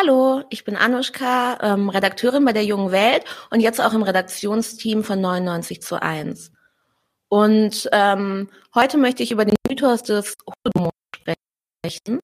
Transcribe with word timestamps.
Hallo, 0.00 0.44
ich 0.48 0.64
bin 0.64 0.76
Anushka, 0.76 1.58
ähm, 1.60 1.90
Redakteurin 1.90 2.44
bei 2.44 2.54
der 2.54 2.64
Jungen 2.64 2.90
Welt 2.90 3.24
und 3.50 3.60
jetzt 3.60 3.80
auch 3.82 3.92
im 3.92 4.02
Redaktionsteam 4.02 5.04
von 5.04 5.20
99 5.20 5.82
zu 5.82 6.00
1. 6.00 6.52
Und 7.28 7.88
ähm, 7.92 8.48
heute 8.74 8.96
möchte 8.96 9.22
ich 9.22 9.30
über 9.30 9.44
den 9.44 9.56
Mythos 9.68 10.02
des 10.02 10.38
Holodomor 10.46 10.92
sprechen, 11.14 12.20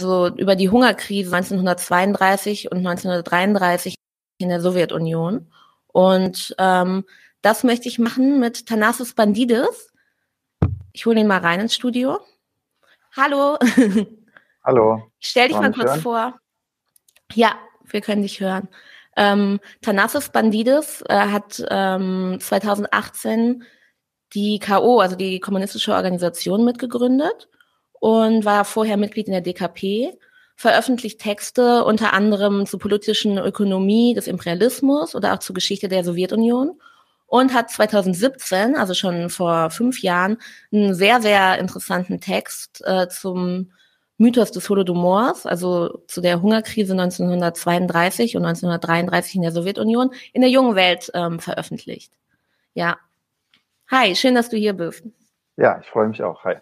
also 0.00 0.28
über 0.36 0.56
die 0.56 0.70
Hungerkrise 0.70 1.34
1932 1.34 2.70
und 2.70 2.78
1933 2.78 3.96
in 4.38 4.48
der 4.48 4.62
Sowjetunion. 4.62 5.52
Und 5.88 6.54
ähm, 6.58 7.04
das 7.42 7.64
möchte 7.64 7.88
ich 7.88 7.98
machen 7.98 8.40
mit 8.40 8.66
Thanasis 8.66 9.12
Bandidis. 9.12 9.92
Ich 10.92 11.04
hole 11.04 11.20
ihn 11.20 11.26
mal 11.26 11.40
rein 11.40 11.60
ins 11.60 11.74
Studio. 11.74 12.20
Hallo. 13.14 13.58
Hallo. 14.64 15.10
Ich 15.20 15.28
stell 15.28 15.48
dich 15.48 15.58
mal 15.58 15.70
kurz 15.70 15.90
hören? 15.90 16.00
vor. 16.00 16.40
Ja, 17.32 17.56
wir 17.84 18.00
können 18.00 18.22
dich 18.22 18.40
hören. 18.40 18.68
Ähm, 19.16 19.60
Thanasis 19.82 20.30
Bandidis 20.30 21.02
äh, 21.08 21.14
hat 21.14 21.64
ähm, 21.70 22.38
2018 22.40 23.64
die 24.34 24.58
KO, 24.58 25.00
also 25.00 25.16
die 25.16 25.40
kommunistische 25.40 25.94
Organisation, 25.94 26.64
mitgegründet 26.64 27.48
und 28.00 28.44
war 28.44 28.64
vorher 28.64 28.96
Mitglied 28.96 29.26
in 29.28 29.32
der 29.32 29.40
DKP, 29.40 30.18
veröffentlicht 30.56 31.20
Texte 31.20 31.84
unter 31.84 32.12
anderem 32.12 32.66
zur 32.66 32.80
politischen 32.80 33.38
Ökonomie 33.38 34.14
des 34.14 34.26
Imperialismus 34.26 35.14
oder 35.14 35.34
auch 35.34 35.38
zur 35.38 35.54
Geschichte 35.54 35.88
der 35.88 36.04
Sowjetunion 36.04 36.80
und 37.26 37.54
hat 37.54 37.70
2017, 37.70 38.76
also 38.76 38.94
schon 38.94 39.30
vor 39.30 39.70
fünf 39.70 40.02
Jahren, 40.02 40.38
einen 40.72 40.94
sehr, 40.94 41.20
sehr 41.20 41.58
interessanten 41.58 42.20
Text 42.20 42.82
äh, 42.84 43.08
zum 43.08 43.72
Mythos 44.16 44.52
des 44.52 44.68
Holodomors, 44.68 45.44
also 45.44 46.02
zu 46.06 46.20
der 46.20 46.40
Hungerkrise 46.40 46.92
1932 46.92 48.36
und 48.36 48.44
1933 48.44 49.36
in 49.36 49.42
der 49.42 49.52
Sowjetunion, 49.52 50.12
in 50.32 50.42
der 50.42 50.50
jungen 50.50 50.76
Welt 50.76 51.10
ähm, 51.14 51.40
veröffentlicht. 51.40 52.12
Ja. 52.74 52.96
Hi, 53.90 54.14
schön, 54.14 54.34
dass 54.34 54.48
du 54.48 54.56
hier 54.56 54.72
bist. 54.72 55.04
Ja, 55.56 55.80
ich 55.80 55.86
freue 55.86 56.08
mich 56.08 56.22
auch. 56.22 56.44
Hi. 56.44 56.56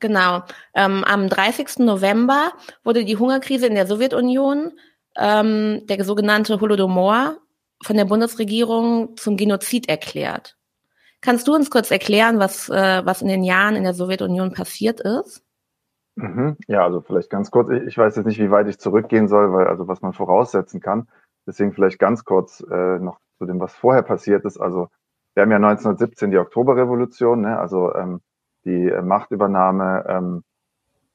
Genau. 0.00 0.42
Ähm, 0.74 1.04
am 1.04 1.28
30. 1.28 1.78
November 1.78 2.52
wurde 2.84 3.04
die 3.04 3.16
Hungerkrise 3.16 3.66
in 3.66 3.74
der 3.74 3.86
Sowjetunion, 3.86 4.72
ähm, 5.16 5.86
der 5.86 6.04
sogenannte 6.04 6.60
Holodomor, 6.60 7.38
von 7.82 7.96
der 7.96 8.04
Bundesregierung 8.04 9.16
zum 9.16 9.36
Genozid 9.36 9.88
erklärt. 9.88 10.56
Kannst 11.20 11.46
du 11.48 11.54
uns 11.54 11.70
kurz 11.70 11.90
erklären, 11.90 12.38
was, 12.38 12.68
äh, 12.68 13.04
was 13.04 13.22
in 13.22 13.28
den 13.28 13.44
Jahren 13.44 13.76
in 13.76 13.84
der 13.84 13.94
Sowjetunion 13.94 14.52
passiert 14.52 15.00
ist? 15.00 15.42
Mhm. 16.16 16.56
Ja, 16.66 16.84
also 16.84 17.00
vielleicht 17.00 17.30
ganz 17.30 17.50
kurz. 17.50 17.70
Ich 17.70 17.96
weiß 17.96 18.16
jetzt 18.16 18.26
nicht, 18.26 18.38
wie 18.38 18.50
weit 18.50 18.68
ich 18.68 18.78
zurückgehen 18.78 19.28
soll, 19.28 19.52
weil 19.52 19.66
also 19.66 19.88
was 19.88 20.02
man 20.02 20.12
voraussetzen 20.12 20.80
kann. 20.80 21.08
Deswegen 21.46 21.72
vielleicht 21.72 21.98
ganz 21.98 22.24
kurz 22.24 22.60
äh, 22.70 22.98
noch 22.98 23.18
zu 23.38 23.46
dem, 23.46 23.60
was 23.60 23.74
vorher 23.74 24.02
passiert 24.02 24.44
ist. 24.44 24.58
Also 24.58 24.88
wir 25.34 25.42
haben 25.42 25.50
ja 25.50 25.56
1917 25.56 26.30
die 26.30 26.38
Oktoberrevolution, 26.38 27.40
ne? 27.40 27.58
also 27.58 27.94
ähm, 27.94 28.20
die 28.64 28.88
äh, 28.88 29.02
Machtübernahme 29.02 30.04
ähm, 30.08 30.44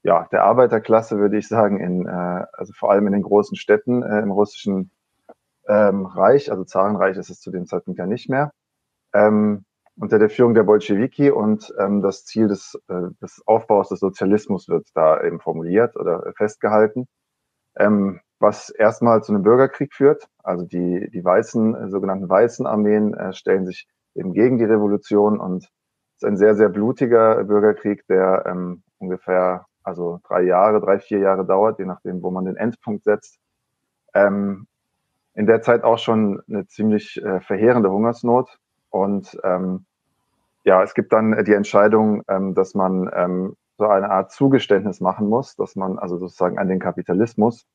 ja, 0.03 0.27
der 0.31 0.43
Arbeiterklasse, 0.43 1.17
würde 1.17 1.37
ich 1.37 1.47
sagen, 1.47 1.79
in, 1.79 2.07
äh, 2.07 2.45
also 2.53 2.73
vor 2.73 2.91
allem 2.91 3.07
in 3.07 3.13
den 3.13 3.23
großen 3.23 3.57
Städten 3.57 4.03
äh, 4.03 4.19
im 4.19 4.31
russischen 4.31 4.91
ähm, 5.67 6.05
Reich, 6.05 6.49
also 6.51 6.63
Zarenreich 6.63 7.17
ist 7.17 7.29
es 7.29 7.39
zu 7.39 7.51
dem 7.51 7.65
Zeitpunkt 7.65 7.99
ja 7.99 8.05
nicht 8.05 8.29
mehr. 8.29 8.51
Ähm, 9.13 9.65
unter 9.99 10.19
der 10.19 10.29
Führung 10.29 10.53
der 10.53 10.63
Bolschewiki 10.63 11.31
und 11.31 11.73
ähm, 11.79 12.01
das 12.01 12.25
Ziel 12.25 12.47
des, 12.47 12.79
äh, 12.87 13.09
des 13.21 13.41
Aufbaus 13.45 13.89
des 13.89 13.99
Sozialismus 13.99 14.67
wird 14.69 14.87
da 14.93 15.21
eben 15.23 15.39
formuliert 15.39 15.95
oder 15.95 16.31
festgehalten, 16.37 17.07
ähm, 17.77 18.19
was 18.39 18.69
erstmal 18.69 19.23
zu 19.23 19.33
einem 19.33 19.43
Bürgerkrieg 19.43 19.93
führt. 19.93 20.27
Also 20.43 20.65
die, 20.65 21.09
die 21.11 21.23
weißen, 21.23 21.75
äh, 21.75 21.89
sogenannten 21.89 22.29
weißen 22.29 22.67
Armeen 22.67 23.13
äh, 23.15 23.33
stellen 23.33 23.65
sich 23.65 23.87
eben 24.15 24.33
gegen 24.33 24.57
die 24.57 24.65
Revolution 24.65 25.39
und 25.39 25.63
es 25.63 26.23
ist 26.23 26.25
ein 26.25 26.37
sehr, 26.37 26.55
sehr 26.55 26.69
blutiger 26.69 27.43
Bürgerkrieg, 27.43 28.05
der 28.07 28.45
ähm, 28.47 28.83
ungefähr 28.97 29.65
also 29.83 30.19
drei 30.27 30.41
Jahre, 30.41 30.81
drei, 30.81 30.99
vier 30.99 31.19
Jahre 31.19 31.45
dauert, 31.45 31.79
je 31.79 31.85
nachdem, 31.85 32.21
wo 32.21 32.29
man 32.29 32.45
den 32.45 32.57
Endpunkt 32.57 33.03
setzt. 33.03 33.39
Ähm, 34.13 34.67
in 35.33 35.45
der 35.45 35.61
Zeit 35.61 35.83
auch 35.83 35.99
schon 35.99 36.41
eine 36.49 36.65
ziemlich 36.67 37.23
äh, 37.23 37.39
verheerende 37.39 37.91
Hungersnot. 37.91 38.57
Und 38.89 39.37
ähm, 39.43 39.85
ja, 40.63 40.83
es 40.83 40.93
gibt 40.93 41.13
dann 41.13 41.43
die 41.45 41.53
Entscheidung, 41.53 42.23
ähm, 42.27 42.53
dass 42.53 42.73
man 42.73 43.09
ähm, 43.13 43.55
so 43.77 43.87
eine 43.87 44.09
Art 44.09 44.31
Zugeständnis 44.31 45.01
machen 45.01 45.29
muss, 45.29 45.55
dass 45.55 45.75
man 45.75 45.99
also 45.99 46.17
sozusagen 46.17 46.57
an 46.57 46.67
den 46.67 46.79
Kapitalismus, 46.79 47.65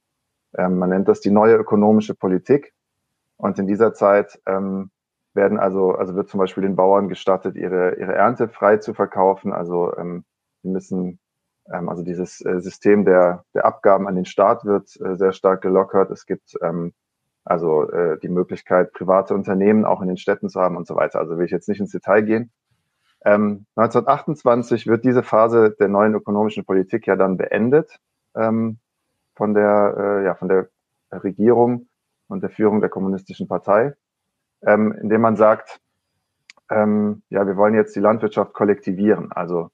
ähm, 0.57 0.79
man 0.79 0.91
nennt 0.91 1.09
das 1.09 1.21
die 1.21 1.31
neue 1.31 1.55
ökonomische 1.55 2.15
Politik. 2.15 2.75
Und 3.37 3.59
in 3.59 3.67
dieser 3.67 3.95
Zeit 3.95 4.41
ähm, 4.47 4.91
werden 5.35 5.59
also, 5.59 5.93
also 5.93 6.15
wird 6.15 6.29
zum 6.29 6.39
Beispiel 6.39 6.63
den 6.63 6.77
Bauern 6.77 7.09
gestattet, 7.09 7.57
ihre, 7.57 7.95
ihre 7.97 8.15
Ernte 8.15 8.49
frei 8.49 8.77
zu 8.77 8.95
verkaufen. 8.95 9.53
Also 9.53 9.97
ähm, 9.97 10.25
sie 10.63 10.69
müssen, 10.69 11.19
ähm, 11.73 11.89
also 11.89 12.03
dieses 12.03 12.45
äh, 12.45 12.61
System 12.61 13.05
der, 13.05 13.45
der 13.55 13.65
Abgaben 13.65 14.07
an 14.07 14.17
den 14.17 14.27
Staat 14.27 14.65
wird 14.65 14.89
äh, 15.01 15.17
sehr 15.17 15.33
stark 15.33 15.63
gelockert. 15.63 16.11
Es 16.11 16.27
gibt 16.27 16.57
ähm, 16.63 16.93
also 17.45 17.91
äh, 17.91 18.19
die 18.21 18.29
Möglichkeit, 18.29 18.93
private 18.93 19.35
Unternehmen 19.35 19.85
auch 19.85 20.01
in 20.01 20.09
den 20.09 20.17
Städten 20.17 20.49
zu 20.49 20.61
haben 20.61 20.77
und 20.77 20.87
so 20.87 20.95
weiter. 20.95 21.19
Also 21.19 21.39
will 21.39 21.45
ich 21.45 21.51
jetzt 21.51 21.69
nicht 21.69 21.81
ins 21.81 21.91
Detail 21.91 22.23
gehen. 22.23 22.53
Ähm, 23.25 23.67
1928 23.77 24.87
wird 24.87 25.05
diese 25.05 25.23
Phase 25.23 25.75
der 25.79 25.89
neuen 25.89 26.15
ökonomischen 26.15 26.65
Politik 26.65 27.07
ja 27.07 27.17
dann 27.17 27.37
beendet 27.37 28.01
ähm, 28.35 28.79
von 29.35 29.55
der 29.55 29.95
äh, 29.97 30.25
ja 30.25 30.35
von 30.35 30.49
der 30.49 30.69
Regierung 31.13 31.89
und 32.29 32.43
der 32.43 32.51
Führung 32.51 32.81
der 32.81 32.91
kommunistischen 32.91 33.47
Partei, 33.47 33.95
ähm, 34.67 34.93
indem 35.01 35.21
man 35.21 35.37
sagt, 35.37 35.81
ähm, 36.69 37.23
ja 37.29 37.47
wir 37.47 37.57
wollen 37.57 37.75
jetzt 37.75 37.95
die 37.95 38.01
Landwirtschaft 38.01 38.55
kollektivieren. 38.55 39.31
Also 39.31 39.71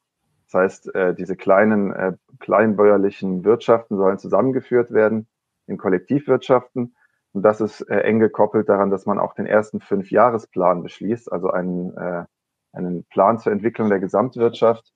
das 0.50 0.60
heißt, 0.60 0.94
äh, 0.94 1.14
diese 1.14 1.36
kleinen 1.36 1.92
äh, 1.92 2.12
kleinbäuerlichen 2.38 3.44
Wirtschaften 3.44 3.96
sollen 3.96 4.18
zusammengeführt 4.18 4.92
werden 4.92 5.26
in 5.66 5.76
Kollektivwirtschaften. 5.76 6.94
Und 7.32 7.42
das 7.42 7.60
ist 7.60 7.82
äh, 7.82 8.00
eng 8.00 8.20
gekoppelt 8.20 8.68
daran, 8.68 8.90
dass 8.90 9.06
man 9.06 9.18
auch 9.18 9.34
den 9.34 9.46
ersten 9.46 9.80
Fünfjahresplan 9.80 10.82
beschließt, 10.82 11.30
also 11.30 11.50
einen 11.50 11.96
äh, 11.96 12.24
einen 12.72 13.04
Plan 13.04 13.38
zur 13.38 13.52
Entwicklung 13.52 13.88
der 13.88 14.00
Gesamtwirtschaft, 14.00 14.92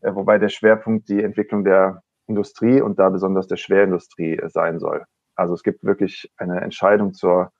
äh, 0.00 0.14
wobei 0.14 0.38
der 0.38 0.48
Schwerpunkt 0.48 1.08
die 1.08 1.22
Entwicklung 1.22 1.64
der 1.64 2.02
Industrie 2.26 2.80
und 2.80 2.98
da 2.98 3.08
besonders 3.08 3.46
der 3.46 3.56
Schwerindustrie 3.56 4.36
äh, 4.36 4.48
sein 4.48 4.78
soll. 4.78 5.04
Also 5.34 5.54
es 5.54 5.62
gibt 5.62 5.84
wirklich 5.84 6.30
eine 6.36 6.60
Entscheidung 6.60 7.14
zur, 7.14 7.52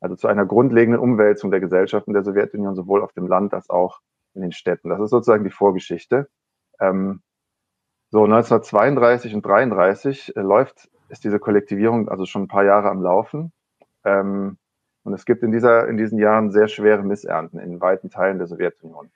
also 0.00 0.16
zu 0.16 0.28
einer 0.28 0.46
grundlegenden 0.46 1.00
Umwälzung 1.00 1.50
der 1.50 1.60
Gesellschaften 1.60 2.12
der 2.12 2.24
Sowjetunion, 2.24 2.74
sowohl 2.74 3.02
auf 3.02 3.12
dem 3.12 3.26
Land 3.26 3.54
als 3.54 3.68
auch 3.68 4.00
in 4.34 4.42
den 4.42 4.52
Städten. 4.52 4.88
Das 4.88 5.00
ist 5.00 5.10
sozusagen 5.10 5.44
die 5.44 5.50
Vorgeschichte. 5.50 6.28
Ähm, 6.80 7.22
so 8.10 8.24
1932 8.24 9.34
und 9.34 9.46
33 9.46 10.36
äh, 10.36 10.40
läuft, 10.40 10.90
ist 11.10 11.24
diese 11.24 11.38
Kollektivierung 11.38 12.08
also 12.08 12.26
schon 12.26 12.42
ein 12.42 12.48
paar 12.48 12.64
Jahre 12.64 12.88
am 12.88 13.02
Laufen. 13.02 13.52
Ähm, 14.04 14.58
und 15.02 15.14
es 15.14 15.24
gibt 15.24 15.42
in, 15.42 15.52
dieser, 15.52 15.88
in 15.88 15.96
diesen 15.96 16.18
Jahren 16.18 16.50
sehr 16.50 16.68
schwere 16.68 17.02
Missernten 17.02 17.58
in 17.58 17.80
weiten 17.80 18.10
Teilen 18.10 18.38
der 18.38 18.46
Sowjetunion. 18.46 19.10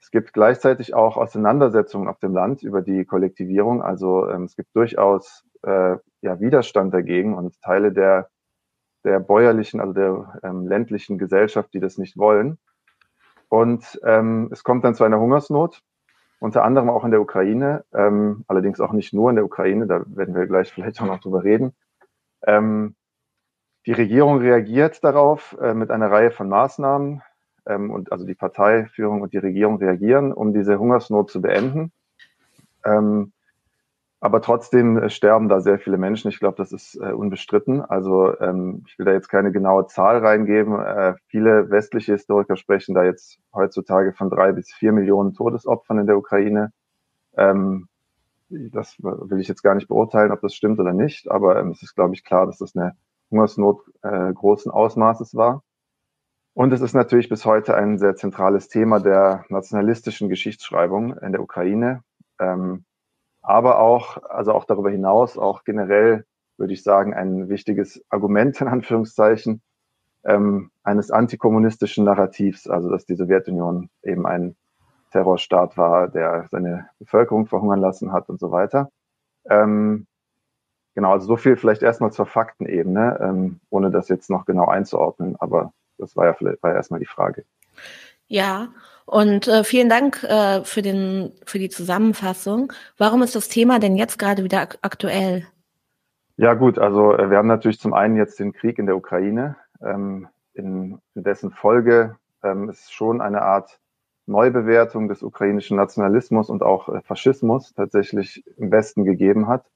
Es 0.00 0.10
gibt 0.10 0.32
gleichzeitig 0.32 0.94
auch 0.94 1.16
Auseinandersetzungen 1.16 2.08
auf 2.08 2.18
dem 2.18 2.34
Land 2.34 2.62
über 2.62 2.82
die 2.82 3.04
Kollektivierung. 3.04 3.82
Also 3.82 4.28
ähm, 4.28 4.44
es 4.44 4.54
gibt 4.54 4.74
durchaus 4.76 5.44
äh, 5.62 5.96
ja, 6.20 6.40
Widerstand 6.40 6.92
dagegen 6.92 7.34
und 7.34 7.60
Teile 7.62 7.92
der, 7.92 8.28
der 9.04 9.20
bäuerlichen, 9.20 9.80
also 9.80 9.92
der 9.92 10.40
ähm, 10.42 10.66
ländlichen 10.66 11.16
Gesellschaft, 11.16 11.72
die 11.72 11.80
das 11.80 11.96
nicht 11.96 12.18
wollen. 12.18 12.58
Und 13.48 14.00
ähm, 14.04 14.48
es 14.52 14.64
kommt 14.64 14.84
dann 14.84 14.94
zu 14.94 15.04
einer 15.04 15.20
Hungersnot, 15.20 15.80
unter 16.44 16.62
anderem 16.62 16.90
auch 16.90 17.06
in 17.06 17.10
der 17.10 17.22
Ukraine, 17.22 17.84
ähm, 17.94 18.44
allerdings 18.48 18.78
auch 18.78 18.92
nicht 18.92 19.14
nur 19.14 19.30
in 19.30 19.36
der 19.36 19.46
Ukraine, 19.46 19.86
da 19.86 20.04
werden 20.06 20.34
wir 20.34 20.46
gleich 20.46 20.70
vielleicht 20.70 21.00
auch 21.00 21.06
noch 21.06 21.20
drüber 21.20 21.42
reden. 21.42 21.72
Ähm, 22.46 22.96
die 23.86 23.92
Regierung 23.92 24.38
reagiert 24.40 25.02
darauf 25.02 25.56
äh, 25.58 25.72
mit 25.72 25.90
einer 25.90 26.10
Reihe 26.10 26.30
von 26.30 26.50
Maßnahmen 26.50 27.22
ähm, 27.64 27.90
und 27.90 28.12
also 28.12 28.26
die 28.26 28.34
Parteiführung 28.34 29.22
und 29.22 29.32
die 29.32 29.38
Regierung 29.38 29.78
reagieren, 29.78 30.34
um 30.34 30.52
diese 30.52 30.78
Hungersnot 30.78 31.30
zu 31.30 31.40
beenden. 31.40 31.92
Ähm, 32.84 33.32
aber 34.24 34.40
trotzdem 34.40 34.96
äh, 34.96 35.10
sterben 35.10 35.50
da 35.50 35.60
sehr 35.60 35.78
viele 35.78 35.98
Menschen. 35.98 36.30
Ich 36.30 36.38
glaube, 36.38 36.56
das 36.56 36.72
ist 36.72 36.94
äh, 36.94 37.12
unbestritten. 37.12 37.82
Also 37.82 38.34
ähm, 38.40 38.82
ich 38.86 38.98
will 38.98 39.04
da 39.04 39.12
jetzt 39.12 39.28
keine 39.28 39.52
genaue 39.52 39.86
Zahl 39.86 40.24
reingeben. 40.24 40.80
Äh, 40.80 41.12
viele 41.26 41.68
westliche 41.68 42.12
Historiker 42.12 42.56
sprechen 42.56 42.94
da 42.94 43.04
jetzt 43.04 43.38
heutzutage 43.52 44.14
von 44.14 44.30
drei 44.30 44.52
bis 44.52 44.72
vier 44.72 44.92
Millionen 44.92 45.34
Todesopfern 45.34 45.98
in 45.98 46.06
der 46.06 46.16
Ukraine. 46.16 46.72
Ähm, 47.36 47.86
das 48.48 48.96
will 48.98 49.40
ich 49.40 49.48
jetzt 49.48 49.62
gar 49.62 49.74
nicht 49.74 49.88
beurteilen, 49.88 50.32
ob 50.32 50.40
das 50.40 50.54
stimmt 50.54 50.80
oder 50.80 50.94
nicht. 50.94 51.30
Aber 51.30 51.58
ähm, 51.58 51.72
es 51.72 51.82
ist, 51.82 51.94
glaube 51.94 52.14
ich, 52.14 52.24
klar, 52.24 52.46
dass 52.46 52.56
das 52.56 52.74
eine 52.74 52.96
Hungersnot 53.30 53.82
äh, 54.00 54.32
großen 54.32 54.72
Ausmaßes 54.72 55.34
war. 55.34 55.62
Und 56.54 56.72
es 56.72 56.80
ist 56.80 56.94
natürlich 56.94 57.28
bis 57.28 57.44
heute 57.44 57.74
ein 57.74 57.98
sehr 57.98 58.16
zentrales 58.16 58.68
Thema 58.68 59.00
der 59.00 59.44
nationalistischen 59.50 60.30
Geschichtsschreibung 60.30 61.14
in 61.18 61.32
der 61.32 61.42
Ukraine. 61.42 62.02
Ähm, 62.38 62.86
aber 63.44 63.78
auch, 63.78 64.22
also 64.24 64.52
auch 64.52 64.64
darüber 64.64 64.90
hinaus, 64.90 65.38
auch 65.38 65.64
generell 65.64 66.24
würde 66.56 66.72
ich 66.72 66.82
sagen, 66.82 67.14
ein 67.14 67.48
wichtiges 67.48 68.02
Argument 68.08 68.60
in 68.60 68.68
Anführungszeichen 68.68 69.60
ähm, 70.24 70.70
eines 70.82 71.10
antikommunistischen 71.10 72.04
Narrativs, 72.04 72.66
also 72.66 72.88
dass 72.90 73.04
die 73.04 73.14
Sowjetunion 73.14 73.90
eben 74.02 74.26
ein 74.26 74.56
Terrorstaat 75.10 75.76
war, 75.76 76.08
der 76.08 76.46
seine 76.50 76.88
Bevölkerung 76.98 77.46
verhungern 77.46 77.80
lassen 77.80 78.12
hat 78.12 78.28
und 78.28 78.40
so 78.40 78.50
weiter. 78.50 78.90
Ähm, 79.48 80.06
genau, 80.94 81.12
also 81.12 81.26
so 81.26 81.36
viel 81.36 81.56
vielleicht 81.56 81.82
erstmal 81.82 82.12
zur 82.12 82.26
Faktenebene, 82.26 83.18
ähm, 83.20 83.60
ohne 83.68 83.90
das 83.90 84.08
jetzt 84.08 84.30
noch 84.30 84.46
genau 84.46 84.66
einzuordnen, 84.66 85.36
aber 85.38 85.72
das 85.98 86.16
war 86.16 86.24
ja 86.24 86.32
vielleicht 86.32 86.62
war 86.62 86.70
ja 86.70 86.76
erstmal 86.76 87.00
die 87.00 87.06
Frage. 87.06 87.44
Ja, 88.26 88.68
und 89.06 89.48
äh, 89.48 89.64
vielen 89.64 89.88
Dank 89.88 90.22
äh, 90.24 90.64
für, 90.64 90.82
den, 90.82 91.32
für 91.44 91.58
die 91.58 91.68
Zusammenfassung. 91.68 92.72
Warum 92.96 93.22
ist 93.22 93.34
das 93.34 93.48
Thema 93.48 93.78
denn 93.78 93.96
jetzt 93.96 94.18
gerade 94.18 94.44
wieder 94.44 94.60
ak 94.60 94.78
aktuell? 94.82 95.46
Ja 96.36 96.54
gut, 96.54 96.78
also 96.78 97.12
äh, 97.12 97.30
wir 97.30 97.36
haben 97.36 97.48
natürlich 97.48 97.78
zum 97.78 97.94
einen 97.94 98.16
jetzt 98.16 98.40
den 98.40 98.52
Krieg 98.52 98.78
in 98.78 98.86
der 98.86 98.96
Ukraine, 98.96 99.56
ähm, 99.82 100.28
in, 100.54 100.98
in, 101.14 101.22
dessen 101.22 101.50
Folge 101.50 102.16
ähm, 102.42 102.68
es 102.68 102.90
schon 102.90 103.20
eine 103.20 103.42
Art 103.42 103.78
Neubewertung 104.26 105.08
des 105.08 105.22
ukrainischen 105.22 105.76
Nationalismus 105.76 106.48
und 106.48 106.62
auch 106.62 106.88
äh, 106.88 107.02
Faschismus 107.02 107.74
tatsächlich 107.74 108.42
im 108.56 108.72
Westen 108.72 109.04
gegeben 109.04 109.48
hat. 109.48 109.66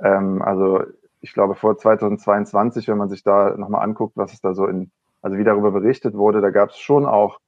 Ähm, 0.00 0.42
also 0.42 0.82
ich 1.20 1.32
glaube 1.34 1.54
vor 1.54 1.76
2022, 1.76 2.88
wenn 2.88 2.98
man 2.98 3.08
sich 3.08 3.22
da 3.22 3.56
nochmal 3.56 3.82
anguckt, 3.82 4.16
was 4.16 4.32
es 4.32 4.40
da 4.40 4.54
so 4.54 4.66
in, 4.66 4.90
also 5.22 5.36
wie 5.36 5.44
darüber 5.44 5.70
berichtet 5.70 6.14
wurde, 6.14 6.40
da 6.40 6.50
gab 6.50 6.70
es 6.70 6.78
schon 6.78 7.06
auch 7.06 7.38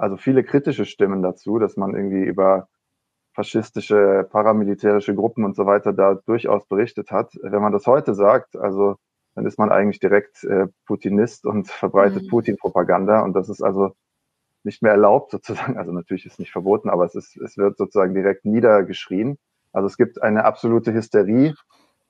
also 0.00 0.16
viele 0.16 0.44
kritische 0.44 0.86
Stimmen 0.86 1.22
dazu, 1.22 1.58
dass 1.58 1.76
man 1.76 1.94
irgendwie 1.94 2.24
über 2.24 2.68
faschistische, 3.34 4.26
paramilitärische 4.30 5.14
Gruppen 5.14 5.44
und 5.44 5.54
so 5.54 5.66
weiter 5.66 5.92
da 5.92 6.14
durchaus 6.14 6.66
berichtet 6.66 7.10
hat. 7.10 7.32
Wenn 7.42 7.62
man 7.62 7.72
das 7.72 7.86
heute 7.86 8.14
sagt, 8.14 8.56
also 8.56 8.96
dann 9.34 9.46
ist 9.46 9.58
man 9.58 9.70
eigentlich 9.70 10.00
direkt 10.00 10.42
äh, 10.44 10.66
Putinist 10.86 11.46
und 11.46 11.68
verbreitet 11.68 12.24
mhm. 12.24 12.28
Putin-Propaganda 12.28 13.20
und 13.20 13.34
das 13.34 13.48
ist 13.48 13.62
also 13.62 13.92
nicht 14.64 14.82
mehr 14.82 14.92
erlaubt 14.92 15.30
sozusagen. 15.30 15.78
Also 15.78 15.92
natürlich 15.92 16.26
ist 16.26 16.38
nicht 16.38 16.52
verboten, 16.52 16.90
aber 16.90 17.04
es 17.04 17.14
ist, 17.14 17.36
es 17.36 17.56
wird 17.56 17.76
sozusagen 17.76 18.14
direkt 18.14 18.44
niedergeschrien. 18.44 19.38
Also 19.72 19.86
es 19.86 19.96
gibt 19.96 20.22
eine 20.22 20.44
absolute 20.44 20.92
Hysterie, 20.92 21.54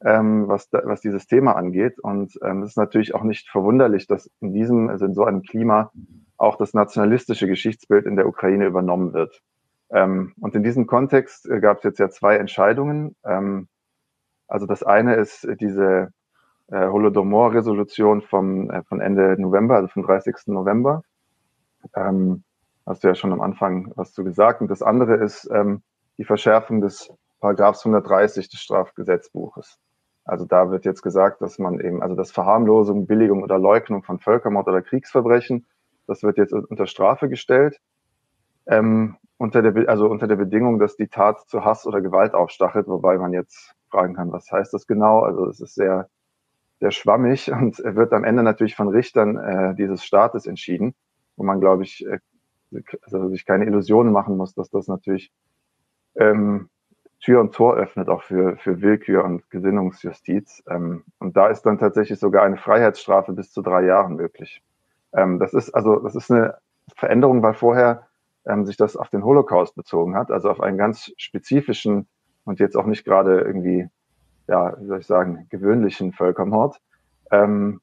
ähm, 0.02 0.48
was, 0.48 0.70
da, 0.70 0.80
was 0.84 1.00
dieses 1.00 1.26
Thema 1.26 1.56
angeht. 1.56 2.00
Und 2.00 2.38
ähm, 2.42 2.62
es 2.62 2.70
ist 2.70 2.76
natürlich 2.76 3.14
auch 3.14 3.22
nicht 3.22 3.48
verwunderlich, 3.50 4.06
dass 4.06 4.30
in 4.40 4.52
diesem, 4.54 4.88
also 4.88 5.04
in 5.04 5.14
so 5.14 5.24
einem 5.24 5.42
Klima 5.42 5.92
auch 6.40 6.56
das 6.56 6.72
nationalistische 6.72 7.46
Geschichtsbild 7.46 8.06
in 8.06 8.16
der 8.16 8.26
Ukraine 8.26 8.66
übernommen 8.66 9.12
wird. 9.12 9.42
Ähm, 9.90 10.32
und 10.40 10.54
in 10.54 10.62
diesem 10.62 10.86
Kontext 10.86 11.48
äh, 11.48 11.60
gab 11.60 11.78
es 11.78 11.84
jetzt 11.84 11.98
ja 11.98 12.08
zwei 12.08 12.36
Entscheidungen. 12.36 13.14
Ähm, 13.24 13.68
also 14.48 14.66
das 14.66 14.82
eine 14.82 15.16
ist 15.16 15.46
diese 15.60 16.12
äh, 16.68 16.86
Holodomor-Resolution 16.88 18.22
vom, 18.22 18.70
äh, 18.70 18.82
von 18.84 19.00
Ende 19.00 19.36
November, 19.38 19.76
also 19.76 19.88
vom 19.88 20.02
30. 20.02 20.46
November. 20.46 21.02
Ähm, 21.94 22.42
hast 22.86 23.04
du 23.04 23.08
ja 23.08 23.14
schon 23.14 23.32
am 23.32 23.42
Anfang 23.42 23.92
was 23.96 24.12
zu 24.14 24.24
gesagt. 24.24 24.62
Und 24.62 24.70
das 24.70 24.82
andere 24.82 25.16
ist 25.16 25.48
ähm, 25.52 25.82
die 26.16 26.24
Verschärfung 26.24 26.80
des 26.80 27.12
Paragraphs 27.40 27.84
130 27.84 28.48
des 28.48 28.60
Strafgesetzbuches. 28.60 29.78
Also 30.24 30.46
da 30.46 30.70
wird 30.70 30.86
jetzt 30.86 31.02
gesagt, 31.02 31.42
dass 31.42 31.58
man 31.58 31.80
eben, 31.80 32.02
also 32.02 32.14
das 32.14 32.30
Verharmlosung, 32.30 33.06
Billigung 33.06 33.42
oder 33.42 33.58
Leugnung 33.58 34.02
von 34.02 34.18
Völkermord 34.18 34.68
oder 34.68 34.80
Kriegsverbrechen 34.80 35.66
das 36.10 36.24
wird 36.24 36.38
jetzt 36.38 36.52
unter 36.52 36.86
Strafe 36.86 37.28
gestellt. 37.28 37.80
Ähm, 38.66 39.16
unter 39.38 39.62
der, 39.62 39.88
also 39.88 40.08
unter 40.08 40.26
der 40.26 40.36
Bedingung, 40.36 40.78
dass 40.78 40.96
die 40.96 41.06
Tat 41.06 41.48
zu 41.48 41.64
Hass 41.64 41.86
oder 41.86 42.00
Gewalt 42.00 42.34
aufstachelt, 42.34 42.88
wobei 42.88 43.16
man 43.16 43.32
jetzt 43.32 43.72
fragen 43.90 44.14
kann, 44.14 44.32
was 44.32 44.50
heißt 44.50 44.74
das 44.74 44.86
genau? 44.86 45.20
Also 45.20 45.46
es 45.46 45.60
ist 45.60 45.76
sehr, 45.76 46.10
sehr 46.80 46.90
schwammig 46.90 47.50
und 47.52 47.78
wird 47.78 48.12
am 48.12 48.24
Ende 48.24 48.42
natürlich 48.42 48.74
von 48.74 48.88
Richtern 48.88 49.36
äh, 49.36 49.74
dieses 49.76 50.04
Staates 50.04 50.46
entschieden, 50.46 50.94
wo 51.36 51.44
man, 51.44 51.60
glaube 51.60 51.84
ich, 51.84 52.04
äh, 52.04 52.18
also 53.02 53.28
sich 53.28 53.46
keine 53.46 53.66
Illusionen 53.66 54.12
machen 54.12 54.36
muss, 54.36 54.54
dass 54.54 54.68
das 54.68 54.88
natürlich 54.88 55.32
ähm, 56.16 56.68
Tür 57.20 57.40
und 57.40 57.54
Tor 57.54 57.76
öffnet 57.76 58.08
auch 58.08 58.22
für, 58.22 58.56
für 58.56 58.80
Willkür 58.80 59.24
und 59.24 59.48
Gesinnungsjustiz. 59.50 60.62
Ähm, 60.68 61.04
und 61.18 61.36
da 61.36 61.48
ist 61.48 61.62
dann 61.62 61.78
tatsächlich 61.78 62.18
sogar 62.18 62.42
eine 62.42 62.56
Freiheitsstrafe 62.56 63.32
bis 63.32 63.52
zu 63.52 63.62
drei 63.62 63.84
Jahren 63.84 64.16
möglich. 64.16 64.62
Ähm, 65.12 65.38
das 65.38 65.54
ist 65.54 65.70
also, 65.74 65.96
das 65.96 66.14
ist 66.14 66.30
eine 66.30 66.56
Veränderung, 66.94 67.42
weil 67.42 67.54
vorher 67.54 68.06
ähm, 68.46 68.66
sich 68.66 68.76
das 68.76 68.96
auf 68.96 69.10
den 69.10 69.24
Holocaust 69.24 69.74
bezogen 69.74 70.16
hat, 70.16 70.30
also 70.30 70.50
auf 70.50 70.60
einen 70.60 70.78
ganz 70.78 71.12
spezifischen 71.16 72.08
und 72.44 72.60
jetzt 72.60 72.76
auch 72.76 72.86
nicht 72.86 73.04
gerade 73.04 73.40
irgendwie, 73.40 73.88
ja, 74.48 74.76
wie 74.80 74.86
soll 74.86 75.00
ich 75.00 75.06
sagen, 75.06 75.46
gewöhnlichen 75.50 76.12
Völkermord. 76.12 76.80
Ähm, 77.30 77.80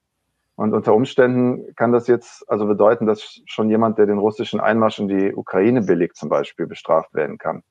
und 0.55 0.73
unter 0.73 0.95
Umständen 0.95 1.75
kann 1.75 1.91
das 1.91 2.07
jetzt 2.07 2.49
also 2.49 2.65
bedeuten, 2.65 3.05
dass 3.05 3.41
schon 3.45 3.69
jemand, 3.69 3.99
der 3.99 4.07
den 4.07 4.17
russischen 4.17 4.59
Einmarsch 4.59 4.97
in 4.97 5.07
die 5.07 5.35
Ukraine 5.35 5.83
billigt, 5.83 6.15
zum 6.15 6.29
Beispiel 6.29 6.65
bestraft 6.65 7.13
werden 7.13 7.37
kann. 7.37 7.61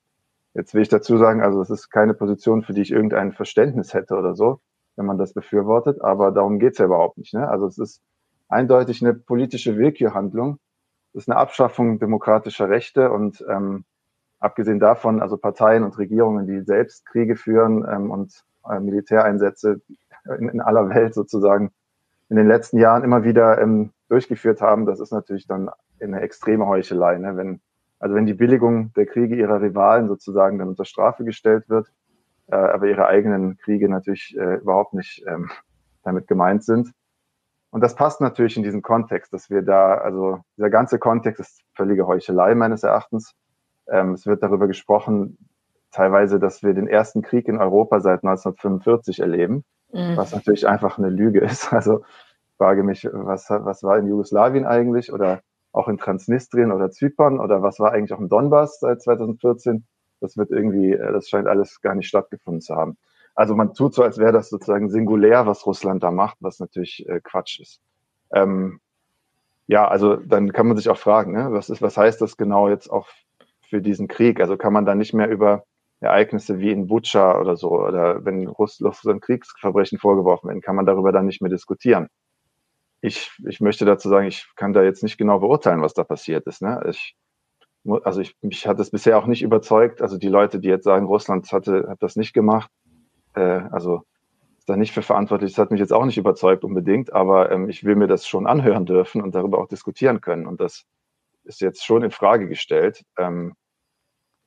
Jetzt 0.53 0.73
will 0.73 0.81
ich 0.81 0.89
dazu 0.89 1.17
sagen, 1.17 1.41
also 1.41 1.61
es 1.61 1.69
ist 1.69 1.89
keine 1.89 2.13
Position, 2.13 2.63
für 2.63 2.73
die 2.73 2.81
ich 2.81 2.91
irgendein 2.91 3.33
Verständnis 3.33 3.93
hätte 3.93 4.15
oder 4.15 4.35
so, 4.35 4.61
wenn 4.95 5.05
man 5.05 5.17
das 5.17 5.33
befürwortet, 5.33 6.01
aber 6.01 6.31
darum 6.31 6.59
geht's 6.59 6.77
ja 6.77 6.85
überhaupt 6.85 7.17
nicht. 7.17 7.33
Ne? 7.33 7.47
Also 7.47 7.67
es 7.67 7.77
ist 7.77 8.01
eindeutig 8.49 9.01
eine 9.01 9.13
politische 9.13 9.77
Willkürhandlung. 9.77 10.59
Das 11.13 11.23
ist 11.23 11.29
eine 11.29 11.39
Abschaffung 11.39 11.99
demokratischer 11.99 12.69
Rechte 12.69 13.11
und 13.11 13.43
ähm, 13.49 13.85
abgesehen 14.39 14.79
davon, 14.79 15.21
also 15.21 15.37
Parteien 15.37 15.83
und 15.83 15.97
Regierungen, 15.97 16.47
die 16.47 16.61
selbst 16.61 17.05
Kriege 17.05 17.35
führen 17.35 17.85
ähm, 17.89 18.11
und 18.11 18.43
äh, 18.69 18.79
Militäreinsätze 18.79 19.81
in, 20.37 20.49
in, 20.49 20.61
aller 20.61 20.89
Welt 20.89 21.13
sozusagen 21.13 21.71
in 22.29 22.35
den 22.35 22.47
letzten 22.47 22.77
Jahren 22.77 23.03
immer 23.03 23.23
wieder 23.23 23.59
ähm, 23.61 23.91
durchgeführt 24.09 24.61
haben, 24.61 24.85
das 24.85 24.99
ist 24.99 25.11
natürlich 25.11 25.47
dann 25.47 25.69
eine 26.01 26.21
extreme 26.21 26.67
Heuchelei. 26.67 27.17
Ne? 27.17 27.35
Wenn, 27.37 27.61
also 27.99 28.15
wenn 28.15 28.25
die 28.25 28.33
Billigung 28.33 28.93
der 28.93 29.05
Kriege 29.05 29.35
ihrer 29.35 29.61
Rivalen 29.61 30.07
sozusagen 30.07 30.59
dann 30.59 30.67
unter 30.67 30.85
Strafe 30.85 31.23
gestellt 31.23 31.69
wird, 31.69 31.91
äh, 32.47 32.55
aber 32.55 32.87
ihre 32.87 33.07
eigenen 33.07 33.57
Kriege 33.57 33.89
natürlich 33.89 34.35
äh, 34.37 34.55
überhaupt 34.55 34.93
nicht 34.93 35.23
ähm, 35.27 35.49
damit 36.03 36.27
gemeint 36.27 36.63
sind, 36.63 36.91
und 37.69 37.81
das 37.81 37.95
passt 37.95 38.21
natürlich 38.21 38.57
in 38.57 38.63
diesen 38.63 38.81
Kontext, 38.81 39.33
dass 39.33 39.49
wir 39.49 39.61
da, 39.61 39.95
also 39.95 40.39
dieser 40.57 40.69
ganze 40.69 40.99
Kontext 40.99 41.39
ist 41.39 41.61
völlige 41.73 42.07
Heuchelei 42.07 42.55
meines 42.55 42.83
Erachtens. 42.83 43.33
Ähm, 43.89 44.13
es 44.13 44.25
wird 44.25 44.41
darüber 44.41 44.67
gesprochen, 44.67 45.37
teilweise, 45.91 46.39
dass 46.39 46.63
wir 46.63 46.73
den 46.73 46.87
ersten 46.87 47.21
Krieg 47.21 47.47
in 47.47 47.57
Europa 47.57 47.99
seit 47.99 48.23
1945 48.23 49.19
erleben, 49.19 49.63
mhm. 49.91 50.15
was 50.15 50.33
natürlich 50.33 50.67
einfach 50.67 50.97
eine 50.97 51.09
Lüge 51.09 51.41
ist. 51.41 51.71
Also 51.73 52.03
ich 52.49 52.57
frage 52.57 52.83
mich, 52.83 53.07
was, 53.11 53.49
was 53.49 53.83
war 53.83 53.99
in 53.99 54.07
Jugoslawien 54.07 54.65
eigentlich 54.65 55.13
oder 55.13 55.41
auch 55.73 55.87
in 55.87 55.97
Transnistrien 55.97 56.71
oder 56.71 56.89
Zypern 56.89 57.39
oder 57.39 57.61
was 57.61 57.79
war 57.79 57.91
eigentlich 57.91 58.13
auch 58.13 58.19
im 58.19 58.29
Donbass 58.29 58.79
seit 58.79 59.01
2014? 59.01 59.85
Das 60.21 60.37
wird 60.37 60.49
irgendwie, 60.49 60.93
äh, 60.93 61.11
das 61.11 61.29
scheint 61.29 61.47
alles 61.47 61.81
gar 61.81 61.93
nicht 61.93 62.07
stattgefunden 62.07 62.61
zu 62.61 62.75
haben. 62.75 62.97
Also 63.37 63.55
man 63.55 63.75
tut 63.75 63.93
so, 63.93 64.01
als 64.01 64.17
wäre 64.17 64.31
das 64.31 64.49
sozusagen 64.49 64.89
singulär, 64.89 65.45
was 65.45 65.63
Russland 65.67 66.01
da 66.01 66.09
macht, 66.09 66.37
was 66.39 66.59
natürlich 66.59 67.07
äh, 67.07 67.21
Quatsch 67.23 67.59
ist. 67.59 67.79
Ähm, 68.33 68.79
ja, 69.67 69.87
also 69.87 70.15
dann 70.15 70.51
kann 70.53 70.67
man 70.67 70.75
sich 70.75 70.89
auch 70.89 70.97
fragen, 70.97 71.33
ne, 71.33 71.49
was 71.51 71.69
ist, 71.69 71.83
was 71.83 71.97
heißt 71.97 72.19
das 72.19 72.37
genau 72.37 72.67
jetzt 72.67 72.89
auch 72.89 73.07
für 73.69 73.79
diesen 73.79 74.07
Krieg? 74.07 74.41
Also 74.41 74.57
kann 74.57 74.73
man 74.73 74.87
da 74.87 74.95
nicht 74.95 75.13
mehr 75.13 75.29
über 75.29 75.65
Ereignisse 75.99 76.59
wie 76.59 76.71
in 76.71 76.87
Butscha 76.87 77.39
oder 77.39 77.55
so, 77.57 77.69
oder 77.69 78.25
wenn 78.25 78.47
Russland 78.47 79.21
Kriegsverbrechen 79.21 79.99
vorgeworfen 79.99 80.47
werden, 80.47 80.61
kann 80.61 80.75
man 80.75 80.87
darüber 80.87 81.11
dann 81.11 81.27
nicht 81.27 81.41
mehr 81.41 81.51
diskutieren. 81.51 82.07
Ich, 83.01 83.31
ich 83.47 83.61
möchte 83.61 83.85
dazu 83.85 84.09
sagen, 84.09 84.25
ich 84.25 84.47
kann 84.55 84.73
da 84.73 84.81
jetzt 84.81 85.03
nicht 85.03 85.19
genau 85.19 85.39
beurteilen, 85.39 85.83
was 85.83 85.93
da 85.93 86.03
passiert 86.03 86.47
ist. 86.47 86.63
Ne? 86.63 86.83
Ich, 86.89 87.15
also 88.03 88.19
ich, 88.19 88.35
mich 88.41 88.65
hat 88.65 88.79
es 88.79 88.89
bisher 88.89 89.19
auch 89.19 89.27
nicht 89.27 89.43
überzeugt. 89.43 90.01
Also 90.01 90.17
die 90.17 90.27
Leute, 90.27 90.59
die 90.59 90.69
jetzt 90.69 90.85
sagen, 90.85 91.05
Russland 91.05 91.51
hatte, 91.51 91.85
hat 91.87 92.01
das 92.01 92.15
nicht 92.15 92.33
gemacht, 92.33 92.71
äh, 93.37 93.67
also 93.71 94.03
ist 94.57 94.69
da 94.69 94.75
nicht 94.75 94.93
für 94.93 95.01
verantwortlich. 95.01 95.51
Das 95.51 95.59
hat 95.59 95.71
mich 95.71 95.79
jetzt 95.79 95.93
auch 95.93 96.05
nicht 96.05 96.17
überzeugt 96.17 96.63
unbedingt, 96.63 97.13
aber 97.13 97.51
ähm, 97.51 97.69
ich 97.69 97.83
will 97.83 97.95
mir 97.95 98.07
das 98.07 98.27
schon 98.27 98.47
anhören 98.47 98.85
dürfen 98.85 99.21
und 99.21 99.35
darüber 99.35 99.59
auch 99.59 99.67
diskutieren 99.67 100.21
können. 100.21 100.47
Und 100.47 100.59
das 100.59 100.85
ist 101.43 101.61
jetzt 101.61 101.85
schon 101.85 102.03
in 102.03 102.11
Frage 102.11 102.47
gestellt. 102.47 103.03
Ähm, 103.17 103.53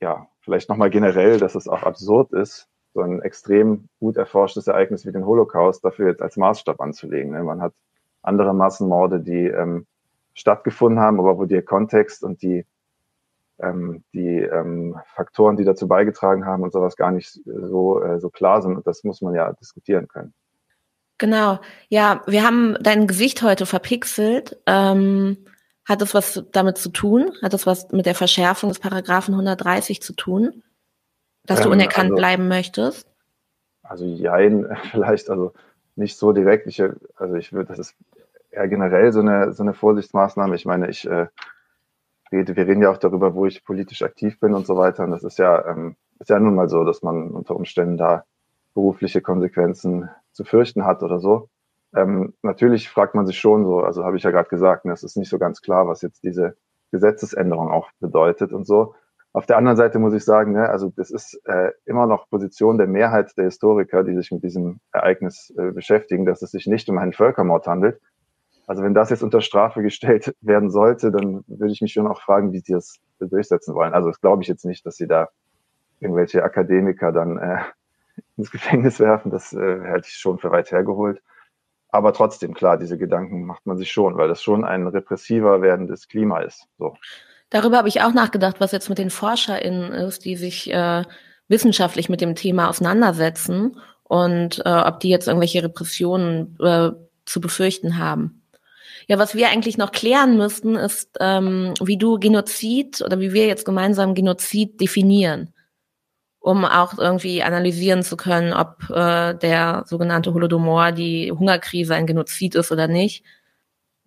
ja, 0.01 0.27
vielleicht 0.41 0.69
nochmal 0.69 0.89
generell, 0.89 1.39
dass 1.39 1.55
es 1.55 1.67
auch 1.67 1.83
absurd 1.83 2.33
ist, 2.33 2.67
so 2.93 3.01
ein 3.01 3.21
extrem 3.21 3.87
gut 3.99 4.17
erforschtes 4.17 4.67
Ereignis 4.67 5.05
wie 5.05 5.11
den 5.11 5.25
Holocaust 5.25 5.83
dafür 5.83 6.09
jetzt 6.09 6.21
als 6.21 6.37
Maßstab 6.37 6.81
anzulegen. 6.81 7.31
Ne? 7.31 7.43
Man 7.43 7.61
hat 7.61 7.73
andere 8.21 8.53
Massenmorde, 8.53 9.21
die 9.21 9.47
ähm, 9.47 9.87
stattgefunden 10.33 10.99
haben, 10.99 11.19
aber 11.19 11.37
wo 11.37 11.45
der 11.45 11.63
Kontext 11.63 12.23
und 12.23 12.41
die 12.41 12.65
ähm, 13.61 14.03
die 14.13 14.39
ähm, 14.39 14.99
Faktoren, 15.15 15.57
die 15.57 15.63
dazu 15.63 15.87
beigetragen 15.87 16.45
haben 16.45 16.63
und 16.63 16.73
sowas 16.73 16.95
gar 16.95 17.11
nicht 17.11 17.39
so, 17.45 18.01
äh, 18.01 18.19
so 18.19 18.29
klar 18.29 18.61
sind. 18.61 18.75
Und 18.75 18.87
das 18.87 19.03
muss 19.03 19.21
man 19.21 19.33
ja 19.35 19.53
diskutieren 19.53 20.07
können. 20.07 20.33
Genau. 21.17 21.59
Ja, 21.87 22.23
wir 22.25 22.43
haben 22.43 22.75
dein 22.81 23.07
Gesicht 23.07 23.43
heute 23.43 23.65
verpixelt. 23.65 24.57
Ähm, 24.65 25.37
hat 25.85 26.01
das 26.01 26.13
was 26.13 26.43
damit 26.51 26.77
zu 26.77 26.89
tun? 26.89 27.31
Hat 27.41 27.53
das 27.53 27.67
was 27.67 27.91
mit 27.91 28.05
der 28.05 28.15
Verschärfung 28.15 28.69
des 28.69 28.79
Paragraphen 28.79 29.33
130 29.33 30.01
zu 30.01 30.13
tun? 30.13 30.63
Dass 31.45 31.59
du 31.59 31.67
ähm, 31.67 31.73
unerkannt 31.73 32.11
also, 32.11 32.15
bleiben 32.15 32.47
möchtest? 32.47 33.07
Also 33.83 34.05
jein, 34.05 34.75
vielleicht. 34.91 35.29
Also 35.29 35.53
nicht 35.95 36.17
so 36.17 36.31
direkt. 36.33 36.67
Ich, 36.67 36.81
also 37.15 37.35
ich 37.35 37.53
würde, 37.53 37.67
das 37.69 37.79
ist 37.79 37.95
eher 38.49 38.67
generell 38.67 39.11
so 39.11 39.19
eine, 39.19 39.53
so 39.53 39.63
eine 39.63 39.73
Vorsichtsmaßnahme. 39.73 40.55
Ich 40.55 40.65
meine, 40.65 40.89
ich 40.89 41.07
äh, 41.07 41.27
rede, 42.31 42.55
wir 42.55 42.67
reden 42.67 42.81
ja 42.81 42.91
auch 42.91 42.97
darüber, 42.97 43.33
wo 43.35 43.45
ich 43.45 43.63
politisch 43.63 44.01
aktiv 44.01 44.39
bin 44.39 44.53
und 44.53 44.65
so 44.65 44.77
weiter. 44.77 45.03
Und 45.03 45.11
das 45.11 45.23
ist 45.23 45.37
ja, 45.37 45.67
ähm, 45.67 45.95
ist 46.19 46.29
ja 46.29 46.39
nun 46.39 46.55
mal 46.55 46.69
so, 46.69 46.83
dass 46.83 47.01
man 47.01 47.31
unter 47.31 47.55
Umständen 47.55 47.97
da 47.97 48.25
berufliche 48.73 49.21
Konsequenzen 49.21 50.09
zu 50.31 50.43
fürchten 50.43 50.85
hat 50.85 51.03
oder 51.03 51.19
so. 51.19 51.49
Ähm, 51.93 52.33
natürlich 52.41 52.89
fragt 52.89 53.15
man 53.15 53.25
sich 53.25 53.37
schon 53.37 53.65
so, 53.65 53.81
also 53.81 54.05
habe 54.05 54.17
ich 54.17 54.23
ja 54.23 54.31
gerade 54.31 54.49
gesagt, 54.49 54.85
ne, 54.85 54.93
es 54.93 55.03
ist 55.03 55.17
nicht 55.17 55.29
so 55.29 55.39
ganz 55.39 55.61
klar, 55.61 55.87
was 55.87 56.01
jetzt 56.01 56.23
diese 56.23 56.55
Gesetzesänderung 56.91 57.69
auch 57.69 57.89
bedeutet 57.99 58.53
und 58.53 58.65
so. 58.65 58.95
Auf 59.33 59.45
der 59.45 59.57
anderen 59.57 59.77
Seite 59.77 59.99
muss 59.99 60.13
ich 60.13 60.25
sagen, 60.25 60.53
ne, 60.53 60.69
also 60.69 60.91
das 60.95 61.09
ist 61.09 61.39
äh, 61.45 61.71
immer 61.85 62.05
noch 62.05 62.29
Position 62.29 62.77
der 62.77 62.87
Mehrheit 62.87 63.35
der 63.37 63.45
Historiker, 63.45 64.03
die 64.03 64.15
sich 64.15 64.31
mit 64.31 64.43
diesem 64.43 64.79
Ereignis 64.91 65.53
äh, 65.57 65.71
beschäftigen, 65.71 66.25
dass 66.25 66.41
es 66.41 66.51
sich 66.51 66.67
nicht 66.67 66.89
um 66.89 66.97
einen 66.97 67.13
Völkermord 67.13 67.67
handelt. 67.67 68.01
Also 68.71 68.83
wenn 68.83 68.93
das 68.93 69.09
jetzt 69.09 69.21
unter 69.21 69.41
Strafe 69.41 69.81
gestellt 69.81 70.33
werden 70.39 70.71
sollte, 70.71 71.11
dann 71.11 71.43
würde 71.45 71.73
ich 71.73 71.81
mich 71.81 71.91
schon 71.91 72.07
auch 72.07 72.21
fragen, 72.21 72.53
wie 72.53 72.59
sie 72.59 72.71
das 72.71 73.01
durchsetzen 73.19 73.75
wollen. 73.75 73.93
Also 73.93 74.07
das 74.07 74.21
glaube 74.21 74.43
ich 74.43 74.47
jetzt 74.47 74.63
nicht, 74.63 74.85
dass 74.85 74.95
sie 74.95 75.07
da 75.07 75.27
irgendwelche 75.99 76.41
Akademiker 76.41 77.11
dann 77.11 77.37
äh, 77.37 77.57
ins 78.37 78.49
Gefängnis 78.49 79.01
werfen. 79.01 79.29
Das 79.29 79.51
äh, 79.51 79.81
hätte 79.81 80.07
ich 80.07 80.13
schon 80.13 80.39
für 80.39 80.51
weit 80.51 80.71
hergeholt. 80.71 81.21
Aber 81.89 82.13
trotzdem, 82.13 82.53
klar, 82.53 82.77
diese 82.77 82.97
Gedanken 82.97 83.43
macht 83.43 83.65
man 83.65 83.75
sich 83.75 83.91
schon, 83.91 84.15
weil 84.15 84.29
das 84.29 84.41
schon 84.41 84.63
ein 84.63 84.87
repressiver 84.87 85.61
werdendes 85.61 86.07
Klima 86.07 86.39
ist. 86.39 86.65
So. 86.77 86.95
Darüber 87.49 87.77
habe 87.77 87.89
ich 87.89 88.01
auch 88.01 88.13
nachgedacht, 88.13 88.61
was 88.61 88.71
jetzt 88.71 88.87
mit 88.87 88.99
den 88.99 89.09
ForscherInnen 89.09 89.91
ist, 89.91 90.23
die 90.23 90.37
sich 90.37 90.71
äh, 90.71 91.03
wissenschaftlich 91.49 92.07
mit 92.07 92.21
dem 92.21 92.35
Thema 92.35 92.69
auseinandersetzen 92.69 93.81
und 94.03 94.61
äh, 94.65 94.69
ob 94.69 95.01
die 95.01 95.09
jetzt 95.09 95.27
irgendwelche 95.27 95.61
Repressionen 95.61 96.57
äh, 96.61 96.91
zu 97.25 97.41
befürchten 97.41 97.97
haben. 97.97 98.40
Ja, 99.07 99.17
was 99.17 99.35
wir 99.35 99.49
eigentlich 99.49 99.77
noch 99.77 99.91
klären 99.91 100.37
müssten, 100.37 100.75
ist, 100.75 101.17
ähm, 101.19 101.73
wie 101.81 101.97
du 101.97 102.19
Genozid 102.19 103.01
oder 103.01 103.19
wie 103.19 103.33
wir 103.33 103.47
jetzt 103.47 103.65
gemeinsam 103.65 104.13
Genozid 104.13 104.79
definieren 104.79 105.53
um 106.41 106.65
auch 106.65 106.97
irgendwie 106.97 107.43
analysieren 107.43 108.01
zu 108.01 108.17
können, 108.17 108.51
ob 108.51 108.89
äh, 108.89 109.35
der 109.35 109.83
sogenannte 109.85 110.33
Holodomor, 110.33 110.91
die 110.91 111.31
Hungerkrise 111.31 111.93
ein 111.93 112.07
Genozid 112.07 112.55
ist 112.55 112.71
oder 112.71 112.87
nicht. 112.87 113.23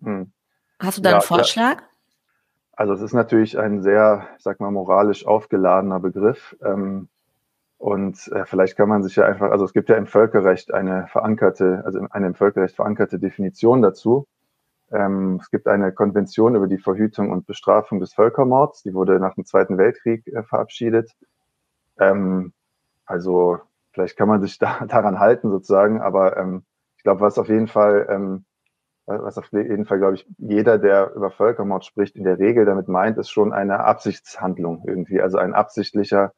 Hm. 0.03 0.31
Hast 0.79 0.97
du 0.97 1.01
da 1.01 1.11
ja, 1.11 1.15
einen 1.15 1.23
Vorschlag? 1.23 1.77
Ja. 1.77 1.87
Also 2.73 2.93
es 2.93 3.01
ist 3.01 3.13
natürlich 3.13 3.57
ein 3.57 3.81
sehr, 3.81 4.27
sag 4.37 4.59
mal, 4.59 4.69
moralisch 4.69 5.25
aufgeladener 5.25 6.01
Begriff. 6.01 6.57
Ähm, 6.61 7.07
und 7.77 8.27
äh, 8.33 8.45
vielleicht 8.45 8.75
kann 8.75 8.89
man 8.89 9.01
sich 9.01 9.15
ja 9.15 9.25
einfach, 9.25 9.51
also 9.51 9.63
es 9.63 9.71
gibt 9.71 9.87
ja 9.87 9.95
im 9.95 10.05
Völkerrecht 10.07 10.73
eine 10.73 11.07
verankerte, 11.07 11.83
also 11.85 12.05
eine 12.09 12.27
im 12.27 12.35
Völkerrecht 12.35 12.75
verankerte 12.75 13.17
Definition 13.17 13.81
dazu. 13.81 14.27
Ähm, 14.95 15.39
es 15.41 15.51
gibt 15.51 15.67
eine 15.67 15.91
Konvention 15.91 16.55
über 16.55 16.67
die 16.67 16.77
Verhütung 16.77 17.29
und 17.31 17.45
Bestrafung 17.45 17.99
des 17.99 18.13
Völkermords, 18.13 18.83
die 18.83 18.93
wurde 18.93 19.19
nach 19.19 19.35
dem 19.35 19.45
Zweiten 19.45 19.77
Weltkrieg 19.77 20.25
äh, 20.27 20.43
verabschiedet. 20.43 21.11
Ähm, 21.99 22.53
also 23.05 23.59
vielleicht 23.91 24.17
kann 24.17 24.29
man 24.29 24.41
sich 24.41 24.57
da, 24.57 24.85
daran 24.87 25.19
halten 25.19 25.51
sozusagen, 25.51 26.01
aber 26.01 26.37
ähm, 26.37 26.63
ich 26.97 27.03
glaube, 27.03 27.21
was 27.21 27.37
auf 27.37 27.49
jeden 27.49 27.67
Fall, 27.67 28.07
ähm, 28.09 28.45
was 29.05 29.37
auf 29.37 29.51
jeden 29.51 29.85
Fall, 29.85 29.99
glaube 29.99 30.15
ich, 30.15 30.25
jeder, 30.37 30.79
der 30.79 31.13
über 31.13 31.29
Völkermord 31.29 31.85
spricht, 31.85 32.15
in 32.15 32.23
der 32.23 32.39
Regel 32.39 32.65
damit 32.65 32.87
meint, 32.87 33.17
ist 33.17 33.29
schon 33.29 33.53
eine 33.53 33.81
Absichtshandlung 33.81 34.83
irgendwie, 34.87 35.21
also 35.21 35.37
ein 35.37 35.53
absichtlicher 35.53 36.31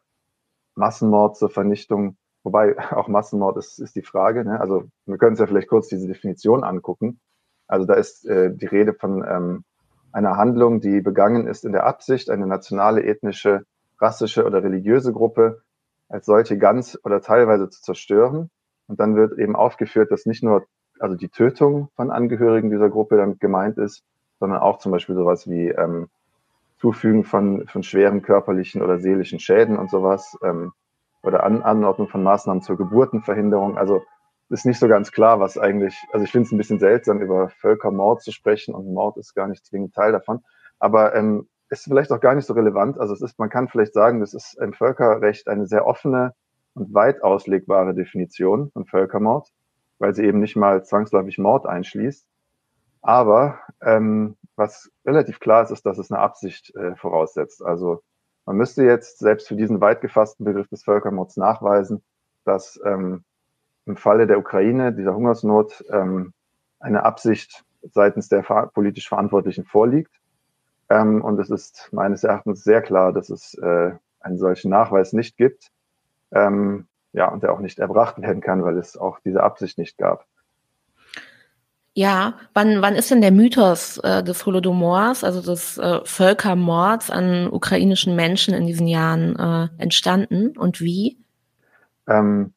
Massenmord 0.75 1.37
zur 1.37 1.49
Vernichtung. 1.49 2.17
Wobei 2.43 2.75
auch 2.91 3.07
Massenmord 3.07 3.57
ist, 3.57 3.79
ist 3.79 3.95
die 3.95 4.01
Frage. 4.01 4.43
Ne? 4.43 4.59
Also 4.59 4.85
wir 5.05 5.17
können 5.17 5.31
uns 5.31 5.39
ja 5.39 5.47
vielleicht 5.47 5.69
kurz 5.69 5.87
diese 5.89 6.07
Definition 6.07 6.63
angucken. 6.63 7.19
Also 7.67 7.85
da 7.85 7.93
ist 7.95 8.25
äh, 8.25 8.53
die 8.53 8.65
Rede 8.65 8.93
von 8.93 9.25
ähm, 9.27 9.63
einer 10.11 10.37
Handlung, 10.37 10.81
die 10.81 11.01
begangen 11.01 11.47
ist 11.47 11.65
in 11.65 11.73
der 11.73 11.85
Absicht, 11.85 12.29
eine 12.29 12.47
nationale, 12.47 13.03
ethnische 13.03 13.65
rassische 13.99 14.45
oder 14.45 14.63
religiöse 14.63 15.11
Gruppe 15.11 15.61
als 16.09 16.25
solche 16.25 16.57
ganz 16.57 16.97
oder 17.03 17.21
teilweise 17.21 17.69
zu 17.69 17.81
zerstören. 17.81 18.49
Und 18.87 18.99
dann 18.99 19.15
wird 19.15 19.37
eben 19.37 19.55
aufgeführt, 19.55 20.11
dass 20.11 20.25
nicht 20.25 20.43
nur 20.43 20.65
also 20.99 21.15
die 21.15 21.29
Tötung 21.29 21.89
von 21.95 22.09
Angehörigen 22.11 22.71
dieser 22.71 22.89
Gruppe 22.89 23.17
damit 23.17 23.39
gemeint 23.39 23.77
ist, 23.77 24.03
sondern 24.39 24.59
auch 24.59 24.79
zum 24.79 24.91
Beispiel 24.91 25.15
sowas 25.15 25.49
wie 25.49 25.69
ähm, 25.69 26.09
Zufügen 26.79 27.23
von, 27.23 27.67
von 27.67 27.83
schweren 27.83 28.21
körperlichen 28.21 28.81
oder 28.81 28.99
seelischen 28.99 29.39
Schäden 29.39 29.77
und 29.77 29.89
sowas 29.89 30.37
ähm, 30.43 30.71
oder 31.23 31.43
An 31.43 31.63
Anordnung 31.63 32.07
von 32.07 32.23
Maßnahmen 32.23 32.61
zur 32.61 32.77
Geburtenverhinderung. 32.77 33.77
Also 33.77 34.03
ist 34.49 34.65
nicht 34.65 34.79
so 34.79 34.87
ganz 34.87 35.11
klar, 35.11 35.39
was 35.39 35.57
eigentlich, 35.57 35.97
also 36.11 36.23
ich 36.23 36.31
finde 36.31 36.47
es 36.47 36.51
ein 36.51 36.57
bisschen 36.57 36.79
seltsam, 36.79 37.21
über 37.21 37.49
Völkermord 37.49 38.21
zu 38.21 38.31
sprechen 38.31 38.73
und 38.73 38.93
Mord 38.93 39.17
ist 39.17 39.33
gar 39.33 39.47
nicht 39.47 39.65
zwingend 39.65 39.93
Teil 39.93 40.11
davon. 40.11 40.43
Aber 40.79 41.15
ähm, 41.15 41.47
ist 41.69 41.83
vielleicht 41.83 42.11
auch 42.11 42.21
gar 42.21 42.35
nicht 42.35 42.45
so 42.45 42.53
relevant. 42.53 42.99
Also 42.99 43.13
es 43.13 43.21
ist, 43.21 43.37
man 43.39 43.49
kann 43.49 43.67
vielleicht 43.67 43.93
sagen, 43.93 44.19
das 44.19 44.33
ist 44.33 44.53
im 44.55 44.73
Völkerrecht 44.73 45.47
eine 45.47 45.67
sehr 45.67 45.85
offene 45.85 46.33
und 46.73 46.93
weit 46.93 47.23
auslegbare 47.23 47.93
Definition 47.93 48.71
von 48.71 48.85
Völkermord, 48.85 49.49
weil 49.99 50.13
sie 50.13 50.23
eben 50.23 50.39
nicht 50.39 50.55
mal 50.55 50.85
zwangsläufig 50.85 51.37
Mord 51.37 51.65
einschließt. 51.65 52.25
Aber 53.01 53.59
ähm, 53.81 54.37
was 54.55 54.91
relativ 55.05 55.39
klar 55.39 55.63
ist, 55.63 55.71
ist, 55.71 55.85
dass 55.85 55.97
es 55.97 56.11
eine 56.11 56.21
Absicht 56.21 56.73
äh, 56.75 56.95
voraussetzt. 56.95 57.63
Also 57.63 58.01
man 58.45 58.55
müsste 58.55 58.83
jetzt 58.83 59.19
selbst 59.19 59.47
für 59.47 59.55
diesen 59.55 59.81
weit 59.81 60.01
gefassten 60.01 60.45
Begriff 60.45 60.67
des 60.69 60.83
Völkermords 60.83 61.35
nachweisen, 61.35 62.03
dass 62.45 62.79
ähm, 62.85 63.23
im 63.87 63.97
Falle 63.97 64.27
der 64.27 64.39
Ukraine, 64.39 64.93
dieser 64.93 65.15
Hungersnot, 65.15 65.83
ähm, 65.91 66.33
eine 66.79 67.03
Absicht 67.03 67.63
seitens 67.81 68.29
der 68.29 68.41
politisch 68.41 69.07
Verantwortlichen 69.07 69.65
vorliegt 69.65 70.11
ähm, 70.89 71.21
und 71.21 71.39
es 71.39 71.49
ist 71.49 71.89
meines 71.91 72.23
Erachtens 72.23 72.63
sehr 72.63 72.81
klar, 72.81 73.13
dass 73.13 73.29
es 73.29 73.53
äh, 73.55 73.91
einen 74.19 74.37
solchen 74.37 74.69
Nachweis 74.69 75.13
nicht 75.13 75.37
gibt. 75.37 75.69
Ähm, 76.31 76.87
ja, 77.13 77.29
und 77.29 77.43
der 77.43 77.53
auch 77.53 77.59
nicht 77.59 77.79
erbracht 77.79 78.21
werden 78.21 78.41
kann, 78.41 78.63
weil 78.63 78.77
es 78.77 78.97
auch 78.97 79.19
diese 79.19 79.43
Absicht 79.43 79.77
nicht 79.77 79.97
gab. 79.97 80.25
Ja, 81.93 82.35
wann, 82.53 82.81
wann 82.83 82.95
ist 82.95 83.09
denn 83.09 83.21
der 83.21 83.31
Mythos 83.31 83.97
äh, 83.97 84.23
des 84.23 84.45
Holodomors, 84.45 85.23
also 85.23 85.41
des 85.41 85.79
äh, 85.79 86.01
Völkermords 86.03 87.09
an 87.09 87.49
ukrainischen 87.49 88.15
Menschen 88.15 88.53
in 88.53 88.67
diesen 88.67 88.87
Jahren 88.87 89.35
äh, 89.35 89.81
entstanden 89.81 90.55
und 90.57 90.79
wie? 90.79 91.17
Ähm, 92.07 92.53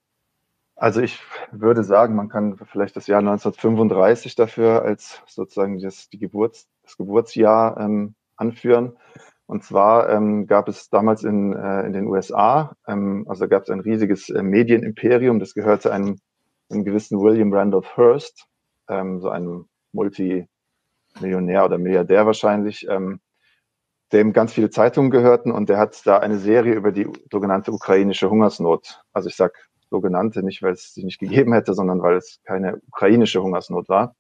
also 0.81 1.03
ich 1.03 1.21
würde 1.53 1.85
sagen, 1.85 2.17
man 2.17 2.31
kann 2.31 2.57
vielleicht 2.57 2.97
das 2.97 3.07
Jahr 3.07 3.19
1935 3.19 4.35
dafür 4.35 4.83
als 4.83 5.21
sozusagen 5.27 5.79
das, 5.79 6.09
die 6.09 6.19
Geburts, 6.19 6.69
das 6.83 6.97
Geburtsjahr 6.97 7.79
ähm, 7.79 8.15
anführen. 8.37 8.97
Und 9.45 9.63
zwar 9.63 10.09
ähm, 10.09 10.47
gab 10.47 10.69
es 10.69 10.89
damals 10.89 11.23
in, 11.23 11.53
äh, 11.53 11.83
in 11.83 11.93
den 11.93 12.07
USA, 12.07 12.75
ähm, 12.89 13.27
also 13.29 13.47
gab 13.47 13.65
es 13.65 13.69
ein 13.69 13.81
riesiges 13.81 14.31
äh, 14.31 14.43
Medienimperium, 14.43 15.39
das 15.39 15.53
gehörte 15.53 15.93
einem, 15.93 16.19
einem 16.71 16.85
gewissen 16.85 17.21
William 17.21 17.53
Randolph 17.53 17.99
Hearst, 17.99 18.47
ähm, 18.89 19.21
so 19.21 19.29
einem 19.29 19.67
Multimillionär 19.93 21.67
oder 21.67 21.77
Milliardär 21.77 22.25
wahrscheinlich, 22.25 22.87
ähm, 22.89 23.21
dem 24.15 24.33
ganz 24.33 24.55
viele 24.55 24.71
Zeitungen 24.71 25.11
gehörten 25.11 25.53
und 25.53 25.69
der 25.69 25.77
hat 25.77 26.07
da 26.07 26.19
eine 26.19 26.39
Serie 26.39 26.73
über 26.73 26.91
die 26.91 27.07
sogenannte 27.31 27.71
ukrainische 27.71 28.31
Hungersnot. 28.31 29.03
Also 29.13 29.29
ich 29.29 29.37
sag 29.37 29.70
sogenannte, 29.91 30.43
nicht 30.43 30.63
weil 30.63 30.73
es 30.73 30.95
sie 30.95 31.05
nicht 31.05 31.19
gegeben 31.19 31.53
hätte, 31.53 31.75
sondern 31.75 32.03
weil 32.03 32.17
es 32.17 32.41
keine 32.45 32.81
ukrainische 32.89 33.43
Hungersnot 33.43 33.89
war. 33.89 34.15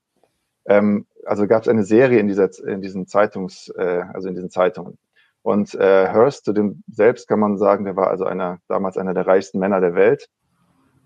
Ähm, 0.66 1.06
also 1.24 1.46
gab 1.46 1.62
es 1.62 1.68
eine 1.68 1.84
Serie 1.84 2.18
in 2.18 2.28
dieser 2.28 2.50
in 2.66 2.82
diesen 2.82 3.06
Zeitungs, 3.06 3.68
äh, 3.76 4.02
also 4.12 4.28
in 4.28 4.34
diesen 4.34 4.50
Zeitungen. 4.50 4.98
Und 5.42 5.74
äh, 5.74 6.06
Hearst, 6.08 6.44
zu 6.44 6.52
dem 6.52 6.82
selbst 6.86 7.26
kann 7.26 7.40
man 7.40 7.56
sagen, 7.56 7.84
der 7.84 7.96
war 7.96 8.08
also 8.08 8.24
einer, 8.24 8.58
damals 8.68 8.98
einer 8.98 9.14
der 9.14 9.26
reichsten 9.26 9.58
Männer 9.58 9.80
der 9.80 9.94
Welt 9.94 10.28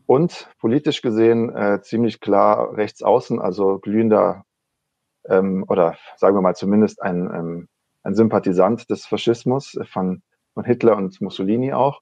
und 0.06 0.48
politisch 0.58 1.02
gesehen 1.02 1.54
äh, 1.54 1.80
ziemlich 1.82 2.20
klar 2.20 2.76
rechts 2.76 3.02
außen, 3.02 3.40
also 3.40 3.78
glühender 3.78 4.44
ähm, 5.28 5.64
oder 5.68 5.96
sagen 6.16 6.36
wir 6.36 6.42
mal 6.42 6.56
zumindest 6.56 7.00
ein, 7.00 7.30
ähm, 7.32 7.68
ein 8.02 8.14
Sympathisant 8.14 8.90
des 8.90 9.06
Faschismus 9.06 9.78
von, 9.90 10.22
von 10.52 10.64
Hitler 10.64 10.96
und 10.96 11.20
Mussolini 11.20 11.72
auch. 11.72 12.00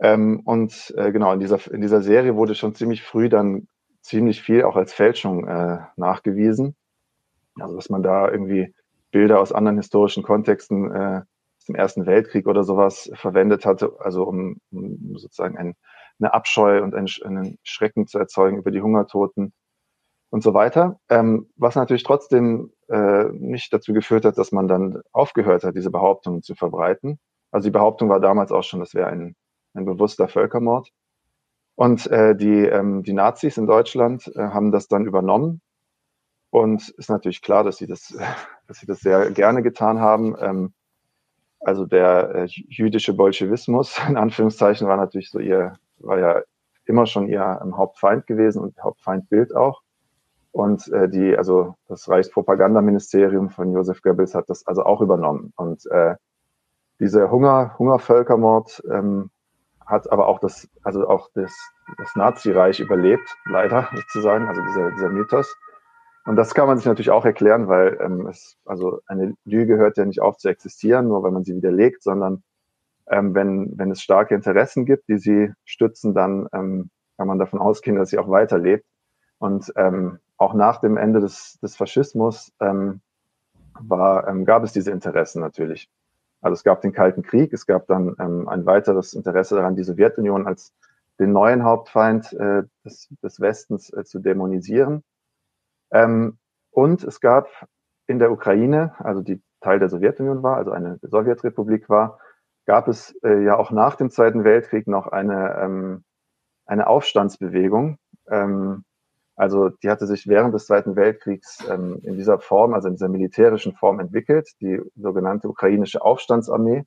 Ähm, 0.00 0.40
und 0.44 0.92
äh, 0.96 1.12
genau, 1.12 1.32
in 1.32 1.40
dieser, 1.40 1.58
in 1.72 1.80
dieser 1.80 2.02
Serie 2.02 2.34
wurde 2.36 2.54
schon 2.54 2.74
ziemlich 2.74 3.02
früh 3.02 3.28
dann 3.28 3.68
ziemlich 4.00 4.42
viel 4.42 4.64
auch 4.64 4.76
als 4.76 4.92
Fälschung 4.92 5.46
äh, 5.46 5.78
nachgewiesen. 5.96 6.76
Also 7.60 7.76
dass 7.76 7.88
man 7.90 8.02
da 8.02 8.30
irgendwie 8.30 8.74
Bilder 9.10 9.40
aus 9.40 9.52
anderen 9.52 9.76
historischen 9.78 10.22
Kontexten 10.22 10.90
äh, 10.90 11.22
aus 11.58 11.66
dem 11.66 11.76
Ersten 11.76 12.06
Weltkrieg 12.06 12.46
oder 12.46 12.64
sowas 12.64 13.10
verwendet 13.14 13.64
hatte, 13.64 13.92
also 14.00 14.24
um, 14.24 14.56
um 14.70 15.16
sozusagen 15.16 15.56
ein, 15.56 15.74
eine 16.18 16.34
Abscheu 16.34 16.82
und 16.82 16.94
einen, 16.94 17.08
einen 17.24 17.58
Schrecken 17.62 18.06
zu 18.06 18.18
erzeugen 18.18 18.58
über 18.58 18.70
die 18.70 18.82
Hungertoten 18.82 19.52
und 20.30 20.42
so 20.42 20.52
weiter. 20.52 20.98
Ähm, 21.08 21.48
was 21.56 21.76
natürlich 21.76 22.02
trotzdem 22.02 22.72
äh, 22.88 23.24
nicht 23.32 23.72
dazu 23.72 23.92
geführt 23.92 24.24
hat, 24.24 24.36
dass 24.36 24.52
man 24.52 24.68
dann 24.68 25.00
aufgehört 25.12 25.64
hat, 25.64 25.76
diese 25.76 25.90
Behauptungen 25.90 26.42
zu 26.42 26.54
verbreiten. 26.54 27.18
Also 27.52 27.68
die 27.68 27.72
Behauptung 27.72 28.08
war 28.08 28.20
damals 28.20 28.50
auch 28.50 28.64
schon, 28.64 28.80
das 28.80 28.94
wäre 28.94 29.06
ein, 29.06 29.36
ein 29.74 29.84
bewusster 29.84 30.28
Völkermord. 30.28 30.90
Und 31.76 32.06
äh, 32.06 32.36
die, 32.36 32.60
ähm, 32.66 33.02
die 33.02 33.12
Nazis 33.12 33.56
in 33.56 33.66
Deutschland 33.66 34.30
äh, 34.34 34.38
haben 34.40 34.70
das 34.70 34.88
dann 34.88 35.06
übernommen. 35.06 35.60
Und 36.50 36.88
ist 36.90 37.10
natürlich 37.10 37.42
klar, 37.42 37.64
dass 37.64 37.78
sie 37.78 37.86
das, 37.86 38.16
dass 38.68 38.78
sie 38.78 38.86
das 38.86 39.00
sehr 39.00 39.30
gerne 39.32 39.62
getan 39.62 40.00
haben. 40.00 40.36
Ähm, 40.40 40.74
also 41.60 41.86
der 41.86 42.34
äh, 42.34 42.44
jüdische 42.46 43.14
Bolschewismus, 43.14 43.98
in 44.08 44.16
Anführungszeichen, 44.16 44.86
war 44.86 44.96
natürlich 44.96 45.30
so 45.30 45.40
ihr, 45.40 45.76
war 45.98 46.18
ja 46.18 46.42
immer 46.84 47.06
schon 47.06 47.26
ihr 47.26 47.60
ähm, 47.62 47.76
Hauptfeind 47.76 48.26
gewesen 48.26 48.62
und 48.62 48.80
Hauptfeindbild 48.82 49.56
auch. 49.56 49.82
Und 50.52 50.86
äh, 50.92 51.08
die, 51.08 51.36
also 51.36 51.74
das 51.88 52.08
Reichspropagandaministerium 52.08 53.50
von 53.50 53.72
Josef 53.72 54.02
Goebbels 54.02 54.36
hat 54.36 54.48
das 54.48 54.64
also 54.66 54.84
auch 54.84 55.00
übernommen. 55.00 55.52
Und 55.56 55.84
äh, 55.90 56.14
dieser 57.00 57.30
Hunger, 57.32 57.74
Hungervölkermord 57.76 58.80
ähm, 58.88 59.30
hat 59.86 60.10
aber 60.10 60.28
auch 60.28 60.38
das, 60.38 60.68
also 60.82 61.08
auch 61.08 61.30
das, 61.34 61.54
das 61.98 62.14
Nazireich 62.16 62.80
überlebt, 62.80 63.36
leider 63.46 63.88
sozusagen, 63.94 64.48
also 64.48 64.62
dieser, 64.62 64.90
dieser 64.92 65.08
Mythos. 65.08 65.56
Und 66.26 66.36
das 66.36 66.54
kann 66.54 66.66
man 66.66 66.78
sich 66.78 66.86
natürlich 66.86 67.10
auch 67.10 67.24
erklären, 67.24 67.68
weil 67.68 67.98
ähm, 68.00 68.26
es, 68.26 68.56
also 68.64 69.00
eine 69.06 69.34
Lüge 69.44 69.76
hört 69.76 69.98
ja 69.98 70.06
nicht 70.06 70.22
auf 70.22 70.38
zu 70.38 70.48
existieren, 70.48 71.08
nur 71.08 71.22
weil 71.22 71.32
man 71.32 71.44
sie 71.44 71.54
widerlegt, 71.54 72.02
sondern 72.02 72.42
ähm, 73.08 73.34
wenn, 73.34 73.76
wenn 73.76 73.90
es 73.90 74.00
starke 74.00 74.34
Interessen 74.34 74.86
gibt, 74.86 75.08
die 75.08 75.18
sie 75.18 75.52
stützen, 75.64 76.14
dann 76.14 76.48
ähm, 76.52 76.90
kann 77.18 77.28
man 77.28 77.38
davon 77.38 77.60
ausgehen, 77.60 77.96
dass 77.96 78.10
sie 78.10 78.18
auch 78.18 78.30
weiterlebt. 78.30 78.86
Und 79.38 79.70
ähm, 79.76 80.18
auch 80.38 80.54
nach 80.54 80.80
dem 80.80 80.96
Ende 80.96 81.20
des, 81.20 81.58
des 81.60 81.76
Faschismus 81.76 82.52
ähm, 82.60 83.02
war, 83.78 84.26
ähm, 84.26 84.44
gab 84.46 84.64
es 84.64 84.72
diese 84.72 84.90
Interessen 84.90 85.40
natürlich. 85.40 85.90
Also 86.44 86.54
es 86.54 86.62
gab 86.62 86.82
den 86.82 86.92
Kalten 86.92 87.22
Krieg, 87.22 87.54
es 87.54 87.66
gab 87.66 87.86
dann 87.86 88.16
ähm, 88.20 88.48
ein 88.48 88.66
weiteres 88.66 89.14
Interesse 89.14 89.56
daran, 89.56 89.76
die 89.76 89.82
Sowjetunion 89.82 90.46
als 90.46 90.74
den 91.18 91.32
neuen 91.32 91.64
Hauptfeind 91.64 92.34
äh, 92.34 92.64
des, 92.84 93.08
des 93.22 93.40
Westens 93.40 93.90
äh, 93.90 94.04
zu 94.04 94.18
dämonisieren. 94.18 95.02
Ähm, 95.90 96.36
und 96.70 97.02
es 97.02 97.20
gab 97.20 97.48
in 98.06 98.18
der 98.18 98.30
Ukraine, 98.30 98.94
also 98.98 99.22
die 99.22 99.42
Teil 99.62 99.78
der 99.78 99.88
Sowjetunion 99.88 100.42
war, 100.42 100.58
also 100.58 100.72
eine 100.72 100.98
Sowjetrepublik 101.00 101.88
war, 101.88 102.18
gab 102.66 102.88
es 102.88 103.16
äh, 103.22 103.42
ja 103.42 103.56
auch 103.56 103.70
nach 103.70 103.96
dem 103.96 104.10
Zweiten 104.10 104.44
Weltkrieg 104.44 104.86
noch 104.86 105.06
eine, 105.06 105.56
ähm, 105.62 106.04
eine 106.66 106.88
Aufstandsbewegung. 106.88 107.96
Ähm, 108.28 108.84
also 109.36 109.68
die 109.68 109.90
hatte 109.90 110.06
sich 110.06 110.28
während 110.28 110.54
des 110.54 110.66
Zweiten 110.66 110.96
Weltkriegs 110.96 111.58
ähm, 111.68 112.00
in 112.02 112.16
dieser 112.16 112.38
Form, 112.38 112.74
also 112.74 112.88
in 112.88 112.94
dieser 112.94 113.08
militärischen 113.08 113.74
Form 113.74 114.00
entwickelt, 114.00 114.50
die 114.60 114.80
sogenannte 114.96 115.48
ukrainische 115.48 116.02
Aufstandsarmee, 116.02 116.84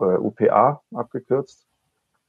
äh, 0.00 0.04
UPA 0.04 0.82
abgekürzt 0.94 1.68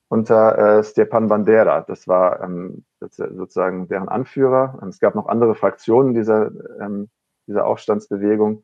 unter 0.10 0.80
äh, 0.80 0.84
Stepan 0.84 1.28
Bandera. 1.28 1.82
Das 1.82 2.08
war 2.08 2.42
ähm, 2.42 2.84
sozusagen 3.00 3.88
deren 3.88 4.10
Anführer. 4.10 4.78
Und 4.82 4.90
es 4.90 5.00
gab 5.00 5.16
noch 5.16 5.28
andere 5.28 5.56
Fraktionen 5.56 6.14
dieser, 6.14 6.52
ähm, 6.82 7.10
dieser 7.48 7.66
Aufstandsbewegung. 7.66 8.64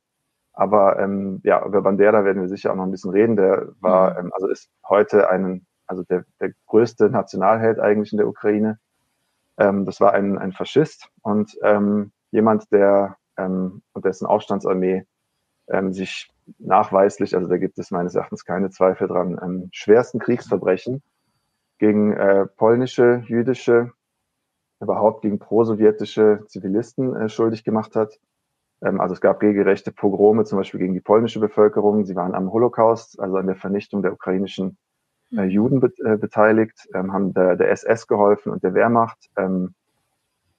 Aber 0.54 1.00
ähm, 1.00 1.42
ja, 1.44 1.64
über 1.66 1.82
Bandera 1.82 2.26
werden 2.26 2.42
wir 2.42 2.50
sicher 2.50 2.72
auch 2.72 2.76
noch 2.76 2.86
ein 2.86 2.92
bisschen 2.92 3.12
reden. 3.12 3.36
Der 3.36 3.70
war, 3.80 4.14
mhm. 4.14 4.28
ähm, 4.28 4.34
also 4.34 4.48
ist 4.48 4.70
heute 4.88 5.30
ein, 5.30 5.66
also 5.86 6.04
der, 6.04 6.26
der 6.42 6.54
größte 6.66 7.10
Nationalheld 7.10 7.80
eigentlich 7.80 8.12
in 8.12 8.18
der 8.18 8.28
Ukraine. 8.28 8.80
Ähm, 9.58 9.86
das 9.86 10.00
war 10.02 10.14
ein, 10.14 10.38
ein 10.38 10.54
Faschist 10.54 11.10
und 11.22 11.58
ähm, 11.64 12.12
jemand, 12.32 12.72
der 12.72 13.18
ähm, 13.38 13.82
und 13.94 14.06
dessen 14.06 14.26
Aufstandsarmee 14.26 15.06
ähm, 15.68 15.94
sich 15.94 16.30
nachweislich, 16.60 17.36
also 17.36 17.48
da 17.48 17.58
gibt 17.58 17.80
es 17.80 17.92
meines 17.92 18.16
Erachtens 18.16 18.46
keine 18.46 18.70
Zweifel 18.70 19.08
dran, 19.08 19.70
schwersten 19.72 20.20
Kriegsverbrechen 20.20 21.02
gegen 21.80 22.14
äh, 22.14 22.46
polnische, 22.46 23.24
jüdische, 23.28 23.92
überhaupt 24.80 25.22
gegen 25.22 25.40
pro-sowjetische 25.40 26.44
Zivilisten 26.48 27.16
äh, 27.16 27.30
schuldig 27.30 27.64
gemacht 27.64 27.96
hat. 27.96 28.20
Ähm, 28.82 29.02
also 29.02 29.14
es 29.14 29.22
gab 29.22 29.42
regelrechte 29.42 29.92
Pogrome, 29.92 30.46
zum 30.46 30.58
Beispiel 30.58 30.80
gegen 30.80 30.94
die 30.94 31.02
polnische 31.02 31.40
Bevölkerung. 31.40 32.06
Sie 32.06 32.16
waren 32.16 32.36
am 32.36 32.52
Holocaust, 32.52 33.20
also 33.20 33.38
an 33.38 33.48
der 33.48 33.56
Vernichtung 33.56 34.02
der 34.02 34.14
ukrainischen 34.14 34.78
äh. 35.32 35.44
Juden 35.44 35.80
be 35.80 35.92
äh, 36.04 36.18
beteiligt, 36.18 36.88
ähm, 36.94 37.14
haben 37.14 37.34
der, 37.34 37.56
der, 37.56 37.72
SS 37.72 38.08
geholfen 38.08 38.52
und 38.52 38.64
der 38.64 38.74
Wehrmacht. 38.74 39.18
Ähm, 39.38 39.74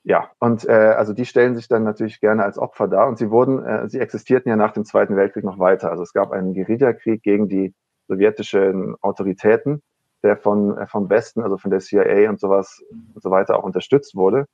ja, 0.05 0.31
und 0.39 0.69
äh, 0.69 0.95
also 0.97 1.13
die 1.13 1.27
stellen 1.27 1.57
sich 1.57 1.69
dann 1.69 1.83
natürlich 1.83 2.21
gerne 2.21 2.45
als 2.45 2.59
Opfer 2.59 2.87
dar 2.89 3.09
und 3.09 3.19
sie 3.19 3.31
wurden, 3.31 3.65
äh, 3.65 3.89
sie 3.89 4.01
existierten 4.01 4.49
ja 4.49 4.57
nach 4.57 4.73
dem 4.73 4.85
Zweiten 4.85 5.17
Weltkrieg 5.17 5.45
noch 5.45 5.59
weiter. 5.59 5.91
Also 5.91 6.03
es 6.03 6.13
gab 6.13 6.31
einen 6.31 6.55
Guerillakrieg 6.55 7.23
gegen 7.23 7.49
die 7.49 7.75
sowjetischen 8.07 8.95
Autoritäten 9.01 9.83
der 10.23 10.37
von, 10.37 10.77
äh, 10.77 10.87
vom 10.87 11.09
Westen, 11.09 11.43
also 11.43 11.57
von 11.57 11.71
der 11.71 11.81
CIA 11.81 12.29
und 12.29 12.41
sowas 12.41 12.83
und 12.91 13.23
so 13.23 13.31
weiter 13.31 13.59
auch 13.59 13.65
unterstützt 13.65 14.15
wurde. 14.15 14.47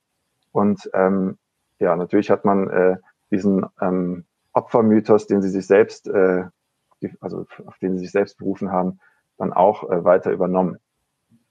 Und 0.52 0.90
ähm, 0.94 1.38
ja, 1.78 1.96
natürlich 1.96 2.30
hat 2.30 2.44
man 2.44 2.70
äh, 2.70 2.96
diesen 3.30 3.66
ähm, 3.80 4.24
Opfermythos, 4.52 5.26
den 5.26 5.42
sie 5.42 5.48
sich 5.48 5.66
selbst, 5.66 6.08
äh, 6.08 6.44
also 7.20 7.46
auf 7.66 7.78
den 7.78 7.94
sie 7.94 8.04
sich 8.04 8.12
selbst 8.12 8.38
berufen 8.38 8.70
haben, 8.70 9.00
dann 9.42 9.52
auch 9.52 9.90
äh, 9.90 10.04
weiter 10.04 10.30
übernommen. 10.30 10.78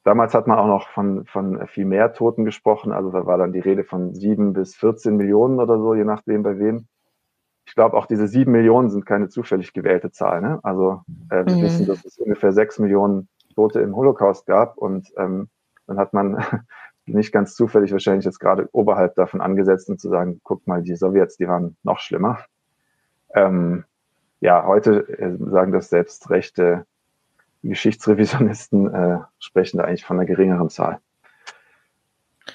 Damals 0.04 0.34
hat 0.34 0.48
man 0.48 0.58
auch 0.58 0.68
noch 0.68 0.88
von, 0.90 1.26
von 1.26 1.68
viel 1.68 1.86
mehr 1.86 2.14
Toten 2.14 2.44
gesprochen. 2.44 2.92
Also 2.92 3.12
da 3.12 3.26
war 3.28 3.38
dann 3.38 3.54
die 3.54 3.60
Rede 3.60 3.84
von 3.84 4.16
sieben 4.16 4.54
bis 4.54 4.76
14 4.76 5.16
Millionen 5.16 5.60
oder 5.60 5.78
so, 5.78 5.94
je 5.94 6.06
nachdem 6.06 6.42
bei 6.42 6.58
wem. 6.58 6.88
Ich 7.66 7.76
glaube, 7.76 7.96
auch 7.96 8.08
diese 8.08 8.28
sieben 8.28 8.52
Millionen 8.54 8.90
sind 8.90 9.06
keine 9.06 9.30
zufällig 9.30 9.74
gewählte 9.74 10.10
Zahl. 10.10 10.42
Ne? 10.42 10.60
Also 10.64 11.02
äh, 11.30 11.46
wir 11.46 11.58
mhm. 11.58 11.62
wissen, 11.62 11.86
dass 11.86 12.04
es 12.04 12.18
ungefähr 12.18 12.52
sechs 12.52 12.80
Millionen 12.80 13.30
Tote 13.54 13.82
im 13.82 13.96
Holocaust 13.96 14.48
gab. 14.48 14.78
Und 14.78 15.10
ähm, 15.18 15.50
dann 15.86 16.00
hat 16.00 16.14
man 16.14 16.44
nicht 17.06 17.32
ganz 17.32 17.54
zufällig 17.54 17.92
wahrscheinlich 17.92 18.26
jetzt 18.26 18.40
gerade 18.40 18.70
oberhalb 18.72 19.14
davon 19.16 19.42
angesetzt 19.42 19.90
und 19.90 20.00
zu 20.00 20.10
sagen, 20.10 20.40
guck 20.44 20.66
mal, 20.66 20.82
die 20.82 20.96
Sowjets, 20.96 21.38
die 21.38 21.48
waren 21.48 21.78
noch 21.84 22.00
schlimmer. 22.00 22.40
Ähm, 23.36 23.84
ja, 24.40 24.66
heute 24.66 25.08
äh, 25.20 25.38
sagen 25.38 25.72
das 25.72 25.90
selbst 25.90 26.32
rechte 26.32 26.88
Geschichtsrevisionisten, 27.64 28.94
äh, 28.94 29.20
sprechen 29.40 29.78
da 29.78 29.86
eigentlich 29.86 30.06
von 30.06 30.18
einer 30.18 30.26
geringeren 30.26 30.70
Zahl. 30.70 31.00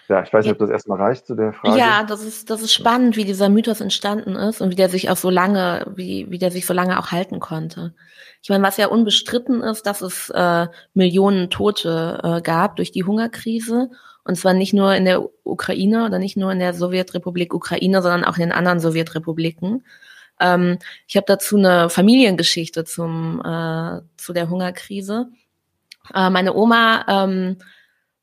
Ja, 0.09 0.23
ich 0.23 0.33
weiß 0.33 0.45
nicht, 0.45 0.53
ob 0.53 0.59
das 0.59 0.71
erstmal 0.71 0.99
reicht 0.99 1.27
zu 1.27 1.35
der 1.35 1.53
Frage. 1.53 1.79
Ja, 1.79 2.05
das 2.05 2.25
ist, 2.25 2.51
das 2.51 2.63
ist 2.63 2.73
spannend, 2.73 3.17
wie 3.17 3.25
dieser 3.25 3.49
Mythos 3.49 3.81
entstanden 3.81 4.37
ist 4.37 4.61
und 4.61 4.71
wie 4.71 4.77
der 4.77 4.89
sich 4.89 5.11
auch 5.11 5.17
so 5.17 5.31
lange, 5.31 5.87
wie, 5.95 6.27
wie 6.31 6.39
der 6.39 6.51
sich 6.51 6.67
so 6.67 6.75
lange 6.75 6.99
auch 6.99 7.13
halten 7.13 7.41
konnte. 7.41 7.95
Ich 8.43 8.49
meine, 8.49 8.65
was 8.65 8.77
ja 8.77 8.87
unbestritten 8.87 9.63
ist, 9.63 9.87
dass 9.87 10.03
es 10.03 10.31
äh, 10.31 10.67
Millionen 10.95 11.51
Tote 11.51 12.21
äh, 12.23 12.41
gab 12.43 12.77
durch 12.77 12.93
die 12.93 13.05
Hungerkrise. 13.05 13.91
Und 14.25 14.37
zwar 14.37 14.55
nicht 14.55 14.75
nur 14.75 14.95
in 14.95 15.05
der 15.05 15.23
Ukraine 15.45 16.05
oder 16.05 16.19
nicht 16.19 16.37
nur 16.37 16.53
in 16.53 16.59
der 16.59 16.75
Sowjetrepublik 16.75 17.55
Ukraine, 17.55 18.03
sondern 18.03 18.25
auch 18.25 18.37
in 18.37 18.43
den 18.43 18.53
anderen 18.53 18.81
Sowjetrepubliken. 18.81 19.85
Ähm, 20.41 20.79
ich 21.07 21.17
habe 21.17 21.27
dazu 21.27 21.57
eine 21.57 21.91
Familiengeschichte 21.91 22.85
zum, 22.85 23.41
äh, 23.41 24.01
zu 24.17 24.33
der 24.33 24.49
Hungerkrise. 24.49 25.29
Äh, 26.15 26.31
meine 26.31 26.55
Oma 26.55 27.05
ähm, 27.09 27.57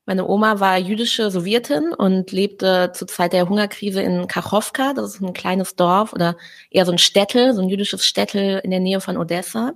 meine 0.06 0.26
Oma 0.28 0.60
war 0.60 0.76
jüdische 0.76 1.30
Sowjetin 1.30 1.94
und 1.94 2.30
lebte 2.30 2.92
zur 2.92 3.08
Zeit 3.08 3.32
der 3.32 3.48
Hungerkrise 3.48 4.02
in 4.02 4.28
Kachowka. 4.28 4.92
Das 4.92 5.14
ist 5.14 5.22
ein 5.22 5.32
kleines 5.32 5.76
Dorf 5.76 6.12
oder 6.12 6.36
eher 6.70 6.84
so 6.84 6.92
ein 6.92 6.98
Städtel, 6.98 7.54
so 7.54 7.62
ein 7.62 7.70
jüdisches 7.70 8.04
Städtel 8.04 8.60
in 8.62 8.70
der 8.70 8.80
Nähe 8.80 9.00
von 9.00 9.16
Odessa. 9.16 9.72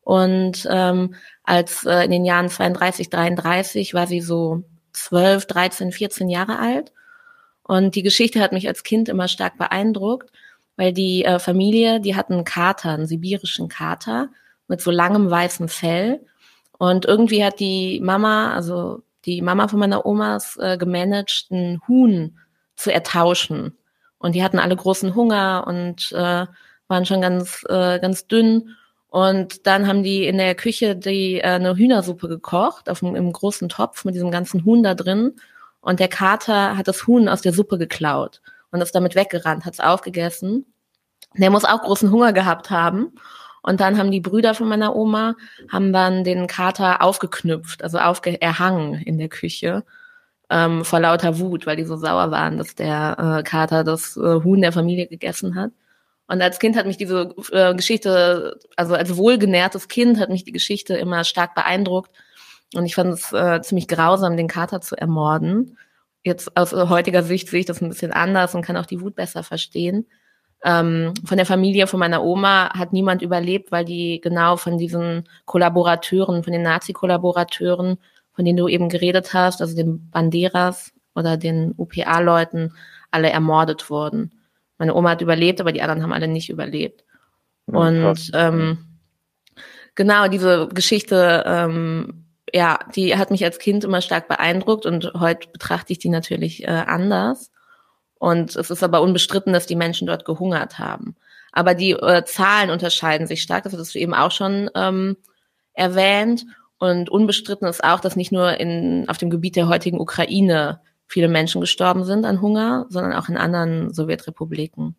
Und 0.00 0.66
ähm, 0.70 1.14
als 1.42 1.84
äh, 1.84 2.04
in 2.04 2.10
den 2.10 2.24
Jahren 2.24 2.48
32, 2.48 3.10
33 3.10 3.92
war 3.92 4.06
sie 4.06 4.22
so 4.22 4.62
12, 4.94 5.44
13, 5.44 5.92
14 5.92 6.30
Jahre 6.30 6.58
alt. 6.58 6.92
Und 7.62 7.94
die 7.94 8.02
Geschichte 8.02 8.40
hat 8.40 8.52
mich 8.52 8.68
als 8.68 8.84
Kind 8.84 9.10
immer 9.10 9.28
stark 9.28 9.58
beeindruckt, 9.58 10.30
weil 10.78 10.92
die 10.92 11.24
äh, 11.24 11.40
Familie, 11.40 12.00
die 12.00 12.14
hatten 12.14 12.34
einen 12.34 12.44
Kater, 12.44 12.90
einen 12.90 13.08
sibirischen 13.08 13.68
Kater 13.68 14.28
mit 14.68 14.80
so 14.80 14.92
langem 14.92 15.28
weißem 15.28 15.68
Fell. 15.68 16.24
Und 16.78 17.04
irgendwie 17.04 17.44
hat 17.44 17.58
die 17.58 18.00
Mama, 18.00 18.54
also 18.54 19.02
die 19.24 19.42
Mama 19.42 19.66
von 19.66 19.80
meiner 19.80 20.06
Omas 20.06 20.56
äh, 20.56 20.78
gemanagt, 20.78 21.48
ein 21.50 21.80
Huhn 21.88 22.38
zu 22.76 22.92
ertauschen. 22.92 23.76
Und 24.18 24.36
die 24.36 24.44
hatten 24.44 24.60
alle 24.60 24.76
großen 24.76 25.16
Hunger 25.16 25.64
und 25.66 26.12
äh, 26.12 26.46
waren 26.86 27.06
schon 27.06 27.20
ganz, 27.20 27.64
äh, 27.68 27.98
ganz 27.98 28.28
dünn. 28.28 28.76
Und 29.08 29.66
dann 29.66 29.88
haben 29.88 30.04
die 30.04 30.28
in 30.28 30.38
der 30.38 30.54
Küche 30.54 30.94
die 30.94 31.38
äh, 31.38 31.42
eine 31.42 31.74
Hühnersuppe 31.74 32.28
gekocht, 32.28 32.88
auf 32.88 33.02
einem, 33.02 33.16
im 33.16 33.32
großen 33.32 33.68
Topf 33.68 34.04
mit 34.04 34.14
diesem 34.14 34.30
ganzen 34.30 34.64
Huhn 34.64 34.84
da 34.84 34.94
drin. 34.94 35.34
Und 35.80 35.98
der 35.98 36.08
Kater 36.08 36.76
hat 36.76 36.86
das 36.86 37.08
Huhn 37.08 37.28
aus 37.28 37.40
der 37.40 37.52
Suppe 37.52 37.78
geklaut 37.78 38.40
und 38.70 38.80
ist 38.80 38.94
damit 38.94 39.14
weggerannt, 39.14 39.64
hat 39.64 39.74
es 39.74 39.80
aufgegessen. 39.80 40.66
Der 41.36 41.50
muss 41.50 41.64
auch 41.64 41.82
großen 41.82 42.10
Hunger 42.10 42.32
gehabt 42.32 42.70
haben. 42.70 43.12
Und 43.62 43.80
dann 43.80 43.98
haben 43.98 44.10
die 44.10 44.20
Brüder 44.20 44.54
von 44.54 44.68
meiner 44.68 44.94
Oma, 44.96 45.34
haben 45.70 45.92
dann 45.92 46.24
den 46.24 46.46
Kater 46.46 47.02
aufgeknüpft, 47.02 47.82
also 47.82 47.98
aufge 47.98 48.40
erhangen 48.40 48.94
in 48.94 49.18
der 49.18 49.28
Küche. 49.28 49.84
Ähm, 50.50 50.84
vor 50.84 51.00
lauter 51.00 51.38
Wut, 51.38 51.66
weil 51.66 51.76
die 51.76 51.84
so 51.84 51.96
sauer 51.96 52.30
waren, 52.30 52.56
dass 52.56 52.74
der 52.74 53.40
äh, 53.40 53.42
Kater 53.42 53.84
das 53.84 54.16
äh, 54.16 54.42
Huhn 54.44 54.62
der 54.62 54.72
Familie 54.72 55.06
gegessen 55.06 55.54
hat. 55.56 55.72
Und 56.28 56.42
als 56.42 56.58
Kind 56.58 56.76
hat 56.76 56.86
mich 56.86 56.96
diese 56.98 57.34
äh, 57.52 57.74
Geschichte, 57.74 58.58
also 58.76 58.94
als 58.94 59.16
wohlgenährtes 59.16 59.88
Kind 59.88 60.18
hat 60.18 60.30
mich 60.30 60.44
die 60.44 60.52
Geschichte 60.52 60.94
immer 60.96 61.24
stark 61.24 61.54
beeindruckt, 61.54 62.10
Und 62.74 62.86
ich 62.86 62.94
fand 62.94 63.14
es 63.14 63.32
äh, 63.32 63.60
ziemlich 63.62 63.88
grausam, 63.88 64.36
den 64.36 64.48
Kater 64.48 64.80
zu 64.80 64.96
ermorden. 64.96 65.78
Jetzt 66.28 66.54
aus 66.58 66.74
heutiger 66.74 67.22
Sicht 67.22 67.48
sehe 67.48 67.60
ich 67.60 67.66
das 67.66 67.80
ein 67.80 67.88
bisschen 67.88 68.12
anders 68.12 68.54
und 68.54 68.60
kann 68.60 68.76
auch 68.76 68.84
die 68.84 69.00
Wut 69.00 69.14
besser 69.14 69.42
verstehen. 69.42 70.06
Ähm, 70.62 71.14
von 71.24 71.38
der 71.38 71.46
Familie 71.46 71.86
von 71.86 71.98
meiner 71.98 72.22
Oma 72.22 72.68
hat 72.74 72.92
niemand 72.92 73.22
überlebt, 73.22 73.72
weil 73.72 73.86
die 73.86 74.20
genau 74.20 74.58
von 74.58 74.76
diesen 74.76 75.26
Kollaborateuren, 75.46 76.44
von 76.44 76.52
den 76.52 76.60
Nazi-Kollaborateuren, 76.60 77.96
von 78.32 78.44
denen 78.44 78.58
du 78.58 78.68
eben 78.68 78.90
geredet 78.90 79.32
hast, 79.32 79.62
also 79.62 79.74
den 79.74 80.10
Banderas 80.10 80.92
oder 81.14 81.38
den 81.38 81.72
UPA-Leuten, 81.78 82.74
alle 83.10 83.30
ermordet 83.30 83.88
wurden. 83.88 84.32
Meine 84.76 84.94
Oma 84.94 85.10
hat 85.10 85.22
überlebt, 85.22 85.62
aber 85.62 85.72
die 85.72 85.80
anderen 85.80 86.02
haben 86.02 86.12
alle 86.12 86.28
nicht 86.28 86.50
überlebt. 86.50 87.04
Ja, 87.68 87.78
und 87.78 88.30
ähm, 88.34 88.78
genau 89.94 90.28
diese 90.28 90.68
Geschichte, 90.68 91.42
ähm, 91.46 92.26
ja, 92.52 92.78
die 92.94 93.16
hat 93.16 93.30
mich 93.30 93.44
als 93.44 93.58
Kind 93.58 93.84
immer 93.84 94.00
stark 94.00 94.28
beeindruckt 94.28 94.86
und 94.86 95.12
heute 95.18 95.48
betrachte 95.48 95.92
ich 95.92 95.98
die 95.98 96.08
natürlich 96.08 96.64
äh, 96.64 96.84
anders. 96.86 97.50
Und 98.18 98.56
es 98.56 98.70
ist 98.70 98.82
aber 98.82 99.00
unbestritten, 99.00 99.52
dass 99.52 99.66
die 99.66 99.76
Menschen 99.76 100.06
dort 100.06 100.24
gehungert 100.24 100.78
haben. 100.78 101.16
Aber 101.52 101.74
die 101.74 101.92
äh, 101.92 102.24
Zahlen 102.24 102.70
unterscheiden 102.70 103.26
sich 103.26 103.42
stark, 103.42 103.64
das 103.64 103.76
hast 103.76 103.94
du 103.94 103.98
eben 103.98 104.14
auch 104.14 104.30
schon 104.30 104.70
ähm, 104.74 105.16
erwähnt. 105.72 106.44
Und 106.78 107.10
unbestritten 107.10 107.66
ist 107.66 107.82
auch, 107.82 108.00
dass 108.00 108.16
nicht 108.16 108.32
nur 108.32 108.58
in, 108.60 109.08
auf 109.08 109.18
dem 109.18 109.30
Gebiet 109.30 109.56
der 109.56 109.68
heutigen 109.68 110.00
Ukraine 110.00 110.80
viele 111.06 111.28
Menschen 111.28 111.60
gestorben 111.60 112.04
sind 112.04 112.24
an 112.24 112.40
Hunger, 112.40 112.86
sondern 112.90 113.14
auch 113.14 113.28
in 113.28 113.36
anderen 113.36 113.92
Sowjetrepubliken. 113.92 114.96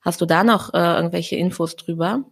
Hast 0.00 0.20
du 0.20 0.26
da 0.26 0.42
noch 0.42 0.74
äh, 0.74 0.78
irgendwelche 0.78 1.36
Infos 1.36 1.76
drüber? 1.76 2.24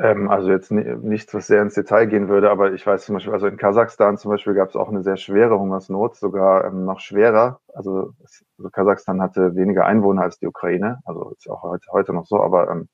Ähm, 0.00 0.30
also 0.30 0.50
jetzt 0.50 0.70
nichts, 0.70 1.34
was 1.34 1.46
sehr 1.46 1.60
ins 1.60 1.74
Detail 1.74 2.06
gehen 2.06 2.28
würde, 2.28 2.50
aber 2.50 2.72
ich 2.72 2.86
weiß 2.86 3.04
zum 3.04 3.14
Beispiel, 3.14 3.34
also 3.34 3.46
in 3.48 3.58
Kasachstan 3.58 4.16
zum 4.16 4.30
Beispiel 4.30 4.54
gab 4.54 4.70
es 4.70 4.76
auch 4.76 4.88
eine 4.88 5.02
sehr 5.02 5.18
schwere 5.18 5.58
Hungersnot, 5.58 6.16
sogar 6.16 6.64
ähm, 6.64 6.86
noch 6.86 7.00
schwerer. 7.00 7.60
Also, 7.74 8.14
also, 8.56 8.70
Kasachstan 8.70 9.20
hatte 9.20 9.54
weniger 9.56 9.84
Einwohner 9.84 10.22
als 10.22 10.38
die 10.38 10.46
Ukraine, 10.46 11.00
also 11.04 11.32
ist 11.36 11.50
auch 11.50 11.62
heute, 11.62 11.86
heute 11.92 12.14
noch 12.14 12.24
so, 12.24 12.40
aber 12.40 12.70
ähm, 12.70 12.88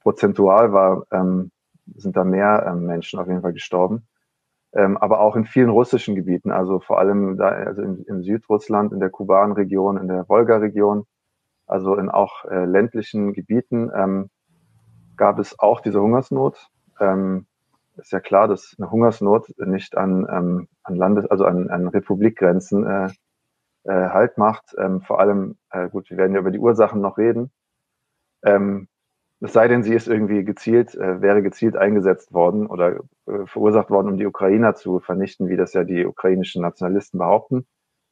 prozentual 0.00 0.72
war, 0.72 1.04
ähm, 1.12 1.50
sind 1.96 2.16
da 2.16 2.24
mehr 2.24 2.64
ähm, 2.66 2.86
Menschen 2.86 3.18
auf 3.20 3.26
jeden 3.26 3.42
Fall 3.42 3.52
gestorben. 3.52 4.06
Ähm, 4.72 4.96
aber 4.96 5.20
auch 5.20 5.36
in 5.36 5.44
vielen 5.44 5.70
russischen 5.70 6.14
Gebieten, 6.14 6.50
also 6.50 6.80
vor 6.80 6.98
allem 6.98 7.36
da, 7.36 7.48
also 7.48 7.82
in, 7.82 8.04
in 8.04 8.22
Südrussland, 8.22 8.92
in 8.92 9.00
der 9.00 9.10
Kuban-Region, 9.10 9.98
in 9.98 10.08
der 10.08 10.26
Wolga-Region, 10.28 11.04
also 11.66 11.96
in 11.96 12.08
auch 12.08 12.46
äh, 12.46 12.64
ländlichen 12.64 13.34
Gebieten. 13.34 13.90
Gab 15.18 15.38
es 15.38 15.58
auch 15.58 15.80
diese 15.80 16.00
Hungersnot. 16.00 16.70
Ähm, 17.00 17.46
ist 17.96 18.12
ja 18.12 18.20
klar, 18.20 18.48
dass 18.48 18.74
eine 18.78 18.90
Hungersnot 18.90 19.52
nicht 19.58 19.96
an, 19.96 20.26
ähm, 20.30 20.68
an 20.84 20.96
Landes-, 20.96 21.26
also 21.26 21.44
an, 21.44 21.68
an 21.68 21.88
Republikgrenzen 21.88 22.86
äh, 22.86 23.08
äh, 23.84 24.08
Halt 24.10 24.38
macht. 24.38 24.74
Ähm, 24.78 25.02
vor 25.02 25.20
allem, 25.20 25.58
äh, 25.70 25.88
gut, 25.88 26.08
wir 26.10 26.16
werden 26.16 26.32
ja 26.34 26.40
über 26.40 26.50
die 26.50 26.58
Ursachen 26.58 27.00
noch 27.00 27.18
reden. 27.18 27.50
Ähm, 28.44 28.88
es 29.40 29.52
sei 29.52 29.68
denn, 29.68 29.82
sie 29.82 29.94
ist 29.94 30.08
irgendwie 30.08 30.44
gezielt, 30.44 30.94
äh, 30.94 31.20
wäre 31.20 31.42
gezielt 31.42 31.76
eingesetzt 31.76 32.32
worden 32.32 32.66
oder 32.66 33.00
äh, 33.26 33.46
verursacht 33.46 33.90
worden, 33.90 34.08
um 34.08 34.16
die 34.16 34.26
Ukrainer 34.26 34.74
zu 34.74 35.00
vernichten, 35.00 35.48
wie 35.48 35.56
das 35.56 35.74
ja 35.74 35.84
die 35.84 36.06
ukrainischen 36.06 36.62
Nationalisten 36.62 37.18
behaupten. 37.18 37.66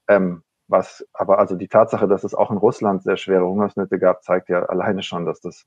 Ähm, 0.08 0.42
was 0.68 1.06
aber 1.12 1.38
also 1.38 1.56
die 1.56 1.68
Tatsache, 1.68 2.08
dass 2.08 2.24
es 2.24 2.34
auch 2.34 2.50
in 2.50 2.56
Russland 2.56 3.02
sehr 3.02 3.16
schwere 3.16 3.46
Hungersnöte 3.46 3.98
gab, 3.98 4.22
zeigt 4.24 4.48
ja 4.48 4.64
alleine 4.64 5.02
schon, 5.02 5.26
dass 5.26 5.40
das 5.40 5.64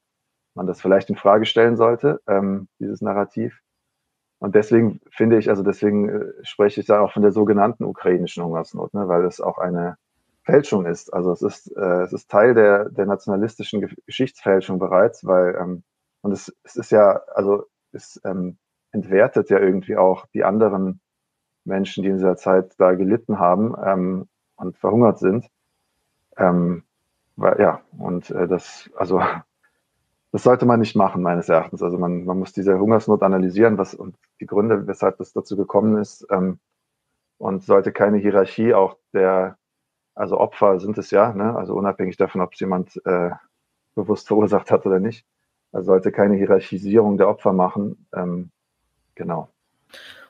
man 0.60 0.68
das 0.68 0.82
vielleicht 0.82 1.10
in 1.10 1.16
Frage 1.16 1.46
stellen 1.46 1.78
sollte, 1.78 2.20
ähm, 2.28 2.68
dieses 2.80 3.00
Narrativ. 3.00 3.62
Und 4.40 4.56
deswegen 4.56 5.00
finde 5.10 5.38
ich, 5.38 5.50
also 5.50 5.64
deswegen 5.64 6.10
äh, 6.10 6.26
spreche 6.44 6.82
ich 6.82 6.86
da 6.86 7.00
auch 7.00 7.14
von 7.14 7.22
der 7.22 7.32
sogenannten 7.32 7.86
ukrainischen 7.86 8.44
Hungersnot, 8.44 8.94
ne, 8.94 9.08
weil 9.08 9.24
es 9.24 9.40
auch 9.40 9.58
eine 9.58 9.96
Fälschung 10.44 10.86
ist. 10.86 11.14
Also 11.14 11.32
es 11.32 11.42
ist, 11.42 11.76
äh, 11.78 12.02
es 12.04 12.12
ist 12.12 12.30
Teil 12.30 12.54
der, 12.56 12.90
der 12.90 13.06
nationalistischen 13.06 13.88
Geschichtsfälschung 14.06 14.80
bereits, 14.80 15.26
weil, 15.26 15.56
ähm, 15.56 15.84
und 16.22 16.34
es, 16.34 16.54
es 16.64 16.76
ist 16.76 16.92
ja, 16.92 17.22
also 17.34 17.64
es 17.94 18.20
ähm, 18.26 18.58
entwertet 18.92 19.50
ja 19.50 19.60
irgendwie 19.60 19.96
auch 19.96 20.26
die 20.34 20.44
anderen 20.44 21.00
Menschen, 21.64 22.04
die 22.04 22.10
in 22.10 22.18
dieser 22.18 22.36
Zeit 22.36 22.74
da 22.78 22.96
gelitten 22.96 23.40
haben 23.40 23.76
ähm, 23.82 24.28
und 24.58 24.78
verhungert 24.78 25.20
sind. 25.20 25.48
Ähm, 26.36 26.84
weil, 27.38 27.62
ja, 27.62 27.82
und 27.98 28.30
äh, 28.32 28.48
das, 28.50 28.90
also 28.98 29.22
das 30.32 30.44
sollte 30.44 30.66
man 30.66 30.80
nicht 30.80 30.96
machen, 30.96 31.22
meines 31.22 31.50
Erachtens. 31.50 31.82
Also 31.82 31.98
man, 31.98 32.26
man 32.26 32.38
muss 32.38 32.54
diese 32.54 32.78
Hungersnot 32.78 33.24
analysieren, 33.24 33.78
was 33.78 33.96
und 33.96 34.16
die 34.40 34.46
Gründe, 34.46 34.86
weshalb 34.88 35.18
das 35.18 35.34
dazu 35.34 35.58
gekommen 35.58 35.98
ist, 35.98 36.26
ähm, 36.30 36.60
und 37.38 37.64
sollte 37.64 37.92
keine 37.92 38.18
Hierarchie 38.18 38.74
auch 38.74 38.98
der, 39.14 39.58
also 40.14 40.38
Opfer 40.38 40.80
sind 40.80 40.98
es 40.98 41.10
ja, 41.12 41.34
ne? 41.34 41.56
also 41.56 41.74
unabhängig 41.74 42.18
davon, 42.18 42.42
ob 42.42 42.54
es 42.54 42.60
jemand 42.60 43.02
äh, 43.06 43.32
bewusst 43.96 44.28
verursacht 44.28 44.72
hat 44.72 44.86
oder 44.86 45.00
nicht, 45.00 45.26
also 45.72 45.88
sollte 45.88 46.12
keine 46.12 46.36
Hierarchisierung 46.36 47.18
der 47.18 47.30
Opfer 47.30 47.54
machen. 47.54 48.08
Ähm, 48.14 48.52
genau. 49.16 49.50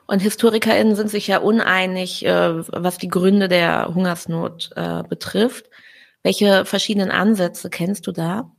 Und 0.07 0.21
HistorikerInnen 0.21 0.95
sind 0.95 1.09
sich 1.09 1.27
ja 1.27 1.39
uneinig, 1.39 2.25
äh, 2.25 2.67
was 2.67 2.97
die 2.97 3.09
Gründe 3.09 3.47
der 3.47 3.93
Hungersnot 3.93 4.71
äh, 4.75 5.03
betrifft. 5.03 5.69
Welche 6.23 6.65
verschiedenen 6.65 7.11
Ansätze 7.11 7.69
kennst 7.69 8.07
du 8.07 8.11
da? 8.11 8.51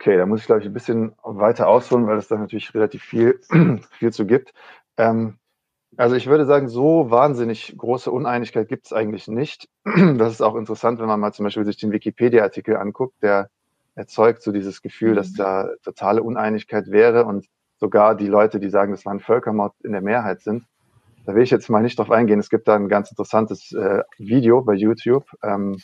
Okay, 0.00 0.16
da 0.16 0.26
muss 0.26 0.40
ich, 0.40 0.46
glaube 0.46 0.60
ich, 0.60 0.66
ein 0.68 0.72
bisschen 0.72 1.12
weiter 1.24 1.66
ausholen, 1.66 2.06
weil 2.06 2.18
es 2.18 2.28
da 2.28 2.36
natürlich 2.36 2.72
relativ 2.72 3.02
viel, 3.02 3.40
viel 3.98 4.12
zu 4.12 4.26
gibt. 4.26 4.54
Ähm, 4.96 5.38
also 5.96 6.14
ich 6.14 6.28
würde 6.28 6.46
sagen, 6.46 6.68
so 6.68 7.10
wahnsinnig 7.10 7.74
große 7.76 8.08
Uneinigkeit 8.08 8.68
gibt 8.68 8.86
es 8.86 8.92
eigentlich 8.92 9.26
nicht. 9.26 9.68
Das 10.18 10.32
ist 10.32 10.40
auch 10.40 10.54
interessant, 10.54 11.00
wenn 11.00 11.08
man 11.08 11.18
mal 11.18 11.32
zum 11.32 11.44
Beispiel 11.44 11.64
sich 11.64 11.78
den 11.78 11.90
Wikipedia-Artikel 11.90 12.76
anguckt, 12.76 13.20
der 13.24 13.50
erzeugt 13.96 14.42
so 14.42 14.52
dieses 14.52 14.82
Gefühl, 14.82 15.16
dass 15.16 15.32
mhm. 15.32 15.36
da 15.38 15.68
totale 15.82 16.22
Uneinigkeit 16.22 16.92
wäre 16.92 17.24
und 17.24 17.46
sogar 17.78 18.14
die 18.14 18.28
Leute, 18.28 18.60
die 18.60 18.70
sagen, 18.70 18.92
das 18.92 19.04
war 19.04 19.12
ein 19.12 19.18
Völkermord, 19.18 19.74
in 19.82 19.90
der 19.90 20.00
Mehrheit 20.00 20.42
sind. 20.42 20.64
Da 21.26 21.34
will 21.34 21.42
ich 21.42 21.50
jetzt 21.50 21.68
mal 21.68 21.82
nicht 21.82 21.98
drauf 21.98 22.12
eingehen. 22.12 22.38
Es 22.38 22.50
gibt 22.50 22.68
da 22.68 22.76
ein 22.76 22.88
ganz 22.88 23.10
interessantes 23.10 23.72
äh, 23.72 24.04
Video 24.16 24.62
bei 24.62 24.74
YouTube. 24.74 25.26
Ähm, 25.42 25.78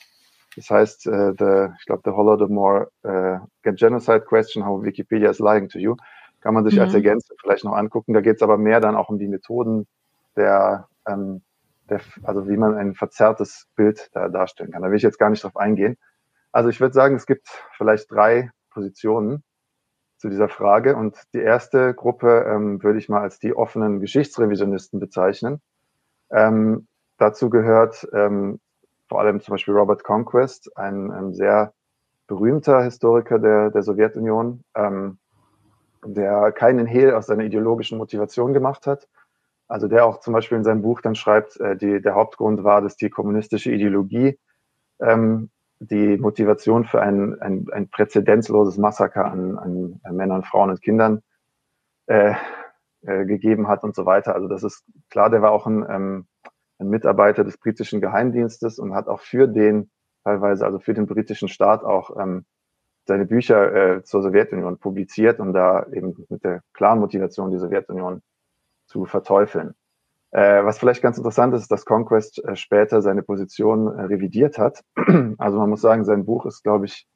das 0.57 0.71
heißt, 0.71 1.07
äh, 1.07 1.35
the, 1.38 1.75
ich 1.79 1.87
glaube, 1.87 2.03
The 2.05 2.11
Holodomor 2.11 2.88
uh, 3.05 3.38
Get 3.62 3.77
Genocide 3.77 4.23
Question, 4.23 4.64
How 4.64 4.83
Wikipedia 4.83 5.31
is 5.31 5.38
Lying 5.38 5.69
to 5.69 5.79
You, 5.79 5.97
kann 6.40 6.55
man 6.55 6.64
sich 6.64 6.77
mhm. 6.77 6.83
als 6.83 6.95
Ergänzung 6.95 7.37
vielleicht 7.40 7.64
noch 7.64 7.75
angucken. 7.75 8.12
Da 8.12 8.21
geht 8.21 8.37
es 8.37 8.43
aber 8.43 8.59
mehr 8.59 8.81
dann 8.81 8.97
auch 8.97 9.09
um 9.09 9.19
die 9.19 9.29
Methoden 9.29 9.87
der, 10.37 10.88
ähm, 11.07 11.43
der, 11.88 12.01
also 12.23 12.49
wie 12.49 12.57
man 12.57 12.77
ein 12.77 12.95
verzerrtes 12.95 13.67
Bild 13.77 14.11
da 14.12 14.29
darstellen 14.29 14.71
kann. 14.71 14.83
Da 14.83 14.90
will 14.90 14.97
ich 14.97 15.03
jetzt 15.03 15.19
gar 15.19 15.31
nicht 15.31 15.43
drauf 15.43 15.57
eingehen. 15.57 15.97
Also 16.53 16.69
ich 16.69 16.81
würde 16.81 16.95
sagen, 16.95 17.17
es 17.17 17.27
gibt 17.27 17.49
vielleicht 17.77 18.11
drei 18.11 18.51
Positionen 18.71 19.43
zu 20.19 20.29
dieser 20.29 20.49
Frage. 20.49 20.97
Und 20.97 21.19
die 21.33 21.40
erste 21.40 21.95
Gruppe 21.95 22.47
ähm, 22.49 22.83
würde 22.83 22.99
ich 22.99 23.09
mal 23.09 23.21
als 23.21 23.38
die 23.38 23.55
offenen 23.55 24.01
Geschichtsrevisionisten 24.01 25.01
bezeichnen. 25.01 25.61
Ähm, 26.31 26.87
dazu 27.19 27.51
gehört 27.51 28.09
ähm, 28.12 28.61
vor 29.09 29.21
allem 29.21 29.40
zum 29.40 29.53
Beispiel 29.53 29.75
Robert 29.75 30.05
Conquest, 30.05 30.77
ein, 30.77 31.11
ein 31.11 31.35
sehr 31.35 31.73
berühmter 32.27 32.83
Historiker 32.83 33.38
der, 33.38 33.71
der 33.71 33.83
Sowjetunion, 33.83 34.64
ähm, 34.75 35.19
der 36.05 36.53
keinen 36.53 36.87
Hehl 36.87 37.12
aus 37.14 37.27
seiner 37.27 37.45
ideologischen 37.45 37.99
Motivation 37.99 38.53
gemacht 38.53 38.87
hat. 38.87 39.09
Also 39.69 39.88
der 39.88 40.05
auch 40.05 40.21
zum 40.21 40.35
Beispiel 40.35 40.59
in 40.59 40.64
seinem 40.64 40.83
Buch 40.83 41.01
dann 41.01 41.14
schreibt, 41.14 41.59
äh, 41.61 41.77
die, 41.77 42.01
der 42.01 42.14
Hauptgrund 42.14 42.64
war, 42.64 42.83
dass 42.83 42.97
die 42.97 43.11
kommunistische 43.11 43.71
Ideologie 43.73 44.38
ähm, 45.01 45.51
die 45.81 46.17
Motivation 46.17 46.85
für 46.85 47.01
ein, 47.01 47.40
ein, 47.40 47.67
ein 47.73 47.88
präzedenzloses 47.88 48.79
Massaker 48.79 49.27
an, 49.27 49.59
an, 49.59 50.01
Männern, 50.14 50.45
Frauen 50.45 50.71
und 50.71 50.83
Kindern 50.83 51.23
äh, 52.07 52.35
äh, 53.03 53.25
gegeben 53.27 53.69
hat 53.69 53.85
und 53.85 53.95
so 53.95 54.07
weiter. 54.07 54.35
Also 54.35 54.49
das 54.49 54.62
ist 54.62 54.85
klar, 55.11 55.31
der 55.31 55.43
war 55.43 55.53
auch 55.53 55.67
ein, 55.67 55.85
ähm, 55.88 56.27
ein 56.79 56.89
Mitarbeiter 56.89 57.45
des 57.45 57.59
britischen 57.59 58.01
Geheimdienstes 58.01 58.79
und 58.79 58.95
hat 58.95 59.09
auch 59.09 59.21
für 59.21 59.47
den, 59.47 59.91
teilweise 60.25 60.65
also 60.65 60.79
für 60.79 60.95
den 60.95 61.07
britischen 61.07 61.49
Staat 61.49 61.85
auch 61.85 62.17
ähm, 62.19 62.45
seine 63.07 63.27
Bücher 63.27 63.97
äh, 63.97 64.03
zur 64.03 64.23
Sowjetunion 64.23 64.79
publiziert, 64.79 65.39
um 65.41 65.53
da 65.53 65.87
eben 65.93 66.27
mit 66.29 66.43
der 66.43 66.63
klaren 66.73 67.01
Motivation 67.01 67.51
die 67.51 67.59
Sowjetunion 67.59 68.23
zu 68.87 69.05
verteufeln. 69.05 69.75
Äh, 70.31 70.65
was 70.65 70.79
vielleicht 70.79 71.03
ganz 71.03 71.17
interessant 71.17 71.55
ist, 71.55 71.71
dass 71.71 71.85
Conquest 71.85 72.43
äh, 72.45 72.57
später 72.57 73.03
seine 73.03 73.23
Position 73.23 73.87
äh, 73.87 74.03
revidiert 74.03 74.59
hat. 74.59 74.83
also 75.39 75.59
man 75.59 75.71
muss 75.71 75.81
sagen, 75.81 76.05
sein 76.05 76.25
Buch 76.25 76.47
ist, 76.47 76.65
glaube 76.65 76.87
ich, 76.87 77.07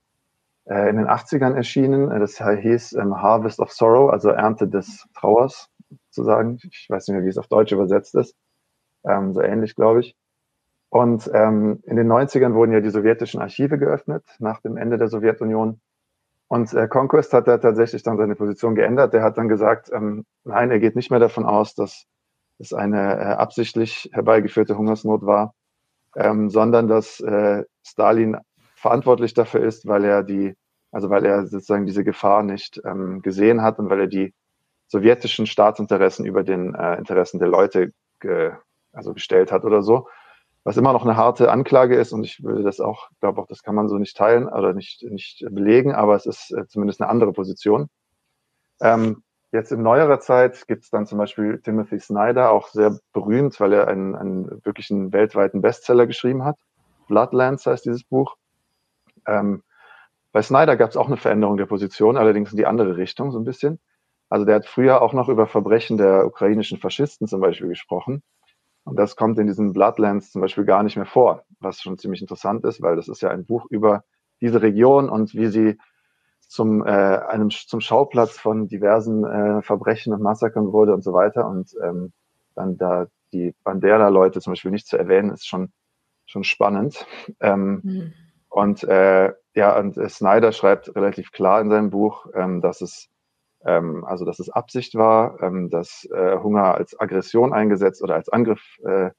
äh, 0.66 0.88
in 0.88 0.98
den 0.98 1.08
80ern 1.08 1.54
erschienen. 1.54 2.10
Das 2.20 2.38
hieß 2.38 2.92
ähm, 2.92 3.20
Harvest 3.20 3.58
of 3.58 3.72
Sorrow, 3.72 4.10
also 4.10 4.28
Ernte 4.28 4.68
des 4.68 5.04
Trauers, 5.14 5.68
sozusagen. 6.10 6.58
Ich 6.70 6.86
weiß 6.88 7.08
nicht 7.08 7.16
mehr, 7.16 7.24
wie 7.24 7.30
es 7.30 7.38
auf 7.38 7.48
Deutsch 7.48 7.72
übersetzt 7.72 8.14
ist 8.14 8.36
ähm, 9.08 9.32
so 9.32 9.40
ähnlich, 9.40 9.74
glaube 9.74 10.00
ich. 10.00 10.16
Und 10.90 11.30
ähm, 11.34 11.80
in 11.84 11.96
den 11.96 12.10
90ern 12.10 12.54
wurden 12.54 12.72
ja 12.72 12.80
die 12.80 12.90
sowjetischen 12.90 13.40
Archive 13.40 13.78
geöffnet, 13.78 14.24
nach 14.38 14.60
dem 14.60 14.76
Ende 14.76 14.96
der 14.96 15.08
Sowjetunion. 15.08 15.80
Und 16.48 16.72
äh, 16.72 16.88
Conquest 16.88 17.34
hat 17.34 17.46
da 17.46 17.58
tatsächlich 17.58 18.02
dann 18.02 18.16
seine 18.16 18.34
Position 18.34 18.74
geändert. 18.74 19.12
Der 19.12 19.22
hat 19.22 19.36
dann 19.36 19.48
gesagt, 19.48 19.90
ähm, 19.92 20.24
nein, 20.44 20.70
er 20.70 20.78
geht 20.78 20.96
nicht 20.96 21.10
mehr 21.10 21.20
davon 21.20 21.44
aus, 21.44 21.74
dass 21.74 22.06
es 22.58 22.72
eine 22.72 23.18
äh, 23.18 23.24
absichtlich 23.34 24.08
herbeigeführte 24.12 24.78
Hungersnot 24.78 25.26
war, 25.26 25.54
ähm, 26.16 26.48
sondern 26.48 26.88
dass 26.88 27.20
äh, 27.20 27.64
Stalin 27.86 28.38
verantwortlich 28.74 29.34
dafür 29.34 29.62
ist, 29.62 29.86
weil 29.86 30.04
er 30.04 30.22
die, 30.22 30.56
also 30.90 31.10
weil 31.10 31.26
er 31.26 31.46
sozusagen 31.46 31.84
diese 31.84 32.04
Gefahr 32.04 32.42
nicht 32.42 32.80
ähm, 32.84 33.20
gesehen 33.20 33.60
hat 33.62 33.78
und 33.78 33.90
weil 33.90 34.00
er 34.00 34.06
die 34.06 34.32
sowjetischen 34.86 35.46
Staatsinteressen 35.46 36.24
über 36.24 36.42
den 36.44 36.74
äh, 36.74 36.96
Interessen 36.96 37.38
der 37.38 37.48
Leute 37.48 37.92
ge, 38.20 38.52
also 38.92 39.14
gestellt 39.14 39.52
hat 39.52 39.64
oder 39.64 39.82
so. 39.82 40.08
Was 40.64 40.76
immer 40.76 40.92
noch 40.92 41.04
eine 41.04 41.16
harte 41.16 41.50
Anklage 41.50 41.96
ist 41.96 42.12
und 42.12 42.24
ich 42.24 42.42
würde 42.42 42.62
das 42.62 42.80
auch, 42.80 43.08
glaube 43.20 43.40
auch, 43.40 43.46
das 43.46 43.62
kann 43.62 43.74
man 43.74 43.88
so 43.88 43.96
nicht 43.96 44.16
teilen 44.16 44.48
oder 44.48 44.74
nicht, 44.74 45.02
nicht 45.02 45.44
belegen, 45.50 45.94
aber 45.94 46.14
es 46.14 46.26
ist 46.26 46.52
äh, 46.52 46.66
zumindest 46.66 47.00
eine 47.00 47.10
andere 47.10 47.32
Position. 47.32 47.88
Ähm, 48.80 49.22
Jetzt 49.50 49.72
in 49.72 49.82
neuerer 49.82 50.20
Zeit 50.20 50.66
gibt 50.68 50.84
es 50.84 50.90
dann 50.90 51.06
zum 51.06 51.16
Beispiel 51.16 51.60
Timothy 51.62 51.98
Snyder, 51.98 52.50
auch 52.52 52.68
sehr 52.68 52.98
berühmt, 53.14 53.58
weil 53.60 53.72
er 53.72 53.88
einen, 53.88 54.14
einen 54.14 54.64
wirklichen 54.64 55.12
weltweiten 55.12 55.62
Bestseller 55.62 56.06
geschrieben 56.06 56.44
hat. 56.44 56.56
Bloodlands 57.08 57.64
heißt 57.64 57.86
dieses 57.86 58.04
Buch. 58.04 58.36
Ähm, 59.26 59.62
bei 60.32 60.42
Snyder 60.42 60.76
gab 60.76 60.90
es 60.90 60.98
auch 60.98 61.06
eine 61.06 61.16
Veränderung 61.16 61.56
der 61.56 61.64
Position, 61.64 62.18
allerdings 62.18 62.50
in 62.50 62.58
die 62.58 62.66
andere 62.66 62.98
Richtung 62.98 63.32
so 63.32 63.38
ein 63.38 63.44
bisschen. 63.44 63.80
Also 64.28 64.44
der 64.44 64.56
hat 64.56 64.66
früher 64.66 65.00
auch 65.00 65.14
noch 65.14 65.30
über 65.30 65.46
Verbrechen 65.46 65.96
der 65.96 66.26
ukrainischen 66.26 66.78
Faschisten 66.78 67.26
zum 67.26 67.40
Beispiel 67.40 67.68
gesprochen. 67.68 68.22
Und 68.88 68.96
das 68.98 69.16
kommt 69.16 69.38
in 69.38 69.46
diesem 69.46 69.72
Bloodlands 69.74 70.32
zum 70.32 70.40
Beispiel 70.40 70.64
gar 70.64 70.82
nicht 70.82 70.96
mehr 70.96 71.06
vor, 71.06 71.44
was 71.60 71.82
schon 71.82 71.98
ziemlich 71.98 72.22
interessant 72.22 72.64
ist, 72.64 72.80
weil 72.80 72.96
das 72.96 73.08
ist 73.08 73.20
ja 73.20 73.30
ein 73.30 73.44
Buch 73.44 73.66
über 73.68 74.04
diese 74.40 74.62
Region 74.62 75.10
und 75.10 75.34
wie 75.34 75.48
sie 75.48 75.78
zum, 76.40 76.84
äh, 76.86 76.88
einem, 76.88 77.50
zum 77.50 77.80
Schauplatz 77.80 78.38
von 78.38 78.66
diversen 78.66 79.24
äh, 79.24 79.62
Verbrechen 79.62 80.14
und 80.14 80.22
Massakern 80.22 80.72
wurde 80.72 80.94
und 80.94 81.02
so 81.02 81.12
weiter. 81.12 81.46
Und 81.46 81.74
ähm, 81.84 82.12
dann 82.54 82.78
da 82.78 83.08
die 83.34 83.54
Bandera-Leute 83.62 84.40
zum 84.40 84.52
Beispiel 84.52 84.70
nicht 84.70 84.86
zu 84.86 84.96
erwähnen, 84.96 85.30
ist 85.30 85.46
schon, 85.46 85.70
schon 86.24 86.44
spannend. 86.44 87.06
Ähm, 87.40 87.80
mhm. 87.82 88.12
Und 88.48 88.84
äh, 88.84 89.34
ja, 89.54 89.78
und 89.78 89.98
äh, 89.98 90.08
Snyder 90.08 90.52
schreibt 90.52 90.94
relativ 90.96 91.30
klar 91.32 91.60
in 91.60 91.68
seinem 91.68 91.90
Buch, 91.90 92.26
ähm, 92.34 92.62
dass 92.62 92.80
es 92.80 93.10
ähm, 93.64 94.04
also 94.04 94.24
dass 94.24 94.38
es 94.38 94.50
Absicht 94.50 94.94
war, 94.94 95.42
ähm, 95.42 95.70
dass 95.70 96.08
äh, 96.12 96.38
Hunger 96.38 96.74
als 96.74 96.98
Aggression 96.98 97.52
eingesetzt 97.52 98.02
oder 98.02 98.14
als 98.14 98.28
Angriff 98.28 98.62
äh, 98.84 99.10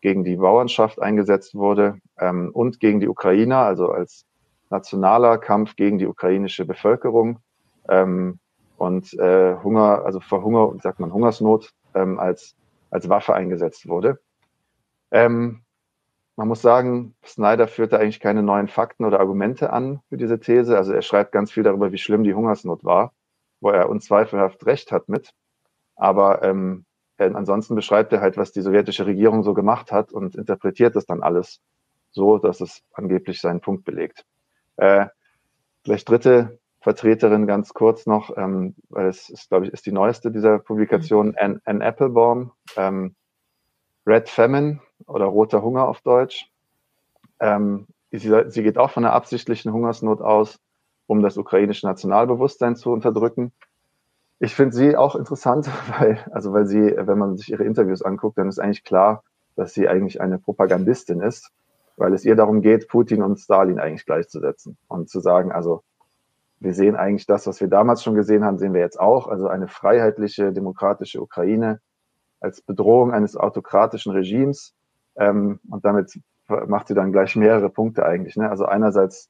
gegen 0.00 0.24
die 0.24 0.36
Bauernschaft 0.36 1.00
eingesetzt 1.00 1.54
wurde 1.54 1.98
ähm, 2.18 2.50
und 2.52 2.80
gegen 2.80 3.00
die 3.00 3.08
Ukrainer, 3.08 3.58
also 3.58 3.90
als 3.90 4.26
nationaler 4.70 5.38
Kampf 5.38 5.76
gegen 5.76 5.98
die 5.98 6.06
ukrainische 6.06 6.64
Bevölkerung 6.64 7.38
ähm, 7.88 8.38
und 8.76 9.14
äh, 9.14 9.56
Hunger, 9.62 10.04
also 10.04 10.20
vor 10.20 10.42
Hunger, 10.42 10.74
sagt 10.80 10.98
man 10.98 11.12
Hungersnot, 11.12 11.70
ähm, 11.94 12.18
als, 12.18 12.56
als 12.90 13.08
Waffe 13.08 13.34
eingesetzt 13.34 13.86
wurde. 13.86 14.18
Ähm, 15.10 15.62
man 16.34 16.48
muss 16.48 16.62
sagen, 16.62 17.14
Snyder 17.24 17.68
führte 17.68 18.00
eigentlich 18.00 18.18
keine 18.18 18.42
neuen 18.42 18.66
Fakten 18.66 19.04
oder 19.04 19.20
Argumente 19.20 19.72
an 19.72 20.00
für 20.08 20.16
diese 20.16 20.40
These. 20.40 20.76
Also 20.76 20.92
er 20.92 21.02
schreibt 21.02 21.32
ganz 21.32 21.52
viel 21.52 21.62
darüber, 21.62 21.92
wie 21.92 21.98
schlimm 21.98 22.24
die 22.24 22.34
Hungersnot 22.34 22.82
war, 22.84 23.12
wo 23.62 23.70
er 23.70 23.88
unzweifelhaft 23.88 24.66
recht 24.66 24.92
hat 24.92 25.08
mit. 25.08 25.32
Aber 25.96 26.42
ähm, 26.42 26.84
ansonsten 27.16 27.76
beschreibt 27.76 28.12
er 28.12 28.20
halt, 28.20 28.36
was 28.36 28.52
die 28.52 28.60
sowjetische 28.60 29.06
Regierung 29.06 29.44
so 29.44 29.54
gemacht 29.54 29.92
hat 29.92 30.12
und 30.12 30.34
interpretiert 30.34 30.96
das 30.96 31.06
dann 31.06 31.22
alles 31.22 31.60
so, 32.10 32.38
dass 32.38 32.60
es 32.60 32.82
angeblich 32.92 33.40
seinen 33.40 33.60
Punkt 33.60 33.84
belegt. 33.84 34.24
Äh, 34.76 35.06
vielleicht 35.84 36.08
dritte 36.08 36.58
Vertreterin 36.80 37.46
ganz 37.46 37.72
kurz 37.72 38.06
noch, 38.06 38.36
ähm, 38.36 38.74
weil 38.88 39.06
es 39.06 39.30
ist, 39.30 39.48
glaube 39.48 39.66
ich, 39.66 39.72
ist 39.72 39.86
die 39.86 39.92
neueste 39.92 40.32
dieser 40.32 40.58
Publikation, 40.58 41.28
mhm. 41.28 41.36
Anne, 41.38 41.60
Anne 41.64 41.84
Applebaum, 41.84 42.50
ähm, 42.76 43.14
Red 44.04 44.28
Famine 44.28 44.80
oder 45.06 45.26
Roter 45.26 45.62
Hunger 45.62 45.86
auf 45.86 46.00
Deutsch. 46.00 46.50
Ähm, 47.38 47.86
sie, 48.10 48.44
sie 48.48 48.62
geht 48.64 48.78
auch 48.78 48.90
von 48.90 49.04
einer 49.04 49.14
absichtlichen 49.14 49.72
Hungersnot 49.72 50.20
aus, 50.20 50.58
um 51.06 51.22
das 51.22 51.36
ukrainische 51.36 51.86
Nationalbewusstsein 51.86 52.76
zu 52.76 52.90
unterdrücken. 52.90 53.52
Ich 54.38 54.54
finde 54.54 54.74
sie 54.74 54.96
auch 54.96 55.16
interessant, 55.16 55.68
weil, 55.98 56.18
also 56.32 56.52
weil 56.52 56.66
sie, 56.66 56.94
wenn 56.96 57.18
man 57.18 57.36
sich 57.36 57.50
ihre 57.50 57.64
Interviews 57.64 58.02
anguckt, 58.02 58.38
dann 58.38 58.48
ist 58.48 58.58
eigentlich 58.58 58.84
klar, 58.84 59.22
dass 59.56 59.74
sie 59.74 59.88
eigentlich 59.88 60.20
eine 60.20 60.38
Propagandistin 60.38 61.20
ist 61.20 61.52
weil 61.96 62.14
es 62.14 62.24
ihr 62.24 62.36
darum 62.36 62.62
geht, 62.62 62.88
Putin 62.88 63.22
und 63.22 63.38
Stalin 63.38 63.78
eigentlich 63.78 64.06
gleichzusetzen 64.06 64.76
und 64.88 65.08
zu 65.08 65.20
sagen, 65.20 65.52
also 65.52 65.82
wir 66.60 66.74
sehen 66.74 66.96
eigentlich 66.96 67.26
das, 67.26 67.46
was 67.46 67.60
wir 67.60 67.68
damals 67.68 68.02
schon 68.02 68.14
gesehen 68.14 68.44
haben, 68.44 68.58
sehen 68.58 68.72
wir 68.74 68.80
jetzt 68.80 69.00
auch, 69.00 69.26
also 69.26 69.48
eine 69.48 69.68
freiheitliche, 69.68 70.52
demokratische 70.52 71.20
Ukraine 71.20 71.80
als 72.40 72.60
Bedrohung 72.60 73.12
eines 73.12 73.36
autokratischen 73.36 74.12
Regimes. 74.12 74.74
Ähm, 75.16 75.60
und 75.68 75.84
damit 75.84 76.18
macht 76.48 76.88
sie 76.88 76.94
dann 76.94 77.12
gleich 77.12 77.34
mehrere 77.36 77.68
Punkte 77.68 78.04
eigentlich. 78.06 78.36
Ne? 78.36 78.48
Also 78.48 78.64
einerseits 78.64 79.28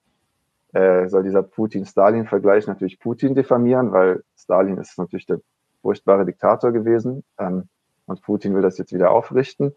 äh, 0.72 1.08
soll 1.08 1.22
dieser 1.22 1.42
Putin-Stalin-Vergleich 1.42 2.66
natürlich 2.66 2.98
Putin 2.98 3.34
diffamieren, 3.34 3.92
weil 3.92 4.22
Stalin 4.36 4.78
ist 4.78 4.98
natürlich 4.98 5.26
der 5.26 5.40
furchtbare 5.82 6.24
Diktator 6.24 6.72
gewesen 6.72 7.24
ähm, 7.38 7.68
und 8.06 8.22
Putin 8.22 8.54
will 8.54 8.62
das 8.62 8.78
jetzt 8.78 8.92
wieder 8.92 9.10
aufrichten 9.10 9.74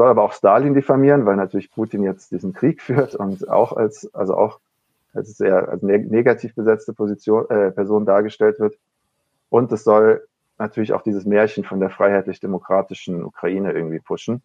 soll 0.00 0.08
aber 0.08 0.22
auch 0.22 0.32
Stalin 0.32 0.74
diffamieren, 0.74 1.26
weil 1.26 1.36
natürlich 1.36 1.70
Putin 1.70 2.02
jetzt 2.02 2.30
diesen 2.30 2.54
Krieg 2.54 2.80
führt 2.86 3.14
und 3.14 3.48
auch 3.48 3.72
als, 3.74 4.12
also 4.14 4.34
auch 4.34 4.60
als 5.12 5.36
sehr 5.36 5.68
als 5.68 5.82
negativ 5.82 6.54
besetzte 6.54 6.94
Position, 6.94 7.48
äh, 7.50 7.70
Person 7.70 8.06
dargestellt 8.06 8.60
wird. 8.60 8.78
Und 9.48 9.70
es 9.72 9.84
soll 9.84 10.26
natürlich 10.56 10.92
auch 10.92 11.02
dieses 11.02 11.24
Märchen 11.26 11.64
von 11.64 11.80
der 11.80 11.90
freiheitlich-demokratischen 11.90 13.24
Ukraine 13.24 13.72
irgendwie 13.72 13.98
pushen. 13.98 14.42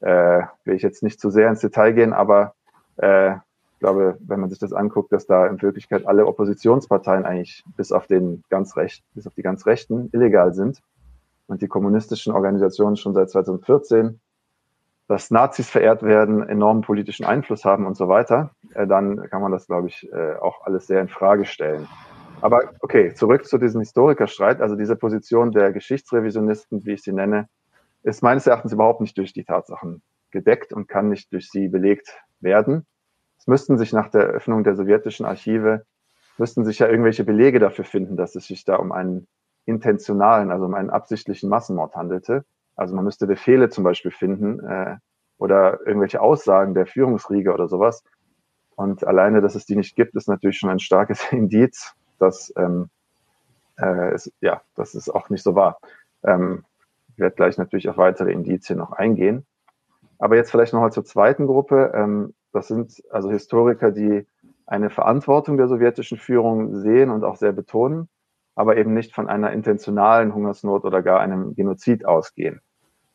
Äh, 0.00 0.42
will 0.64 0.74
ich 0.74 0.82
jetzt 0.82 1.02
nicht 1.02 1.18
zu 1.18 1.30
sehr 1.30 1.48
ins 1.48 1.60
Detail 1.60 1.92
gehen, 1.92 2.12
aber 2.12 2.54
äh, 2.96 3.36
glaube, 3.84 4.16
wenn 4.20 4.40
man 4.40 4.48
sich 4.48 4.58
das 4.58 4.72
anguckt, 4.72 5.12
dass 5.12 5.26
da 5.26 5.46
in 5.46 5.60
Wirklichkeit 5.60 6.06
alle 6.06 6.26
Oppositionsparteien 6.26 7.26
eigentlich 7.26 7.62
bis 7.76 7.92
auf 7.92 8.06
den 8.06 8.42
ganz 8.48 8.76
recht, 8.78 9.04
bis 9.14 9.26
auf 9.26 9.34
die 9.34 9.42
ganz 9.42 9.66
Rechten 9.66 10.08
illegal 10.12 10.54
sind 10.54 10.80
und 11.46 11.60
die 11.60 11.68
kommunistischen 11.68 12.32
Organisationen 12.32 12.96
schon 12.96 13.12
seit 13.12 13.28
2014 13.28 14.20
dass 15.06 15.30
Nazis 15.30 15.68
verehrt 15.68 16.02
werden, 16.02 16.48
enormen 16.48 16.80
politischen 16.80 17.26
Einfluss 17.26 17.66
haben 17.66 17.86
und 17.86 17.94
so 17.94 18.08
weiter, 18.08 18.52
äh, 18.72 18.86
dann 18.86 19.28
kann 19.28 19.42
man 19.42 19.52
das, 19.52 19.66
glaube 19.66 19.88
ich, 19.88 20.10
äh, 20.10 20.36
auch 20.36 20.64
alles 20.64 20.86
sehr 20.86 21.02
in 21.02 21.08
Frage 21.08 21.44
stellen. 21.44 21.86
Aber 22.40 22.70
okay, 22.80 23.12
zurück 23.12 23.44
zu 23.44 23.58
diesem 23.58 23.80
Historikerstreit. 23.80 24.62
Also 24.62 24.76
diese 24.76 24.96
Position 24.96 25.52
der 25.52 25.72
Geschichtsrevisionisten, 25.72 26.86
wie 26.86 26.92
ich 26.92 27.02
sie 27.02 27.12
nenne, 27.12 27.48
ist 28.02 28.22
meines 28.22 28.46
Erachtens 28.46 28.72
überhaupt 28.72 29.02
nicht 29.02 29.16
durch 29.18 29.34
die 29.34 29.44
Tatsachen 29.44 30.02
gedeckt 30.30 30.72
und 30.72 30.88
kann 30.88 31.10
nicht 31.10 31.32
durch 31.32 31.50
sie 31.50 31.68
belegt 31.68 32.18
werden. 32.40 32.86
Es 33.44 33.48
müssten 33.48 33.76
sich 33.76 33.92
nach 33.92 34.08
der 34.08 34.22
Öffnung 34.22 34.64
der 34.64 34.74
sowjetischen 34.74 35.26
Archive, 35.26 35.84
müssten 36.38 36.64
sich 36.64 36.78
ja 36.78 36.88
irgendwelche 36.88 37.24
Belege 37.24 37.58
dafür 37.58 37.84
finden, 37.84 38.16
dass 38.16 38.36
es 38.36 38.46
sich 38.46 38.64
da 38.64 38.76
um 38.76 38.90
einen 38.90 39.26
intentionalen, 39.66 40.50
also 40.50 40.64
um 40.64 40.72
einen 40.72 40.88
absichtlichen 40.88 41.50
Massenmord 41.50 41.94
handelte. 41.94 42.46
Also 42.74 42.94
man 42.94 43.04
müsste 43.04 43.26
Befehle 43.26 43.68
zum 43.68 43.84
Beispiel 43.84 44.12
finden 44.12 44.60
äh, 44.60 44.96
oder 45.36 45.86
irgendwelche 45.86 46.22
Aussagen 46.22 46.72
der 46.72 46.86
Führungsriege 46.86 47.52
oder 47.52 47.68
sowas. 47.68 48.02
Und 48.76 49.06
alleine, 49.06 49.42
dass 49.42 49.56
es 49.56 49.66
die 49.66 49.76
nicht 49.76 49.94
gibt, 49.94 50.14
ist 50.14 50.26
natürlich 50.26 50.56
schon 50.56 50.70
ein 50.70 50.80
starkes 50.80 51.22
Indiz, 51.30 51.92
dass 52.18 52.50
ähm, 52.56 52.88
äh, 53.76 54.12
es, 54.14 54.32
ja, 54.40 54.62
das 54.74 54.94
ist 54.94 55.10
auch 55.10 55.28
nicht 55.28 55.42
so 55.42 55.54
wahr. 55.54 55.80
Ähm, 56.22 56.64
ich 57.12 57.18
werde 57.18 57.36
gleich 57.36 57.58
natürlich 57.58 57.90
auf 57.90 57.98
weitere 57.98 58.32
Indizien 58.32 58.78
noch 58.78 58.92
eingehen. 58.92 59.44
Aber 60.18 60.36
jetzt 60.36 60.50
vielleicht 60.50 60.72
nochmal 60.72 60.92
zur 60.92 61.04
zweiten 61.04 61.46
Gruppe. 61.46 61.92
Ähm, 61.94 62.32
das 62.54 62.68
sind 62.68 63.02
also 63.10 63.30
Historiker, 63.30 63.90
die 63.90 64.26
eine 64.66 64.90
Verantwortung 64.90 65.56
der 65.56 65.68
sowjetischen 65.68 66.18
Führung 66.18 66.76
sehen 66.76 67.10
und 67.10 67.24
auch 67.24 67.36
sehr 67.36 67.52
betonen 67.52 68.08
aber 68.54 68.76
eben 68.76 68.94
nicht 68.94 69.14
von 69.14 69.28
einer 69.28 69.52
intentionalen 69.52 70.34
Hungersnot 70.34 70.84
oder 70.84 71.02
gar 71.02 71.20
einem 71.20 71.54
Genozid 71.54 72.04
ausgehen. 72.06 72.60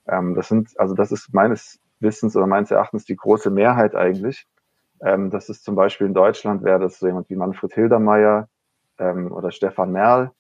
Ähm, 0.07 0.35
das 0.35 0.49
sind, 0.49 0.77
also 0.79 0.95
das 0.95 1.11
ist 1.11 1.33
meines 1.33 1.79
Wissens 1.99 2.35
oder 2.35 2.47
meines 2.47 2.71
Erachtens 2.71 3.05
die 3.05 3.15
große 3.15 3.49
Mehrheit 3.49 3.95
eigentlich. 3.95 4.47
Ähm, 5.01 5.29
das 5.29 5.49
ist 5.49 5.63
zum 5.63 5.75
Beispiel 5.75 6.07
in 6.07 6.13
Deutschland 6.13 6.63
wäre 6.63 6.79
das 6.79 6.99
so 6.99 7.07
jemand 7.07 7.29
wie 7.29 7.35
Manfred 7.35 7.73
Hildermeier 7.73 8.49
ähm, 8.97 9.31
oder 9.31 9.51
Stefan 9.51 9.91
Merl 9.91 10.31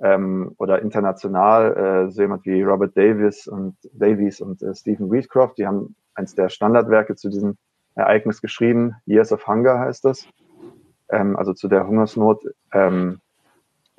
ähm, 0.00 0.54
oder 0.58 0.82
international 0.82 2.06
äh, 2.08 2.10
so 2.10 2.22
jemand 2.22 2.44
wie 2.44 2.62
Robert 2.62 2.96
Davis 2.96 3.46
und 3.46 3.76
Davies 3.92 4.40
und 4.40 4.62
äh, 4.62 4.74
Stephen 4.74 5.10
Wheatcroft. 5.10 5.58
Die 5.58 5.66
haben 5.66 5.94
eins 6.14 6.34
der 6.34 6.48
Standardwerke 6.48 7.14
zu 7.14 7.28
diesem 7.28 7.56
Ereignis 7.94 8.40
geschrieben. 8.40 8.96
Years 9.06 9.32
of 9.32 9.46
Hunger 9.46 9.78
heißt 9.78 10.04
das. 10.04 10.26
Ähm, 11.08 11.36
also 11.36 11.52
zu 11.52 11.68
der 11.68 11.86
Hungersnot. 11.86 12.44
Ähm, 12.72 13.20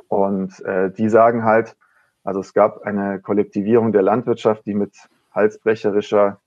und 0.07 0.59
äh, 0.65 0.91
die 0.91 1.09
sagen 1.09 1.43
halt, 1.43 1.75
also 2.23 2.39
es 2.39 2.53
gab 2.53 2.83
eine 2.83 3.19
Kollektivierung 3.19 3.91
der 3.91 4.01
Landwirtschaft, 4.01 4.65
die 4.65 4.73
mit 4.73 4.93
halsbrecherischer 5.33 6.39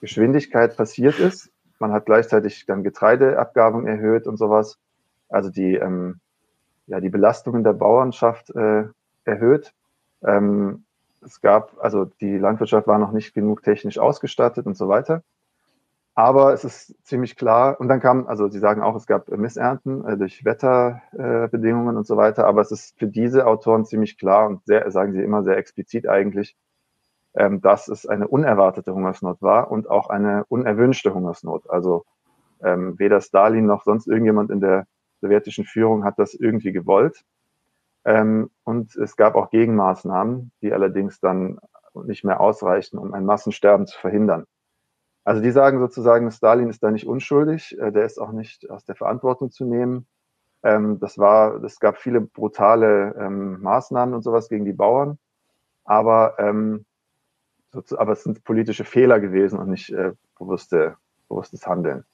Geschwindigkeit 0.00 0.76
passiert 0.76 1.18
ist. 1.18 1.50
Man 1.78 1.92
hat 1.92 2.06
gleichzeitig 2.06 2.66
dann 2.66 2.82
Getreideabgaben 2.82 3.86
erhöht 3.86 4.26
und 4.26 4.36
sowas. 4.36 4.78
Also 5.28 5.50
die, 5.50 5.74
ähm, 5.74 6.20
ja, 6.86 7.00
die 7.00 7.08
Belastungen 7.08 7.64
der 7.64 7.72
Bauernschaft 7.72 8.50
äh, 8.54 8.84
erhöht. 9.24 9.72
Ähm, 10.22 10.84
es 11.22 11.40
gab, 11.40 11.72
also 11.82 12.04
die 12.04 12.36
Landwirtschaft 12.36 12.86
war 12.86 12.98
noch 12.98 13.12
nicht 13.12 13.34
genug 13.34 13.62
technisch 13.62 13.98
ausgestattet 13.98 14.66
und 14.66 14.76
so 14.76 14.88
weiter. 14.88 15.22
Aber 16.16 16.52
es 16.52 16.64
ist 16.64 16.94
ziemlich 17.04 17.34
klar, 17.36 17.80
und 17.80 17.88
dann 17.88 18.00
kam, 18.00 18.28
also 18.28 18.48
Sie 18.48 18.60
sagen 18.60 18.82
auch, 18.82 18.94
es 18.94 19.06
gab 19.06 19.28
Missernten 19.28 20.04
äh, 20.04 20.16
durch 20.16 20.44
Wetterbedingungen 20.44 21.96
äh, 21.96 21.98
und 21.98 22.06
so 22.06 22.16
weiter, 22.16 22.46
aber 22.46 22.60
es 22.60 22.70
ist 22.70 22.96
für 22.98 23.08
diese 23.08 23.46
Autoren 23.46 23.84
ziemlich 23.84 24.16
klar 24.16 24.46
und 24.46 24.64
sehr, 24.64 24.88
sagen 24.92 25.12
sie 25.12 25.22
immer 25.22 25.42
sehr 25.42 25.56
explizit 25.56 26.06
eigentlich, 26.08 26.56
ähm, 27.34 27.60
dass 27.60 27.88
es 27.88 28.06
eine 28.06 28.28
unerwartete 28.28 28.94
Hungersnot 28.94 29.42
war 29.42 29.72
und 29.72 29.90
auch 29.90 30.08
eine 30.08 30.44
unerwünschte 30.48 31.12
Hungersnot. 31.14 31.68
Also 31.68 32.04
ähm, 32.62 32.96
weder 32.98 33.20
Stalin 33.20 33.66
noch 33.66 33.82
sonst 33.82 34.06
irgendjemand 34.06 34.50
in 34.50 34.60
der 34.60 34.86
sowjetischen 35.20 35.64
Führung 35.64 36.04
hat 36.04 36.18
das 36.20 36.34
irgendwie 36.34 36.72
gewollt. 36.72 37.24
Ähm, 38.04 38.50
und 38.62 38.94
es 38.96 39.16
gab 39.16 39.34
auch 39.34 39.50
Gegenmaßnahmen, 39.50 40.52
die 40.62 40.72
allerdings 40.72 41.18
dann 41.18 41.58
nicht 42.04 42.24
mehr 42.24 42.40
ausreichen, 42.40 42.98
um 42.98 43.14
ein 43.14 43.24
Massensterben 43.24 43.86
zu 43.86 43.98
verhindern. 43.98 44.46
Also 45.24 45.40
die 45.42 45.50
sagen 45.50 45.80
sozusagen, 45.80 46.30
Stalin 46.30 46.68
ist 46.68 46.82
da 46.82 46.90
nicht 46.90 47.06
unschuldig, 47.06 47.78
äh, 47.78 47.90
der 47.90 48.04
ist 48.04 48.18
auch 48.18 48.32
nicht 48.32 48.70
aus 48.70 48.84
der 48.84 48.94
Verantwortung 48.94 49.50
zu 49.50 49.64
nehmen. 49.64 50.06
Ähm, 50.62 51.00
das 51.00 51.18
war, 51.18 51.62
es 51.64 51.80
gab 51.80 51.98
viele 51.98 52.20
brutale 52.20 53.14
ähm, 53.18 53.60
Maßnahmen 53.62 54.14
und 54.14 54.22
sowas 54.22 54.48
gegen 54.48 54.64
die 54.64 54.72
Bauern, 54.72 55.18
aber, 55.84 56.34
ähm, 56.38 56.84
aber 57.96 58.12
es 58.12 58.22
sind 58.22 58.44
politische 58.44 58.84
Fehler 58.84 59.18
gewesen 59.18 59.58
und 59.58 59.68
nicht 59.70 59.90
äh, 59.90 60.12
bewusste, 60.38 60.96
bewusstes 61.28 61.66
Handeln. 61.66 62.04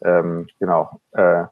Genau. 0.00 1.00
Äh, 1.12 1.44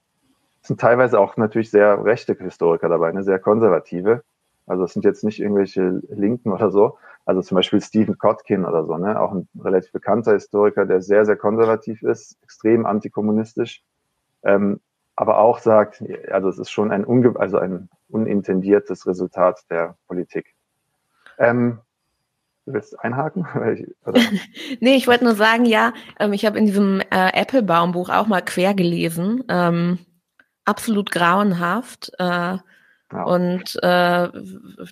es 0.61 0.69
sind 0.69 0.79
teilweise 0.79 1.19
auch 1.19 1.39
natürlich 1.39 1.71
sehr 1.71 2.05
rechte 2.05 2.35
Historiker 2.35 2.91
dabei, 2.91 3.11
ne, 3.13 3.23
sehr 3.23 3.39
konservative. 3.39 4.23
Also 4.67 4.85
es 4.85 4.93
sind 4.93 5.05
jetzt 5.05 5.25
nicht 5.25 5.41
irgendwelche 5.41 6.01
Linken 6.09 6.53
oder 6.53 6.71
so. 6.71 6.99
Also 7.27 7.43
zum 7.43 7.57
Beispiel 7.57 7.81
Stephen 7.81 8.19
Kotkin 8.19 8.65
oder 8.65 8.85
so, 8.85 8.97
ne? 8.97 9.21
auch 9.21 9.33
ein 9.33 9.49
relativ 9.59 9.93
bekannter 9.93 10.33
Historiker, 10.33 10.87
der 10.87 11.01
sehr, 11.01 11.25
sehr 11.25 11.37
konservativ 11.37 12.03
ist, 12.03 12.39
extrem 12.43 12.85
antikommunistisch, 12.85 13.83
ähm, 14.43 14.81
aber 15.17 15.39
auch 15.39 15.59
sagt, 15.59 16.03
also 16.31 16.49
es 16.49 16.59
ist 16.59 16.71
schon 16.71 16.91
ein, 16.91 17.05
unge 17.05 17.35
also 17.39 17.59
ein 17.59 17.89
unintendiertes 18.09 19.07
Resultat 19.07 19.63
der 19.71 19.97
Politik. 20.07 20.55
Ähm, 21.39 21.81
Du 22.67 22.73
willst 22.73 22.99
einhaken? 23.01 23.47
nee, 24.81 24.97
ich 24.97 25.07
wollte 25.07 25.25
nur 25.25 25.35
sagen, 25.35 25.67
ja, 25.67 25.93
ähm, 26.19 26.33
ich 26.33 26.47
habe 26.47 26.59
in 26.59 26.67
diesem 26.67 27.01
äh, 27.11 27.31
Apple-Baumbuch 27.33 28.09
auch 28.09 28.27
mal 28.27 28.41
quer 28.41 28.75
gelesen. 28.75 29.45
Ähm, 29.49 29.99
absolut 30.65 31.11
grauenhaft. 31.11 32.13
Äh, 32.19 32.59
ja. 33.15 33.23
und 33.25 33.79
äh, 33.83 34.29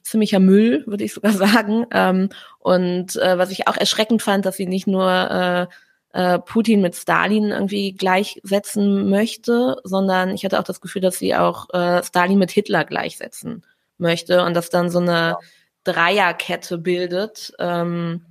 ziemlicher 0.02 0.38
Müll, 0.38 0.84
würde 0.86 1.04
ich 1.04 1.12
sogar 1.12 1.32
sagen. 1.32 1.86
Ähm, 1.90 2.28
und 2.58 3.16
äh, 3.16 3.36
was 3.36 3.50
ich 3.50 3.68
auch 3.68 3.76
erschreckend 3.76 4.22
fand, 4.22 4.46
dass 4.46 4.56
sie 4.56 4.66
nicht 4.66 4.86
nur 4.86 5.10
äh, 5.10 5.66
äh, 6.14 6.38
Putin 6.38 6.80
mit 6.80 6.94
Stalin 6.94 7.50
irgendwie 7.50 7.92
gleichsetzen 7.92 9.10
möchte, 9.10 9.76
sondern 9.84 10.30
ich 10.30 10.44
hatte 10.44 10.58
auch 10.58 10.64
das 10.64 10.80
Gefühl, 10.80 11.02
dass 11.02 11.18
sie 11.18 11.34
auch 11.34 11.68
äh, 11.74 12.02
Stalin 12.02 12.38
mit 12.38 12.50
Hitler 12.50 12.84
gleichsetzen 12.84 13.64
möchte 13.98 14.44
und 14.44 14.54
dass 14.54 14.70
dann 14.70 14.88
so 14.90 14.98
eine. 14.98 15.36
Dreierkette 15.84 16.78
bildet. 16.78 17.52
Ähm, 17.58 18.22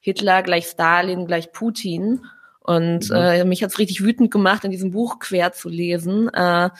Hitler 0.00 0.42
gleich 0.42 0.66
Stalin 0.66 1.26
gleich 1.26 1.52
Putin. 1.52 2.24
Und 2.60 3.10
mhm. 3.10 3.16
äh, 3.16 3.44
mich 3.44 3.62
hat's 3.62 3.78
richtig 3.78 4.02
wütend 4.02 4.30
gemacht, 4.30 4.64
in 4.64 4.70
diesem 4.70 4.90
Buch 4.90 5.18
quer 5.18 5.52
zu 5.52 5.68
lesen. 5.68 6.28
Äh, 6.32 6.70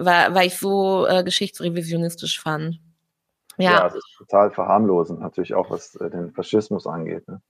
weil, 0.00 0.34
weil 0.34 0.46
ich 0.46 0.58
so 0.58 1.06
äh, 1.06 1.22
geschichtsrevisionistisch 1.22 2.40
fand. 2.40 2.80
Ja, 3.56 3.72
ja 3.72 3.82
das 3.84 3.96
ist 3.96 4.14
total 4.16 4.50
verharmlosend, 4.50 5.20
natürlich 5.20 5.54
auch 5.54 5.70
was 5.70 5.94
äh, 5.96 6.10
den 6.10 6.32
Faschismus 6.32 6.86
angeht. 6.86 7.28
Ne? 7.28 7.40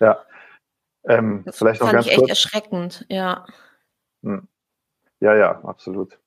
Ja. 0.00 0.24
Ähm, 1.06 1.42
das 1.44 1.58
vielleicht 1.58 1.80
fand 1.80 1.92
noch 1.92 1.96
ganz 1.98 2.06
ich 2.06 2.12
echt 2.12 2.20
kurz. 2.20 2.30
erschreckend, 2.30 3.06
ja. 3.08 3.46
Hm. 4.22 4.48
Ja, 5.20 5.34
ja, 5.34 5.60
absolut. 5.64 6.18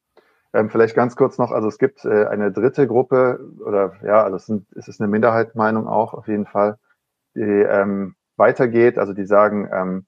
Ähm, 0.53 0.69
vielleicht 0.69 0.95
ganz 0.95 1.15
kurz 1.15 1.37
noch, 1.37 1.51
also 1.51 1.67
es 1.67 1.77
gibt 1.77 2.05
äh, 2.05 2.25
eine 2.25 2.51
dritte 2.51 2.87
Gruppe, 2.87 3.39
oder 3.59 3.95
ja, 4.03 4.23
also 4.23 4.37
es, 4.37 4.45
sind, 4.45 4.67
es 4.75 4.87
ist 4.87 5.01
eine 5.01 5.07
Minderheitsmeinung 5.07 5.87
auch 5.87 6.13
auf 6.13 6.27
jeden 6.27 6.45
Fall, 6.45 6.77
die 7.35 7.41
ähm, 7.41 8.15
weitergeht, 8.37 8.97
also 8.97 9.13
die 9.13 9.25
sagen, 9.25 9.69
ähm, 9.73 10.05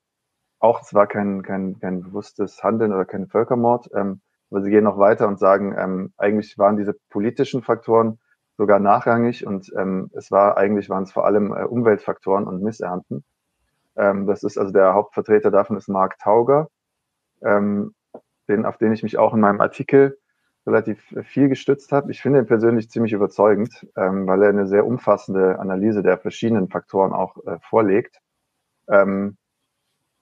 auch 0.60 0.82
es 0.82 0.94
war 0.94 1.08
kein, 1.08 1.42
kein, 1.42 1.80
kein 1.80 2.04
bewusstes 2.04 2.64
Handeln 2.64 2.94
oder 2.94 3.06
kein 3.06 3.28
Völkermord, 3.28 3.90
ähm, 3.94 4.22
aber 4.52 4.62
sie 4.62 4.70
gehen 4.70 4.84
noch 4.84 4.98
weiter 4.98 5.28
und 5.28 5.40
sagen, 5.40 5.76
ähm, 5.78 6.14
eigentlich 6.18 6.58
waren 6.58 6.78
diese 6.78 6.94
politischen 7.10 7.62
Faktoren 7.62 8.20
sogar 8.58 8.80
nachrangig 8.80 9.46
und 9.46 9.72
ähm, 9.78 10.10
es 10.14 10.32
war 10.32 10.58
eigentlich 10.58 10.90
waren 10.90 11.04
es 11.04 11.12
vor 11.12 11.26
allem 11.26 11.54
äh, 11.54 11.64
Umweltfaktoren 11.64 12.46
und 12.46 12.62
Missernten. 12.62 13.24
Ähm, 13.96 14.28
das 14.28 14.44
ist 14.44 14.58
also 14.58 14.72
der 14.72 14.94
Hauptvertreter 14.94 15.52
davon 15.52 15.78
ist 15.78 15.88
Mark 15.88 16.20
Tauger, 16.20 16.70
ähm, 17.42 17.94
den, 18.48 18.66
auf 18.66 18.78
den 18.78 18.92
ich 18.92 19.04
mich 19.04 19.18
auch 19.18 19.34
in 19.34 19.40
meinem 19.40 19.62
Artikel 19.62 20.18
relativ 20.66 21.02
viel 21.24 21.50
gestützt 21.50 21.92
habe. 21.92 22.12
Ich 22.12 22.22
finde 22.22 22.40
ihn 22.40 22.48
persönlich 22.48 22.90
ziemlich 22.90 23.14
überzeugend, 23.14 23.88
ähm, 23.96 24.28
weil 24.28 24.44
er 24.44 24.50
eine 24.50 24.68
sehr 24.68 24.86
umfassende 24.86 25.60
Analyse 25.60 26.04
der 26.04 26.18
verschiedenen 26.18 26.70
Faktoren 26.70 27.14
auch 27.14 27.38
äh, 27.46 27.58
vorlegt. 27.62 28.20
Ähm, 28.90 29.38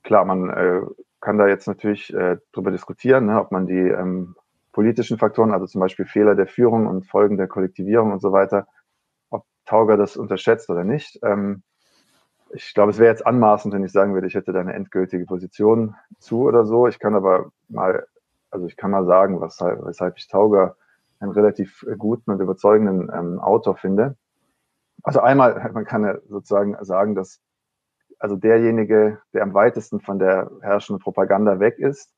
klar, 0.08 0.26
man 0.26 0.50
äh, 0.50 0.82
kann 1.20 1.38
da 1.38 1.48
jetzt 1.48 1.68
natürlich 1.68 2.14
äh, 2.14 2.38
darüber 2.54 2.72
diskutieren, 2.72 3.26
ne, 3.26 3.40
ob 3.40 3.52
man 3.52 3.68
die 3.68 3.74
ähm, 3.74 4.36
politischen 4.72 5.18
Faktoren, 5.18 5.52
also 5.52 5.68
zum 5.68 5.82
Beispiel 5.82 6.06
Fehler 6.06 6.34
der 6.34 6.48
Führung 6.48 6.88
und 6.88 7.06
Folgen 7.06 7.38
der 7.38 7.48
Kollektivierung 7.48 8.14
und 8.14 8.22
so 8.22 8.32
weiter, 8.32 8.68
ob 9.30 9.44
Tauger 9.66 9.98
das 9.98 10.16
unterschätzt 10.16 10.70
oder 10.70 10.86
nicht. 10.86 11.20
Ähm, 11.24 11.62
ich 12.52 12.74
glaube, 12.74 12.92
es 12.92 13.00
wäre 13.00 13.12
jetzt 13.12 13.28
anmaßend, 13.28 13.74
wenn 13.74 13.84
ich 13.84 13.92
sagen 13.92 14.14
würde, 14.14 14.28
ich 14.28 14.36
hätte 14.36 14.54
da 14.54 14.62
eine 14.62 14.74
endgültige 14.74 15.26
Position 15.26 15.96
zu 16.20 16.44
oder 16.44 16.66
so. 16.66 16.88
Ich 16.88 17.00
kann 17.00 17.14
aber 17.14 17.52
mal, 17.68 18.08
also 18.50 18.66
ich 18.66 18.78
kann 18.78 18.92
mal 18.92 19.06
sagen, 19.06 19.42
weshalb, 19.42 19.86
weshalb 19.86 20.18
ich 20.18 20.30
Tauger 20.30 20.78
einen 21.20 21.32
relativ 21.32 21.86
guten 21.98 22.32
und 22.32 22.40
überzeugenden 22.40 23.12
ähm, 23.14 23.40
Autor 23.40 23.76
finde. 23.76 24.16
Also 25.04 25.20
einmal, 25.20 25.70
man 25.74 25.84
kann 25.84 26.06
ja 26.06 26.18
sozusagen 26.30 26.78
sagen, 26.86 27.14
dass 27.14 27.42
also 28.20 28.36
derjenige, 28.36 29.20
der 29.34 29.44
am 29.44 29.54
weitesten 29.54 30.00
von 30.00 30.20
der 30.20 30.52
herrschenden 30.62 31.02
Propaganda 31.02 31.60
weg 31.60 31.78
ist. 31.80 32.14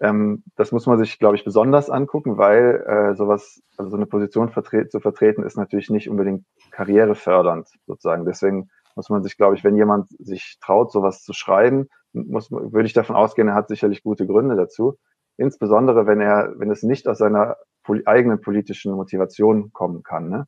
Ähm, 0.00 0.44
das 0.56 0.72
muss 0.72 0.86
man 0.86 0.98
sich, 0.98 1.18
glaube 1.18 1.36
ich, 1.36 1.44
besonders 1.44 1.88
angucken, 1.90 2.36
weil 2.36 2.84
äh, 2.86 3.14
sowas, 3.14 3.62
also 3.76 3.90
so 3.90 3.96
eine 3.96 4.06
Position 4.06 4.50
vertre 4.50 4.88
zu 4.88 5.00
vertreten, 5.00 5.42
ist 5.42 5.56
natürlich 5.56 5.90
nicht 5.90 6.10
unbedingt 6.10 6.44
karrierefördernd 6.70 7.68
sozusagen. 7.86 8.26
Deswegen 8.26 8.68
muss 8.94 9.08
man 9.08 9.22
sich, 9.22 9.36
glaube 9.36 9.56
ich, 9.56 9.64
wenn 9.64 9.76
jemand 9.76 10.08
sich 10.18 10.58
traut, 10.60 10.92
sowas 10.92 11.22
zu 11.22 11.32
schreiben, 11.32 11.88
muss, 12.12 12.50
würde 12.50 12.86
ich 12.86 12.94
davon 12.94 13.16
ausgehen, 13.16 13.48
er 13.48 13.54
hat 13.54 13.68
sicherlich 13.68 14.02
gute 14.02 14.26
Gründe 14.26 14.56
dazu. 14.56 14.98
Insbesondere, 15.38 16.06
wenn 16.06 16.20
er, 16.20 16.54
wenn 16.56 16.70
es 16.70 16.82
nicht 16.82 17.08
aus 17.08 17.18
seiner 17.18 17.56
poli 17.82 18.02
eigenen 18.06 18.40
politischen 18.40 18.92
Motivation 18.92 19.72
kommen 19.72 20.02
kann. 20.02 20.28
Ne? 20.28 20.46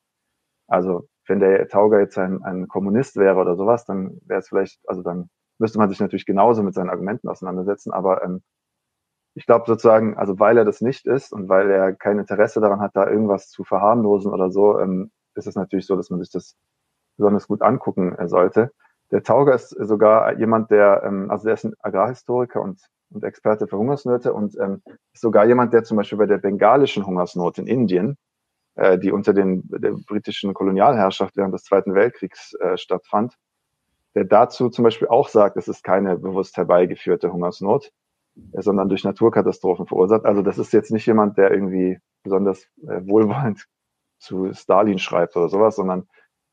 Also 0.66 1.08
wenn 1.28 1.40
der 1.40 1.68
Tauger 1.68 2.00
jetzt 2.00 2.18
ein, 2.18 2.42
ein 2.42 2.68
Kommunist 2.68 3.16
wäre 3.16 3.36
oder 3.36 3.56
sowas, 3.56 3.84
dann 3.84 4.20
wäre 4.26 4.40
es 4.40 4.48
vielleicht, 4.48 4.80
also 4.88 5.02
dann 5.02 5.28
müsste 5.58 5.78
man 5.78 5.88
sich 5.88 6.00
natürlich 6.00 6.26
genauso 6.26 6.62
mit 6.62 6.74
seinen 6.74 6.90
Argumenten 6.90 7.28
auseinandersetzen, 7.28 7.92
aber 7.92 8.22
ähm, 8.24 8.42
ich 9.34 9.46
glaube 9.46 9.64
sozusagen, 9.66 10.16
also 10.16 10.38
weil 10.40 10.58
er 10.58 10.64
das 10.64 10.80
nicht 10.80 11.06
ist 11.06 11.32
und 11.32 11.48
weil 11.48 11.70
er 11.70 11.94
kein 11.94 12.18
Interesse 12.18 12.60
daran 12.60 12.80
hat, 12.80 12.96
da 12.96 13.08
irgendwas 13.08 13.48
zu 13.50 13.62
verharmlosen 13.64 14.32
oder 14.32 14.50
so, 14.50 14.80
ähm, 14.80 15.12
ist 15.34 15.46
es 15.46 15.54
natürlich 15.54 15.86
so, 15.86 15.96
dass 15.96 16.10
man 16.10 16.20
sich 16.20 16.30
das 16.30 16.56
besonders 17.16 17.46
gut 17.46 17.62
angucken 17.62 18.16
äh, 18.16 18.26
sollte. 18.26 18.72
Der 19.10 19.22
Tauger 19.22 19.54
ist 19.54 19.70
sogar 19.70 20.36
jemand, 20.38 20.70
der, 20.70 21.02
ähm, 21.04 21.30
also 21.30 21.44
der 21.44 21.54
ist 21.54 21.64
ein 21.64 21.74
Agrarhistoriker 21.80 22.60
und, 22.60 22.80
und 23.10 23.24
Experte 23.24 23.68
für 23.68 23.78
Hungersnöte 23.78 24.32
und 24.32 24.56
ähm, 24.60 24.82
ist 25.12 25.22
sogar 25.22 25.46
jemand, 25.46 25.72
der 25.72 25.84
zum 25.84 25.96
Beispiel 25.96 26.18
bei 26.18 26.26
der 26.26 26.38
bengalischen 26.38 27.06
Hungersnot 27.06 27.58
in 27.58 27.66
Indien 27.66 28.16
äh, 28.78 28.98
die 28.98 29.10
unter 29.10 29.34
den, 29.34 29.64
der 29.68 29.92
britischen 30.06 30.54
Kolonialherrschaft 30.54 31.36
während 31.36 31.52
des 31.52 31.64
Zweiten 31.64 31.94
Weltkriegs 31.94 32.54
äh, 32.54 32.78
stattfand, 32.78 33.36
der 34.14 34.24
dazu 34.24 34.70
zum 34.70 34.84
Beispiel 34.84 35.08
auch 35.08 35.28
sagt, 35.28 35.56
es 35.56 35.66
ist 35.66 35.82
keine 35.82 36.16
bewusst 36.16 36.56
herbeigeführte 36.56 37.32
Hungersnot, 37.32 37.90
äh, 38.52 38.62
sondern 38.62 38.88
durch 38.88 39.02
Naturkatastrophen 39.02 39.86
verursacht. 39.86 40.24
Also 40.24 40.42
das 40.42 40.58
ist 40.58 40.72
jetzt 40.72 40.92
nicht 40.92 41.06
jemand, 41.06 41.36
der 41.38 41.50
irgendwie 41.50 41.98
besonders 42.22 42.62
äh, 42.86 43.00
wohlwollend 43.04 43.66
zu 44.18 44.52
Stalin 44.54 44.98
schreibt 44.98 45.36
oder 45.36 45.48
sowas, 45.48 45.74
sondern 45.74 46.08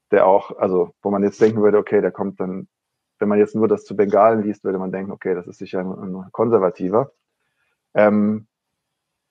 der 0.10 0.26
auch, 0.26 0.58
also 0.58 0.96
wo 1.04 1.12
man 1.12 1.24
jetzt 1.24 1.40
denken 1.40 1.62
würde, 1.62 1.78
okay, 1.78 2.02
der 2.02 2.12
kommt 2.12 2.40
dann, 2.40 2.68
wenn 3.20 3.30
man 3.30 3.38
jetzt 3.38 3.56
nur 3.56 3.68
das 3.68 3.86
zu 3.86 3.96
Bengalen 3.96 4.42
liest, 4.42 4.64
würde 4.64 4.80
man 4.80 4.92
denken, 4.92 5.12
okay, 5.12 5.36
das 5.36 5.46
ist 5.46 5.60
sicher 5.60 5.80
ein, 5.80 5.92
ein 5.92 6.32
Konservativer. 6.32 7.12
Ähm, 7.94 8.48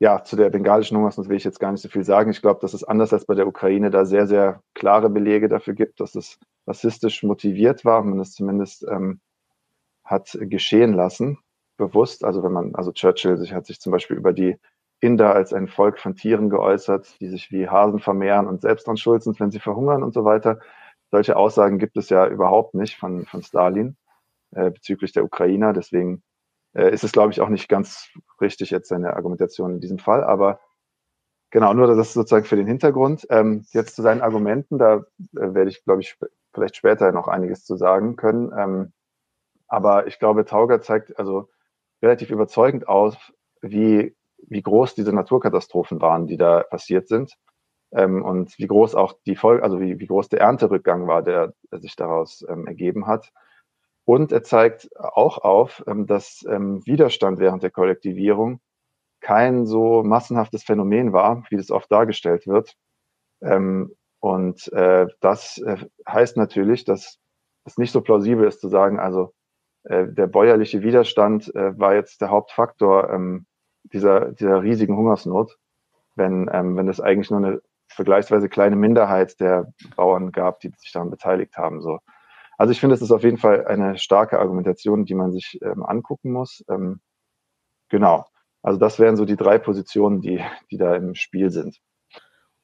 ja, 0.05 0.23
zu 0.23 0.37
der 0.37 0.51
bengalischen 0.51 0.99
Hungersnot 0.99 1.31
will 1.31 1.39
ich 1.39 1.45
jetzt 1.45 1.61
gar 1.61 1.73
nicht 1.73 1.81
so 1.81 1.89
viel 1.89 2.05
sagen. 2.05 2.31
Ich 2.31 2.43
glaube, 2.43 2.61
dass 2.61 2.75
es 2.75 2.85
anders 2.85 3.15
als 3.15 3.25
bei 3.25 3.35
der 3.35 3.47
Ukraine 3.47 3.89
da 3.89 4.05
sehr, 4.05 4.27
sehr 4.27 4.63
klare 4.75 5.09
Belege 5.09 5.49
dafür 5.49 5.73
gibt, 5.73 5.99
dass 5.99 6.15
es 6.15 6.39
rassistisch 6.67 7.23
motiviert 7.23 7.87
war, 7.87 8.03
man 8.03 8.21
es 8.21 8.35
zumindest 8.35 8.87
ähm, 8.87 9.21
hat 10.05 10.37
geschehen 10.43 10.93
lassen, 10.93 11.39
bewusst. 11.79 12.23
Also 12.23 12.43
wenn 12.43 12.53
man, 12.53 12.75
also 12.75 12.93
Churchill 12.93 13.39
sich 13.39 13.55
hat 13.55 13.65
sich 13.65 13.81
zum 13.81 13.93
Beispiel 13.93 14.19
über 14.19 14.35
die 14.35 14.59
Inder 15.01 15.35
als 15.35 15.55
ein 15.55 15.69
Volk 15.69 15.99
von 15.99 16.15
Tieren 16.15 16.51
geäußert, 16.51 17.19
die 17.21 17.29
sich 17.29 17.51
wie 17.51 17.71
Hasen 17.71 17.99
vermehren 17.99 18.47
und 18.47 18.61
selbst 18.61 18.87
dran 18.87 18.99
schuld 18.99 19.23
sind, 19.23 19.41
wenn 19.41 19.51
sie 19.51 19.59
verhungern 19.59 20.03
und 20.03 20.13
so 20.13 20.27
weiter. 20.27 20.61
solche 21.11 21.35
Aussagen 21.35 21.79
gibt 21.79 21.97
es 21.97 22.11
ja 22.11 22.27
überhaupt 22.27 22.75
nicht 22.75 22.99
von, 22.99 23.25
von 23.25 23.43
Stalin 23.43 23.97
äh, 24.51 24.71
bezüglich 24.71 25.13
der 25.13 25.25
Ukrainer. 25.25 25.73
Deswegen 25.73 26.23
äh, 26.75 26.91
ist 26.93 27.05
es, 27.05 27.13
glaube 27.13 27.33
ich, 27.33 27.41
auch 27.41 27.49
nicht 27.49 27.69
ganz 27.69 28.09
richtig 28.41 28.71
jetzt 28.71 28.89
seine 28.89 29.15
Argumentation 29.17 29.75
in 29.75 29.81
diesem 29.81 29.99
Fall. 29.99 30.25
Aber 30.25 30.61
genau, 31.51 31.73
nur 31.73 31.87
das 31.87 31.99
ist 31.99 32.15
sozusagen 32.15 32.45
für 32.45 32.57
den 32.57 32.67
Hintergrund. 32.67 33.27
Ähm, 33.31 33.65
jetzt 33.71 33.97
zu 33.97 34.03
seinen 34.03 34.23
Argumenten, 34.23 34.79
da 34.79 34.97
äh, 34.97 35.55
werde 35.55 35.71
ich, 35.71 35.85
glaube 35.85 36.03
ich, 36.03 36.11
sp 36.13 36.29
vielleicht 36.53 36.77
später 36.77 37.11
noch 37.11 37.27
einiges 37.27 37.65
zu 37.65 37.75
sagen 37.77 38.15
können. 38.15 38.53
Ähm, 38.57 38.93
aber 39.67 40.07
ich 40.07 40.21
glaube, 40.21 40.45
Tauger 40.45 40.81
zeigt 40.83 41.19
also 41.19 41.49
relativ 42.01 42.31
überzeugend 42.31 42.87
aus, 42.87 43.17
wie, 43.61 44.15
wie 44.39 44.63
groß 44.63 44.95
diese 44.95 45.13
Naturkatastrophen 45.13 46.01
waren, 46.01 46.29
die 46.29 46.37
da 46.37 46.63
passiert 46.63 47.09
sind. 47.09 47.37
Ähm, 47.93 48.23
und 48.23 48.59
wie 48.59 48.67
groß 48.67 48.95
auch 48.95 49.15
die 49.27 49.37
Folge, 49.37 49.63
also 49.63 49.81
wie, 49.81 49.99
wie 49.99 50.07
groß 50.07 50.29
der 50.29 50.41
Ernterückgang 50.41 51.07
war, 51.07 51.23
der, 51.23 51.55
der 51.73 51.81
sich 51.81 51.97
daraus 51.97 52.45
ähm, 52.49 52.67
ergeben 52.67 53.07
hat. 53.07 53.33
Und 54.05 54.33
er 54.33 54.43
zeigt 54.43 54.89
auch 54.99 55.39
auf, 55.39 55.83
ähm, 55.87 56.07
dass 56.07 56.45
ähm, 56.49 56.85
Widerstand 56.85 57.39
während 57.39 57.63
der 57.63 57.71
Kollektivierung 57.71 58.61
kein 59.21 59.65
so 59.65 60.03
massenhaftes 60.03 60.65
Phänomen 60.65 61.13
war, 61.13 61.45
wie 61.49 61.57
das 61.57 61.71
oft 61.71 61.91
dargestellt 61.91 62.47
wird. 62.47 62.75
Ähm, 63.43 63.95
und 64.21 64.71
äh, 64.73 65.07
das 65.21 65.59
äh, 65.59 65.79
heißt 66.07 66.37
natürlich, 66.37 66.85
dass 66.85 67.19
es 67.65 67.79
nicht 67.79 67.93
so 67.93 68.03
plausibel 68.03 68.47
ist 68.47 68.61
zu 68.61 68.69
sagen, 68.69 68.99
also 69.01 69.33
äh, 69.85 70.07
der 70.07 70.27
bäuerliche 70.27 70.83
Widerstand 70.83 71.51
war 71.55 71.95
jetzt 71.95 72.21
der 72.21 72.31
Hauptfaktor 72.31 73.19
dieser, 73.85 74.33
dieser 74.33 74.63
riesigen 74.63 74.97
Hungersnot, 74.97 75.57
wenn, 76.15 76.47
wenn 76.47 76.89
es 76.89 77.01
eigentlich 77.01 77.31
nur 77.31 77.39
eine 77.39 77.63
vergleichsweise 77.89 78.49
kleine 78.49 78.77
Minderheit 78.77 79.41
der 79.41 79.73
Bauern 79.97 80.33
gab, 80.33 80.61
die 80.61 80.73
sich 80.77 80.93
daran 80.93 81.11
beteiligt 81.11 81.57
haben. 81.57 81.81
So. 81.81 82.01
Also 82.57 82.73
ich 82.73 82.81
finde, 82.81 82.95
es 82.95 83.03
ist 83.03 83.11
auf 83.11 83.23
jeden 83.23 83.39
Fall 83.39 83.67
eine 83.67 83.99
starke 83.99 84.39
Argumentation, 84.39 85.05
die 85.05 85.15
man 85.15 85.33
sich 85.33 85.59
ähm, 85.63 85.83
angucken 85.83 86.33
muss. 86.33 86.65
Ähm, 86.69 87.01
genau. 87.89 88.27
Also 88.63 88.79
das 88.79 88.99
wären 88.99 89.17
so 89.17 89.25
die 89.25 89.37
drei 89.37 89.59
Positionen, 89.59 90.21
die, 90.21 90.43
die 90.71 90.79
da 90.79 90.95
im 90.97 91.15
Spiel 91.15 91.51
sind. 91.51 91.81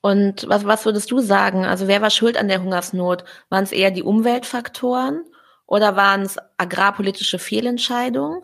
Und 0.00 0.48
was, 0.48 0.64
was 0.64 0.86
würdest 0.86 1.10
du 1.10 1.20
sagen? 1.20 1.66
Also 1.66 1.86
wer 1.86 2.00
war 2.00 2.10
schuld 2.10 2.38
an 2.38 2.48
der 2.48 2.62
Hungersnot? 2.62 3.24
Waren 3.50 3.64
es 3.64 3.72
eher 3.72 3.90
die 3.90 4.02
Umweltfaktoren 4.02 5.24
oder 5.66 5.96
waren 5.96 6.22
es 6.22 6.38
agrarpolitische 6.56 7.38
Fehlentscheidungen? 7.38 8.42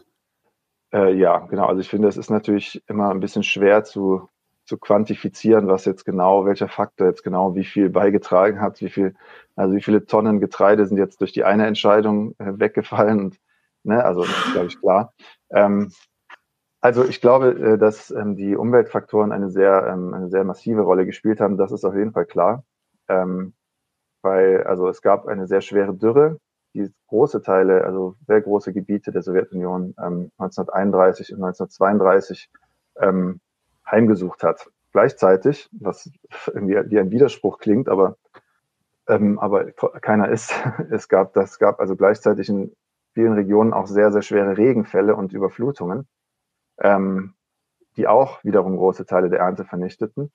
Äh, 0.93 1.15
ja, 1.15 1.39
genau. 1.47 1.67
Also 1.67 1.81
ich 1.81 1.89
finde, 1.89 2.09
es 2.09 2.17
ist 2.17 2.31
natürlich 2.31 2.83
immer 2.89 3.11
ein 3.11 3.21
bisschen 3.21 3.43
schwer 3.43 3.85
zu, 3.85 4.29
zu 4.67 4.79
quantifizieren, 4.79 5.69
was 5.69 5.85
jetzt 5.85 6.05
genau, 6.05 6.45
welcher 6.45 6.69
Faktor 6.69 7.07
jetzt 7.07 7.23
genau 7.23 7.55
wie 7.55 7.64
viel 7.64 7.89
beigetragen 7.89 8.61
hat, 8.61 8.81
wie 8.81 8.91
viel, 8.91 9.14
also 9.55 9.75
wie 9.75 9.83
viele 9.83 10.05
Tonnen 10.07 10.41
Getreide 10.41 10.87
sind 10.87 10.99
jetzt 10.99 11.21
durch 11.21 11.33
die 11.33 11.45
eine 11.45 11.67
Entscheidung 11.67 12.35
äh, 12.39 12.53
weggefallen. 12.59 13.21
Und, 13.21 13.41
ne, 13.85 14.05
also 14.05 14.23
das 14.23 14.31
ist, 14.31 14.53
glaube 14.53 14.67
ich, 14.67 14.81
klar. 14.81 15.14
Ähm, 15.51 15.93
also 16.81 17.05
ich 17.05 17.21
glaube, 17.21 17.51
äh, 17.51 17.79
dass 17.79 18.11
ähm, 18.11 18.37
die 18.37 18.57
Umweltfaktoren 18.57 19.33
eine 19.33 19.51
sehr, 19.51 19.87
ähm, 19.87 20.12
eine 20.12 20.29
sehr 20.29 20.45
massive 20.45 20.83
Rolle 20.83 21.07
gespielt 21.07 21.41
haben. 21.41 21.57
Das 21.57 21.73
ist 21.73 21.85
auf 21.85 21.95
jeden 21.95 22.12
Fall 22.12 22.27
klar. 22.27 22.64
Ähm, 23.09 23.55
weil, 24.23 24.64
also 24.64 24.89
es 24.89 25.01
gab 25.03 25.27
eine 25.27 25.47
sehr 25.47 25.61
schwere 25.61 25.95
Dürre, 25.95 26.39
die 26.75 26.93
große 27.07 27.41
Teile, 27.43 27.85
also 27.85 28.17
sehr 28.27 28.41
große 28.43 28.73
Gebiete 28.73 29.12
der 29.12 29.23
Sowjetunion 29.23 29.95
ähm, 29.99 30.31
1931 30.39 31.33
und 31.33 31.45
1932 31.45 32.51
ähm, 33.01 33.41
heimgesucht 33.91 34.43
hat. 34.43 34.70
Gleichzeitig, 34.93 35.68
was 35.72 36.11
irgendwie 36.47 36.78
wie 36.91 36.99
ein 36.99 37.11
Widerspruch 37.11 37.59
klingt, 37.59 37.89
aber, 37.89 38.16
ähm, 39.09 39.39
aber 39.39 39.72
keiner 39.72 40.28
ist, 40.28 40.55
es 40.91 41.09
gab, 41.09 41.34
das 41.34 41.59
gab 41.59 41.80
also 41.80 41.97
gleichzeitig 41.97 42.49
in 42.49 42.74
vielen 43.12 43.34
Regionen 43.34 43.72
auch 43.72 43.87
sehr, 43.87 44.12
sehr 44.12 44.22
schwere 44.22 44.57
Regenfälle 44.57 45.16
und 45.16 45.32
Überflutungen, 45.32 46.07
ähm, 46.78 47.34
die 47.97 48.09
auch 48.09 48.45
wiederum 48.45 48.76
große 48.76 49.07
Teile 49.07 49.30
der 49.30 49.41
Ernte 49.41 49.64
vernichteten. 49.64 50.30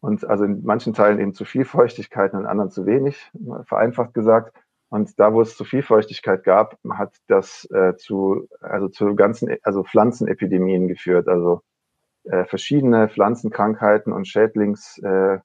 Und 0.00 0.28
also 0.28 0.44
in 0.44 0.64
manchen 0.64 0.92
Teilen 0.92 1.18
eben 1.18 1.32
zu 1.32 1.44
viel 1.44 1.64
Feuchtigkeit 1.64 2.34
und 2.34 2.40
in 2.40 2.46
anderen 2.46 2.70
zu 2.70 2.84
wenig, 2.86 3.30
vereinfacht 3.64 4.12
gesagt. 4.12 4.54
Und 4.90 5.18
da, 5.18 5.32
wo 5.32 5.40
es 5.40 5.56
zu 5.56 5.64
viel 5.64 5.82
Feuchtigkeit 5.82 6.44
gab, 6.44 6.78
hat 6.90 7.14
das 7.26 7.66
äh, 7.70 7.96
zu, 7.96 8.48
also 8.60 8.88
zu 8.88 9.14
ganzen, 9.14 9.56
also 9.62 9.82
Pflanzenepidemien 9.82 10.88
geführt. 10.88 11.26
Also 11.26 11.62
äh, 12.24 12.44
verschiedene 12.44 13.08
Pflanzenkrankheiten 13.08 14.12
und 14.12 14.26
Schädlingsbefall, 14.26 15.42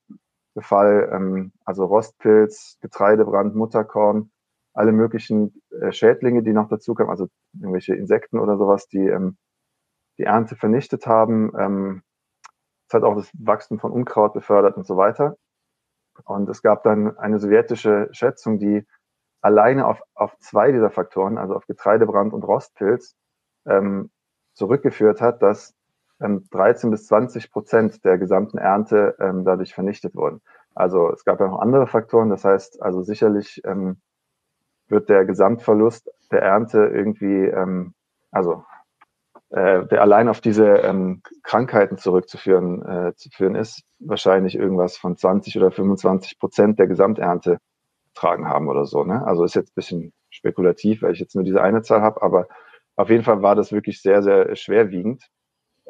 äh, 0.59 1.15
ähm, 1.15 1.51
also 1.65 1.85
Rostpilz, 1.85 2.77
Getreidebrand, 2.81 3.55
Mutterkorn, 3.55 4.31
alle 4.73 4.91
möglichen 4.91 5.61
äh, 5.81 5.91
Schädlinge, 5.91 6.43
die 6.43 6.53
noch 6.53 6.69
dazu 6.69 6.93
kamen, 6.93 7.09
also 7.09 7.27
irgendwelche 7.53 7.95
Insekten 7.95 8.39
oder 8.39 8.57
sowas, 8.57 8.87
die 8.87 9.07
ähm, 9.07 9.37
die 10.19 10.23
Ernte 10.23 10.55
vernichtet 10.55 11.07
haben. 11.07 11.51
Ähm, 11.57 12.03
es 12.87 12.93
hat 12.93 13.03
auch 13.03 13.15
das 13.15 13.31
Wachstum 13.33 13.79
von 13.79 13.91
Unkraut 13.91 14.33
befördert 14.33 14.77
und 14.77 14.85
so 14.85 14.97
weiter. 14.97 15.37
Und 16.25 16.49
es 16.49 16.61
gab 16.61 16.83
dann 16.83 17.17
eine 17.17 17.39
sowjetische 17.39 18.09
Schätzung, 18.11 18.59
die 18.59 18.85
alleine 19.41 19.87
auf, 19.87 20.01
auf 20.15 20.37
zwei 20.39 20.71
dieser 20.71 20.91
Faktoren, 20.91 21.37
also 21.37 21.55
auf 21.55 21.65
Getreidebrand 21.65 22.33
und 22.33 22.43
Rostpilz, 22.43 23.15
ähm, 23.65 24.11
zurückgeführt 24.53 25.21
hat, 25.21 25.41
dass 25.41 25.73
13 26.19 26.91
bis 26.91 27.07
20 27.07 27.51
Prozent 27.51 28.03
der 28.05 28.17
gesamten 28.17 28.57
Ernte 28.57 29.15
ähm, 29.19 29.45
dadurch 29.45 29.73
vernichtet 29.73 30.15
wurden. 30.15 30.41
Also 30.75 31.11
es 31.11 31.25
gab 31.25 31.39
ja 31.39 31.47
noch 31.47 31.59
andere 31.59 31.87
Faktoren, 31.87 32.29
das 32.29 32.45
heißt 32.45 32.81
also 32.81 33.01
sicherlich 33.01 33.61
ähm, 33.65 33.97
wird 34.87 35.09
der 35.09 35.25
Gesamtverlust 35.25 36.09
der 36.31 36.41
Ernte 36.41 36.85
irgendwie, 36.85 37.45
ähm, 37.45 37.93
also 38.31 38.63
äh, 39.49 39.85
der 39.85 40.01
allein 40.01 40.27
auf 40.27 40.41
diese 40.41 40.67
ähm, 40.67 41.21
Krankheiten 41.43 41.97
zurückzuführen 41.97 42.85
äh, 42.85 43.15
zu 43.15 43.29
führen 43.29 43.55
ist, 43.55 43.83
wahrscheinlich 43.99 44.55
irgendwas 44.55 44.97
von 44.97 45.17
20 45.17 45.57
oder 45.57 45.71
25 45.71 46.39
Prozent 46.39 46.79
der 46.79 46.87
Gesamternte 46.87 47.57
tragen 48.13 48.47
haben 48.47 48.67
oder 48.67 48.85
so. 48.85 49.03
Ne? 49.03 49.25
Also 49.25 49.43
ist 49.43 49.55
jetzt 49.55 49.71
ein 49.71 49.75
bisschen 49.75 50.13
spekulativ, 50.29 51.01
weil 51.01 51.13
ich 51.13 51.19
jetzt 51.19 51.35
nur 51.35 51.43
diese 51.43 51.61
eine 51.61 51.81
Zahl 51.81 52.01
habe, 52.01 52.21
aber 52.21 52.47
auf 52.95 53.09
jeden 53.09 53.23
Fall 53.23 53.41
war 53.41 53.55
das 53.55 53.71
wirklich 53.71 54.01
sehr, 54.01 54.21
sehr 54.21 54.55
schwerwiegend. 54.55 55.29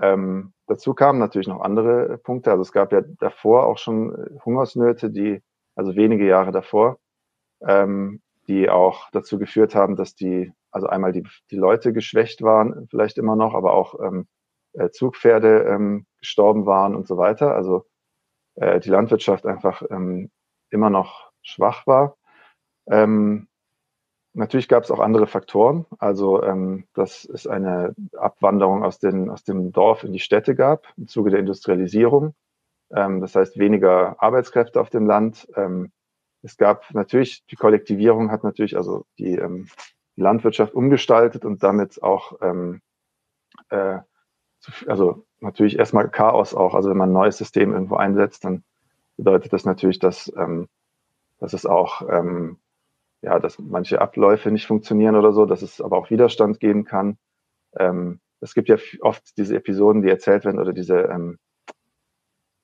Ähm, 0.02 0.54
dazu 0.68 0.94
kamen 0.94 1.20
natürlich 1.20 1.48
noch 1.48 1.62
andere 1.62 2.18
Punkte. 2.20 2.52
Also 2.52 2.62
es 2.62 2.72
gab 2.72 2.92
ja 2.94 3.02
davor 3.20 3.66
auch 3.66 3.78
schon 3.78 4.16
äh, 4.16 4.40
Hungersnöte, 4.46 5.10
die, 5.12 5.42
also 5.76 5.96
wenige 5.96 6.26
Jahre 6.26 6.52
davor, 6.52 7.00
ähm, 7.68 8.22
die 8.48 8.70
auch 8.70 9.10
dazu 9.12 9.38
geführt 9.38 9.76
haben, 9.76 9.96
dass 9.96 10.16
die, 10.16 10.54
also 10.72 10.88
einmal 10.88 11.12
die, 11.12 11.28
die 11.52 11.58
Leute 11.58 11.94
geschwächt 11.94 12.42
waren, 12.42 12.88
vielleicht 12.90 13.18
immer 13.18 13.36
noch, 13.36 13.54
aber 13.56 13.74
auch 13.74 14.00
ähm, 14.00 14.28
äh, 14.74 14.90
Zugpferde 14.90 15.64
ähm, 15.64 16.06
gestorben 16.20 16.66
waren 16.66 16.96
und 16.96 17.08
so 17.08 17.18
weiter. 17.18 17.54
Also 17.54 17.86
äh, 18.56 18.80
die 18.80 18.90
Landwirtschaft 18.90 19.46
einfach 19.46 19.84
ähm, 19.90 20.32
immer 20.70 20.90
noch 20.90 21.32
schwach 21.42 21.86
war. 21.88 22.16
Ähm, 22.88 23.49
Natürlich 24.34 24.68
gab 24.68 24.84
es 24.84 24.92
auch 24.92 25.00
andere 25.00 25.28
Faktoren, 25.28 25.86
also 25.98 26.44
ähm, 26.44 26.86
dass 26.94 27.26
es 27.26 27.48
eine 27.48 27.96
Abwanderung 28.16 28.84
aus, 28.84 29.00
den, 29.00 29.30
aus 29.30 29.44
dem 29.44 29.72
Dorf 29.72 30.04
in 30.04 30.14
die 30.14 30.20
Städte 30.20 30.56
gab 30.56 30.88
im 30.98 31.08
Zuge 31.08 31.32
der 31.32 31.40
Industrialisierung. 31.40 32.36
Ähm, 32.92 33.22
das 33.22 33.36
heißt 33.36 33.58
weniger 33.58 34.22
Arbeitskräfte 34.22 34.80
auf 34.80 34.90
dem 34.90 35.08
Land. 35.08 35.48
Ähm, 35.56 35.92
es 36.44 36.58
gab 36.58 36.94
natürlich, 36.94 37.44
die 37.48 37.56
Kollektivierung 37.56 38.32
hat 38.32 38.44
natürlich 38.44 38.78
also 38.78 39.06
die, 39.18 39.36
ähm, 39.36 39.68
Landwirtschaft 40.20 40.74
umgestaltet 40.74 41.46
und 41.46 41.64
damit 41.64 42.04
auch, 42.04 42.34
ähm, 42.42 42.82
äh, 43.70 44.00
also 44.88 45.26
natürlich 45.40 45.80
erstmal 45.80 46.10
Chaos 46.10 46.54
auch. 46.54 46.76
Also 46.76 46.90
wenn 46.90 46.98
man 46.98 47.10
ein 47.10 47.14
neues 47.14 47.38
System 47.38 47.74
irgendwo 47.74 47.96
einsetzt, 47.96 48.44
dann 48.46 48.64
bedeutet 49.18 49.54
das 49.54 49.66
natürlich, 49.66 50.00
dass, 50.00 50.32
ähm, 50.38 50.68
dass 51.40 51.54
es 51.54 51.66
auch 51.66 52.08
ähm, 52.10 52.58
ja, 53.22 53.40
dass 53.40 53.60
manche 53.60 54.02
Abläufe 54.02 54.52
nicht 54.52 54.68
funktionieren 54.68 55.16
oder 55.16 55.34
so, 55.34 55.46
dass 55.46 55.62
es 55.62 55.82
aber 55.82 55.98
auch 55.98 56.10
Widerstand 56.10 56.60
geben 56.60 56.86
kann. 56.86 57.18
Ähm, 57.78 58.20
es 58.42 58.54
gibt 58.54 58.70
ja 58.70 58.78
oft 59.02 59.38
diese 59.38 59.56
Episoden, 59.56 60.02
die 60.02 60.10
erzählt 60.10 60.46
werden 60.46 60.60
oder 60.60 60.74
diese, 60.74 61.00
ähm, 61.00 61.38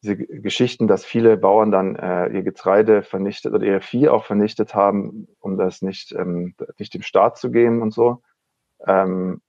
diese 0.01 0.15
Geschichten, 0.17 0.87
dass 0.87 1.03
viele 1.03 1.35
Bauern 1.37 1.71
dann 1.71 1.95
äh, 1.95 2.29
ihr 2.29 2.43
Getreide 2.43 3.03
vernichtet 3.03 3.53
oder 3.53 3.65
ihr 3.65 3.81
Vieh 3.81 4.07
auch 4.07 4.25
vernichtet 4.25 4.73
haben, 4.73 5.27
um 5.39 5.57
das 5.57 5.81
nicht, 5.81 6.13
ähm, 6.13 6.55
nicht 6.77 6.93
dem 6.93 7.01
Staat 7.01 7.37
zu 7.37 7.51
geben 7.51 7.81
und 7.81 7.93
so. 7.93 8.21
Ähm, 8.85 9.41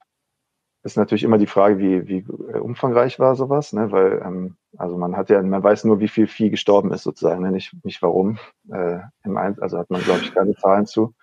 ist 0.86 0.96
natürlich 0.96 1.24
immer 1.24 1.38
die 1.38 1.48
Frage, 1.48 1.78
wie, 1.78 2.06
wie 2.06 2.18
äh, 2.52 2.58
umfangreich 2.58 3.18
war 3.18 3.34
sowas, 3.34 3.72
ne? 3.72 3.90
weil 3.90 4.22
ähm, 4.24 4.56
also 4.78 4.96
man 4.96 5.16
hat 5.16 5.28
ja, 5.30 5.42
man 5.42 5.62
weiß 5.62 5.84
nur, 5.84 5.98
wie 5.98 6.08
viel 6.08 6.28
Vieh 6.28 6.48
gestorben 6.48 6.92
ist 6.92 7.02
sozusagen, 7.02 7.42
ne? 7.42 7.50
nicht, 7.50 7.74
nicht 7.84 8.00
warum. 8.02 8.38
Äh, 8.70 9.00
im 9.24 9.36
also 9.36 9.78
hat 9.78 9.90
man, 9.90 10.00
glaube 10.02 10.20
ich, 10.20 10.32
keine 10.32 10.54
Zahlen 10.54 10.86
zu, 10.86 11.14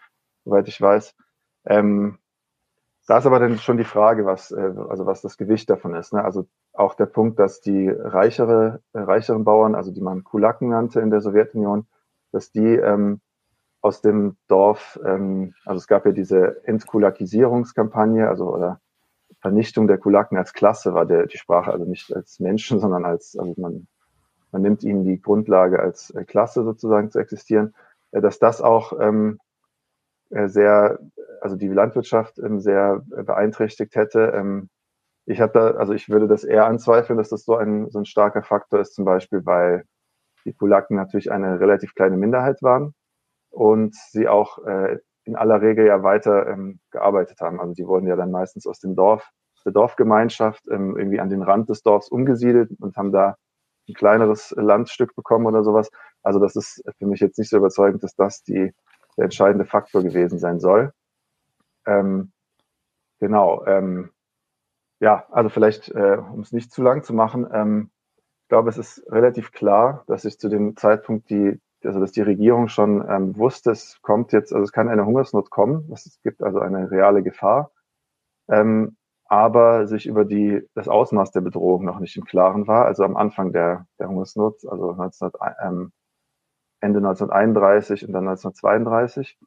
soweit 0.44 0.68
ich 0.68 0.80
weiß. 0.82 1.16
Ähm, 1.66 2.20
da 3.08 3.18
ist 3.18 3.26
aber 3.26 3.40
dann 3.40 3.58
schon 3.58 3.78
die 3.78 3.86
Frage, 3.86 4.26
was, 4.26 4.52
äh, 4.52 4.74
also 4.90 5.06
was 5.06 5.22
das 5.22 5.38
Gewicht 5.38 5.70
davon 5.70 5.96
ist. 5.96 6.12
Ne? 6.12 6.24
Also 6.24 6.46
auch 6.74 6.96
der 6.96 7.06
Punkt, 7.06 7.40
dass 7.40 7.62
die 7.62 7.90
reichere, 7.90 8.82
äh, 8.92 9.00
reicheren 9.00 9.46
Bauern, 9.46 9.76
also 9.76 9.92
die 9.92 10.02
man 10.02 10.26
Kulaken 10.26 10.70
nannte 10.70 11.00
in 11.00 11.10
der 11.10 11.22
Sowjetunion, 11.22 11.88
dass 12.34 12.52
die 12.52 12.76
ähm, 12.76 13.22
aus 13.82 14.02
dem 14.02 14.36
Dorf, 14.50 15.00
ähm, 15.06 15.54
also 15.66 15.78
es 15.78 15.88
gab 15.88 16.06
ja 16.06 16.12
diese 16.12 16.66
Entkulakisierungskampagne, 16.66 18.28
also 18.28 18.54
oder 18.54 18.82
Vernichtung 19.44 19.88
der 19.88 19.98
Kulaken 19.98 20.38
als 20.38 20.54
Klasse 20.54 20.94
war 20.94 21.06
der, 21.06 21.28
die 21.28 21.38
Sprache, 21.38 21.70
also 21.72 21.84
nicht 21.84 22.16
als 22.16 22.40
Menschen, 22.40 22.80
sondern 22.80 23.04
als, 23.04 23.38
also 23.38 23.54
man, 23.58 23.88
man 24.52 24.62
nimmt 24.62 24.84
ihnen 24.84 25.04
die 25.04 25.22
Grundlage 25.22 25.80
als 25.80 26.12
äh, 26.12 26.24
Klasse 26.24 26.64
sozusagen 26.64 27.12
zu 27.12 27.20
existieren, 27.20 27.76
äh, 28.12 28.22
dass 28.22 28.40
das 28.40 28.62
auch 28.62 28.94
ähm, 29.02 29.40
äh, 30.30 30.48
sehr, 30.48 31.00
also 31.42 31.58
die 31.58 31.68
Landwirtschaft 31.68 32.40
ähm, 32.40 32.62
sehr 32.62 33.04
beeinträchtigt 33.06 33.96
hätte. 33.96 34.32
Ähm, 34.34 34.70
ich 35.26 35.42
habe 35.42 35.52
da, 35.52 35.72
also 35.72 35.92
ich 35.94 36.08
würde 36.08 36.28
das 36.30 36.46
eher 36.46 36.66
anzweifeln, 36.66 37.18
dass 37.18 37.30
das 37.30 37.44
so 37.44 37.58
ein, 37.58 37.90
so 37.90 38.00
ein 38.00 38.06
starker 38.06 38.44
Faktor 38.44 38.80
ist, 38.80 38.96
zum 38.96 39.04
Beispiel, 39.04 39.46
weil 39.46 39.84
die 40.46 40.54
Kulaken 40.54 40.96
natürlich 40.96 41.32
eine 41.32 41.60
relativ 41.60 41.96
kleine 41.96 42.16
Minderheit 42.16 42.62
waren 42.62 42.94
und 43.50 43.94
sie 43.94 44.30
auch 44.30 44.66
äh, 44.66 45.00
in 45.26 45.36
aller 45.36 45.62
Regel 45.62 45.86
ja 45.86 46.04
weiter 46.04 46.48
ähm, 46.48 46.80
gearbeitet 46.92 47.40
haben. 47.42 47.60
Also 47.60 47.74
die 47.74 47.86
wurden 47.86 48.08
ja 48.08 48.16
dann 48.16 48.32
meistens 48.32 48.68
aus 48.68 48.80
dem 48.80 48.96
Dorf, 48.96 49.30
der 49.66 49.72
Dorfgemeinschaft 49.72 50.68
ähm, 50.70 50.98
irgendwie 50.98 51.20
an 51.20 51.30
den 51.30 51.42
Rand 51.42 51.70
des 51.70 51.82
Dorfs 51.84 52.10
umgesiedelt 52.10 52.72
und 52.80 52.98
haben 52.98 53.12
da 53.12 53.38
ein 53.88 53.94
kleineres 53.94 54.54
Landstück 54.58 55.16
bekommen 55.16 55.46
oder 55.46 55.64
sowas. 55.64 55.90
Also 56.22 56.40
das 56.40 56.56
ist 56.56 56.84
für 56.98 57.06
mich 57.06 57.20
jetzt 57.20 57.38
nicht 57.38 57.50
so 57.50 57.58
überzeugend, 57.58 58.04
dass 58.04 58.16
das 58.16 58.44
die, 58.44 58.74
der 59.18 59.26
entscheidende 59.26 59.66
Faktor 59.66 60.04
gewesen 60.04 60.40
sein 60.40 60.60
soll. 60.60 60.92
Ähm, 61.86 62.32
genau. 63.20 63.66
Ähm, 63.66 64.12
ja, 65.00 65.26
also 65.32 65.50
vielleicht, 65.50 65.90
äh, 65.90 66.18
um 66.18 66.42
es 66.42 66.52
nicht 66.52 66.72
zu 66.72 66.82
lang 66.82 67.04
zu 67.04 67.14
machen, 67.14 67.48
ähm, 67.52 67.90
ich 68.44 68.50
glaube, 68.50 68.70
es 68.70 68.78
ist 68.78 69.04
relativ 69.10 69.52
klar, 69.52 70.04
dass 70.08 70.24
sich 70.24 70.38
zu 70.38 70.50
dem 70.50 70.76
Zeitpunkt 70.78 71.30
die, 71.30 71.60
also 71.86 72.00
dass 72.00 72.12
die 72.12 72.22
Regierung 72.22 72.68
schon 72.68 73.04
ähm, 73.10 73.38
wusste, 73.38 73.72
es 73.72 74.00
kommt 74.02 74.32
jetzt, 74.34 74.54
also 74.54 74.64
es 74.64 74.72
kann 74.72 74.90
eine 74.90 75.06
Hungersnot 75.06 75.50
kommen, 75.50 75.90
es 75.94 76.20
gibt 76.24 76.44
also 76.44 76.60
eine 76.60 76.92
reale 76.92 77.24
Gefahr, 77.24 77.72
ähm, 78.50 78.98
aber 79.26 79.88
sich 79.88 80.06
über 80.06 80.26
die, 80.26 80.68
das 80.76 80.88
Ausmaß 80.88 81.32
der 81.32 81.42
Bedrohung 81.42 81.86
noch 81.86 82.00
nicht 82.00 82.16
im 82.18 82.26
Klaren 82.26 82.68
war. 82.68 82.86
Also 82.86 83.04
am 83.04 83.18
Anfang 83.18 83.52
der, 83.52 83.88
der 84.00 84.10
Hungersnot, 84.10 84.66
also 84.68 84.94
19, 84.94 85.32
ähm, 85.62 85.92
Ende 86.82 87.00
1931 87.00 88.06
und 88.06 88.14
dann 88.14 88.28
1932, 88.28 89.40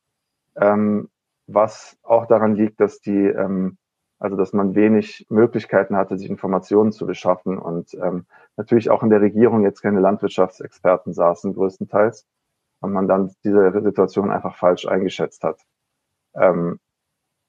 ähm, 0.57 1.09
was 1.47 1.99
auch 2.03 2.27
daran 2.27 2.55
liegt, 2.57 2.81
dass 2.81 3.01
die 3.01 3.27
ähm, 3.27 3.79
also 4.19 4.37
dass 4.37 4.53
man 4.53 4.75
wenig 4.75 5.27
Möglichkeiten 5.29 5.97
hatte, 5.97 6.17
sich 6.17 6.31
Informationen 6.31 6.93
zu 6.93 7.07
beschaffen 7.07 7.59
und 7.59 7.95
ähm, 7.95 8.27
natürlich 8.57 8.91
auch 8.91 9.03
in 9.03 9.11
der 9.11 9.21
Regierung 9.21 9.63
jetzt 9.63 9.83
keine 9.83 10.01
Landwirtschaftsexperten 10.01 11.13
saßen, 11.13 11.55
größtenteils, 11.55 12.27
und 12.81 12.93
man 12.93 13.09
dann 13.09 13.35
diese 13.45 13.81
Situation 13.83 14.31
einfach 14.31 14.57
falsch 14.57 14.87
eingeschätzt 14.87 15.45
hat. 15.45 15.61
Ähm, 16.35 16.79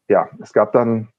ja, 0.09 0.29
es 0.39 0.53
gab 0.53 0.71
dann, 0.71 1.09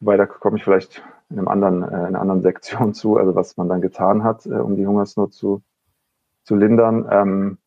wobei 0.00 0.16
da 0.16 0.26
komme 0.26 0.56
ich 0.56 0.64
vielleicht 0.64 1.02
in, 1.30 1.38
einem 1.38 1.48
anderen, 1.48 1.82
äh, 1.82 1.86
in 1.86 1.92
einer 1.94 2.20
anderen 2.20 2.42
Sektion 2.42 2.94
zu, 2.94 3.16
also 3.16 3.34
was 3.34 3.56
man 3.56 3.68
dann 3.68 3.80
getan 3.80 4.24
hat, 4.24 4.46
äh, 4.46 4.50
um 4.50 4.76
die 4.76 4.86
Hungersnot 4.86 5.32
zu, 5.32 5.62
zu 6.44 6.56
lindern. 6.56 7.08
Ähm, 7.10 7.58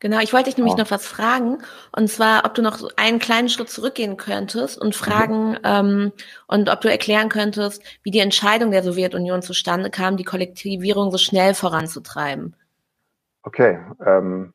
Genau, 0.00 0.18
ich 0.20 0.32
wollte 0.32 0.46
dich 0.46 0.56
nämlich 0.56 0.74
oh. 0.74 0.78
noch 0.78 0.90
was 0.90 1.06
fragen. 1.06 1.58
Und 1.94 2.08
zwar, 2.08 2.46
ob 2.46 2.54
du 2.54 2.62
noch 2.62 2.88
einen 2.96 3.18
kleinen 3.18 3.50
Schritt 3.50 3.68
zurückgehen 3.68 4.16
könntest 4.16 4.80
und 4.80 4.88
mhm. 4.88 4.92
fragen, 4.92 5.50
mhm. 5.50 5.58
ähm, 5.62 6.12
und 6.46 6.70
ob 6.70 6.80
du 6.80 6.90
erklären 6.90 7.28
könntest, 7.28 7.82
wie 8.02 8.10
die 8.10 8.20
Entscheidung 8.20 8.70
der 8.70 8.82
Sowjetunion 8.82 9.42
zustande 9.42 9.90
kam, 9.90 10.16
die 10.16 10.24
Kollektivierung 10.24 11.10
so 11.10 11.18
schnell 11.18 11.54
voranzutreiben. 11.54 12.56
Okay. 13.42 13.78
Ähm, 14.04 14.54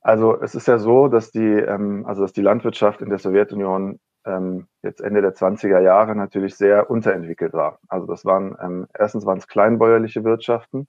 also 0.00 0.40
es 0.40 0.54
ist 0.54 0.68
ja 0.68 0.78
so, 0.78 1.08
dass 1.08 1.30
die, 1.30 1.40
ähm, 1.40 2.04
also 2.06 2.22
dass 2.22 2.32
die 2.32 2.42
Landwirtschaft 2.42 3.02
in 3.02 3.10
der 3.10 3.18
Sowjetunion 3.18 4.00
ähm, 4.24 4.66
jetzt 4.82 5.00
Ende 5.00 5.22
der 5.22 5.34
20er 5.34 5.80
Jahre 5.80 6.14
natürlich 6.14 6.56
sehr 6.56 6.90
unterentwickelt 6.90 7.52
war. 7.52 7.78
Also 7.88 8.06
das 8.06 8.24
waren, 8.24 8.56
ähm, 8.60 8.86
erstens 8.96 9.26
waren 9.26 9.38
es 9.38 9.48
kleinbäuerliche 9.48 10.24
Wirtschaften, 10.24 10.86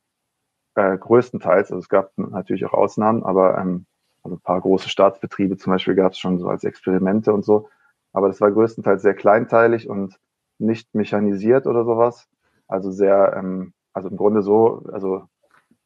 äh, 0.76 0.98
größtenteils, 0.98 1.72
also 1.72 1.80
es 1.80 1.90
gab 1.90 2.12
natürlich 2.18 2.66
auch 2.66 2.74
Ausnahmen, 2.74 3.24
aber 3.24 3.58
ähm, 3.58 3.86
also 4.24 4.38
ein 4.38 4.42
paar 4.42 4.62
große 4.62 4.90
Staatsbetriebe 4.90 5.58
zum 5.58 5.74
Beispiel 5.74 5.96
gab 5.96 6.14
es 6.14 6.20
schon 6.20 6.40
so 6.40 6.48
als 6.48 6.64
Experimente 6.64 7.34
und 7.34 7.44
so. 7.44 7.70
Aber 8.14 8.28
das 8.28 8.40
war 8.42 8.52
größtenteils 8.52 9.02
sehr 9.02 9.16
kleinteilig 9.16 9.90
und 9.90 10.20
nicht 10.60 10.94
mechanisiert 10.96 11.68
oder 11.68 11.84
sowas. 11.84 12.28
Also 12.68 12.92
sehr, 12.92 13.36
ähm, 13.36 13.74
also 13.92 14.10
im 14.10 14.18
Grunde 14.18 14.42
so, 14.42 14.84
also 14.92 15.24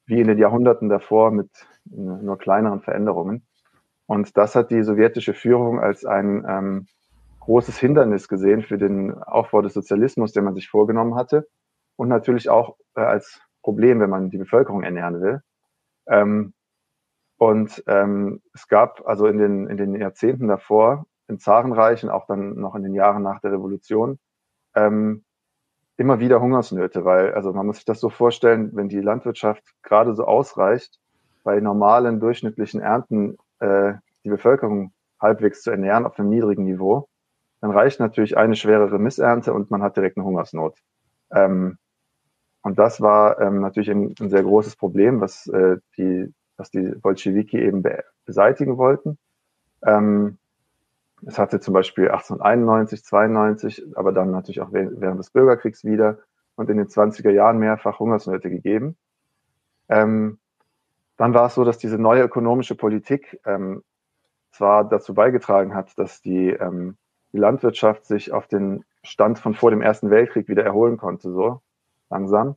wie 0.06 0.22
in 0.22 0.28
den 0.28 0.38
Jahrhunderten 0.38 0.90
davor 0.90 1.32
mit 1.32 1.50
nur 1.86 2.38
kleineren 2.38 2.82
Veränderungen. 2.82 3.46
Und 4.06 4.38
das 4.38 4.56
hat 4.56 4.72
die 4.72 4.84
sowjetische 4.84 5.34
Führung 5.34 5.80
als 5.80 6.06
ein 6.06 6.46
ähm, 6.48 6.88
großes 7.42 7.78
Hindernis 7.78 8.28
gesehen 8.28 8.62
für 8.62 8.78
den 8.78 9.14
Aufbau 9.14 9.62
des 9.62 9.74
Sozialismus, 9.74 10.32
den 10.32 10.44
man 10.44 10.56
sich 10.56 10.70
vorgenommen 10.70 11.16
hatte. 11.16 11.48
Und 11.96 12.10
natürlich 12.10 12.50
auch 12.50 12.78
äh, 12.96 13.02
als 13.02 13.42
Problem, 13.68 14.00
wenn 14.00 14.10
man 14.10 14.30
die 14.30 14.38
Bevölkerung 14.38 14.82
ernähren 14.84 15.20
will. 15.20 15.42
Ähm, 16.08 16.54
und 17.38 17.84
ähm, 17.86 18.42
es 18.54 18.70
gab 18.70 19.06
also 19.06 19.28
in 19.28 19.38
den, 19.38 19.68
in 19.68 19.76
den 19.76 19.94
Jahrzehnten 19.94 20.48
davor, 20.48 21.06
im 21.28 21.38
Zarenreich 21.38 22.02
und 22.02 22.10
auch 22.10 22.28
dann 22.28 22.56
noch 22.56 22.76
in 22.76 22.84
den 22.84 22.94
Jahren 22.94 23.24
nach 23.24 23.42
der 23.42 23.52
Revolution, 23.52 24.20
ähm, 24.74 25.26
immer 25.98 26.22
wieder 26.22 26.40
Hungersnöte, 26.40 27.04
weil, 27.04 27.34
also 27.34 27.52
man 27.52 27.66
muss 27.66 27.76
sich 27.76 27.84
das 27.84 28.00
so 28.00 28.10
vorstellen, 28.10 28.72
wenn 28.74 28.88
die 28.88 29.02
Landwirtschaft 29.02 29.66
gerade 29.84 30.16
so 30.16 30.24
ausreicht, 30.24 30.98
bei 31.44 31.60
normalen 31.60 32.22
durchschnittlichen 32.22 32.80
Ernten 32.80 33.36
äh, 33.60 33.96
die 34.24 34.30
Bevölkerung 34.30 34.94
halbwegs 35.20 35.62
zu 35.62 35.72
ernähren 35.72 36.06
auf 36.06 36.18
einem 36.18 36.30
niedrigen 36.30 36.64
Niveau, 36.64 37.10
dann 37.60 37.72
reicht 37.72 38.00
natürlich 38.00 38.38
eine 38.38 38.56
schwerere 38.56 38.98
Missernte 38.98 39.54
und 39.54 39.72
man 39.72 39.84
hat 39.84 39.98
direkt 39.98 40.16
eine 40.16 40.26
Hungersnot. 40.26 40.80
Ähm, 41.34 41.78
und 42.68 42.78
das 42.78 43.00
war 43.00 43.40
ähm, 43.40 43.62
natürlich 43.62 43.90
ein, 43.90 44.14
ein, 44.20 44.30
sehr 44.30 44.44
großes 44.44 44.76
Problem, 44.76 45.22
was, 45.22 45.48
äh, 45.48 45.78
die, 45.98 46.34
was 46.58 46.70
die 46.70 46.82
Bolschewiki 46.82 47.58
eben 47.58 47.82
be 47.82 48.04
beseitigen 48.26 48.78
wollten. 48.78 49.18
Ähm, 49.86 50.38
es 51.26 51.40
hatte 51.40 51.62
zum 51.62 51.74
Beispiel 51.74 52.10
1891, 52.10 53.06
92, 53.06 53.86
aber 53.96 54.12
dann 54.12 54.32
natürlich 54.32 54.60
auch 54.60 54.74
während 54.74 55.18
des 55.18 55.30
Bürgerkriegs 55.30 55.86
wieder 55.86 56.20
und 56.58 56.70
in 56.70 56.76
den 56.76 56.88
20er 56.88 57.30
Jahren 57.30 57.58
mehrfach 57.58 58.00
Hungersnöte 58.00 58.50
gegeben. 58.50 58.98
Ähm, 59.88 60.38
dann 61.16 61.34
war 61.34 61.46
es 61.46 61.56
so, 61.56 61.64
dass 61.64 61.78
diese 61.78 61.98
neue 61.98 62.24
ökonomische 62.24 62.76
Politik 62.76 63.40
ähm, 63.46 63.82
zwar 64.52 64.84
dazu 64.84 65.14
beigetragen 65.14 65.74
hat, 65.74 65.98
dass 65.98 66.22
die, 66.22 66.50
ähm, 66.50 66.98
die 67.32 67.38
Landwirtschaft 67.38 68.04
sich 68.04 68.34
auf 68.34 68.50
den 68.50 68.84
Stand 69.04 69.40
von 69.40 69.54
vor 69.54 69.72
dem 69.72 69.82
Ersten 69.82 70.10
Weltkrieg 70.10 70.50
wieder 70.50 70.66
erholen 70.66 70.98
konnte, 70.98 71.32
so 71.32 71.62
langsam. 72.10 72.56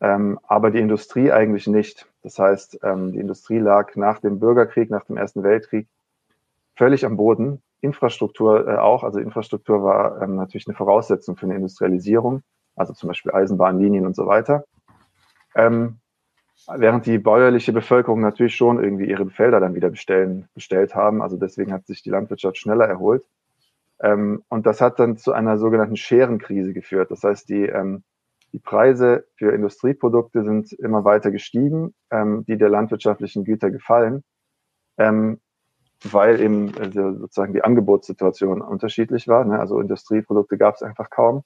Ähm, 0.00 0.38
aber 0.42 0.70
die 0.70 0.80
Industrie 0.80 1.30
eigentlich 1.30 1.66
nicht. 1.66 2.06
Das 2.22 2.38
heißt, 2.38 2.80
ähm, 2.82 3.12
die 3.12 3.20
Industrie 3.20 3.58
lag 3.58 3.94
nach 3.96 4.18
dem 4.18 4.40
Bürgerkrieg, 4.40 4.90
nach 4.90 5.04
dem 5.04 5.16
Ersten 5.16 5.42
Weltkrieg 5.42 5.86
völlig 6.74 7.04
am 7.04 7.16
Boden. 7.16 7.62
Infrastruktur 7.80 8.66
äh, 8.68 8.76
auch. 8.76 9.04
Also 9.04 9.18
Infrastruktur 9.18 9.82
war 9.82 10.22
ähm, 10.22 10.36
natürlich 10.36 10.66
eine 10.66 10.76
Voraussetzung 10.76 11.36
für 11.36 11.46
eine 11.46 11.56
Industrialisierung, 11.56 12.42
also 12.76 12.92
zum 12.92 13.08
Beispiel 13.08 13.32
Eisenbahnlinien 13.32 14.06
und 14.06 14.16
so 14.16 14.26
weiter. 14.26 14.64
Ähm, 15.54 15.98
während 16.68 17.06
die 17.06 17.18
bäuerliche 17.18 17.72
Bevölkerung 17.72 18.20
natürlich 18.20 18.54
schon 18.54 18.82
irgendwie 18.82 19.06
ihre 19.06 19.28
Felder 19.30 19.60
dann 19.60 19.74
wieder 19.74 19.90
bestellen, 19.90 20.48
bestellt 20.54 20.94
haben. 20.94 21.22
Also 21.22 21.36
deswegen 21.36 21.72
hat 21.72 21.86
sich 21.86 22.02
die 22.02 22.10
Landwirtschaft 22.10 22.56
schneller 22.56 22.86
erholt. 22.86 23.24
Ähm, 24.00 24.42
und 24.48 24.66
das 24.66 24.80
hat 24.80 24.98
dann 24.98 25.16
zu 25.16 25.32
einer 25.32 25.58
sogenannten 25.58 25.96
Scherenkrise 25.96 26.72
geführt. 26.72 27.10
Das 27.10 27.22
heißt, 27.24 27.48
die 27.48 27.66
ähm, 27.66 28.02
die 28.52 28.58
Preise 28.58 29.26
für 29.36 29.52
Industrieprodukte 29.52 30.44
sind 30.44 30.72
immer 30.72 31.04
weiter 31.04 31.30
gestiegen, 31.30 31.94
ähm, 32.10 32.44
die 32.46 32.58
der 32.58 32.68
landwirtschaftlichen 32.68 33.44
Güter 33.44 33.70
gefallen, 33.70 34.22
ähm, 34.98 35.40
weil 36.04 36.40
eben 36.40 36.76
also 36.78 37.14
sozusagen 37.14 37.54
die 37.54 37.64
Angebotssituation 37.64 38.60
unterschiedlich 38.60 39.28
war. 39.28 39.44
Ne? 39.44 39.58
Also 39.58 39.80
Industrieprodukte 39.80 40.58
gab 40.58 40.74
es 40.74 40.82
einfach 40.82 41.08
kaum 41.08 41.44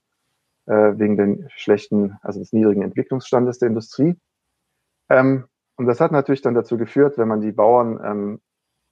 äh, 0.66 0.98
wegen 0.98 1.16
den 1.16 1.48
schlechten, 1.54 2.18
also 2.22 2.40
des 2.40 2.52
niedrigen 2.52 2.82
Entwicklungsstandes 2.82 3.58
der 3.58 3.68
Industrie. 3.68 4.16
Ähm, 5.08 5.44
und 5.76 5.86
das 5.86 6.00
hat 6.00 6.10
natürlich 6.10 6.42
dann 6.42 6.54
dazu 6.54 6.78
geführt, 6.78 7.18
wenn 7.18 7.28
man 7.28 7.40
die 7.40 7.52
Bauern 7.52 8.00
ähm, 8.02 8.40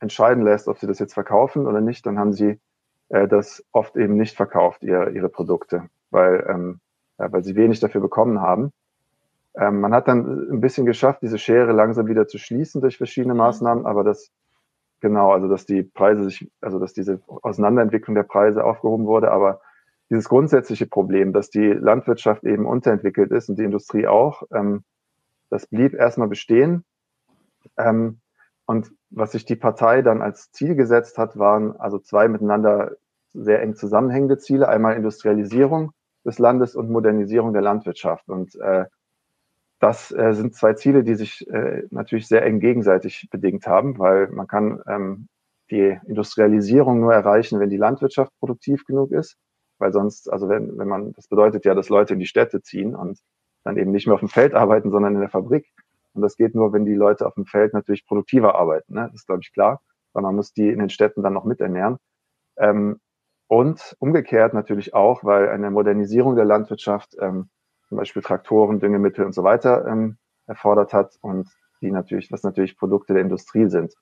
entscheiden 0.01 0.45
lässt, 0.45 0.69
ob 0.69 0.79
sie 0.79 0.87
das 0.87 0.99
jetzt 0.99 1.15
verkaufen 1.15 1.67
oder 1.67 1.81
nicht, 1.81 2.07
dann 2.07 2.19
haben 2.19 2.33
sie 2.33 2.61
äh, 3.09 3.27
das 3.27 3.65
oft 3.73 3.97
eben 3.97 4.17
nicht 4.17 4.37
verkauft, 4.37 4.83
ihr, 4.85 5.11
ihre 5.11 5.29
Produkte, 5.29 5.89
weil 6.11 6.47
ähm, 6.49 6.81
weil 7.19 7.45
sie 7.45 7.57
wenig 7.57 7.81
dafür 7.81 8.01
bekommen 8.01 8.41
haben. 8.41 8.73
Ähm, 9.57 9.81
man 9.81 9.95
hat 9.95 10.09
dann 10.09 10.51
ein 10.51 10.61
bisschen 10.61 10.87
geschafft, 10.87 11.23
diese 11.23 11.39
Schere 11.39 11.73
langsam 11.73 12.07
wieder 12.07 12.27
zu 12.27 12.39
schließen 12.39 12.81
durch 12.81 12.97
verschiedene 12.97 13.35
mhm. 13.35 13.39
Maßnahmen, 13.39 13.87
aber 13.87 14.05
das 14.05 14.31
genau, 15.01 15.33
also 15.33 15.49
dass 15.49 15.67
die 15.67 15.83
Preise 15.83 16.25
sich, 16.25 16.51
also 16.61 16.79
dass 16.79 16.93
diese 16.93 17.21
Auseinanderentwicklung 17.27 18.15
der 18.15 18.23
Preise 18.23 18.65
aufgehoben 18.65 19.07
wurde, 19.07 19.31
aber 19.31 19.61
dieses 20.11 20.29
grundsätzliche 20.29 20.87
Problem, 20.87 21.33
dass 21.33 21.51
die 21.51 21.69
Landwirtschaft 21.69 22.45
eben 22.45 22.67
unterentwickelt 22.67 23.31
ist 23.31 23.49
und 23.49 23.59
die 23.59 23.65
Industrie 23.65 24.07
auch, 24.07 24.43
ähm, 24.53 24.83
das 25.51 25.67
blieb 25.67 25.95
erstmal 25.95 26.29
bestehen. 26.29 26.85
Ähm, 27.77 28.21
und 28.67 28.93
was 29.11 29.33
sich 29.33 29.45
die 29.45 29.57
Partei 29.57 30.03
dann 30.03 30.23
als 30.23 30.51
Ziel 30.53 30.75
gesetzt 30.75 31.19
hat, 31.19 31.39
waren 31.39 31.77
also 31.79 31.99
zwei 31.99 32.29
miteinander 32.29 32.93
sehr 33.35 33.61
eng 33.63 33.75
zusammenhängende 33.75 34.39
Ziele. 34.39 34.69
Einmal 34.69 34.97
Industrialisierung 34.97 35.93
des 36.25 36.39
Landes 36.39 36.75
und 36.75 36.91
Modernisierung 36.91 37.53
der 37.53 37.63
Landwirtschaft. 37.63 38.29
Und 38.29 38.55
äh, 38.57 38.87
das 39.81 40.11
äh, 40.13 40.33
sind 40.33 40.55
zwei 40.55 40.75
Ziele, 40.75 41.05
die 41.05 41.15
sich 41.15 41.47
äh, 41.49 41.83
natürlich 41.91 42.27
sehr 42.27 42.45
eng 42.45 42.61
gegenseitig 42.61 43.29
bedingt 43.31 43.67
haben, 43.67 43.99
weil 43.99 44.29
man 44.29 44.47
kann 44.47 44.83
ähm, 44.87 45.29
die 45.71 45.99
Industrialisierung 46.07 47.01
nur 47.01 47.13
erreichen, 47.13 47.61
wenn 47.61 47.71
die 47.71 47.77
Landwirtschaft 47.77 48.33
produktiv 48.39 48.85
genug 48.85 49.13
ist, 49.13 49.37
weil 49.79 49.93
sonst, 49.93 50.31
also 50.33 50.49
wenn, 50.49 50.79
wenn 50.79 50.89
man, 50.89 51.13
das 51.13 51.29
bedeutet 51.29 51.65
ja, 51.65 51.75
dass 51.75 51.89
Leute 51.89 52.15
in 52.15 52.21
die 52.21 52.27
Städte 52.27 52.63
ziehen 52.63 52.95
und 52.95 53.19
dann 53.65 53.77
eben 53.77 53.91
nicht 53.91 54.07
mehr 54.07 54.15
auf 54.15 54.21
dem 54.21 54.29
Feld 54.29 54.55
arbeiten, 54.55 54.91
sondern 54.91 55.15
in 55.15 55.21
der 55.21 55.31
Fabrik. 55.31 55.67
Und 56.13 56.23
das 56.23 56.37
geht 56.37 56.55
nur, 56.55 56.73
wenn 56.73 56.85
die 56.85 56.95
Leute 56.95 57.27
auf 57.27 57.35
dem 57.35 57.47
Feld 57.47 57.75
natürlich 57.75 58.07
produktiver 58.07 58.55
arbeiten. 58.55 58.95
Ne? 58.95 59.09
Das 59.11 59.23
ist, 59.23 59.27
glaube 59.27 59.41
ich, 59.43 59.53
klar, 59.53 59.81
weil 60.13 60.23
man 60.23 60.37
muss 60.37 60.53
die 60.53 60.69
in 60.69 60.79
den 60.79 60.91
Städten 60.91 61.23
dann 61.23 61.33
noch 61.33 61.45
miternähren. 61.45 61.97
Ähm, 62.57 63.01
und 63.49 63.97
umgekehrt 63.99 64.55
natürlich 64.55 64.95
auch, 64.95 65.25
weil 65.25 65.49
eine 65.49 65.71
Modernisierung 65.71 66.37
der 66.37 66.45
Landwirtschaft 66.45 67.17
ähm, 67.21 67.49
zum 67.89 67.99
Beispiel 67.99 68.23
Traktoren, 68.23 68.81
Düngemittel 68.81 69.25
und 69.25 69.35
so 69.35 69.45
weiter 69.45 69.87
ähm, 69.87 70.17
erfordert 70.47 70.93
hat 70.93 71.17
und 71.21 71.49
die 71.81 71.91
natürlich, 71.91 72.33
was 72.33 72.43
natürlich 72.43 72.79
Produkte 72.79 73.13
der 73.13 73.23
Industrie 73.23 73.69
sind. 73.69 73.95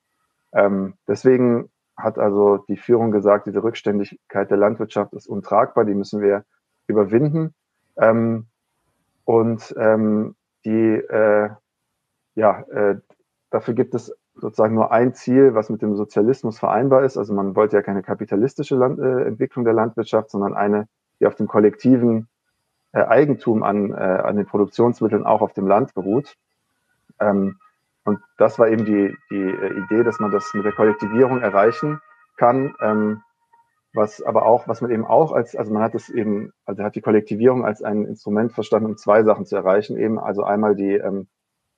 Ähm, 0.52 0.94
deswegen 1.08 1.70
hat 1.96 2.18
also 2.18 2.58
die 2.68 2.76
Führung 2.76 3.10
gesagt, 3.10 3.46
diese 3.46 3.62
Rückständigkeit 3.62 4.50
der 4.50 4.56
Landwirtschaft 4.56 5.12
ist 5.12 5.26
untragbar, 5.26 5.84
die 5.84 5.94
müssen 5.94 6.20
wir 6.20 6.44
überwinden. 6.86 7.54
Ähm, 7.96 8.46
und 9.24 9.74
ähm, 9.78 10.34
die, 10.64 10.70
äh, 10.70 11.50
ja, 12.34 12.60
äh, 12.70 12.96
dafür 13.50 13.74
gibt 13.74 13.94
es 13.94 14.14
sozusagen 14.34 14.74
nur 14.74 14.92
ein 14.92 15.14
Ziel, 15.14 15.54
was 15.54 15.70
mit 15.70 15.82
dem 15.82 15.96
Sozialismus 15.96 16.58
vereinbar 16.58 17.04
ist. 17.04 17.16
Also 17.16 17.34
man 17.34 17.54
wollte 17.54 17.76
ja 17.76 17.82
keine 17.82 18.02
kapitalistische 18.02 18.76
Land 18.76 18.98
äh, 18.98 19.24
Entwicklung 19.24 19.64
der 19.64 19.74
Landwirtschaft, 19.74 20.30
sondern 20.30 20.54
eine, 20.54 20.88
die 21.20 21.26
auf 21.26 21.34
dem 21.34 21.48
kollektiven 21.48 22.28
äh, 22.92 23.02
Eigentum 23.02 23.62
an, 23.62 23.92
äh, 23.92 23.94
an 23.94 24.36
den 24.36 24.46
Produktionsmitteln 24.46 25.24
auch 25.24 25.42
auf 25.42 25.52
dem 25.52 25.66
Land 25.66 25.94
beruht. 25.94 26.36
Ähm, 27.20 27.58
und 28.04 28.20
das 28.38 28.58
war 28.58 28.68
eben 28.68 28.84
die, 28.84 29.16
die 29.30 29.36
äh, 29.36 29.78
Idee, 29.84 30.02
dass 30.02 30.18
man 30.18 30.30
das 30.30 30.52
mit 30.54 30.64
der 30.64 30.72
Kollektivierung 30.72 31.40
erreichen 31.40 32.00
kann. 32.36 32.74
Ähm, 32.80 33.22
was 33.94 34.22
aber 34.22 34.46
auch, 34.46 34.68
was 34.68 34.80
man 34.80 34.90
eben 34.90 35.04
auch 35.04 35.32
als, 35.32 35.54
also 35.54 35.72
man 35.72 35.82
hat 35.82 35.94
es 35.94 36.08
eben, 36.08 36.52
also 36.64 36.82
hat 36.82 36.94
die 36.94 37.02
Kollektivierung 37.02 37.64
als 37.64 37.82
ein 37.82 38.06
Instrument 38.06 38.52
verstanden, 38.52 38.86
um 38.86 38.96
zwei 38.96 39.22
Sachen 39.22 39.44
zu 39.44 39.54
erreichen, 39.54 39.98
eben 39.98 40.18
also 40.18 40.44
einmal 40.44 40.74
die, 40.74 40.94
ähm, 40.94 41.26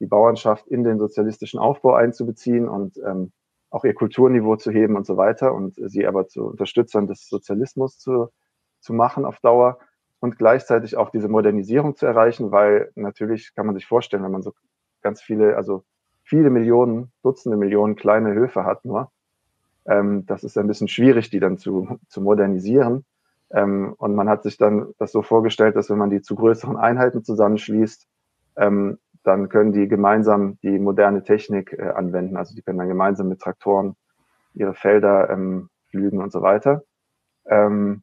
die 0.01 0.07
Bauernschaft 0.07 0.67
in 0.67 0.85
den 0.85 0.99
sozialistischen 0.99 1.61
Aufbau 1.61 1.95
einzubeziehen 1.95 2.69
und 2.69 2.99
ähm, 2.99 3.33
auch 3.71 3.85
ihr 3.85 3.95
Kulturniveau 3.95 4.57
zu 4.57 4.71
heben 4.71 4.97
und 4.97 5.07
so 5.07 5.17
weiter 5.17 5.53
und 5.55 5.75
sie 5.77 6.07
aber 6.07 6.29
zu 6.29 6.45
Unterstützern 6.45 7.07
des 7.07 7.29
Sozialismus 7.29 7.99
zu, 7.99 8.29
zu 8.81 8.93
machen 8.93 9.25
auf 9.25 9.41
Dauer 9.41 9.79
und 10.21 10.39
gleichzeitig 10.39 10.97
auch 10.97 11.11
diese 11.11 11.29
Modernisierung 11.29 11.97
zu 11.97 12.07
erreichen, 12.07 12.53
weil 12.53 12.93
natürlich 12.95 13.55
kann 13.55 13.67
man 13.67 13.75
sich 13.75 13.87
vorstellen, 13.87 14.23
wenn 14.23 14.33
man 14.33 14.43
so 14.43 14.53
ganz 15.03 15.21
viele, 15.21 15.57
also 15.57 15.85
viele 16.23 16.51
Millionen, 16.51 17.13
Dutzende 17.23 17.57
Millionen 17.57 17.97
kleine 17.97 18.33
Höfe 18.33 18.65
hat 18.65 18.85
nur, 18.85 19.11
ähm, 19.87 20.25
das 20.27 20.45
ist 20.45 20.57
ein 20.57 20.67
bisschen 20.67 20.89
schwierig, 20.89 21.31
die 21.31 21.41
dann 21.41 21.59
zu, 21.59 21.99
zu 22.09 22.21
modernisieren. 22.21 23.05
Ähm, 23.51 23.95
und 23.99 24.15
man 24.15 24.29
hat 24.29 24.43
sich 24.43 24.57
dann 24.57 24.93
das 24.99 25.13
so 25.13 25.23
vorgestellt, 25.23 25.77
dass 25.77 25.91
wenn 25.91 25.99
man 25.99 26.11
die 26.11 26.23
zu 26.23 26.35
größeren 26.35 26.77
Einheiten 26.77 27.23
zusammenschließt, 27.25 28.07
ähm, 28.57 28.99
dann 29.25 29.49
können 29.49 29.73
die 29.73 29.89
gemeinsam 29.89 30.59
die 30.63 30.79
moderne 30.79 31.25
Technik 31.25 31.73
äh, 31.73 31.91
anwenden. 31.91 32.37
Also 32.37 32.55
die 32.55 32.63
können 32.63 32.79
dann 32.79 32.89
gemeinsam 32.89 33.29
mit 33.29 33.41
Traktoren 33.41 33.97
ihre 34.53 34.75
Felder 34.75 35.31
ähm, 35.31 35.71
pflügen 35.89 36.21
und 36.21 36.31
so 36.31 36.43
weiter. 36.43 36.85
Ähm, 37.47 38.03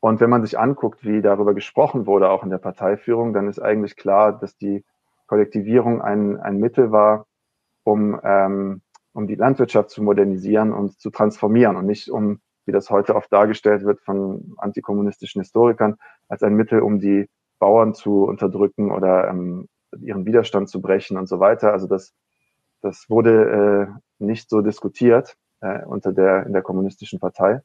und 0.00 0.20
wenn 0.20 0.30
man 0.30 0.42
sich 0.42 0.58
anguckt, 0.58 1.04
wie 1.04 1.22
darüber 1.22 1.54
gesprochen 1.54 2.06
wurde, 2.06 2.30
auch 2.30 2.44
in 2.44 2.50
der 2.50 2.58
Parteiführung, 2.58 3.32
dann 3.32 3.48
ist 3.48 3.58
eigentlich 3.58 3.96
klar, 3.96 4.38
dass 4.38 4.56
die 4.56 4.84
Kollektivierung 5.26 6.02
ein, 6.02 6.38
ein 6.38 6.58
Mittel 6.58 6.92
war, 6.92 7.26
um, 7.82 8.20
ähm, 8.22 8.82
um 9.14 9.26
die 9.26 9.34
Landwirtschaft 9.34 9.90
zu 9.90 10.02
modernisieren 10.02 10.72
und 10.72 11.00
zu 11.00 11.10
transformieren 11.10 11.76
und 11.76 11.86
nicht 11.86 12.10
um, 12.10 12.40
wie 12.66 12.72
das 12.72 12.90
heute 12.90 13.16
oft 13.16 13.32
dargestellt 13.32 13.84
wird 13.84 14.00
von 14.00 14.54
antikommunistischen 14.58 15.40
Historikern, 15.40 15.96
als 16.28 16.42
ein 16.42 16.54
Mittel, 16.54 16.80
um 16.80 17.00
die 17.00 17.28
Bauern 17.58 17.94
zu 17.94 18.24
unterdrücken 18.24 18.90
oder 18.90 19.28
ähm, 19.28 19.66
ihren 20.00 20.26
Widerstand 20.26 20.68
zu 20.68 20.80
brechen 20.80 21.16
und 21.16 21.28
so 21.28 21.40
weiter. 21.40 21.72
Also 21.72 21.86
das, 21.86 22.14
das 22.82 23.06
wurde 23.08 23.90
äh, 23.90 24.24
nicht 24.24 24.48
so 24.48 24.60
diskutiert 24.60 25.36
äh, 25.60 25.84
unter 25.84 26.12
der 26.12 26.46
in 26.46 26.52
der 26.52 26.62
kommunistischen 26.62 27.20
Partei. 27.20 27.62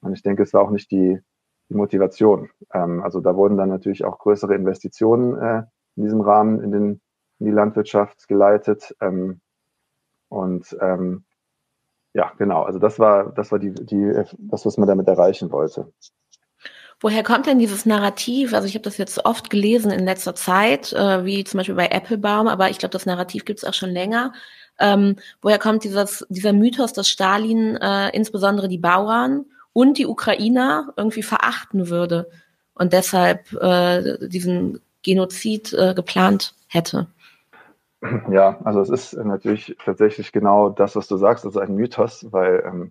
Und 0.00 0.12
ich 0.12 0.22
denke, 0.22 0.42
es 0.42 0.54
war 0.54 0.62
auch 0.62 0.70
nicht 0.70 0.90
die, 0.90 1.20
die 1.68 1.74
Motivation. 1.74 2.50
Ähm, 2.72 3.02
also 3.02 3.20
da 3.20 3.36
wurden 3.36 3.56
dann 3.56 3.68
natürlich 3.68 4.04
auch 4.04 4.18
größere 4.18 4.54
Investitionen 4.54 5.38
äh, 5.38 5.62
in 5.96 6.04
diesem 6.04 6.20
Rahmen 6.20 6.60
in, 6.62 6.72
den, 6.72 7.00
in 7.38 7.46
die 7.46 7.52
Landwirtschaft 7.52 8.28
geleitet. 8.28 8.94
Ähm, 9.00 9.40
und 10.28 10.76
ähm, 10.80 11.24
ja, 12.12 12.32
genau, 12.38 12.62
also 12.62 12.78
das 12.78 12.98
war, 12.98 13.32
das 13.32 13.52
war 13.52 13.58
die, 13.58 13.72
die, 13.72 14.12
das, 14.38 14.66
was 14.66 14.76
man 14.78 14.88
damit 14.88 15.06
erreichen 15.08 15.52
wollte. 15.52 15.92
Woher 17.00 17.22
kommt 17.22 17.46
denn 17.46 17.58
dieses 17.58 17.86
Narrativ? 17.86 18.52
Also 18.52 18.68
ich 18.68 18.74
habe 18.74 18.82
das 18.82 18.98
jetzt 18.98 19.24
oft 19.24 19.48
gelesen 19.48 19.90
in 19.90 20.04
letzter 20.04 20.34
Zeit, 20.34 20.92
äh, 20.92 21.24
wie 21.24 21.44
zum 21.44 21.58
Beispiel 21.58 21.74
bei 21.74 21.88
Applebaum, 21.88 22.46
aber 22.46 22.68
ich 22.68 22.78
glaube, 22.78 22.92
das 22.92 23.06
Narrativ 23.06 23.46
gibt 23.46 23.60
es 23.60 23.64
auch 23.64 23.72
schon 23.72 23.90
länger. 23.90 24.34
Ähm, 24.78 25.16
woher 25.40 25.58
kommt 25.58 25.84
dieses, 25.84 26.26
dieser 26.28 26.52
Mythos, 26.52 26.92
dass 26.92 27.08
Stalin 27.08 27.76
äh, 27.76 28.10
insbesondere 28.10 28.68
die 28.68 28.78
Bauern 28.78 29.46
und 29.72 29.96
die 29.96 30.06
Ukrainer 30.06 30.92
irgendwie 30.96 31.22
verachten 31.22 31.88
würde 31.88 32.30
und 32.74 32.92
deshalb 32.92 33.52
äh, 33.54 34.28
diesen 34.28 34.80
Genozid 35.02 35.72
äh, 35.72 35.94
geplant 35.94 36.54
hätte? 36.66 37.06
Ja, 38.30 38.58
also 38.64 38.80
es 38.80 38.88
ist 38.88 39.12
natürlich 39.12 39.76
tatsächlich 39.84 40.32
genau 40.32 40.70
das, 40.70 40.96
was 40.96 41.06
du 41.06 41.16
sagst, 41.16 41.44
also 41.44 41.60
ein 41.60 41.74
Mythos, 41.74 42.26
weil 42.30 42.62
ähm, 42.66 42.90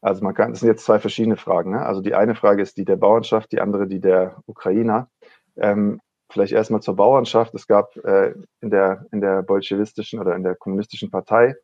also 0.00 0.22
man 0.22 0.34
kann, 0.34 0.52
es 0.52 0.60
sind 0.60 0.68
jetzt 0.68 0.84
zwei 0.84 0.98
verschiedene 0.98 1.36
Fragen. 1.36 1.72
Ne? 1.72 1.84
Also 1.84 2.00
die 2.00 2.14
eine 2.14 2.34
Frage 2.34 2.62
ist 2.62 2.76
die 2.76 2.84
der 2.84 2.96
Bauernschaft, 2.96 3.52
die 3.52 3.60
andere 3.60 3.86
die 3.88 4.00
der 4.00 4.36
Ukrainer. 4.46 5.08
Ähm, 5.56 6.00
vielleicht 6.30 6.52
erstmal 6.52 6.82
zur 6.82 6.96
Bauernschaft. 6.96 7.54
Es 7.54 7.66
gab 7.66 7.96
äh, 7.96 8.34
in 8.60 8.70
der 8.70 9.06
in 9.12 9.20
der 9.20 9.42
bolschewistischen 9.42 10.20
oder 10.20 10.36
in 10.36 10.42
der 10.42 10.54
kommunistischen 10.54 11.10
Partei 11.10 11.56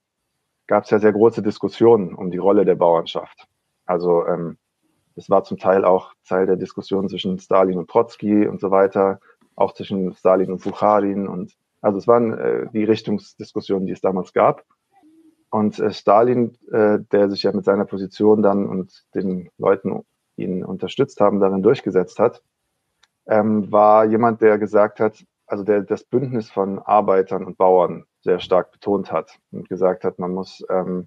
gab 0.66 0.84
es 0.84 0.90
ja 0.90 0.98
sehr 0.98 1.12
große 1.12 1.42
Diskussionen 1.42 2.14
um 2.14 2.30
die 2.30 2.38
Rolle 2.38 2.64
der 2.64 2.74
Bauernschaft. 2.74 3.46
Also 3.86 4.26
ähm, 4.26 4.56
das 5.14 5.30
war 5.30 5.44
zum 5.44 5.58
Teil 5.58 5.84
auch 5.84 6.12
Teil 6.26 6.46
der 6.46 6.56
Diskussion 6.56 7.08
zwischen 7.08 7.38
Stalin 7.38 7.78
und 7.78 7.88
Trotzki 7.88 8.48
und 8.48 8.60
so 8.60 8.70
weiter, 8.70 9.20
auch 9.54 9.74
zwischen 9.74 10.12
Stalin 10.14 10.50
und 10.50 10.64
Bukharin 10.64 11.28
und 11.28 11.54
also 11.82 11.98
es 11.98 12.08
waren 12.08 12.32
äh, 12.32 12.66
die 12.72 12.84
Richtungsdiskussionen, 12.84 13.86
die 13.86 13.92
es 13.92 14.00
damals 14.00 14.32
gab. 14.32 14.64
Und 15.54 15.78
äh, 15.78 15.92
Stalin, 15.92 16.58
äh, 16.72 16.98
der 17.12 17.30
sich 17.30 17.44
ja 17.44 17.52
mit 17.52 17.64
seiner 17.64 17.84
Position 17.84 18.42
dann 18.42 18.66
und 18.66 19.04
den 19.14 19.50
Leuten, 19.56 20.02
die 20.36 20.42
ihn 20.42 20.64
unterstützt 20.64 21.20
haben, 21.20 21.38
darin 21.38 21.62
durchgesetzt 21.62 22.18
hat, 22.18 22.42
ähm, 23.26 23.70
war 23.70 24.04
jemand, 24.04 24.40
der 24.40 24.58
gesagt 24.58 24.98
hat, 24.98 25.24
also 25.46 25.62
der 25.62 25.82
das 25.82 26.02
Bündnis 26.02 26.50
von 26.50 26.80
Arbeitern 26.80 27.44
und 27.44 27.56
Bauern 27.56 28.04
sehr 28.22 28.40
stark 28.40 28.72
betont 28.72 29.12
hat 29.12 29.38
und 29.52 29.68
gesagt 29.68 30.02
hat, 30.02 30.18
man 30.18 30.34
muss, 30.34 30.66
ähm, 30.70 31.06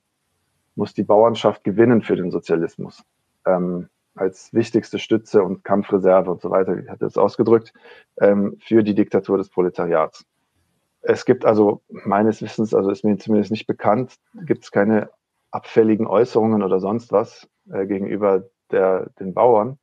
muss 0.76 0.94
die 0.94 1.04
Bauernschaft 1.04 1.66
gewinnen 1.66 2.02
für 2.02 2.16
den 2.16 2.32
Sozialismus. 2.32 3.04
Ähm, 3.46 3.90
als 4.16 4.54
wichtigste 4.54 4.98
Stütze 4.98 5.44
und 5.44 5.66
Kampfreserve 5.66 6.32
und 6.32 6.42
so 6.42 6.52
weiter, 6.52 6.78
hat 6.88 7.02
er 7.02 7.08
es 7.08 7.18
ausgedrückt, 7.18 7.74
ähm, 8.22 8.56
für 8.62 8.82
die 8.82 8.96
Diktatur 8.96 9.38
des 9.38 9.50
Proletariats. 9.50 10.26
Es 11.10 11.24
gibt 11.24 11.46
also 11.46 11.82
meines 11.88 12.42
Wissens, 12.42 12.74
also 12.74 12.90
ist 12.90 13.06
mir 13.06 13.18
zumindest 13.18 13.50
nicht 13.50 13.66
bekannt, 13.66 14.18
gibt 14.46 14.66
es 14.66 14.72
keine 14.72 15.10
abfälligen 15.52 16.06
Äußerungen 16.06 16.64
oder 16.64 16.82
sonst 16.82 17.14
was 17.14 17.48
äh, 17.72 17.86
gegenüber 17.86 18.44
der, 18.72 19.10
den 19.18 19.34
Bauern. 19.34 19.80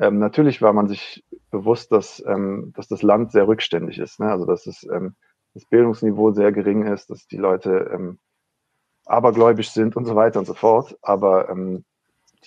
Ähm, 0.00 0.18
natürlich 0.18 0.60
war 0.60 0.72
man 0.72 0.88
sich 0.88 1.24
bewusst, 1.52 1.92
dass, 1.92 2.20
ähm, 2.26 2.72
dass 2.74 2.88
das 2.88 3.02
Land 3.02 3.30
sehr 3.30 3.46
rückständig 3.46 4.00
ist. 4.00 4.18
Ne? 4.18 4.28
Also 4.28 4.44
dass 4.44 4.66
es, 4.66 4.82
ähm, 4.92 5.14
das 5.54 5.66
Bildungsniveau 5.66 6.32
sehr 6.32 6.50
gering 6.50 6.84
ist, 6.84 7.10
dass 7.10 7.28
die 7.28 7.36
Leute 7.36 7.88
ähm, 7.94 8.18
abergläubisch 9.06 9.70
sind 9.70 9.94
und 9.94 10.04
so 10.04 10.16
weiter 10.16 10.40
und 10.40 10.46
so 10.46 10.54
fort. 10.54 10.98
Aber 11.00 11.48
ähm, 11.48 11.84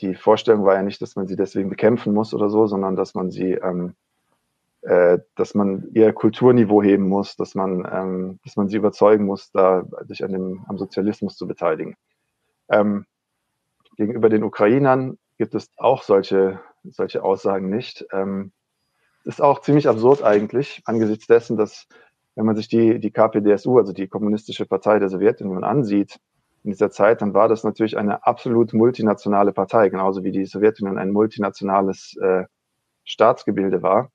die 0.01 0.13
Vorstellung 0.13 0.65
war 0.65 0.75
ja 0.75 0.83
nicht, 0.83 1.01
dass 1.01 1.15
man 1.15 1.27
sie 1.27 1.37
deswegen 1.37 1.69
bekämpfen 1.69 2.13
muss 2.13 2.33
oder 2.33 2.49
so, 2.49 2.67
sondern 2.67 2.97
dass 2.97 3.15
man 3.15 3.31
sie 3.31 3.53
ähm, 3.53 3.95
äh, 4.83 5.19
dass 5.35 5.55
man 5.55 5.89
ihr 5.93 6.11
Kulturniveau 6.13 6.83
heben 6.83 7.07
muss, 7.07 7.35
dass 7.35 7.55
man, 7.55 7.87
ähm, 7.91 8.39
dass 8.43 8.55
man 8.57 8.67
sie 8.67 8.77
überzeugen 8.77 9.25
muss, 9.25 9.51
da 9.51 9.85
sich 10.07 10.23
an 10.23 10.31
dem, 10.31 10.65
am 10.67 10.77
Sozialismus 10.77 11.37
zu 11.37 11.47
beteiligen. 11.47 11.95
Ähm, 12.69 13.05
gegenüber 13.95 14.29
den 14.29 14.43
Ukrainern 14.43 15.17
gibt 15.37 15.55
es 15.55 15.69
auch 15.77 16.03
solche, 16.03 16.59
solche 16.83 17.23
Aussagen 17.23 17.69
nicht. 17.69 18.05
Ähm, 18.11 18.51
ist 19.23 19.41
auch 19.41 19.61
ziemlich 19.61 19.87
absurd 19.87 20.21
eigentlich, 20.21 20.81
angesichts 20.85 21.27
dessen, 21.27 21.55
dass, 21.55 21.87
wenn 22.35 22.45
man 22.45 22.57
sich 22.57 22.67
die, 22.67 22.99
die 22.99 23.11
KPDSU, 23.11 23.77
also 23.77 23.93
die 23.93 24.07
Kommunistische 24.09 24.65
Partei 24.65 24.99
der 24.99 25.09
Sowjetunion, 25.09 25.63
ansieht, 25.63 26.19
in 26.63 26.71
dieser 26.71 26.91
Zeit, 26.91 27.21
dann 27.21 27.33
war 27.33 27.47
das 27.47 27.63
natürlich 27.63 27.97
eine 27.97 28.25
absolut 28.25 28.73
multinationale 28.73 29.53
Partei, 29.53 29.89
genauso 29.89 30.23
wie 30.23 30.31
die 30.31 30.45
Sowjetunion 30.45 30.97
ein 30.97 31.11
multinationales 31.11 32.17
äh, 32.21 32.45
Staatsgebilde 33.03 33.81
war. 33.81 34.11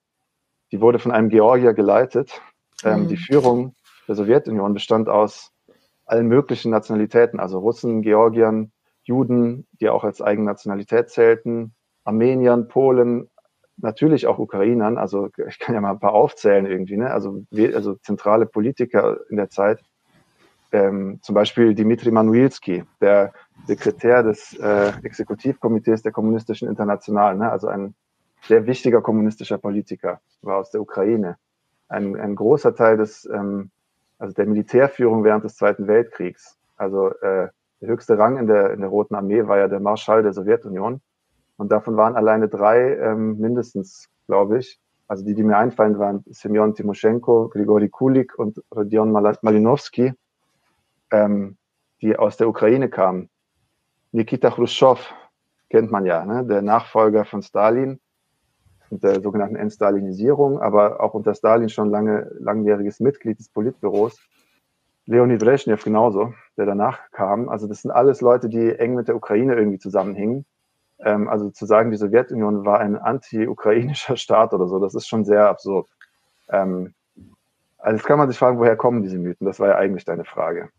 Die 0.73 0.81
wurde 0.81 0.99
von 0.99 1.13
einem 1.13 1.29
Georgier 1.29 1.75
geleitet. 1.75 2.41
Ähm, 2.85 3.03
mhm. 3.03 3.09
Die 3.09 3.17
Führung 3.17 3.75
der 4.07 4.15
Sowjetunion 4.15 4.75
bestand 4.75 5.09
aus 5.09 5.53
allen 6.07 6.27
möglichen 6.27 6.71
Nationalitäten, 6.71 7.39
also 7.39 7.59
Russen, 7.59 8.03
Georgiern, 8.03 8.73
Juden, 9.03 9.67
die 9.81 9.89
auch 9.89 10.05
als 10.05 10.23
eigene 10.23 10.47
Nationalität 10.47 11.11
zählten, 11.11 11.75
Armeniern, 12.05 12.69
Polen, 12.69 13.29
natürlich 13.77 14.27
auch 14.27 14.39
Ukrainern. 14.39 14.97
Also 14.99 15.29
ich 15.47 15.59
kann 15.59 15.75
ja 15.75 15.81
mal 15.81 15.93
ein 15.93 16.01
paar 16.01 16.15
aufzählen 16.15 16.67
irgendwie, 16.67 16.97
ne? 16.97 17.11
Also, 17.11 17.45
also 17.75 17.95
zentrale 17.97 18.47
Politiker 18.47 19.19
in 19.29 19.37
der 19.37 19.51
Zeit 19.51 19.81
ähm, 20.73 21.19
zum 21.23 21.35
Beispiel 21.35 21.75
Dimitri 21.75 22.11
Manuilski, 22.11 22.85
der 23.01 23.33
Sekretär 23.67 24.23
des 24.23 24.55
äh, 24.59 24.93
Exekutivkomitees 25.03 26.03
der 26.03 26.13
Kommunistischen 26.13 26.69
Internationalen, 26.69 27.39
ne? 27.39 27.51
also 27.51 27.69
ein 27.69 27.95
sehr 28.43 28.67
wichtiger 28.67 29.01
kommunistischer 29.01 29.59
Politiker, 29.59 30.21
war 30.43 30.59
aus 30.59 30.71
der 30.71 30.81
Ukraine. 30.81 31.37
Ein, 31.89 32.17
ein 32.17 32.35
großer 32.35 32.75
Teil 32.75 32.97
des, 32.97 33.29
ähm, 33.33 33.71
also 34.19 34.35
der 34.35 34.47
Militärführung 34.47 35.25
während 35.25 35.45
des 35.45 35.57
Zweiten 35.57 35.87
Weltkriegs. 35.87 36.59
Also 36.77 37.09
äh, 37.21 37.49
der 37.81 37.89
höchste 37.89 38.19
Rang 38.19 38.39
in 38.39 38.47
der, 38.47 38.73
in 38.73 38.81
der 38.81 38.91
Roten 38.91 39.15
Armee 39.15 39.47
war 39.47 39.59
ja 39.59 39.69
der 39.69 39.81
Marschall 39.81 40.23
der 40.23 40.33
Sowjetunion. 40.33 41.01
Und 41.57 41.73
davon 41.73 41.97
waren 41.97 42.17
alleine 42.17 42.49
drei 42.49 42.97
ähm, 42.97 43.39
mindestens, 43.39 44.09
glaube 44.27 44.59
ich. 44.59 44.79
Also 45.09 45.25
die, 45.25 45.35
die 45.35 45.43
mir 45.43 45.57
einfallen, 45.57 45.99
waren 45.99 46.23
Semyon 46.27 46.75
Timoschenko, 46.75 47.49
Grigori 47.49 47.89
Kulik 47.89 48.39
und 48.39 48.63
Rodion 48.75 49.11
Malinowski 49.11 50.13
ähm, 51.11 51.57
die 52.01 52.17
aus 52.17 52.37
der 52.37 52.49
Ukraine 52.49 52.89
kamen. 52.89 53.29
Nikita 54.13 54.51
Khrushchev 54.51 55.01
kennt 55.71 55.91
man 55.91 56.07
ja, 56.07 56.25
ne? 56.25 56.45
der 56.45 56.63
Nachfolger 56.63 57.25
von 57.25 57.43
Stalin 57.43 58.01
der 58.91 59.21
sogenannten 59.21 59.57
Entstalinisierung, 59.57 60.61
aber 60.61 61.01
auch 61.01 61.15
unter 61.15 61.35
Stalin 61.35 61.69
schon 61.69 61.91
lange 61.91 62.31
langjähriges 62.39 63.01
Mitglied 63.01 63.39
des 63.39 63.49
Politbüros. 63.49 64.19
Leonid 65.07 65.41
Brezhnev 65.41 65.83
genauso, 65.83 66.35
der 66.57 66.67
danach 66.67 67.11
kam. 67.13 67.49
Also 67.49 67.67
das 67.67 67.83
sind 67.83 67.91
alles 67.91 68.21
Leute, 68.21 68.49
die 68.49 68.73
eng 68.79 68.95
mit 68.95 69.09
der 69.09 69.17
Ukraine 69.17 69.55
irgendwie 69.55 69.79
zusammenhingen. 69.79 70.45
Ähm, 71.01 71.29
also 71.29 71.51
zu 71.51 71.65
sagen, 71.65 71.91
die 71.91 71.97
Sowjetunion 71.97 72.65
war 72.65 72.81
ein 72.81 72.97
anti-ukrainischer 72.97 74.17
Staat 74.17 74.53
oder 74.53 74.67
so, 74.69 74.79
das 74.79 74.95
ist 74.95 75.07
schon 75.07 75.25
sehr 75.25 75.49
absurd. 75.49 75.89
Ähm, 76.51 76.95
also 77.79 77.97
jetzt 77.97 78.07
kann 78.07 78.19
man 78.19 78.29
sich 78.29 78.39
fragen, 78.39 78.59
woher 78.59 78.77
kommen 78.77 79.03
diese 79.03 79.19
Mythen? 79.19 79.47
Das 79.47 79.61
war 79.61 79.69
ja 79.69 79.77
eigentlich 79.77 80.05
deine 80.05 80.25
Frage. 80.25 80.71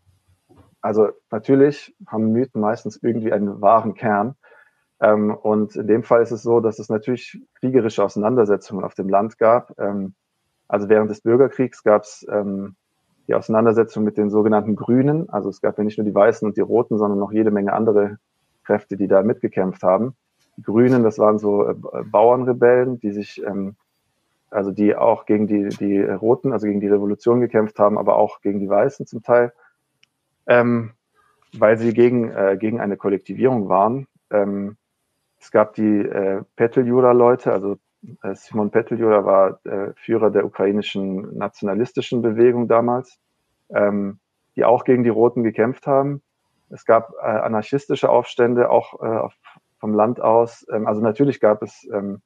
Also 0.82 1.08
natürlich 1.30 1.94
haben 2.06 2.32
Mythen 2.32 2.60
meistens 2.60 3.02
irgendwie 3.02 3.32
einen 3.32 3.60
wahren 3.60 3.94
Kern. 3.94 4.34
Ähm, 5.00 5.34
und 5.34 5.76
in 5.76 5.86
dem 5.86 6.02
Fall 6.02 6.22
ist 6.22 6.30
es 6.30 6.42
so, 6.42 6.60
dass 6.60 6.78
es 6.78 6.88
natürlich 6.88 7.40
kriegerische 7.54 8.04
Auseinandersetzungen 8.04 8.84
auf 8.84 8.94
dem 8.94 9.08
Land 9.08 9.38
gab. 9.38 9.78
Ähm, 9.78 10.14
also 10.68 10.88
während 10.88 11.10
des 11.10 11.22
Bürgerkriegs 11.22 11.82
gab 11.82 12.02
es 12.02 12.26
ähm, 12.30 12.76
die 13.28 13.34
Auseinandersetzung 13.34 14.04
mit 14.04 14.16
den 14.16 14.30
sogenannten 14.30 14.76
Grünen. 14.76 15.28
Also 15.30 15.48
es 15.48 15.60
gab 15.60 15.78
ja 15.78 15.84
nicht 15.84 15.98
nur 15.98 16.04
die 16.04 16.14
Weißen 16.14 16.46
und 16.46 16.56
die 16.56 16.62
Roten, 16.62 16.98
sondern 16.98 17.18
noch 17.18 17.32
jede 17.32 17.50
Menge 17.50 17.72
andere 17.72 18.18
Kräfte, 18.64 18.96
die 18.96 19.08
da 19.08 19.22
mitgekämpft 19.22 19.82
haben. 19.82 20.14
Die 20.56 20.62
Grünen, 20.62 21.02
das 21.02 21.18
waren 21.18 21.38
so 21.38 21.66
äh, 21.66 21.74
Bauernrebellen, 22.04 23.00
die 23.00 23.12
sich, 23.12 23.42
ähm, 23.44 23.76
also 24.50 24.70
die 24.70 24.94
auch 24.96 25.26
gegen 25.26 25.46
die, 25.46 25.68
die 25.68 26.00
Roten, 26.00 26.52
also 26.52 26.66
gegen 26.66 26.80
die 26.80 26.88
Revolution 26.88 27.40
gekämpft 27.40 27.78
haben, 27.78 27.98
aber 27.98 28.16
auch 28.16 28.40
gegen 28.40 28.60
die 28.60 28.68
Weißen 28.68 29.06
zum 29.06 29.22
Teil 29.22 29.52
ähm, 30.50 30.90
weil 31.56 31.78
sie 31.78 31.94
gegen, 31.94 32.30
äh, 32.30 32.56
gegen 32.58 32.80
eine 32.80 32.96
Kollektivierung 32.96 33.68
waren. 33.68 34.06
Ähm, 34.30 34.76
es 35.40 35.50
gab 35.50 35.74
die 35.74 35.98
äh, 36.00 36.42
Peteljura-Leute, 36.56 37.52
also 37.52 37.78
äh, 38.22 38.34
Simon 38.34 38.70
Peteljura 38.70 39.24
war 39.24 39.64
äh, 39.64 39.92
Führer 39.96 40.30
der 40.30 40.44
ukrainischen 40.44 41.36
nationalistischen 41.36 42.22
Bewegung 42.22 42.68
damals, 42.68 43.18
ähm, 43.70 44.18
die 44.56 44.64
auch 44.64 44.84
gegen 44.84 45.02
die 45.02 45.10
Roten 45.10 45.42
gekämpft 45.42 45.86
haben. 45.86 46.22
Es 46.68 46.84
gab 46.84 47.12
äh, 47.20 47.26
anarchistische 47.26 48.10
Aufstände 48.10 48.70
auch 48.70 49.00
äh, 49.02 49.28
vom 49.78 49.94
Land 49.94 50.20
aus. 50.20 50.66
Ähm, 50.70 50.86
also 50.86 51.00
natürlich 51.00 51.40
gab 51.40 51.62
es 51.62 51.88
ähm, 51.92 52.20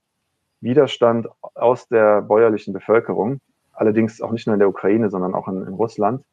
Widerstand 0.60 1.28
aus 1.54 1.88
der 1.88 2.22
bäuerlichen 2.22 2.72
Bevölkerung, 2.72 3.40
allerdings 3.72 4.20
auch 4.20 4.32
nicht 4.32 4.46
nur 4.46 4.54
in 4.54 4.60
der 4.60 4.68
Ukraine, 4.68 5.10
sondern 5.10 5.34
auch 5.34 5.48
in, 5.48 5.66
in 5.66 5.74
Russland 5.74 6.24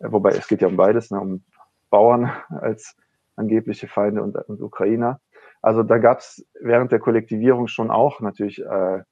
wobei 0.00 0.30
es 0.30 0.48
geht 0.48 0.62
ja 0.62 0.68
um 0.68 0.76
beides, 0.76 1.10
ne, 1.10 1.20
um 1.20 1.42
Bauern 1.90 2.30
als 2.48 2.96
angebliche 3.36 3.88
Feinde 3.88 4.22
und, 4.22 4.36
und 4.36 4.60
Ukrainer. 4.60 5.20
Also 5.62 5.82
da 5.82 5.98
gab 5.98 6.18
es 6.18 6.46
während 6.60 6.92
der 6.92 7.00
Kollektivierung 7.00 7.68
schon 7.68 7.90
auch 7.90 8.20
natürlich 8.20 8.64
äh, 8.64 9.02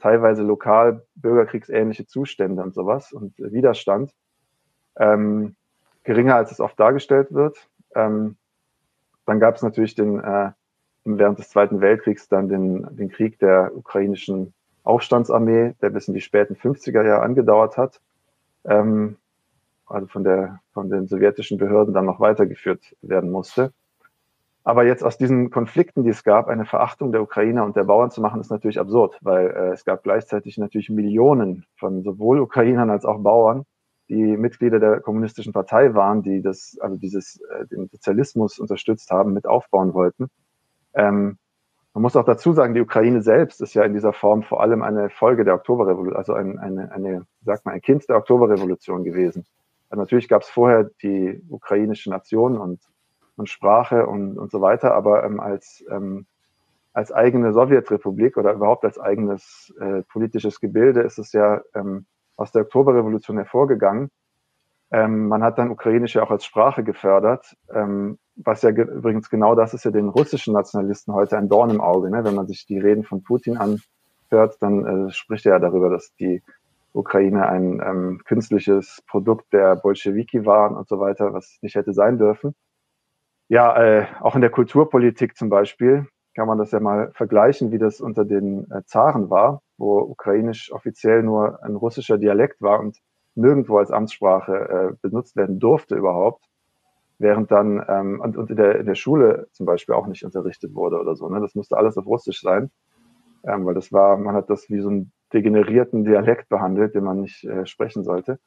teilweise 0.00 0.42
lokal 0.42 1.04
bürgerkriegsähnliche 1.14 2.06
Zustände 2.06 2.62
und 2.62 2.74
sowas 2.74 3.12
und 3.12 3.38
äh, 3.38 3.52
Widerstand. 3.52 4.12
Ähm, 4.96 5.56
geringer 6.04 6.36
als 6.36 6.50
es 6.50 6.60
oft 6.60 6.78
dargestellt 6.78 7.32
wird. 7.32 7.68
Ähm, 7.94 8.36
dann 9.26 9.38
gab 9.38 9.54
es 9.56 9.62
natürlich 9.62 9.94
den, 9.94 10.18
äh, 10.20 10.50
während 11.04 11.38
des 11.38 11.50
Zweiten 11.50 11.80
Weltkriegs 11.80 12.28
dann 12.28 12.48
den, 12.48 12.86
den 12.96 13.08
Krieg 13.08 13.38
der 13.38 13.72
ukrainischen 13.74 14.52
Aufstandsarmee, 14.82 15.74
der 15.80 15.90
bis 15.90 16.08
in 16.08 16.14
die 16.14 16.20
späten 16.20 16.54
50er 16.54 17.04
Jahre 17.04 17.22
angedauert 17.22 17.76
hat. 17.76 18.00
Ähm, 18.64 19.16
also 19.86 20.06
von, 20.08 20.24
der, 20.24 20.60
von 20.72 20.90
den 20.90 21.06
sowjetischen 21.06 21.58
Behörden 21.58 21.94
dann 21.94 22.06
noch 22.06 22.18
weitergeführt 22.18 22.96
werden 23.02 23.30
musste. 23.30 23.72
Aber 24.64 24.84
jetzt 24.84 25.02
aus 25.02 25.18
diesen 25.18 25.50
Konflikten, 25.50 26.04
die 26.04 26.10
es 26.10 26.22
gab, 26.22 26.48
eine 26.48 26.64
Verachtung 26.64 27.10
der 27.10 27.22
Ukrainer 27.22 27.64
und 27.64 27.74
der 27.74 27.84
Bauern 27.84 28.10
zu 28.10 28.20
machen, 28.20 28.40
ist 28.40 28.50
natürlich 28.50 28.78
absurd, 28.78 29.18
weil 29.20 29.48
äh, 29.48 29.72
es 29.72 29.84
gab 29.84 30.04
gleichzeitig 30.04 30.56
natürlich 30.56 30.88
Millionen 30.88 31.64
von 31.76 32.02
sowohl 32.02 32.40
Ukrainern 32.40 32.90
als 32.90 33.04
auch 33.04 33.18
Bauern, 33.18 33.64
die 34.08 34.36
Mitglieder 34.36 34.78
der 34.78 35.00
kommunistischen 35.00 35.52
Partei 35.52 35.94
waren, 35.94 36.22
die 36.22 36.42
das, 36.42 36.76
also 36.80 36.96
dieses, 36.96 37.40
äh, 37.40 37.66
den 37.66 37.88
Sozialismus 37.88 38.58
unterstützt 38.58 39.10
haben, 39.10 39.32
mit 39.32 39.46
aufbauen 39.46 39.94
wollten. 39.94 40.28
Ähm, 40.94 41.38
man 41.94 42.02
muss 42.02 42.16
auch 42.16 42.24
dazu 42.24 42.52
sagen, 42.52 42.74
die 42.74 42.80
Ukraine 42.80 43.22
selbst 43.22 43.60
ist 43.60 43.74
ja 43.74 43.82
in 43.82 43.92
dieser 43.92 44.12
Form 44.12 44.44
vor 44.44 44.62
allem 44.62 44.82
eine 44.82 45.10
Folge 45.10 45.44
der 45.44 45.54
Oktoberrevolution, 45.54 46.16
also 46.16 46.34
ein, 46.34 46.58
eine, 46.58 46.90
eine, 46.92 47.26
sagt 47.44 47.66
man, 47.66 47.74
ein 47.74 47.82
Kind 47.82 48.08
der 48.08 48.16
Oktoberrevolution 48.16 49.04
gewesen. 49.04 49.44
Also 49.90 50.00
natürlich 50.00 50.28
gab 50.28 50.42
es 50.42 50.48
vorher 50.48 50.88
die 51.02 51.42
ukrainische 51.50 52.08
Nation 52.08 52.56
und, 52.56 52.80
und 53.36 53.48
Sprache 53.48 54.06
und, 54.06 54.38
und 54.38 54.50
so 54.50 54.60
weiter, 54.60 54.94
aber 54.94 55.24
ähm, 55.24 55.40
als, 55.40 55.84
ähm, 55.90 56.26
als 56.92 57.12
eigene 57.12 57.52
Sowjetrepublik 57.52 58.36
oder 58.36 58.52
überhaupt 58.52 58.84
als 58.84 58.98
eigenes 58.98 59.72
äh, 59.80 60.02
politisches 60.02 60.60
Gebilde 60.60 61.02
ist 61.02 61.18
es 61.18 61.32
ja 61.32 61.62
ähm, 61.74 62.06
aus 62.36 62.52
der 62.52 62.62
Oktoberrevolution 62.62 63.36
hervorgegangen. 63.36 64.10
Ähm, 64.90 65.28
man 65.28 65.42
hat 65.42 65.58
dann 65.58 65.70
Ukrainisch 65.70 66.14
ja 66.14 66.22
auch 66.22 66.30
als 66.30 66.44
Sprache 66.44 66.84
gefördert, 66.84 67.56
ähm, 67.72 68.18
was 68.36 68.62
ja 68.62 68.70
ge 68.72 68.84
übrigens 68.84 69.30
genau 69.30 69.54
das 69.54 69.72
ist 69.72 69.84
ja 69.84 69.90
den 69.90 70.08
russischen 70.08 70.52
Nationalisten 70.52 71.14
heute 71.14 71.38
ein 71.38 71.48
Dorn 71.48 71.70
im 71.70 71.80
Auge. 71.80 72.10
Ne? 72.10 72.24
Wenn 72.24 72.34
man 72.34 72.46
sich 72.46 72.66
die 72.66 72.78
Reden 72.78 73.04
von 73.04 73.22
Putin 73.22 73.56
anhört, 73.56 74.56
dann 74.60 75.08
äh, 75.08 75.10
spricht 75.10 75.46
er 75.46 75.52
ja 75.52 75.58
darüber, 75.58 75.88
dass 75.88 76.14
die 76.16 76.42
Ukraine 76.92 77.46
ein 77.48 77.80
ähm, 77.84 78.20
künstliches 78.24 79.02
Produkt 79.06 79.52
der 79.52 79.76
Bolschewiki 79.76 80.44
waren 80.44 80.76
und 80.76 80.88
so 80.88 81.00
weiter, 81.00 81.32
was 81.32 81.58
nicht 81.62 81.74
hätte 81.74 81.94
sein 81.94 82.18
dürfen. 82.18 82.54
Ja, 83.52 83.76
äh, 83.76 84.06
auch 84.20 84.34
in 84.34 84.40
der 84.40 84.48
Kulturpolitik 84.48 85.36
zum 85.36 85.50
Beispiel 85.50 86.06
kann 86.34 86.48
man 86.48 86.56
das 86.56 86.70
ja 86.70 86.80
mal 86.80 87.10
vergleichen, 87.12 87.70
wie 87.70 87.76
das 87.76 88.00
unter 88.00 88.24
den 88.24 88.64
äh, 88.70 88.80
Zaren 88.86 89.28
war, 89.28 89.60
wo 89.76 89.98
ukrainisch 89.98 90.72
offiziell 90.72 91.22
nur 91.22 91.62
ein 91.62 91.76
russischer 91.76 92.16
Dialekt 92.16 92.62
war 92.62 92.80
und 92.80 92.96
nirgendwo 93.34 93.76
als 93.76 93.90
Amtssprache 93.90 94.54
äh, 94.54 94.96
benutzt 95.02 95.36
werden 95.36 95.58
durfte 95.58 95.96
überhaupt, 95.96 96.46
während 97.18 97.50
dann 97.50 97.84
ähm, 97.88 98.22
und, 98.22 98.38
und 98.38 98.48
in, 98.48 98.56
der, 98.56 98.80
in 98.80 98.86
der 98.86 98.94
Schule 98.94 99.48
zum 99.52 99.66
Beispiel 99.66 99.96
auch 99.96 100.06
nicht 100.06 100.24
unterrichtet 100.24 100.74
wurde 100.74 100.98
oder 100.98 101.14
so. 101.14 101.28
Ne? 101.28 101.38
Das 101.38 101.54
musste 101.54 101.76
alles 101.76 101.98
auf 101.98 102.06
Russisch 102.06 102.40
sein, 102.40 102.70
ähm, 103.44 103.66
weil 103.66 103.74
das 103.74 103.92
war, 103.92 104.16
man 104.16 104.34
hat 104.34 104.48
das 104.48 104.70
wie 104.70 104.80
so 104.80 104.88
ein 104.88 105.12
degenerierten 105.34 106.04
Dialekt 106.04 106.48
behandelt, 106.48 106.94
den 106.94 107.04
man 107.04 107.20
nicht 107.20 107.44
äh, 107.44 107.66
sprechen 107.66 108.02
sollte. 108.02 108.38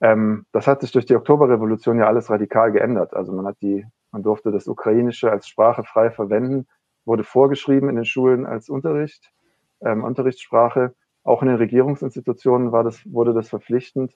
Ähm, 0.00 0.46
das 0.52 0.66
hat 0.66 0.80
sich 0.80 0.92
durch 0.92 1.04
die 1.04 1.16
Oktoberrevolution 1.16 1.98
ja 1.98 2.06
alles 2.06 2.30
radikal 2.30 2.72
geändert. 2.72 3.12
Also 3.12 3.34
man 3.34 3.46
hat 3.46 3.58
die, 3.60 3.84
man 4.18 4.24
durfte 4.24 4.50
das 4.50 4.66
Ukrainische 4.66 5.30
als 5.30 5.46
Sprache 5.46 5.84
frei 5.84 6.10
verwenden, 6.10 6.66
wurde 7.04 7.22
vorgeschrieben 7.22 7.88
in 7.88 7.94
den 7.94 8.04
Schulen 8.04 8.46
als 8.46 8.68
Unterricht, 8.68 9.30
ähm, 9.80 10.02
Unterrichtssprache. 10.02 10.92
Auch 11.22 11.42
in 11.42 11.48
den 11.48 11.56
Regierungsinstitutionen 11.56 12.72
war 12.72 12.82
das, 12.82 13.00
wurde 13.06 13.32
das 13.32 13.48
verpflichtend. 13.48 14.12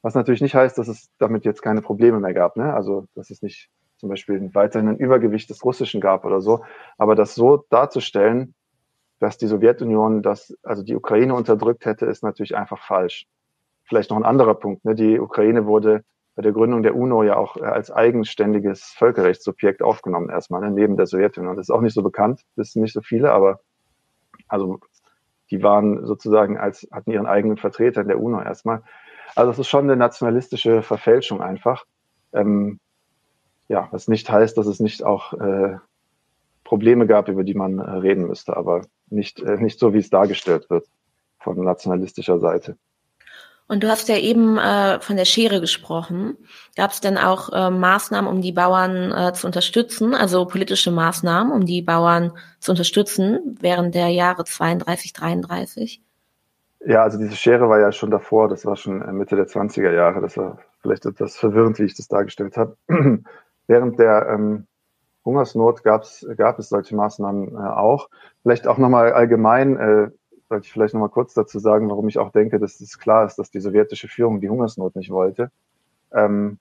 Was 0.00 0.14
natürlich 0.14 0.40
nicht 0.40 0.54
heißt, 0.54 0.78
dass 0.78 0.88
es 0.88 1.10
damit 1.18 1.44
jetzt 1.44 1.60
keine 1.60 1.82
Probleme 1.82 2.18
mehr 2.18 2.32
gab. 2.32 2.56
Ne? 2.56 2.72
Also, 2.72 3.06
dass 3.14 3.28
es 3.28 3.42
nicht 3.42 3.68
zum 3.98 4.08
Beispiel 4.08 4.50
weiterhin 4.54 4.88
ein 4.88 4.96
Übergewicht 4.96 5.50
des 5.50 5.62
Russischen 5.64 6.00
gab 6.00 6.24
oder 6.24 6.40
so. 6.40 6.64
Aber 6.96 7.14
das 7.14 7.34
so 7.34 7.66
darzustellen, 7.68 8.54
dass 9.20 9.36
die 9.36 9.46
Sowjetunion 9.46 10.22
das, 10.22 10.56
also 10.62 10.82
die 10.82 10.96
Ukraine 10.96 11.34
unterdrückt 11.34 11.84
hätte, 11.84 12.06
ist 12.06 12.24
natürlich 12.24 12.56
einfach 12.56 12.82
falsch. 12.82 13.26
Vielleicht 13.84 14.08
noch 14.08 14.16
ein 14.16 14.24
anderer 14.24 14.54
Punkt. 14.54 14.82
Ne? 14.86 14.94
Die 14.94 15.20
Ukraine 15.20 15.66
wurde 15.66 16.04
bei 16.34 16.42
der 16.42 16.52
Gründung 16.52 16.82
der 16.82 16.96
UNO 16.96 17.22
ja 17.22 17.36
auch 17.36 17.56
äh, 17.56 17.64
als 17.64 17.90
eigenständiges 17.90 18.84
Völkerrechtssubjekt 18.96 19.82
aufgenommen 19.82 20.30
erstmal, 20.30 20.62
ne, 20.62 20.70
neben 20.70 20.96
der 20.96 21.06
Sowjetunion. 21.06 21.56
Das 21.56 21.66
ist 21.66 21.74
auch 21.74 21.80
nicht 21.80 21.94
so 21.94 22.02
bekannt, 22.02 22.42
sind 22.56 22.82
nicht 22.82 22.94
so 22.94 23.02
viele, 23.02 23.32
aber 23.32 23.60
also 24.48 24.80
die 25.50 25.62
waren 25.62 26.06
sozusagen 26.06 26.56
als, 26.56 26.88
hatten 26.90 27.10
ihren 27.10 27.26
eigenen 27.26 27.58
Vertreter 27.58 28.00
in 28.00 28.08
der 28.08 28.20
UNO 28.20 28.40
erstmal. 28.40 28.82
Also 29.34 29.50
es 29.50 29.58
ist 29.58 29.68
schon 29.68 29.84
eine 29.84 29.96
nationalistische 29.96 30.82
Verfälschung 30.82 31.42
einfach. 31.42 31.84
Ähm, 32.32 32.80
ja, 33.68 33.88
was 33.90 34.08
nicht 34.08 34.30
heißt, 34.30 34.56
dass 34.56 34.66
es 34.66 34.80
nicht 34.80 35.02
auch 35.04 35.34
äh, 35.34 35.76
Probleme 36.64 37.06
gab, 37.06 37.28
über 37.28 37.44
die 37.44 37.54
man 37.54 37.78
äh, 37.78 37.90
reden 37.90 38.26
müsste, 38.26 38.56
aber 38.56 38.86
nicht, 39.08 39.40
äh, 39.40 39.56
nicht 39.56 39.78
so, 39.78 39.92
wie 39.92 39.98
es 39.98 40.10
dargestellt 40.10 40.70
wird 40.70 40.86
von 41.38 41.62
nationalistischer 41.62 42.38
Seite. 42.38 42.76
Und 43.72 43.82
du 43.82 43.88
hast 43.88 44.10
ja 44.10 44.18
eben 44.18 44.58
äh, 44.58 45.00
von 45.00 45.16
der 45.16 45.24
Schere 45.24 45.58
gesprochen. 45.58 46.36
Gab 46.76 46.90
es 46.90 47.00
denn 47.00 47.16
auch 47.16 47.50
äh, 47.54 47.70
Maßnahmen, 47.70 48.30
um 48.30 48.42
die 48.42 48.52
Bauern 48.52 49.12
äh, 49.12 49.32
zu 49.32 49.46
unterstützen, 49.46 50.14
also 50.14 50.44
politische 50.44 50.90
Maßnahmen, 50.90 51.50
um 51.50 51.64
die 51.64 51.80
Bauern 51.80 52.32
zu 52.60 52.72
unterstützen 52.72 53.56
während 53.62 53.94
der 53.94 54.08
Jahre 54.08 54.44
32, 54.44 55.14
33? 55.14 56.02
Ja, 56.84 57.02
also 57.02 57.16
diese 57.16 57.34
Schere 57.34 57.70
war 57.70 57.80
ja 57.80 57.92
schon 57.92 58.10
davor, 58.10 58.50
das 58.50 58.66
war 58.66 58.76
schon 58.76 59.00
äh, 59.00 59.10
Mitte 59.10 59.36
der 59.36 59.46
20er 59.46 59.90
Jahre. 59.90 60.20
Das 60.20 60.36
war 60.36 60.58
vielleicht 60.82 61.06
etwas 61.06 61.38
verwirrend, 61.38 61.78
wie 61.78 61.84
ich 61.84 61.96
das 61.96 62.08
dargestellt 62.08 62.58
habe. 62.58 62.76
während 63.68 63.98
der 63.98 64.28
ähm, 64.34 64.66
Hungersnot 65.24 65.82
gab's, 65.82 66.26
gab 66.36 66.58
es 66.58 66.68
solche 66.68 66.94
Maßnahmen 66.94 67.54
äh, 67.54 67.58
auch. 67.58 68.10
Vielleicht 68.42 68.66
auch 68.66 68.76
nochmal 68.76 69.14
allgemein, 69.14 69.76
äh, 69.78 70.10
sollte 70.52 70.66
ich 70.66 70.72
vielleicht 70.72 70.92
nochmal 70.92 71.08
kurz 71.08 71.32
dazu 71.32 71.58
sagen, 71.58 71.88
warum 71.88 72.08
ich 72.08 72.18
auch 72.18 72.30
denke, 72.30 72.58
dass 72.58 72.78
es 72.82 72.98
klar 72.98 73.24
ist, 73.24 73.36
dass 73.38 73.50
die 73.50 73.60
sowjetische 73.60 74.06
Führung 74.06 74.42
die 74.42 74.50
Hungersnot 74.50 74.96
nicht 74.96 75.10
wollte. 75.10 75.50
Ähm, 76.12 76.58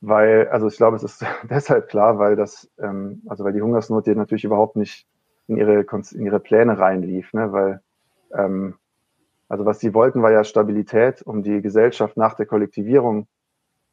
weil, 0.00 0.46
also 0.48 0.68
ich 0.68 0.76
glaube, 0.76 0.96
es 0.96 1.02
ist 1.02 1.26
deshalb 1.50 1.88
klar, 1.88 2.20
weil 2.20 2.36
das, 2.36 2.70
ähm, 2.78 3.22
also 3.26 3.42
weil 3.42 3.52
die 3.52 3.62
Hungersnot 3.62 4.04
hier 4.04 4.14
natürlich 4.14 4.44
überhaupt 4.44 4.76
nicht 4.76 5.08
in 5.48 5.56
ihre, 5.56 5.84
in 6.12 6.24
ihre 6.24 6.38
Pläne 6.38 6.78
reinlief, 6.78 7.32
ne? 7.32 7.52
weil, 7.52 7.82
ähm, 8.32 8.76
also 9.48 9.64
was 9.64 9.80
sie 9.80 9.92
wollten, 9.92 10.22
war 10.22 10.30
ja 10.30 10.44
Stabilität, 10.44 11.22
um 11.22 11.42
die 11.42 11.60
Gesellschaft 11.60 12.16
nach 12.16 12.34
der 12.34 12.46
Kollektivierung 12.46 13.26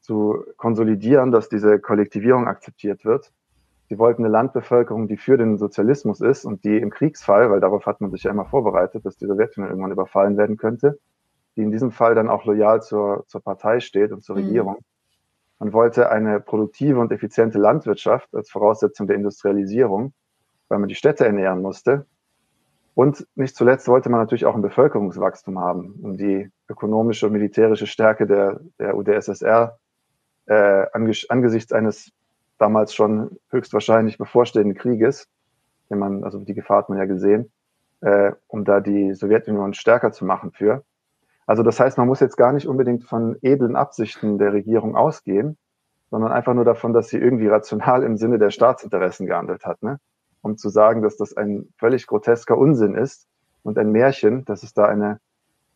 zu 0.01 0.45
konsolidieren, 0.57 1.32
dass 1.32 1.49
diese 1.49 1.80
Kollektivierung 1.80 2.47
akzeptiert 2.47 3.03
wird. 3.03 3.32
Sie 3.90 3.98
wollten 3.98 4.24
eine 4.24 4.32
Landbevölkerung, 4.32 5.08
die 5.08 5.18
für 5.18 5.38
den 5.38 5.58
Sozialismus 5.58 6.20
ist 6.20 6.44
und 6.44 6.66
die 6.66 6.78
im 6.78 6.90
Kriegsfall, 6.90 7.50
weil 7.50 7.62
darauf 7.62 7.86
hat 7.86 8.02
man 8.02 8.12
sich 8.12 8.24
ja 8.24 8.32
immer 8.32 8.46
vorbereitet, 8.46 9.06
dass 9.06 9.18
die 9.18 9.26
Sowjetunion 9.26 9.70
irgendwann 9.70 9.92
überfallen 9.92 10.38
werden 10.38 10.58
könnte, 10.58 11.00
die 11.56 11.62
in 11.62 11.72
diesem 11.72 11.92
Fall 11.92 12.14
dann 12.14 12.30
auch 12.30 12.44
loyal 12.46 12.82
zur, 12.82 13.24
zur 13.28 13.42
Partei 13.42 13.80
steht 13.80 14.12
und 14.12 14.24
zur 14.24 14.36
mhm. 14.36 14.44
Regierung. 14.44 14.78
Man 15.60 15.74
wollte 15.74 16.12
eine 16.12 16.40
produktive 16.42 17.00
und 17.00 17.12
effiziente 17.12 17.58
Landwirtschaft 17.58 18.34
als 18.36 18.52
Voraussetzung 18.52 19.08
der 19.08 19.16
Industrialisierung, 19.16 20.14
weil 20.68 20.80
man 20.80 20.90
die 20.90 20.96
Städte 20.96 21.26
ernähren 21.26 21.62
musste. 21.62 22.06
Und 22.94 23.26
nicht 23.36 23.56
zuletzt 23.56 23.88
wollte 23.88 24.10
man 24.10 24.20
natürlich 24.20 24.46
auch 24.46 24.56
ein 24.56 24.62
Bevölkerungswachstum 24.62 25.60
haben, 25.60 26.00
um 26.02 26.18
die 26.18 26.52
ökonomische 26.68 27.28
und 27.28 27.34
militärische 27.34 27.88
Stärke 27.88 28.28
der, 28.28 28.60
der 28.80 28.98
UdSSR 28.98 29.78
äh, 30.48 30.86
angesichts 30.94 31.72
eines 31.72 32.12
damals 32.58 32.93
schon 32.93 33.38
höchstwahrscheinlich 33.49 34.18
bevorstehenden 34.18 34.78
Krieges, 34.78 35.28
den 35.89 35.99
man, 35.99 36.24
also 36.24 36.39
die 36.39 36.53
Gefahr 36.53 36.80
hat 36.80 36.89
man 36.89 36.97
ja 36.97 37.05
gesehen, 37.05 37.51
äh, 38.01 38.32
um 38.47 38.66
da 38.66 38.80
die 38.80 39.14
Sowjetunion 39.14 39.74
stärker 39.74 40.12
zu 40.12 40.26
machen 40.26 40.51
für. 40.51 40.84
Also 41.45 41.64
das 41.64 41.80
heißt, 41.80 41.97
man 41.97 42.08
muss 42.08 42.20
jetzt 42.20 42.36
gar 42.36 42.51
nicht 42.51 42.68
unbedingt 42.68 43.05
von 43.05 43.38
edlen 43.41 43.76
Absichten 43.76 44.38
der 44.38 44.53
Regierung 44.53 44.95
ausgehen, 44.95 45.58
sondern 46.10 46.32
einfach 46.32 46.53
nur 46.53 46.66
davon, 46.66 46.93
dass 46.93 47.10
sie 47.10 47.18
irgendwie 47.18 47.47
rational 47.47 48.03
im 48.03 48.18
Sinne 48.18 48.39
der 48.39 48.51
Staatsinteressen 48.51 49.28
gehandelt 49.28 49.66
hat, 49.66 49.82
ne? 49.82 49.99
um 50.41 50.58
zu 50.58 50.70
sagen, 50.70 51.01
dass 51.01 51.18
das 51.18 51.36
ein 51.36 51.74
völlig 51.78 52.08
grotesker 52.08 52.58
Unsinn 52.58 52.95
ist 52.95 53.28
und 53.64 53.78
ein 53.78 53.91
Märchen, 53.91 54.45
dass 54.45 54.64
es 54.64 54.74
da 54.74 54.86
eine 54.86 55.20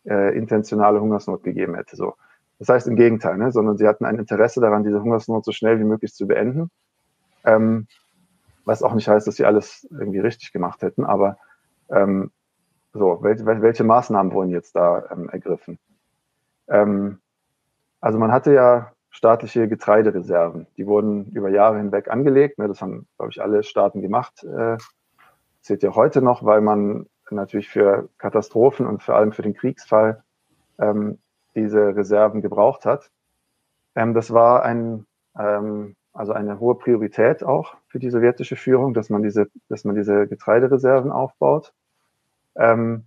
äh, 0.06 0.36
intentionale 0.38 1.02
Hungersnot 1.02 1.44
gegeben 1.44 1.76
hätte. 1.76 1.96
So. 1.96 2.16
Das 2.62 2.70
heißt 2.70 2.88
im 2.88 2.96
Gegenteil, 2.96 3.40
ne? 3.40 3.52
sondern 3.52 3.76
sie 3.80 3.88
hatten 3.88 4.06
ein 4.06 4.20
Interesse 4.20 4.62
daran, 4.62 4.84
diese 4.84 5.02
Hungersnot 5.02 5.44
so 5.44 5.52
schnell 5.52 5.80
wie 5.80 5.84
möglich 5.84 6.14
zu 6.14 6.28
beenden. 6.28 6.70
Ähm, 7.44 7.88
was 8.66 8.84
auch 8.84 8.94
nicht 8.94 9.08
heißt, 9.08 9.26
dass 9.26 9.38
sie 9.38 9.46
alles 9.46 9.88
irgendwie 9.90 10.20
richtig 10.20 10.54
gemacht 10.54 10.84
hätten, 10.84 11.04
aber 11.04 11.40
ähm, 11.90 12.30
so, 12.94 13.18
welche, 13.24 13.48
welche 13.48 13.84
Maßnahmen 13.84 14.32
wurden 14.32 14.52
jetzt 14.52 14.76
da 14.76 15.06
ähm, 15.10 15.28
ergriffen? 15.30 15.80
Ähm, 16.68 17.18
also 18.00 18.20
man 18.20 18.32
hatte 18.32 18.54
ja 18.54 18.92
staatliche 19.10 19.68
Getreidereserven, 19.68 20.68
die 20.78 20.86
wurden 20.86 21.32
über 21.32 21.50
Jahre 21.50 21.78
hinweg 21.78 22.12
angelegt. 22.12 22.60
Ne? 22.60 22.68
Das 22.68 22.80
haben, 22.80 23.08
glaube 23.18 23.32
ich, 23.32 23.42
alle 23.42 23.64
Staaten 23.64 24.04
gemacht. 24.04 24.44
Äh, 24.44 24.78
zählt 25.62 25.82
ja 25.82 25.96
heute 25.96 26.22
noch, 26.22 26.46
weil 26.46 26.62
man 26.62 27.08
natürlich 27.32 27.70
für 27.70 28.08
Katastrophen 28.20 28.86
und 28.86 29.02
vor 29.02 29.16
allem 29.16 29.32
für 29.32 29.42
den 29.42 29.56
Kriegsfall 29.56 30.24
ähm, 30.78 31.18
diese 31.56 31.96
Reserven 31.96 32.42
gebraucht 32.42 32.86
hat. 32.86 33.12
Ähm, 33.96 34.14
das 34.14 34.34
war 34.34 34.64
ein, 34.64 35.06
ähm, 35.38 35.96
also 36.14 36.34
eine 36.34 36.60
hohe 36.60 36.76
Priorität 36.76 37.44
auch 37.44 37.76
für 37.88 38.00
die 38.00 38.10
sowjetische 38.10 38.56
Führung, 38.56 38.94
dass 38.94 39.10
man 39.10 39.24
diese, 39.24 39.48
dass 39.70 39.84
man 39.84 39.96
diese 39.96 40.28
Getreidereserven 40.28 41.12
aufbaut. 41.12 41.74
Ähm, 42.56 43.06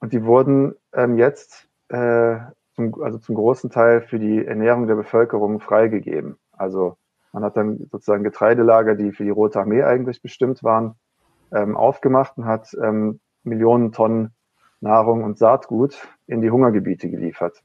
und 0.00 0.12
die 0.12 0.24
wurden 0.24 0.74
ähm, 0.92 1.18
jetzt 1.18 1.68
äh, 1.88 2.38
zum, 2.74 3.02
also 3.02 3.18
zum 3.18 3.34
großen 3.34 3.70
Teil 3.70 4.02
für 4.02 4.18
die 4.18 4.44
Ernährung 4.44 4.86
der 4.86 4.96
Bevölkerung 4.96 5.60
freigegeben. 5.60 6.36
Also 6.52 6.96
man 7.32 7.44
hat 7.44 7.56
dann 7.56 7.88
sozusagen 7.90 8.24
Getreidelager, 8.24 8.94
die 8.94 9.12
für 9.12 9.24
die 9.24 9.30
Rote 9.30 9.60
Armee 9.60 9.82
eigentlich 9.82 10.22
bestimmt 10.22 10.62
waren, 10.62 10.96
ähm, 11.52 11.76
aufgemacht 11.76 12.36
und 12.36 12.44
hat 12.44 12.74
ähm, 12.82 13.20
Millionen 13.44 13.92
Tonnen 13.92 14.34
Nahrung 14.82 15.24
und 15.24 15.38
Saatgut 15.38 15.96
in 16.26 16.42
die 16.42 16.50
Hungergebiete 16.50 17.08
geliefert. 17.08 17.62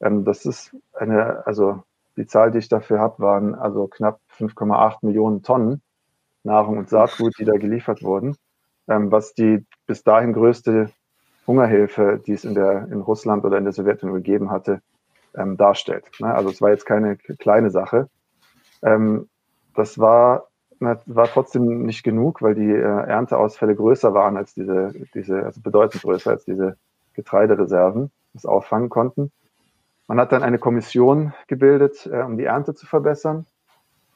Ähm, 0.00 0.24
das 0.24 0.46
ist 0.46 0.74
eine, 0.92 1.46
also 1.46 1.82
die 2.16 2.26
Zahl, 2.26 2.50
die 2.52 2.58
ich 2.58 2.68
dafür 2.68 3.00
habe, 3.00 3.22
waren 3.22 3.54
also 3.54 3.88
knapp 3.88 4.20
5,8 4.38 4.98
Millionen 5.02 5.42
Tonnen 5.42 5.82
Nahrung 6.44 6.78
und 6.78 6.88
Saatgut, 6.88 7.34
die 7.38 7.44
da 7.44 7.54
geliefert 7.54 8.02
wurden, 8.02 8.36
ähm, 8.86 9.10
was 9.10 9.34
die 9.34 9.66
bis 9.86 10.04
dahin 10.04 10.32
größte 10.32 10.90
Hungerhilfe, 11.46 12.22
die 12.24 12.32
es 12.32 12.44
in, 12.44 12.54
der, 12.54 12.88
in 12.90 13.00
Russland 13.00 13.44
oder 13.44 13.58
in 13.58 13.64
der 13.64 13.72
Sowjetunion 13.72 14.16
gegeben 14.16 14.50
hatte, 14.50 14.80
ähm, 15.34 15.56
darstellt. 15.56 16.10
Ne? 16.20 16.32
Also 16.32 16.50
es 16.50 16.60
war 16.60 16.70
jetzt 16.70 16.86
keine 16.86 17.16
kleine 17.16 17.70
Sache. 17.70 18.08
Ähm, 18.82 19.28
das 19.74 19.98
war 19.98 20.48
war 20.84 21.26
trotzdem 21.26 21.84
nicht 21.84 22.02
genug, 22.02 22.42
weil 22.42 22.54
die 22.54 22.70
äh, 22.70 22.80
Ernteausfälle 22.80 23.74
größer 23.74 24.14
waren 24.14 24.36
als 24.36 24.54
diese, 24.54 24.92
diese, 25.14 25.44
also 25.44 25.60
bedeutend 25.60 26.02
größer 26.02 26.30
als 26.30 26.44
diese 26.44 26.76
Getreidereserven, 27.14 28.10
das 28.32 28.46
auffangen 28.46 28.88
konnten. 28.88 29.30
Man 30.06 30.20
hat 30.20 30.32
dann 30.32 30.42
eine 30.42 30.58
Kommission 30.58 31.32
gebildet, 31.46 32.06
äh, 32.06 32.22
um 32.22 32.36
die 32.36 32.44
Ernte 32.44 32.74
zu 32.74 32.86
verbessern, 32.86 33.46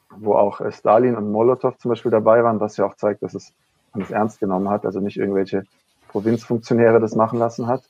wo 0.09 0.33
auch 0.33 0.61
äh, 0.61 0.71
Stalin 0.71 1.15
und 1.15 1.31
Molotow 1.31 1.77
zum 1.77 1.89
Beispiel 1.89 2.11
dabei 2.11 2.43
waren, 2.43 2.59
was 2.59 2.77
ja 2.77 2.85
auch 2.85 2.95
zeigt, 2.95 3.23
dass 3.23 3.33
es 3.33 3.53
man 3.93 4.03
es 4.03 4.11
ernst 4.11 4.39
genommen 4.39 4.69
hat, 4.69 4.85
also 4.85 4.99
nicht 4.99 5.17
irgendwelche 5.17 5.63
Provinzfunktionäre 6.09 6.99
das 6.99 7.15
machen 7.15 7.39
lassen 7.39 7.67
hat. 7.67 7.83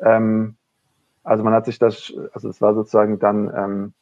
Ähm, 0.00 0.56
also 1.22 1.42
man 1.42 1.54
hat 1.54 1.66
sich 1.66 1.78
das, 1.78 2.12
also 2.32 2.48
es 2.48 2.60
war 2.60 2.74
sozusagen 2.74 3.18
dann 3.18 3.52
ähm, 3.54 3.92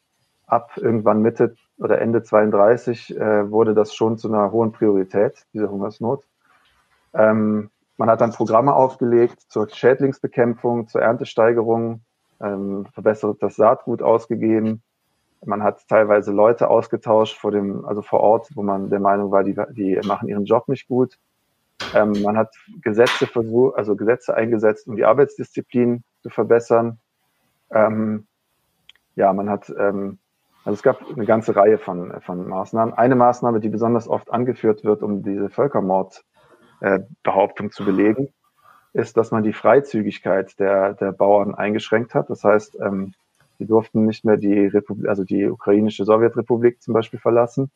ab 0.47 0.77
irgendwann 0.77 1.21
Mitte 1.21 1.55
oder 1.77 1.99
Ende 1.99 2.23
32 2.23 3.17
äh, 3.17 3.51
wurde 3.51 3.73
das 3.73 3.93
schon 3.93 4.17
zu 4.17 4.27
einer 4.27 4.51
hohen 4.51 4.71
Priorität, 4.71 5.45
diese 5.53 5.69
Hungersnot. 5.69 6.23
Ähm, 7.13 7.69
man 7.97 8.09
hat 8.09 8.21
dann 8.21 8.31
Programme 8.31 8.73
aufgelegt 8.73 9.41
zur 9.47 9.69
Schädlingsbekämpfung, 9.69 10.87
zur 10.87 11.01
Erntesteigerung, 11.01 12.01
ähm, 12.41 12.85
verbessertes 12.93 13.55
Saatgut 13.55 14.01
ausgegeben. 14.01 14.81
Man 15.45 15.63
hat 15.63 15.87
teilweise 15.87 16.31
Leute 16.31 16.69
ausgetauscht 16.69 17.37
vor 17.37 17.51
dem, 17.51 17.85
also 17.85 18.01
vor 18.01 18.19
Ort, 18.19 18.49
wo 18.55 18.63
man 18.63 18.89
der 18.89 18.99
Meinung 18.99 19.31
war, 19.31 19.43
die, 19.43 19.55
die 19.71 19.99
machen 20.05 20.27
ihren 20.27 20.45
Job 20.45 20.67
nicht 20.67 20.87
gut. 20.87 21.17
Ähm, 21.93 22.21
man 22.21 22.37
hat 22.37 22.53
Gesetze 22.81 23.27
versucht, 23.27 23.77
also 23.77 23.95
Gesetze 23.95 24.33
eingesetzt, 24.33 24.87
um 24.87 24.95
die 24.95 25.05
Arbeitsdisziplin 25.05 26.03
zu 26.21 26.29
verbessern. 26.29 26.99
Ähm, 27.71 28.27
ja, 29.15 29.31
man 29.33 29.49
hat 29.49 29.73
ähm, 29.77 30.19
also 30.65 30.73
es 30.73 30.83
gab 30.83 30.99
eine 31.15 31.25
ganze 31.25 31.55
Reihe 31.55 31.77
von, 31.77 32.19
von 32.21 32.49
Maßnahmen. 32.49 32.95
Eine 32.95 33.15
Maßnahme, 33.15 33.59
die 33.59 33.69
besonders 33.69 34.07
oft 34.07 34.33
angeführt 34.33 34.83
wird, 34.83 35.03
um 35.03 35.21
diese 35.21 35.49
Völkermordbehauptung 35.49 37.67
äh, 37.67 37.69
zu 37.69 37.85
belegen, 37.85 38.29
ist, 38.93 39.15
dass 39.15 39.29
man 39.29 39.43
die 39.43 39.53
Freizügigkeit 39.53 40.59
der, 40.59 40.95
der 40.95 41.11
Bauern 41.11 41.53
eingeschränkt 41.53 42.15
hat. 42.15 42.31
Das 42.31 42.43
heißt, 42.43 42.79
ähm, 42.81 43.13
die 43.59 43.67
durften 43.67 44.05
nicht 44.05 44.25
mehr 44.25 44.37
die 44.37 44.65
Republik, 44.65 45.07
also 45.07 45.23
die 45.23 45.45
ukrainische 45.45 46.03
Sowjetrepublik 46.03 46.81
zum 46.81 46.95
Beispiel 46.95 47.19
verlassen. 47.19 47.69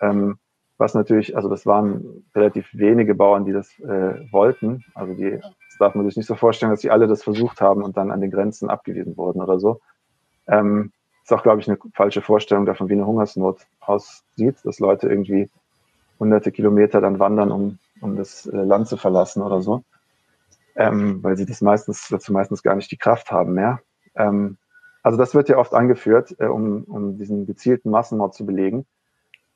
Ähm, 0.00 0.38
was 0.78 0.94
natürlich, 0.94 1.36
also 1.36 1.50
das 1.50 1.66
waren 1.66 2.24
relativ 2.34 2.70
wenige 2.72 3.14
Bauern, 3.14 3.44
die 3.44 3.52
das 3.52 3.78
äh, 3.80 4.32
wollten. 4.32 4.82
Also 4.94 5.12
die, 5.12 5.32
das 5.32 5.78
darf 5.78 5.94
man 5.94 6.06
sich 6.06 6.16
nicht 6.16 6.26
so 6.26 6.36
vorstellen, 6.36 6.70
dass 6.70 6.80
sie 6.80 6.90
alle 6.90 7.06
das 7.06 7.22
versucht 7.22 7.60
haben 7.60 7.82
und 7.82 7.98
dann 7.98 8.10
an 8.10 8.22
den 8.22 8.30
Grenzen 8.30 8.70
abgewiesen 8.70 9.18
wurden 9.18 9.42
oder 9.42 9.60
so. 9.60 9.82
Ähm, 10.48 10.90
ist 11.24 11.32
auch, 11.32 11.42
glaube 11.42 11.60
ich, 11.60 11.68
eine 11.68 11.78
falsche 11.94 12.20
Vorstellung 12.20 12.66
davon, 12.66 12.88
wie 12.88 12.92
eine 12.92 13.06
Hungersnot 13.06 13.66
aussieht, 13.80 14.56
dass 14.62 14.78
Leute 14.78 15.08
irgendwie 15.08 15.50
hunderte 16.20 16.52
Kilometer 16.52 17.00
dann 17.00 17.18
wandern, 17.18 17.50
um, 17.50 17.78
um 18.00 18.16
das 18.16 18.46
äh, 18.46 18.56
Land 18.56 18.88
zu 18.88 18.96
verlassen 18.96 19.42
oder 19.42 19.62
so, 19.62 19.82
ähm, 20.76 21.22
weil 21.22 21.36
sie 21.36 21.46
das 21.46 21.62
meistens 21.62 22.08
dazu 22.08 22.32
meistens 22.32 22.62
gar 22.62 22.76
nicht 22.76 22.90
die 22.90 22.98
Kraft 22.98 23.32
haben 23.32 23.54
mehr. 23.54 23.80
Ähm, 24.14 24.58
also 25.02 25.18
das 25.18 25.34
wird 25.34 25.48
ja 25.48 25.56
oft 25.56 25.74
angeführt, 25.74 26.36
äh, 26.38 26.46
um, 26.46 26.84
um 26.84 27.18
diesen 27.18 27.46
gezielten 27.46 27.90
Massenmord 27.90 28.34
zu 28.34 28.44
belegen. 28.44 28.86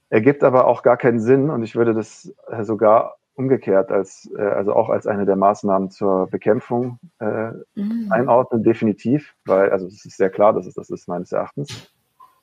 Ergibt 0.08 0.42
aber 0.44 0.66
auch 0.66 0.82
gar 0.82 0.96
keinen 0.96 1.20
Sinn 1.20 1.50
und 1.50 1.62
ich 1.62 1.76
würde 1.76 1.92
das 1.92 2.32
äh, 2.48 2.64
sogar 2.64 3.16
umgekehrt 3.38 3.90
als, 3.90 4.30
äh, 4.36 4.42
also 4.42 4.74
auch 4.74 4.90
als 4.90 5.06
eine 5.06 5.24
der 5.24 5.36
Maßnahmen 5.36 5.90
zur 5.90 6.26
Bekämpfung 6.26 6.98
äh, 7.20 7.52
mhm. 7.74 8.08
einordnen, 8.10 8.62
definitiv, 8.62 9.34
weil, 9.46 9.70
also 9.70 9.86
es 9.86 10.04
ist 10.04 10.16
sehr 10.16 10.30
klar, 10.30 10.52
dass 10.52 10.66
es 10.66 10.74
das 10.74 10.90
ist, 10.90 11.08
meines 11.08 11.32
Erachtens. 11.32 11.92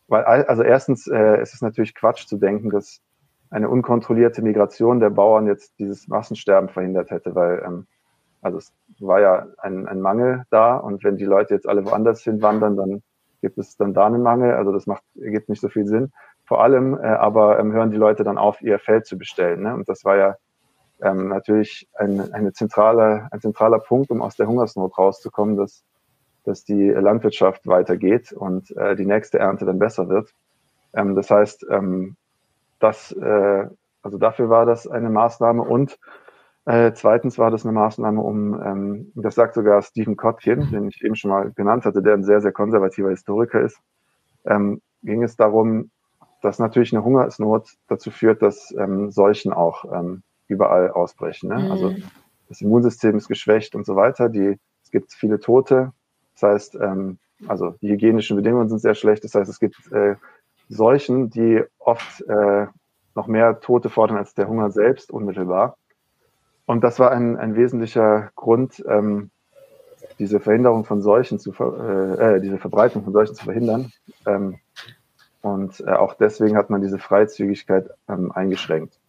Weil, 0.08 0.24
also 0.24 0.64
erstens 0.64 1.08
äh, 1.08 1.42
ist 1.42 1.54
es 1.54 1.62
natürlich 1.62 1.96
Quatsch 1.96 2.28
zu 2.28 2.38
denken, 2.38 2.70
dass 2.70 3.02
eine 3.50 3.70
unkontrollierte 3.70 4.42
Migration 4.42 5.00
der 5.00 5.10
Bauern 5.10 5.48
jetzt 5.48 5.78
dieses 5.80 6.08
Massensterben 6.08 6.70
verhindert 6.70 7.12
hätte, 7.12 7.36
weil 7.36 7.62
ähm, 7.66 7.88
also 8.42 8.58
es 8.58 8.72
war 9.00 9.20
ja 9.20 9.48
ein, 9.58 9.88
ein 9.88 10.02
Mangel 10.02 10.44
da 10.50 10.78
und 10.78 11.04
wenn 11.04 11.18
die 11.18 11.26
Leute 11.26 11.56
jetzt 11.56 11.68
alle 11.68 11.86
woanders 11.86 12.22
hinwandern, 12.22 12.78
dann 12.78 13.02
gibt 13.42 13.58
es 13.58 13.76
dann 13.76 13.94
da 13.94 14.06
einen 14.06 14.22
Mangel. 14.22 14.54
Also 14.54 14.72
das 14.72 14.88
macht, 14.88 15.04
ergibt 15.20 15.50
nicht 15.50 15.62
so 15.62 15.70
viel 15.70 15.88
Sinn. 15.88 16.12
Vor 16.46 16.62
allem 16.64 16.96
äh, 16.96 17.08
aber 17.08 17.60
ähm, 17.60 17.72
hören 17.72 17.92
die 17.92 17.98
Leute 17.98 18.24
dann 18.24 18.38
auf, 18.38 18.62
ihr 18.62 18.78
Feld 18.78 19.08
zu 19.08 19.18
bestellen. 19.18 19.64
Ne? 19.64 19.74
Und 19.74 19.90
das 19.90 20.06
war 20.06 20.16
ja 20.16 20.36
ähm, 21.02 21.28
natürlich 21.28 21.88
ein, 21.96 22.34
eine 22.34 22.54
zentrale, 22.54 23.28
ein 23.32 23.42
zentraler 23.42 23.80
Punkt, 23.80 24.12
um 24.12 24.22
aus 24.22 24.36
der 24.36 24.48
Hungersnot 24.48 24.98
rauszukommen, 24.98 25.58
dass, 25.58 25.84
dass 26.44 26.64
die 26.64 26.90
Landwirtschaft 26.90 27.68
weitergeht 27.68 28.32
und 28.32 28.76
äh, 28.78 28.96
die 28.96 29.06
nächste 29.06 29.40
Ernte 29.40 29.66
dann 29.66 29.80
besser 29.80 30.10
wird. 30.10 30.34
Ähm, 30.94 31.16
das 31.16 31.30
heißt, 31.30 31.66
ähm, 31.70 32.16
das, 32.80 33.12
äh, 33.12 33.68
also 34.02 34.18
dafür 34.18 34.50
war 34.50 34.66
das 34.66 34.88
eine 34.88 35.10
Maßnahme 35.10 35.62
und 35.62 35.98
äh, 36.66 36.94
zweitens 36.94 37.38
war 37.38 37.52
das 37.52 37.64
eine 37.64 37.74
Maßnahme, 37.74 38.22
um, 38.22 38.60
ähm, 38.62 39.12
das 39.16 39.36
sagt 39.36 39.54
sogar 39.54 39.82
Stephen 39.84 40.18
Kotkin, 40.18 40.72
den 40.72 40.88
ich 40.88 41.04
eben 41.04 41.16
schon 41.16 41.30
mal 41.30 41.52
genannt 41.52 41.86
hatte, 41.86 42.02
der 42.02 42.14
ein 42.14 42.24
sehr, 42.24 42.42
sehr 42.42 42.52
konservativer 42.52 43.10
Historiker 43.10 43.62
ist, 43.62 43.80
ähm, 44.46 44.82
ging 45.04 45.22
es 45.22 45.36
darum, 45.36 45.92
dass 46.42 46.58
natürlich 46.58 46.94
eine 46.94 47.04
Hungersnot 47.04 47.70
dazu 47.88 48.10
führt, 48.10 48.42
dass 48.42 48.74
ähm, 48.78 49.12
Seuchen 49.12 49.54
auch 49.54 49.86
ähm, 49.92 50.24
überall 50.48 50.92
ausbrechen. 50.92 51.50
Ne? 51.50 51.72
Also 51.72 51.90
mhm. 51.90 51.96
Also 51.96 52.08
das 52.50 52.62
Immunsystem 52.62 53.18
ist 53.18 53.28
geschwächt 53.28 53.76
und 53.76 53.86
so 53.86 53.96
weiter. 53.96 54.30
Die, 54.30 54.60
es 54.84 54.92
gibt 54.92 55.14
viele 55.14 55.40
Tote. 55.40 55.92
Das 56.34 56.44
heißt, 56.44 56.76
ähm, 56.76 57.18
also 57.48 57.72
die 57.82 57.90
hygienischen 57.90 58.36
Bedingungen 58.38 58.70
sind 58.70 58.80
sehr 58.80 58.96
schlecht. 58.96 59.24
Das 59.24 59.36
heißt, 59.36 59.50
es 59.50 59.60
gibt 59.60 59.92
äh, 59.92 60.16
Seuchen, 60.70 61.30
die 61.30 61.64
oft 61.80 62.22
äh, 62.22 62.68
noch 63.16 63.28
mehr 63.28 63.60
Tote 63.60 63.90
fordern 63.90 64.18
als 64.18 64.34
der 64.34 64.48
Hunger 64.48 64.72
selbst 64.72 65.12
unmittelbar. 65.12 65.78
Und 66.66 66.84
das 66.84 67.00
war 67.00 67.12
ein, 67.12 67.38
ein 67.38 67.56
wesentlicher 67.56 68.32
Grund, 68.36 68.84
ähm, 68.88 69.30
diese 70.18 70.40
Verhinderung 70.40 70.86
von 70.86 71.02
Seuchen 71.02 71.40
zu 71.40 71.52
äh, 71.52 72.36
äh, 72.36 72.42
diese 72.42 72.58
Verbreitung 72.58 73.04
von 73.04 73.14
Seuchen 73.14 73.36
zu 73.36 73.46
verhindern. 73.46 73.92
Ähm, 74.26 74.60
und 75.42 75.82
äh, 75.82 75.92
auch 75.92 76.16
deswegen 76.16 76.58
hat 76.58 76.70
man 76.70 76.82
diese 76.82 76.98
Freizügigkeit 76.98 77.90
ähm, 78.10 78.32
eingeschränkt. 78.32 79.00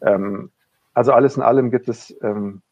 Ähm, 0.00 0.50
also 0.92 1.12
alles 1.12 1.36
in 1.36 1.42
allem 1.42 1.70
gibt 1.70 1.88
es 1.88 2.16
ähm, 2.22 2.62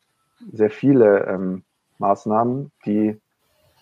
sehr 0.53 0.71
viele 0.71 1.27
ähm, 1.27 1.65
Maßnahmen, 1.99 2.71
die, 2.85 3.21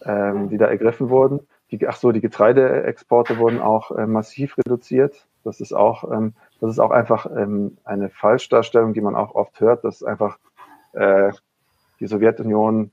ähm, 0.04 0.48
die 0.48 0.58
da 0.58 0.66
ergriffen 0.66 1.10
wurden. 1.10 1.40
Die, 1.70 1.86
ach 1.86 1.96
so, 1.96 2.12
die 2.12 2.20
Getreideexporte 2.20 3.38
wurden 3.38 3.60
auch 3.60 3.90
äh, 3.92 4.06
massiv 4.06 4.56
reduziert. 4.58 5.26
Das 5.44 5.60
ist 5.60 5.72
auch, 5.72 6.10
ähm, 6.10 6.34
das 6.60 6.70
ist 6.70 6.78
auch 6.78 6.90
einfach 6.90 7.26
eine 7.26 8.10
Falschdarstellung, 8.10 8.92
die 8.92 9.00
man 9.00 9.14
auch 9.14 9.34
oft 9.34 9.60
hört, 9.60 9.84
dass 9.84 10.02
einfach 10.02 10.38
äh, 10.92 11.32
die 12.00 12.06
Sowjetunion 12.06 12.90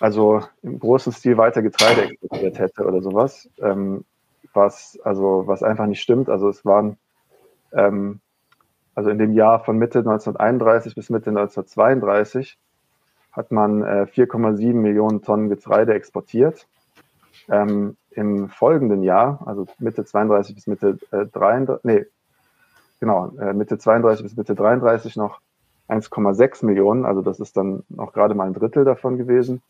also 0.00 0.42
im 0.62 0.78
großen 0.78 1.12
Stil 1.12 1.38
weiter 1.38 1.62
Getreide 1.62 2.10
exportiert 2.10 2.58
hätte 2.58 2.84
oder 2.84 3.00
sowas, 3.00 3.48
ähm, 3.58 4.04
was 4.52 4.98
also 5.04 5.44
was 5.46 5.62
einfach 5.62 5.86
nicht 5.86 6.02
stimmt. 6.02 6.28
Also 6.28 6.48
es 6.48 6.64
waren 6.64 6.98
ähm, 7.72 8.20
also 8.94 9.10
in 9.10 9.18
dem 9.18 9.32
Jahr 9.32 9.64
von 9.64 9.76
Mitte 9.78 10.00
1931 10.00 10.94
bis 10.94 11.10
Mitte 11.10 11.30
1932 11.30 12.58
hat 13.32 13.50
man 13.50 13.82
äh, 13.82 14.06
4,7 14.12 14.74
Millionen 14.74 15.22
Tonnen 15.22 15.48
Getreide 15.48 15.94
exportiert. 15.94 16.66
Ähm, 17.48 17.96
Im 18.10 18.48
folgenden 18.48 19.02
Jahr, 19.02 19.42
also 19.44 19.66
Mitte 19.78 20.04
32 20.04 20.54
bis 20.54 20.66
Mitte 20.68 20.98
äh, 21.10 21.26
33, 21.26 21.84
nee, 21.84 22.06
genau, 23.00 23.32
äh, 23.38 23.52
Mitte 23.52 23.76
32 23.76 24.22
bis 24.22 24.36
Mitte 24.36 24.54
33 24.54 25.16
noch 25.16 25.40
1,6 25.88 26.64
Millionen, 26.64 27.04
also 27.04 27.22
das 27.22 27.40
ist 27.40 27.56
dann 27.56 27.82
noch 27.88 28.12
gerade 28.12 28.34
mal 28.34 28.46
ein 28.46 28.54
Drittel 28.54 28.84
davon 28.84 29.18
gewesen. 29.18 29.62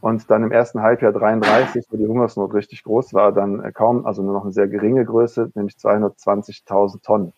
Und 0.00 0.30
dann 0.30 0.42
im 0.42 0.50
ersten 0.50 0.80
Halbjahr 0.80 1.12
33, 1.12 1.86
wo 1.90 1.96
die 1.96 2.06
Hungersnot 2.06 2.54
richtig 2.54 2.82
groß 2.82 3.14
war, 3.14 3.32
dann 3.32 3.62
äh, 3.62 3.72
kaum, 3.72 4.06
also 4.06 4.22
nur 4.22 4.32
noch 4.32 4.42
eine 4.42 4.52
sehr 4.52 4.68
geringe 4.68 5.04
Größe, 5.04 5.50
nämlich 5.54 5.76
220.000 5.76 7.02
Tonnen. 7.02 7.32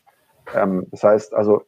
Ähm, 0.55 0.87
das 0.91 1.03
heißt 1.03 1.35
also, 1.35 1.63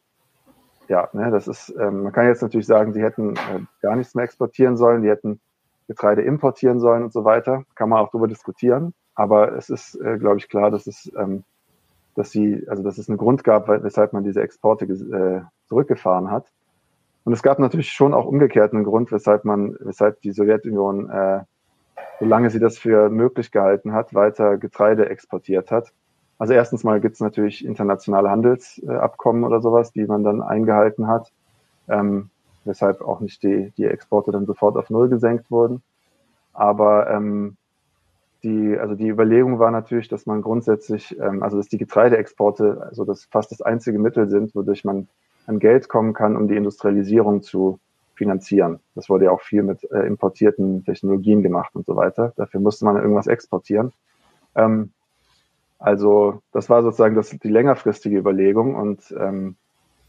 ja, 0.87 1.09
ne, 1.13 1.31
das 1.31 1.47
ist, 1.47 1.73
ähm, 1.79 2.03
man 2.03 2.11
kann 2.13 2.27
jetzt 2.27 2.41
natürlich 2.41 2.67
sagen, 2.67 2.93
die 2.93 3.01
hätten 3.01 3.35
äh, 3.35 3.61
gar 3.81 3.95
nichts 3.95 4.15
mehr 4.15 4.25
exportieren 4.25 4.77
sollen, 4.77 5.01
die 5.01 5.09
hätten 5.09 5.39
Getreide 5.87 6.21
importieren 6.21 6.79
sollen 6.79 7.03
und 7.03 7.13
so 7.13 7.23
weiter. 7.23 7.63
Kann 7.75 7.89
man 7.89 7.99
auch 7.99 8.09
darüber 8.09 8.27
diskutieren. 8.27 8.93
Aber 9.15 9.53
es 9.53 9.69
ist, 9.69 9.95
äh, 9.95 10.17
glaube 10.17 10.37
ich, 10.37 10.49
klar, 10.49 10.69
dass 10.69 10.85
es, 10.85 11.11
ähm, 11.17 11.43
dass 12.15 12.31
sie, 12.31 12.65
also 12.67 12.83
dass 12.83 12.97
es 12.97 13.09
einen 13.09 13.17
Grund 13.17 13.43
gab, 13.43 13.67
weshalb 13.67 14.13
man 14.13 14.23
diese 14.23 14.41
Exporte 14.41 14.85
äh, 14.85 15.41
zurückgefahren 15.67 16.29
hat. 16.29 16.51
Und 17.23 17.33
es 17.33 17.43
gab 17.43 17.59
natürlich 17.59 17.91
schon 17.91 18.13
auch 18.13 18.25
umgekehrt 18.25 18.73
einen 18.73 18.83
Grund, 18.83 19.11
weshalb 19.11 19.43
man, 19.43 19.75
weshalb 19.79 20.21
die 20.21 20.31
Sowjetunion, 20.31 21.09
äh, 21.09 21.41
solange 22.19 22.49
sie 22.49 22.59
das 22.59 22.77
für 22.77 23.09
möglich 23.09 23.51
gehalten 23.51 23.93
hat, 23.93 24.13
weiter 24.13 24.57
Getreide 24.57 25.09
exportiert 25.09 25.71
hat. 25.71 25.91
Also 26.39 26.53
erstens 26.53 26.83
mal 26.83 27.01
gibt 27.01 27.15
es 27.15 27.21
natürlich 27.21 27.65
internationale 27.65 28.29
Handelsabkommen 28.29 29.43
oder 29.43 29.61
sowas, 29.61 29.91
die 29.91 30.05
man 30.05 30.23
dann 30.23 30.41
eingehalten 30.41 31.07
hat, 31.07 31.31
ähm, 31.87 32.29
weshalb 32.63 33.01
auch 33.01 33.19
nicht 33.21 33.41
die, 33.43 33.71
die 33.77 33.85
Exporte 33.85 34.31
dann 34.31 34.45
sofort 34.45 34.77
auf 34.77 34.89
Null 34.89 35.09
gesenkt 35.09 35.49
wurden. 35.49 35.81
Aber 36.53 37.09
ähm, 37.09 37.57
die, 38.43 38.77
also 38.77 38.93
die 38.93 39.07
Überlegung 39.07 39.57
war 39.59 39.71
natürlich, 39.71 40.09
dass 40.09 40.25
man 40.25 40.41
grundsätzlich, 40.41 41.17
ähm, 41.19 41.41
also 41.41 41.57
dass 41.57 41.69
die 41.69 41.77
Getreideexporte 41.77 42.85
also 42.87 43.03
das 43.03 43.25
fast 43.25 43.51
das 43.51 43.61
einzige 43.61 43.97
Mittel 43.97 44.29
sind, 44.29 44.53
wodurch 44.53 44.85
man 44.85 45.07
an 45.47 45.59
Geld 45.59 45.89
kommen 45.89 46.13
kann, 46.13 46.35
um 46.35 46.47
die 46.47 46.55
Industrialisierung 46.55 47.41
zu 47.41 47.79
finanzieren. 48.13 48.79
Das 48.95 49.09
wurde 49.09 49.25
ja 49.25 49.31
auch 49.31 49.41
viel 49.41 49.63
mit 49.63 49.89
äh, 49.91 50.01
importierten 50.01 50.83
Technologien 50.83 51.41
gemacht 51.41 51.75
und 51.75 51.85
so 51.85 51.95
weiter. 51.95 52.33
Dafür 52.35 52.59
musste 52.59 52.85
man 52.85 52.97
irgendwas 52.97 53.27
exportieren. 53.27 53.93
Ähm, 54.55 54.91
also 55.79 56.41
das 56.51 56.69
war 56.69 56.81
sozusagen 56.81 57.15
das, 57.15 57.29
die 57.29 57.49
längerfristige 57.49 58.17
Überlegung 58.17 58.75
und 58.75 59.13
ähm, 59.17 59.55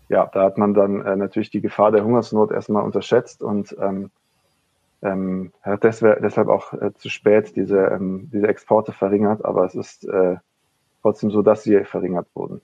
ja, 0.08 0.26
da 0.32 0.44
hat 0.44 0.56
man 0.56 0.74
dann 0.74 1.04
äh, 1.04 1.16
natürlich 1.16 1.50
die 1.50 1.60
Gefahr 1.60 1.92
der 1.92 2.04
Hungersnot 2.04 2.50
erstmal 2.50 2.82
unterschätzt 2.82 3.42
und 3.42 3.76
ähm, 3.80 4.10
ähm, 5.02 5.52
hat 5.62 5.84
deshalb 5.84 6.48
auch 6.48 6.72
äh, 6.72 6.92
zu 6.94 7.08
spät 7.08 7.54
diese, 7.56 7.78
ähm, 7.78 8.30
diese 8.32 8.48
Exporte 8.48 8.92
verringert, 8.92 9.44
aber 9.44 9.64
es 9.64 9.74
ist 9.74 10.04
äh, 10.08 10.36
trotzdem 11.02 11.30
so, 11.30 11.42
dass 11.42 11.62
sie 11.62 11.84
verringert 11.84 12.26
wurden. 12.34 12.60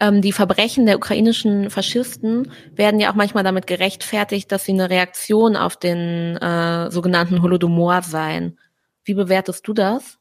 Ähm, 0.00 0.22
die 0.22 0.32
Verbrechen 0.32 0.86
der 0.86 0.96
ukrainischen 0.96 1.70
Faschisten 1.70 2.52
werden 2.74 3.00
ja 3.00 3.10
auch 3.10 3.16
manchmal 3.16 3.42
damit 3.42 3.66
gerechtfertigt, 3.66 4.52
dass 4.52 4.64
sie 4.64 4.72
eine 4.72 4.90
Reaktion 4.90 5.56
auf 5.56 5.76
den 5.76 6.36
äh, 6.36 6.90
sogenannten 6.90 7.42
Holodomor 7.42 8.02
seien. 8.02 8.58
Wie 9.04 9.14
bewertest 9.14 9.66
du 9.66 9.72
das? 9.72 10.17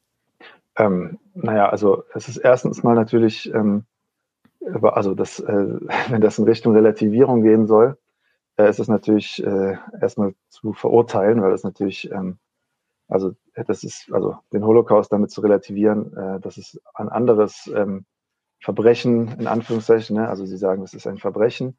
Ähm, 0.77 1.19
naja, 1.33 1.69
also 1.69 2.03
es 2.13 2.29
ist 2.29 2.37
erstens 2.37 2.83
mal 2.83 2.95
natürlich, 2.95 3.51
ähm, 3.53 3.85
also 4.81 5.15
das, 5.15 5.39
äh, 5.39 5.79
wenn 6.09 6.21
das 6.21 6.37
in 6.37 6.45
Richtung 6.45 6.73
Relativierung 6.73 7.41
gehen 7.41 7.67
soll, 7.67 7.97
äh, 8.57 8.69
ist 8.69 8.79
es 8.79 8.87
natürlich 8.87 9.43
äh, 9.43 9.77
erstmal 9.99 10.35
zu 10.49 10.73
verurteilen, 10.73 11.41
weil 11.41 11.51
das 11.51 11.63
natürlich, 11.63 12.11
ähm, 12.11 12.37
also 13.07 13.33
das 13.55 13.83
ist, 13.83 14.11
also 14.11 14.37
den 14.53 14.65
Holocaust 14.65 15.11
damit 15.11 15.31
zu 15.31 15.41
relativieren, 15.41 16.15
äh, 16.15 16.39
das 16.39 16.57
ist 16.57 16.81
ein 16.93 17.09
anderes 17.09 17.71
ähm, 17.73 18.05
Verbrechen, 18.61 19.39
in 19.39 19.47
Anführungszeichen, 19.47 20.15
ne? 20.15 20.29
also 20.29 20.45
Sie 20.45 20.57
sagen, 20.57 20.83
es 20.83 20.93
ist 20.93 21.07
ein 21.07 21.17
Verbrechen, 21.17 21.77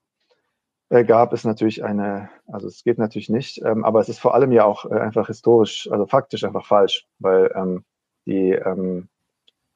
äh, 0.90 1.04
gab, 1.04 1.32
ist 1.32 1.44
natürlich 1.44 1.84
eine, 1.84 2.30
also 2.46 2.66
es 2.66 2.82
geht 2.82 2.98
natürlich 2.98 3.28
nicht, 3.28 3.60
ähm, 3.64 3.84
aber 3.84 4.00
es 4.00 4.08
ist 4.08 4.20
vor 4.20 4.34
allem 4.34 4.52
ja 4.52 4.64
auch 4.64 4.86
äh, 4.86 4.94
einfach 4.98 5.26
historisch, 5.26 5.88
also 5.90 6.06
faktisch 6.06 6.44
einfach 6.44 6.66
falsch, 6.66 7.06
weil 7.18 7.52
ähm, 7.54 7.84
die, 8.28 8.52
ähm, 8.52 9.08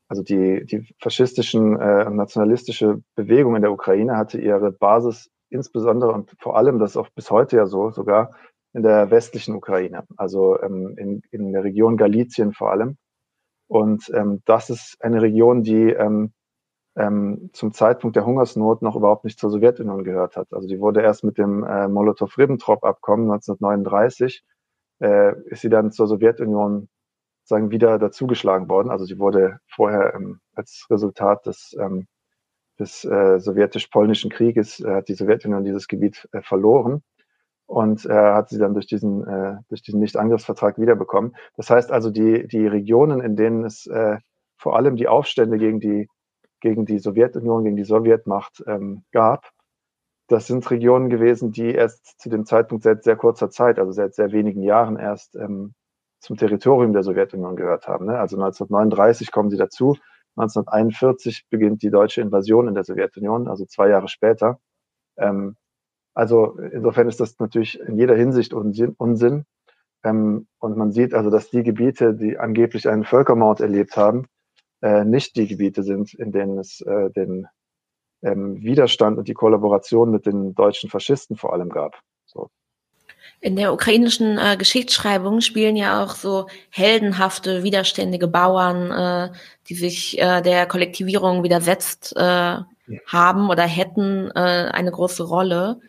also 0.09 0.23
die, 0.23 0.65
die 0.67 0.95
faschistischen 1.01 1.81
äh, 1.81 2.09
nationalistische 2.11 3.03
Bewegung 3.17 3.57
in 3.57 3.63
der 3.63 3.73
Ukraine 3.73 4.17
hatte 4.17 4.39
ihre 4.41 4.71
Basis 4.71 5.31
insbesondere 5.49 6.13
und 6.13 6.35
vor 6.39 6.57
allem, 6.57 6.79
das 6.79 6.93
ist 6.93 6.97
auch 6.97 7.09
bis 7.11 7.31
heute 7.31 7.57
ja 7.57 7.67
so, 7.67 7.91
sogar 7.91 8.33
in 8.75 8.83
der 8.83 9.11
westlichen 9.11 9.55
Ukraine, 9.55 10.05
also 10.17 10.61
ähm, 10.63 10.95
in, 10.97 11.23
in 11.31 11.53
der 11.53 11.65
Region 11.65 11.97
Galizien 11.97 12.53
vor 12.53 12.71
allem. 12.71 12.97
Und 13.69 14.11
ähm, 14.15 14.43
das 14.45 14.71
ist 14.71 14.97
eine 15.01 15.23
Region, 15.23 15.63
die 15.63 15.91
ähm, 15.91 16.33
ähm, 16.97 17.51
zum 17.53 17.73
Zeitpunkt 17.73 18.17
der 18.17 18.27
Hungersnot 18.27 18.83
noch 18.83 18.97
überhaupt 18.97 19.25
nicht 19.25 19.39
zur 19.39 19.51
Sowjetunion 19.51 20.05
gehört 20.05 20.37
hat. 20.37 20.53
Also 20.53 20.69
die 20.69 20.79
wurde 20.81 21.01
erst 21.01 21.25
mit 21.25 21.39
dem 21.39 21.65
äh, 21.65 21.89
Molotow-Ribbentrop-Abkommen 21.89 23.31
1939 23.31 24.45
äh, 25.01 25.33
ist 25.47 25.63
sie 25.63 25.71
dann 25.71 25.91
zur 25.91 26.07
Sowjetunion 26.07 26.89
sagen 27.45 27.71
wieder 27.71 27.99
dazugeschlagen 27.99 28.69
worden. 28.69 28.91
Also 28.91 29.05
sie 29.05 29.19
wurde 29.19 29.59
vorher 29.67 30.15
ähm, 30.15 30.41
als 30.55 30.87
Resultat 30.91 31.47
des, 31.47 31.77
ähm, 31.79 32.07
des 32.79 33.05
äh, 33.05 33.39
sowjetisch-polnischen 33.41 34.31
Krieges 34.31 34.81
äh, 34.81 34.95
hat 34.95 35.09
die 35.09 35.15
Sowjetunion 35.15 35.65
dieses 35.65 35.89
Gebiet 35.89 36.29
äh, 36.33 36.43
verloren 36.43 37.03
und 37.67 38.07
äh, 38.07 38.13
hat 38.13 38.49
sie 38.51 38.59
dann 38.59 38.75
durch 38.75 38.87
diesen 38.87 39.27
äh, 39.27 39.57
durch 39.69 39.83
diesen 39.83 40.01
Nichtangriffsvertrag 40.01 40.79
wiederbekommen. 40.79 41.35
Das 41.57 41.71
heißt 41.71 41.91
also 41.91 42.11
die 42.11 42.47
die 42.49 42.67
Regionen, 42.67 43.21
in 43.21 43.37
denen 43.37 43.65
es 43.65 43.87
äh, 43.87 44.19
vor 44.57 44.77
allem 44.77 44.97
die 44.97 45.09
Aufstände 45.09 45.59
gegen 45.59 45.81
die 45.81 46.09
gegen 46.61 46.87
die 46.87 46.99
Sowjetunion, 46.99 47.65
gegen 47.65 47.77
die 47.77 47.85
Sowjetmacht 47.85 48.63
ähm, 48.69 49.05
gab, 49.11 49.51
das 50.29 50.47
sind 50.47 50.71
Regionen 50.71 51.11
gewesen, 51.11 51.53
die 51.53 51.75
erst 51.75 52.21
zu 52.21 52.31
dem 52.31 52.47
Zeitpunkt 52.47 52.85
seit 52.85 53.05
sehr 53.05 53.17
kurzer 53.17 53.51
Zeit, 53.51 53.79
also 53.79 53.93
seit 53.93 54.15
sehr 54.15 54.33
wenigen 54.33 54.63
Jahren 54.63 54.97
erst 54.97 55.37
ähm, 55.37 55.75
zum 56.23 56.37
Territorium 56.37 56.93
der 56.93 57.03
Sowjetunion 57.03 57.57
gehört 57.57 57.89
haben. 57.89 58.07
Ne? 58.07 58.19
Also 58.19 58.37
1939 58.37 59.33
kommen 59.33 59.51
sie 59.51 59.57
dazu, 59.57 59.97
1941 60.37 61.47
beginnt 61.51 61.83
die 61.83 61.91
deutsche 61.91 62.21
Invasion 62.23 62.69
in 62.69 62.75
der 62.75 62.85
Sowjetunion, 62.85 63.49
also 63.49 63.67
zwei 63.67 63.89
Jahre 63.89 64.09
später. 64.09 64.59
Ähm, 65.19 65.57
also 66.15 66.57
insofern 66.59 67.09
ist 67.09 67.21
das 67.21 67.39
natürlich 67.39 67.81
in 67.81 67.97
jeder 67.97 68.15
Hinsicht 68.15 68.55
Unsinn. 68.55 68.95
Unsinn. 68.97 69.45
Ähm, 70.05 70.47
und 70.59 70.77
man 70.77 70.93
sieht 70.93 71.13
also, 71.13 71.29
dass 71.31 71.51
die 71.51 71.63
Gebiete, 71.63 72.15
die 72.15 72.39
angeblich 72.39 72.89
einen 72.89 73.05
Völkermord 73.05 73.61
erlebt 73.61 73.97
haben, 73.97 74.27
äh, 74.81 75.05
nicht 75.05 75.37
die 75.37 75.47
Gebiete 75.47 75.83
sind, 75.83 76.15
in 76.15 76.33
denen 76.33 76.59
es 76.59 76.81
äh, 76.81 77.11
den 77.11 77.47
ähm, 78.23 78.63
Widerstand 78.63 79.19
und 79.19 79.29
die 79.29 79.35
Kollaboration 79.35 80.11
mit 80.11 80.27
den 80.27 80.55
deutschen 80.55 80.89
Faschisten 80.89 81.37
vor 81.37 81.53
allem 81.53 81.69
gab. 81.69 82.01
So. 82.27 82.51
In 83.43 83.57
der 83.57 83.73
ukrainischen 83.73 84.39
äh, 84.39 84.57
Geschichtsschreibung 84.57 85.41
spielen 85.41 85.75
ja 85.75 86.05
auch 86.05 86.15
so 86.15 86.47
heldenhafte, 86.71 87.65
widerständige 87.65 88.29
Bauern, 88.29 88.93
äh, 88.93 89.33
die 89.69 89.75
sich 89.75 90.17
äh, 90.21 90.43
der 90.43 90.67
Kollektivierung 90.67 91.43
widersetzt 91.43 92.15
äh, 92.17 92.59
haben 93.07 93.51
oder 93.51 93.65
hätten, 93.65 94.31
äh, 94.31 94.71
eine 94.73 94.93
große 94.93 95.25
Rolle. 95.25 95.81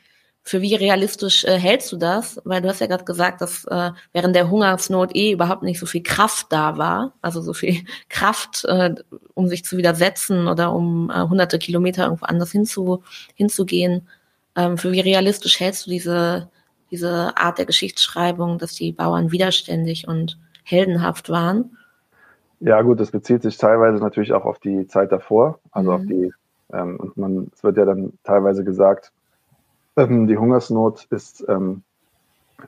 Für 0.42 0.64
wie 0.64 0.74
realistisch 0.74 1.44
äh, 1.44 1.60
hältst 1.60 1.92
du 1.92 1.98
das? 1.98 2.42
Weil 2.44 2.64
du 2.64 2.70
hast 2.70 2.82
ja 2.82 2.88
gerade 2.88 3.04
gesagt, 3.04 3.42
dass 3.42 3.66
äh, 3.66 3.92
während 4.14 4.36
der 4.36 4.50
Hungersnot 4.50 5.16
eh 5.16 5.32
überhaupt 5.32 5.62
nicht 5.62 5.80
so 5.80 5.86
viel 5.86 6.02
Kraft 6.02 6.48
da 6.50 6.80
war, 6.80 7.14
also 7.22 7.40
so 7.40 7.54
viel 7.54 7.86
Kraft, 8.10 8.66
äh, 8.66 8.96
um 9.36 9.48
sich 9.48 9.64
zu 9.64 9.78
widersetzen 9.78 10.48
oder 10.48 10.74
um 10.74 11.12
äh, 11.12 11.22
hunderte 11.22 11.60
Kilometer 11.60 12.06
irgendwo 12.06 12.26
anders 12.26 12.52
hinzu, 12.52 13.04
hinzugehen. 13.36 14.08
Ähm, 14.56 14.80
für 14.80 14.92
wie 14.92 15.02
realistisch 15.02 15.60
hältst 15.60 15.86
du 15.86 15.92
diese, 15.92 16.50
diese 16.94 17.36
Art 17.36 17.58
der 17.58 17.66
Geschichtsschreibung, 17.66 18.60
dass 18.60 18.74
die 18.76 18.92
Bauern 18.92 19.32
widerständig 19.32 20.08
und 20.08 20.38
heldenhaft 20.64 21.30
waren? 21.30 21.76
Ja, 22.60 22.84
gut, 22.84 23.00
das 23.00 23.10
bezieht 23.10 23.42
sich 23.42 23.58
teilweise 23.58 24.02
natürlich 24.02 24.32
auch 24.32 24.46
auf 24.46 24.60
die 24.60 24.86
Zeit 24.86 25.12
davor, 25.12 25.60
also 25.72 25.90
mhm. 25.90 25.96
auf 25.96 26.06
die, 26.06 26.34
ähm, 26.72 26.98
und 26.98 27.18
man, 27.18 27.52
es 27.52 27.64
wird 27.64 27.78
ja 27.78 27.86
dann 27.86 28.14
teilweise 28.24 28.64
gesagt, 28.64 29.12
ähm, 29.98 30.28
die 30.28 30.38
Hungersnot 30.38 31.06
ist 31.10 31.44
ähm, 31.50 31.82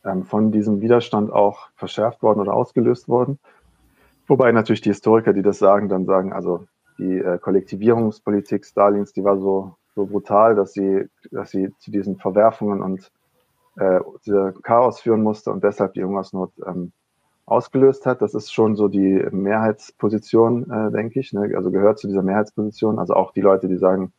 ähm, 0.04 0.26
von 0.26 0.52
diesem 0.52 0.82
Widerstand 0.82 1.32
auch 1.32 1.70
verschärft 1.76 2.24
worden 2.24 2.40
oder 2.40 2.56
ausgelöst 2.56 3.08
worden. 3.08 3.38
Wobei 4.26 4.52
natürlich 4.52 4.82
die 4.82 4.90
Historiker, 4.90 5.34
die 5.34 5.44
das 5.44 5.60
sagen, 5.60 5.88
dann 5.88 6.06
sagen, 6.06 6.34
also 6.34 6.66
die 6.98 7.20
äh, 7.20 7.38
Kollektivierungspolitik 7.38 8.66
Stalins, 8.66 9.14
die 9.14 9.24
war 9.24 9.38
so, 9.38 9.76
so 9.94 10.08
brutal, 10.08 10.56
dass 10.56 10.74
sie, 10.74 11.08
dass 11.30 11.52
sie 11.52 11.72
zu 11.78 11.92
diesen 11.92 12.18
Verwerfungen 12.18 12.82
und 12.82 13.12
äh, 13.78 14.00
dieser 14.26 14.54
Chaos 14.64 15.00
führen 15.00 15.24
musste 15.24 15.52
und 15.52 15.64
deshalb 15.64 15.94
die 15.94 16.04
Hungersnot 16.04 16.52
ähm, 16.66 16.92
ausgelöst 17.46 18.06
hat. 18.06 18.22
Das 18.22 18.34
ist 18.34 18.52
schon 18.52 18.76
so 18.76 18.88
die 18.88 19.26
Mehrheitsposition, 19.32 20.70
äh, 20.70 20.92
denke 20.92 21.20
ich. 21.20 21.34
Ne? 21.34 21.54
Also 21.56 21.72
gehört 21.72 22.00
zu 22.00 22.08
dieser 22.08 22.24
Mehrheitsposition. 22.24 23.00
Also 23.00 23.14
auch 23.14 23.32
die 23.32 23.42
Leute, 23.42 23.68
die 23.68 23.78
sagen, 23.78 24.12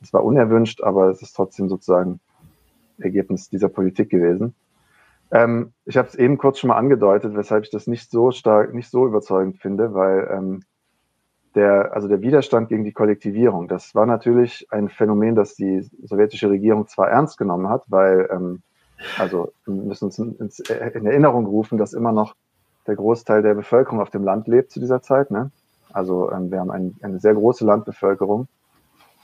es 0.00 0.12
war 0.12 0.24
unerwünscht, 0.24 0.82
aber 0.82 1.10
es 1.10 1.22
ist 1.22 1.34
trotzdem 1.34 1.68
sozusagen 1.68 2.20
Ergebnis 2.98 3.48
dieser 3.48 3.68
Politik 3.68 4.10
gewesen. 4.10 4.54
Ähm, 5.30 5.72
ich 5.86 5.96
habe 5.96 6.08
es 6.08 6.14
eben 6.14 6.38
kurz 6.38 6.58
schon 6.58 6.68
mal 6.68 6.76
angedeutet, 6.76 7.34
weshalb 7.34 7.64
ich 7.64 7.70
das 7.70 7.86
nicht 7.86 8.10
so 8.10 8.32
stark, 8.32 8.74
nicht 8.74 8.90
so 8.90 9.06
überzeugend 9.06 9.58
finde, 9.58 9.94
weil 9.94 10.28
ähm, 10.30 10.62
der, 11.54 11.94
also 11.94 12.08
der 12.08 12.20
Widerstand 12.20 12.68
gegen 12.68 12.84
die 12.84 12.92
Kollektivierung, 12.92 13.68
das 13.68 13.94
war 13.94 14.06
natürlich 14.06 14.66
ein 14.70 14.88
Phänomen, 14.88 15.34
das 15.34 15.54
die 15.54 15.88
sowjetische 16.02 16.50
Regierung 16.50 16.86
zwar 16.86 17.08
ernst 17.10 17.38
genommen 17.38 17.68
hat, 17.68 17.84
weil, 17.88 18.28
ähm, 18.30 18.62
also 19.18 19.52
wir 19.66 19.74
müssen 19.74 20.06
uns 20.06 20.18
in 20.18 21.06
Erinnerung 21.06 21.46
rufen, 21.46 21.78
dass 21.78 21.92
immer 21.92 22.12
noch 22.12 22.34
der 22.86 22.96
Großteil 22.96 23.42
der 23.42 23.54
Bevölkerung 23.54 24.00
auf 24.00 24.10
dem 24.10 24.24
Land 24.24 24.48
lebt 24.48 24.70
zu 24.72 24.80
dieser 24.80 25.02
Zeit. 25.02 25.30
Ne? 25.30 25.50
Also 25.92 26.30
ähm, 26.32 26.50
wir 26.50 26.60
haben 26.60 26.70
ein, 26.70 26.96
eine 27.02 27.20
sehr 27.20 27.34
große 27.34 27.64
Landbevölkerung 27.64 28.48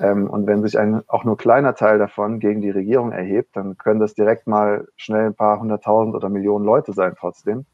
ähm, 0.01 0.31
und 0.31 0.47
wenn 0.47 0.63
sich 0.63 0.79
ein 0.79 1.03
auch 1.09 1.25
nur 1.25 1.37
kleiner 1.37 1.75
Teil 1.75 1.99
davon 1.99 2.39
gegen 2.39 2.61
die 2.61 2.71
Regierung 2.71 3.13
erhebt, 3.13 3.57
dann 3.57 3.77
können 3.77 4.01
das 4.01 4.15
direkt 4.15 4.47
mal 4.47 4.87
schnell 4.97 5.27
ein 5.27 5.35
paar 5.35 5.59
hunderttausend 5.61 6.15
oder 6.15 6.29
Millionen 6.29 6.65
Leute 6.65 6.93
sein 6.93 7.15
trotzdem. 7.19 7.67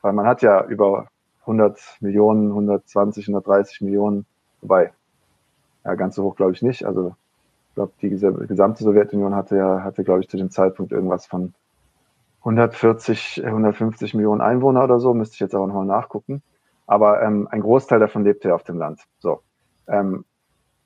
Weil 0.00 0.12
man 0.12 0.26
hat 0.26 0.42
ja 0.42 0.64
über 0.64 1.08
100 1.40 1.98
Millionen, 2.00 2.48
120, 2.48 3.28
130 3.28 3.82
Millionen, 3.82 4.26
wobei, 4.60 4.92
ja, 5.84 5.94
ganz 5.94 6.14
so 6.14 6.24
hoch 6.24 6.36
glaube 6.36 6.52
ich 6.52 6.62
nicht. 6.62 6.86
Also 6.86 7.14
glaube, 7.76 7.92
die 8.02 8.08
gesamte 8.10 8.82
Sowjetunion 8.82 9.34
hatte 9.34 9.56
ja, 9.56 9.84
hatte, 9.84 10.02
glaube 10.02 10.20
ich, 10.20 10.28
zu 10.28 10.36
dem 10.36 10.50
Zeitpunkt 10.50 10.90
irgendwas 10.90 11.26
von 11.26 11.54
140, 12.40 13.44
150 13.44 14.14
Millionen 14.14 14.40
Einwohner 14.40 14.84
oder 14.84 14.98
so, 14.98 15.14
müsste 15.14 15.34
ich 15.34 15.40
jetzt 15.40 15.54
aber 15.54 15.66
nochmal 15.66 15.86
nachgucken. 15.86 16.42
Aber 16.86 17.22
ähm, 17.22 17.48
ein 17.50 17.60
Großteil 17.60 18.00
davon 18.00 18.24
lebte 18.24 18.48
ja 18.48 18.54
auf 18.54 18.62
dem 18.62 18.78
Land. 18.78 19.02
So. 19.18 19.42
Ähm, 19.88 20.24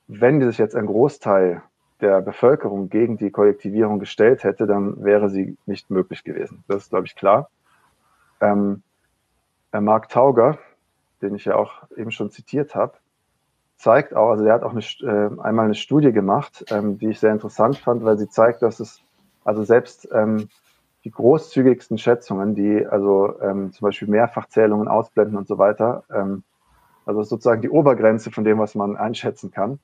wenn 0.08 0.40
sich 0.42 0.58
jetzt 0.58 0.74
ein 0.74 0.86
Großteil 0.86 1.62
der 2.00 2.22
Bevölkerung 2.22 2.88
gegen 2.88 3.18
die 3.18 3.30
Kollektivierung 3.30 3.98
gestellt 3.98 4.42
hätte, 4.42 4.66
dann 4.66 5.04
wäre 5.04 5.28
sie 5.28 5.56
nicht 5.66 5.90
möglich 5.90 6.24
gewesen. 6.24 6.64
Das 6.66 6.84
ist, 6.84 6.90
glaube 6.90 7.06
ich, 7.06 7.14
klar. 7.14 7.50
Ähm, 8.40 8.82
Mark 9.72 10.08
Tauger, 10.08 10.58
den 11.22 11.34
ich 11.34 11.44
ja 11.44 11.56
auch 11.56 11.84
eben 11.96 12.10
schon 12.10 12.30
zitiert 12.30 12.74
habe, 12.74 12.94
zeigt 13.80 14.14
auch, 14.14 14.30
also 14.30 14.44
er 14.44 14.54
hat 14.54 14.62
auch 14.62 14.72
eine, 14.72 14.80
äh, 14.80 15.40
einmal 15.40 15.64
eine 15.64 15.74
Studie 15.74 16.12
gemacht, 16.12 16.64
ähm, 16.70 16.98
die 16.98 17.08
ich 17.08 17.20
sehr 17.20 17.32
interessant 17.32 17.78
fand, 17.78 18.04
weil 18.04 18.18
sie 18.18 18.28
zeigt, 18.28 18.60
dass 18.60 18.78
es 18.78 19.00
also 19.42 19.64
selbst 19.64 20.06
ähm, 20.12 20.48
die 21.04 21.10
großzügigsten 21.10 21.96
Schätzungen, 21.96 22.54
die 22.54 22.86
also 22.86 23.40
ähm, 23.40 23.72
zum 23.72 23.86
Beispiel 23.86 24.08
Mehrfachzählungen 24.08 24.86
ausblenden 24.86 25.38
und 25.38 25.48
so 25.48 25.56
weiter, 25.56 26.04
ähm, 26.14 26.42
also 27.06 27.22
sozusagen 27.22 27.62
die 27.62 27.70
Obergrenze 27.70 28.30
von 28.30 28.44
dem, 28.44 28.58
was 28.58 28.74
man 28.74 28.98
einschätzen 28.98 29.50
kann, 29.50 29.78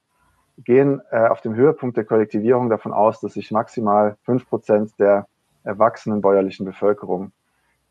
gehen 0.58 1.00
äh, 1.10 1.28
auf 1.28 1.40
dem 1.40 1.54
Höhepunkt 1.54 1.96
der 1.96 2.04
Kollektivierung 2.04 2.68
davon 2.68 2.92
aus, 2.92 3.20
dass 3.20 3.32
sich 3.32 3.50
maximal 3.50 4.16
fünf 4.24 4.46
Prozent 4.46 4.92
der 4.98 5.26
erwachsenen 5.64 6.20
bäuerlichen 6.20 6.66
Bevölkerung 6.66 7.32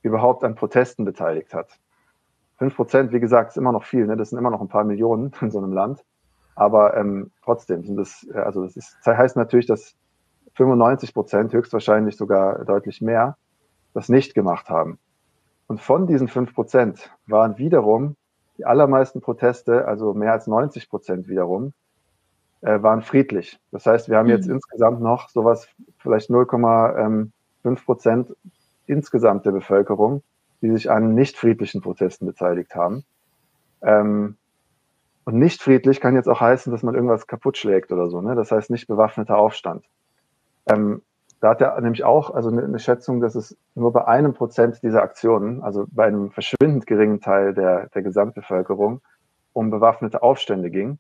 überhaupt 0.04 0.44
an 0.44 0.54
Protesten 0.54 1.04
beteiligt 1.04 1.56
hat. 1.56 1.80
Fünf 2.58 2.76
Prozent, 2.76 3.12
wie 3.12 3.20
gesagt, 3.20 3.52
ist 3.52 3.58
immer 3.58 3.72
noch 3.72 3.84
viel, 3.84 4.08
ne? 4.08 4.16
das 4.16 4.30
sind 4.30 4.40
immer 4.40 4.50
noch 4.50 4.62
ein 4.62 4.70
paar 4.70 4.84
Millionen 4.84 5.32
in 5.42 5.52
so 5.52 5.58
einem 5.58 5.74
Land. 5.74 6.04
Aber 6.56 6.96
ähm, 6.96 7.32
trotzdem 7.44 7.84
sind 7.84 7.98
das, 7.98 8.26
äh, 8.34 8.38
also 8.38 8.64
das, 8.64 8.78
ist, 8.78 8.98
das 9.04 9.18
heißt 9.18 9.36
natürlich, 9.36 9.66
dass 9.66 9.96
95 10.54 11.14
Prozent, 11.14 11.54
höchstwahrscheinlich 11.54 12.16
sogar 12.16 12.64
deutlich 12.64 13.02
mehr, 13.02 13.38
das 13.94 14.08
nicht 14.10 14.34
gemacht 14.34 14.70
haben. 14.70 15.00
Und 15.68 15.82
von 15.82 16.08
diesen 16.08 16.28
fünf 16.28 16.54
Prozent 16.54 17.12
waren 17.28 17.58
wiederum 17.58 18.16
die 18.58 18.66
allermeisten 18.66 19.20
Proteste, 19.20 19.86
also 19.86 20.14
mehr 20.14 20.32
als 20.32 20.48
90 20.48 20.90
Prozent 20.90 21.28
wiederum, 21.28 21.74
äh, 22.62 22.82
waren 22.82 23.02
friedlich. 23.02 23.60
Das 23.72 23.86
heißt, 23.86 24.10
wir 24.10 24.18
haben 24.18 24.30
jetzt 24.30 24.48
mhm. 24.48 24.56
insgesamt 24.56 25.02
noch 25.02 25.30
sowas, 25.30 25.68
vielleicht 25.98 26.30
0,5 26.30 27.86
Prozent 27.86 28.36
insgesamt 28.86 29.46
der 29.46 29.52
Bevölkerung, 29.52 30.22
die 30.66 30.72
sich 30.72 30.90
an 30.90 31.14
nicht 31.14 31.38
friedlichen 31.38 31.82
Protesten 31.82 32.26
beteiligt 32.26 32.76
haben. 32.76 33.04
Ähm, 33.82 34.38
und 35.26 35.38
nicht 35.38 35.62
friedlich 35.62 36.02
kann 36.02 36.16
jetzt 36.16 36.28
auch 36.28 36.42
heißen, 36.42 36.72
dass 36.72 36.84
man 36.84 36.96
irgendwas 36.96 37.28
kaputt 37.28 37.58
schlägt 37.58 37.92
oder 37.92 38.10
so. 38.10 38.22
Ne? 38.22 38.36
Das 38.36 38.52
heißt 38.52 38.70
nicht 38.70 38.88
bewaffneter 38.88 39.38
Aufstand. 39.38 39.86
Ähm, 40.68 41.02
da 41.40 41.50
hat 41.50 41.62
er 41.62 41.80
nämlich 41.82 42.04
auch 42.04 42.32
also 42.32 42.50
eine, 42.50 42.80
Schätzung, 42.80 43.22
dass 43.22 43.36
es 43.36 43.58
nur 43.76 43.92
bei 43.92 44.08
einem 44.08 44.34
Prozent 44.34 44.82
dieser 44.82 45.04
Aktionen, 45.04 45.62
also 45.62 45.86
bei 45.92 46.06
einem 46.06 46.32
verschwindend 46.32 46.88
geringen 46.88 47.22
Teil 47.22 47.54
der, 47.54 47.90
der 47.90 48.02
Gesamtbevölkerung, 48.02 49.02
um 49.54 49.70
bewaffnete 49.70 50.24
Aufstände 50.24 50.70
ging. 50.70 50.98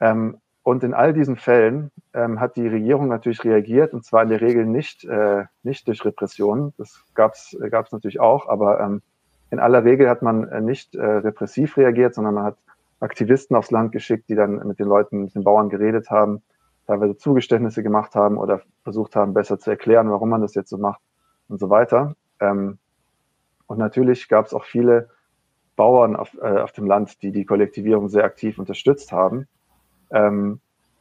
Ähm, 0.00 0.38
und 0.62 0.84
in 0.84 0.94
all 0.94 1.12
diesen 1.12 1.36
Fällen 1.36 1.90
ähm, 2.14 2.40
hat 2.40 2.56
die 2.56 2.68
Regierung 2.68 3.08
natürlich 3.08 3.42
reagiert, 3.44 3.94
und 3.94 4.04
zwar 4.04 4.22
in 4.22 4.28
der 4.28 4.40
Regel 4.40 4.64
nicht, 4.64 5.04
äh, 5.04 5.44
nicht 5.62 5.88
durch 5.88 6.04
Repressionen. 6.04 6.72
Das 6.78 7.04
gab 7.14 7.34
es 7.34 7.54
äh, 7.54 7.68
natürlich 7.90 8.20
auch, 8.20 8.48
aber 8.48 8.80
ähm, 8.80 9.02
in 9.50 9.58
aller 9.58 9.84
Regel 9.84 10.08
hat 10.08 10.22
man 10.22 10.48
äh, 10.48 10.60
nicht 10.60 10.94
äh, 10.94 11.04
repressiv 11.04 11.76
reagiert, 11.76 12.14
sondern 12.14 12.34
man 12.34 12.44
hat 12.44 12.56
Aktivisten 13.00 13.56
aufs 13.56 13.72
Land 13.72 13.90
geschickt, 13.90 14.28
die 14.28 14.36
dann 14.36 14.66
mit 14.66 14.78
den 14.78 14.86
Leuten, 14.86 15.24
mit 15.24 15.34
den 15.34 15.42
Bauern 15.42 15.68
geredet 15.68 16.10
haben, 16.10 16.42
teilweise 16.86 17.16
Zugeständnisse 17.16 17.82
gemacht 17.82 18.14
haben 18.14 18.38
oder 18.38 18.62
versucht 18.84 19.16
haben, 19.16 19.34
besser 19.34 19.58
zu 19.58 19.70
erklären, 19.70 20.10
warum 20.10 20.28
man 20.28 20.40
das 20.40 20.54
jetzt 20.54 20.70
so 20.70 20.78
macht 20.78 21.00
und 21.48 21.58
so 21.58 21.70
weiter. 21.70 22.14
Ähm, 22.40 22.78
und 23.66 23.78
natürlich 23.78 24.28
gab 24.28 24.46
es 24.46 24.54
auch 24.54 24.64
viele 24.64 25.10
Bauern 25.74 26.14
auf, 26.14 26.34
äh, 26.40 26.60
auf 26.60 26.72
dem 26.72 26.86
Land, 26.86 27.22
die 27.22 27.32
die 27.32 27.44
Kollektivierung 27.44 28.08
sehr 28.08 28.24
aktiv 28.24 28.58
unterstützt 28.58 29.10
haben. 29.10 29.48
Ähm, 30.12 30.60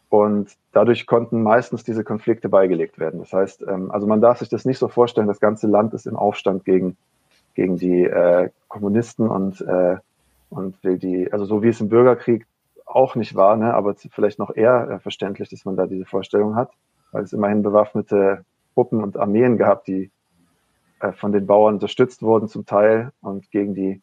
und 0.09 0.57
dadurch 0.73 1.05
konnten 1.05 1.41
meistens 1.41 1.85
diese 1.85 2.03
Konflikte 2.03 2.49
beigelegt 2.49 2.99
werden. 2.99 3.21
Das 3.21 3.31
heißt, 3.31 3.63
ähm, 3.67 3.91
also 3.91 4.07
man 4.07 4.19
darf 4.19 4.39
sich 4.39 4.49
das 4.49 4.65
nicht 4.65 4.77
so 4.77 4.89
vorstellen, 4.89 5.27
das 5.27 5.39
ganze 5.39 5.67
Land 5.67 5.93
ist 5.93 6.05
im 6.05 6.17
Aufstand 6.17 6.65
gegen, 6.65 6.97
gegen 7.55 7.77
die 7.77 8.03
äh, 8.03 8.49
Kommunisten 8.67 9.29
und, 9.29 9.61
äh, 9.61 9.97
und 10.49 10.83
will 10.83 10.97
die, 10.97 11.31
also 11.31 11.45
so 11.45 11.63
wie 11.63 11.69
es 11.69 11.79
im 11.79 11.87
Bürgerkrieg 11.87 12.45
auch 12.85 13.15
nicht 13.15 13.35
war, 13.35 13.55
ne, 13.55 13.73
aber 13.73 13.95
vielleicht 13.95 14.37
noch 14.37 14.53
eher 14.53 14.89
äh, 14.89 14.99
verständlich, 14.99 15.49
dass 15.49 15.63
man 15.63 15.77
da 15.77 15.87
diese 15.87 16.05
Vorstellung 16.05 16.55
hat, 16.55 16.71
weil 17.13 17.23
es 17.23 17.31
immerhin 17.31 17.63
bewaffnete 17.63 18.43
Truppen 18.73 19.01
und 19.01 19.17
Armeen 19.17 19.57
gab, 19.57 19.85
die 19.85 20.11
äh, 20.99 21.13
von 21.13 21.31
den 21.31 21.47
Bauern 21.47 21.75
unterstützt 21.75 22.21
wurden 22.21 22.47
zum 22.47 22.65
Teil 22.65 23.11
und 23.21 23.49
gegen 23.51 23.73
die 23.73 24.01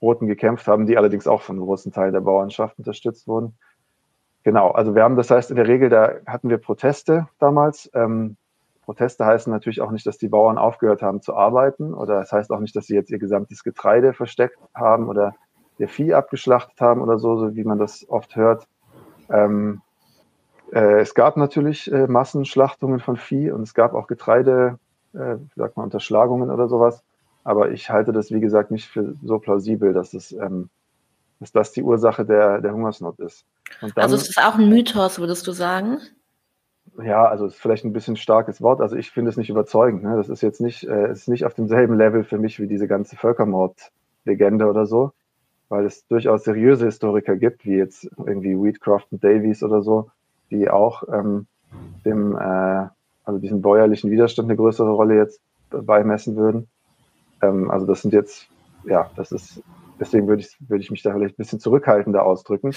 Roten 0.00 0.26
gekämpft 0.26 0.66
haben, 0.66 0.86
die 0.86 0.96
allerdings 0.96 1.26
auch 1.26 1.42
von 1.42 1.56
einem 1.56 1.66
großen 1.66 1.92
Teil 1.92 2.10
der 2.10 2.20
Bauernschaft 2.20 2.78
unterstützt 2.78 3.28
wurden. 3.28 3.54
Genau, 4.44 4.70
also 4.70 4.94
wir 4.94 5.04
haben, 5.04 5.16
das 5.16 5.30
heißt, 5.30 5.50
in 5.50 5.56
der 5.56 5.68
Regel, 5.68 5.88
da 5.88 6.14
hatten 6.26 6.48
wir 6.48 6.58
Proteste 6.58 7.28
damals. 7.38 7.90
Ähm, 7.94 8.36
Proteste 8.82 9.24
heißen 9.24 9.52
natürlich 9.52 9.80
auch 9.80 9.92
nicht, 9.92 10.06
dass 10.06 10.18
die 10.18 10.28
Bauern 10.28 10.58
aufgehört 10.58 11.02
haben 11.02 11.22
zu 11.22 11.34
arbeiten 11.36 11.94
oder 11.94 12.16
das 12.16 12.32
heißt 12.32 12.50
auch 12.50 12.58
nicht, 12.58 12.74
dass 12.74 12.86
sie 12.86 12.94
jetzt 12.96 13.10
ihr 13.10 13.18
gesamtes 13.18 13.62
Getreide 13.62 14.12
versteckt 14.12 14.58
haben 14.74 15.08
oder 15.08 15.34
ihr 15.78 15.88
Vieh 15.88 16.14
abgeschlachtet 16.14 16.80
haben 16.80 17.00
oder 17.00 17.18
so, 17.18 17.36
so 17.36 17.54
wie 17.54 17.64
man 17.64 17.78
das 17.78 18.04
oft 18.08 18.34
hört. 18.34 18.66
Ähm, 19.30 19.80
äh, 20.72 21.00
es 21.00 21.14
gab 21.14 21.36
natürlich 21.36 21.90
äh, 21.92 22.08
Massenschlachtungen 22.08 22.98
von 22.98 23.16
Vieh 23.16 23.52
und 23.52 23.62
es 23.62 23.74
gab 23.74 23.94
auch 23.94 24.08
Getreide, 24.08 24.78
äh, 25.14 25.36
sagt 25.54 25.76
man, 25.76 25.84
Unterschlagungen 25.84 26.50
oder 26.50 26.68
sowas. 26.68 27.04
Aber 27.44 27.70
ich 27.70 27.90
halte 27.90 28.12
das, 28.12 28.30
wie 28.30 28.40
gesagt, 28.40 28.70
nicht 28.70 28.88
für 28.88 29.14
so 29.22 29.38
plausibel, 29.38 29.92
dass 29.92 30.14
es, 30.14 30.32
ähm, 30.32 30.70
dass 31.42 31.52
das 31.52 31.72
die 31.72 31.82
Ursache 31.82 32.24
der, 32.24 32.60
der 32.60 32.72
Hungersnot 32.72 33.18
ist. 33.18 33.44
Dann, 33.80 33.92
also 33.96 34.14
ist 34.14 34.36
das 34.36 34.44
auch 34.44 34.54
ein 34.54 34.68
Mythos, 34.68 35.18
würdest 35.18 35.46
du 35.46 35.52
sagen? 35.52 35.98
Ja, 37.02 37.24
also 37.24 37.46
ist 37.46 37.56
vielleicht 37.56 37.84
ein 37.84 37.92
bisschen 37.92 38.16
starkes 38.16 38.62
Wort. 38.62 38.80
Also 38.80 38.96
ich 38.96 39.10
finde 39.10 39.30
es 39.30 39.36
nicht 39.36 39.50
überzeugend. 39.50 40.04
Ne? 40.04 40.16
Das 40.16 40.28
ist 40.28 40.40
jetzt 40.42 40.60
nicht, 40.60 40.84
äh, 40.84 41.10
ist 41.10 41.28
nicht 41.28 41.44
auf 41.44 41.54
demselben 41.54 41.96
Level 41.96 42.22
für 42.22 42.38
mich 42.38 42.60
wie 42.60 42.68
diese 42.68 42.86
ganze 42.86 43.16
Völkermord-Legende 43.16 44.66
oder 44.66 44.86
so, 44.86 45.12
weil 45.68 45.84
es 45.84 46.06
durchaus 46.06 46.44
seriöse 46.44 46.84
Historiker 46.84 47.36
gibt, 47.36 47.64
wie 47.64 47.76
jetzt 47.76 48.08
irgendwie 48.18 48.56
Wheatcroft 48.56 49.08
und 49.10 49.24
Davies 49.24 49.62
oder 49.62 49.82
so, 49.82 50.10
die 50.50 50.70
auch 50.70 51.02
ähm, 51.12 51.46
dem, 52.04 52.36
äh, 52.36 52.86
also 53.24 53.40
diesem 53.40 53.62
bäuerlichen 53.62 54.10
Widerstand 54.10 54.48
eine 54.48 54.56
größere 54.56 54.90
Rolle 54.90 55.16
jetzt 55.16 55.40
beimessen 55.70 56.36
würden. 56.36 56.68
Ähm, 57.42 57.68
also 57.70 57.86
das 57.86 58.02
sind 58.02 58.12
jetzt, 58.12 58.48
ja, 58.84 59.10
das 59.16 59.32
ist, 59.32 59.62
deswegen 60.02 60.26
würde 60.26 60.42
ich, 60.42 60.56
würde 60.60 60.82
ich 60.82 60.90
mich 60.90 61.02
da 61.02 61.12
vielleicht 61.12 61.34
ein 61.34 61.42
bisschen 61.42 61.60
zurückhaltender 61.60 62.24
ausdrücken. 62.24 62.74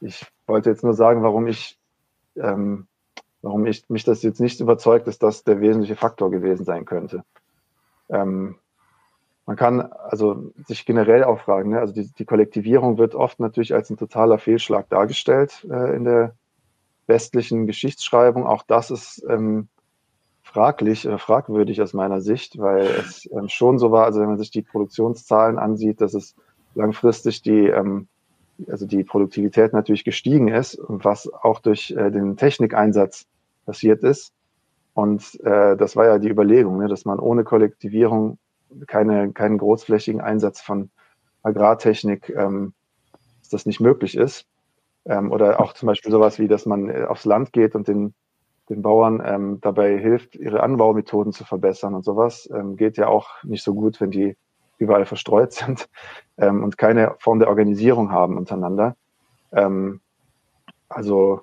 Ich 0.00 0.26
wollte 0.46 0.70
jetzt 0.70 0.82
nur 0.82 0.94
sagen, 0.94 1.22
warum 1.22 1.46
ich, 1.46 1.78
ähm, 2.36 2.86
warum 3.42 3.66
ich 3.66 3.88
mich 3.90 4.04
das 4.04 4.22
jetzt 4.22 4.40
nicht 4.40 4.60
überzeugt, 4.60 5.06
dass 5.06 5.18
das 5.18 5.44
der 5.44 5.60
wesentliche 5.60 5.96
Faktor 5.96 6.30
gewesen 6.30 6.64
sein 6.64 6.84
könnte. 6.84 7.24
Ähm, 8.08 8.56
man 9.44 9.56
kann 9.56 9.80
also 9.80 10.52
sich 10.66 10.86
generell 10.86 11.24
auch 11.24 11.40
fragen, 11.40 11.70
ne? 11.70 11.80
also 11.80 11.92
die, 11.92 12.10
die, 12.12 12.24
Kollektivierung 12.24 12.96
wird 12.96 13.14
oft 13.14 13.40
natürlich 13.40 13.74
als 13.74 13.90
ein 13.90 13.96
totaler 13.96 14.38
Fehlschlag 14.38 14.88
dargestellt 14.88 15.66
äh, 15.70 15.94
in 15.94 16.04
der 16.04 16.34
westlichen 17.06 17.66
Geschichtsschreibung. 17.66 18.46
Auch 18.46 18.62
das 18.62 18.90
ist 18.90 19.22
ähm, 19.28 19.68
fraglich 20.42 21.06
oder 21.06 21.18
fragwürdig 21.18 21.82
aus 21.82 21.92
meiner 21.92 22.20
Sicht, 22.20 22.58
weil 22.58 22.86
es 22.86 23.28
ähm, 23.32 23.48
schon 23.48 23.78
so 23.78 23.90
war, 23.90 24.04
also 24.04 24.20
wenn 24.20 24.28
man 24.28 24.38
sich 24.38 24.50
die 24.50 24.62
Produktionszahlen 24.62 25.58
ansieht, 25.58 26.00
dass 26.00 26.14
es 26.14 26.34
langfristig 26.74 27.42
die, 27.42 27.66
ähm, 27.66 28.08
also 28.68 28.86
die 28.86 29.04
Produktivität 29.04 29.72
natürlich 29.72 30.04
gestiegen 30.04 30.48
ist 30.48 30.78
was 30.88 31.32
auch 31.32 31.60
durch 31.60 31.90
äh, 31.90 32.10
den 32.10 32.36
Technikeinsatz 32.36 33.26
passiert 33.66 34.02
ist. 34.02 34.32
Und 34.94 35.40
äh, 35.42 35.76
das 35.76 35.96
war 35.96 36.06
ja 36.06 36.18
die 36.18 36.28
Überlegung, 36.28 36.78
ne, 36.78 36.88
dass 36.88 37.04
man 37.04 37.18
ohne 37.18 37.44
Kollektivierung 37.44 38.38
keine, 38.86 39.32
keinen 39.32 39.58
großflächigen 39.58 40.20
Einsatz 40.20 40.60
von 40.60 40.90
Agrartechnik, 41.42 42.30
ähm, 42.30 42.74
dass 43.40 43.48
das 43.48 43.66
nicht 43.66 43.80
möglich 43.80 44.16
ist. 44.16 44.46
Ähm, 45.04 45.32
oder 45.32 45.60
auch 45.60 45.72
zum 45.72 45.86
Beispiel 45.86 46.12
sowas 46.12 46.38
wie, 46.38 46.46
dass 46.46 46.66
man 46.66 46.88
äh, 46.88 47.04
aufs 47.04 47.24
Land 47.24 47.52
geht 47.52 47.74
und 47.74 47.88
den 47.88 48.14
den 48.68 48.82
Bauern 48.82 49.22
ähm, 49.24 49.58
dabei 49.60 49.98
hilft, 49.98 50.36
ihre 50.36 50.62
Anbaumethoden 50.62 51.32
zu 51.32 51.44
verbessern 51.44 51.94
und 51.94 52.04
sowas, 52.04 52.48
ähm, 52.52 52.76
geht 52.76 52.96
ja 52.96 53.08
auch 53.08 53.42
nicht 53.44 53.62
so 53.62 53.74
gut, 53.74 54.00
wenn 54.00 54.10
die 54.10 54.36
überall 54.82 55.06
verstreut 55.06 55.52
sind 55.52 55.88
ähm, 56.36 56.62
und 56.62 56.76
keine 56.76 57.14
Form 57.18 57.38
der 57.38 57.48
Organisierung 57.48 58.12
haben 58.12 58.36
untereinander. 58.36 58.96
Ähm, 59.52 60.00
also 60.88 61.42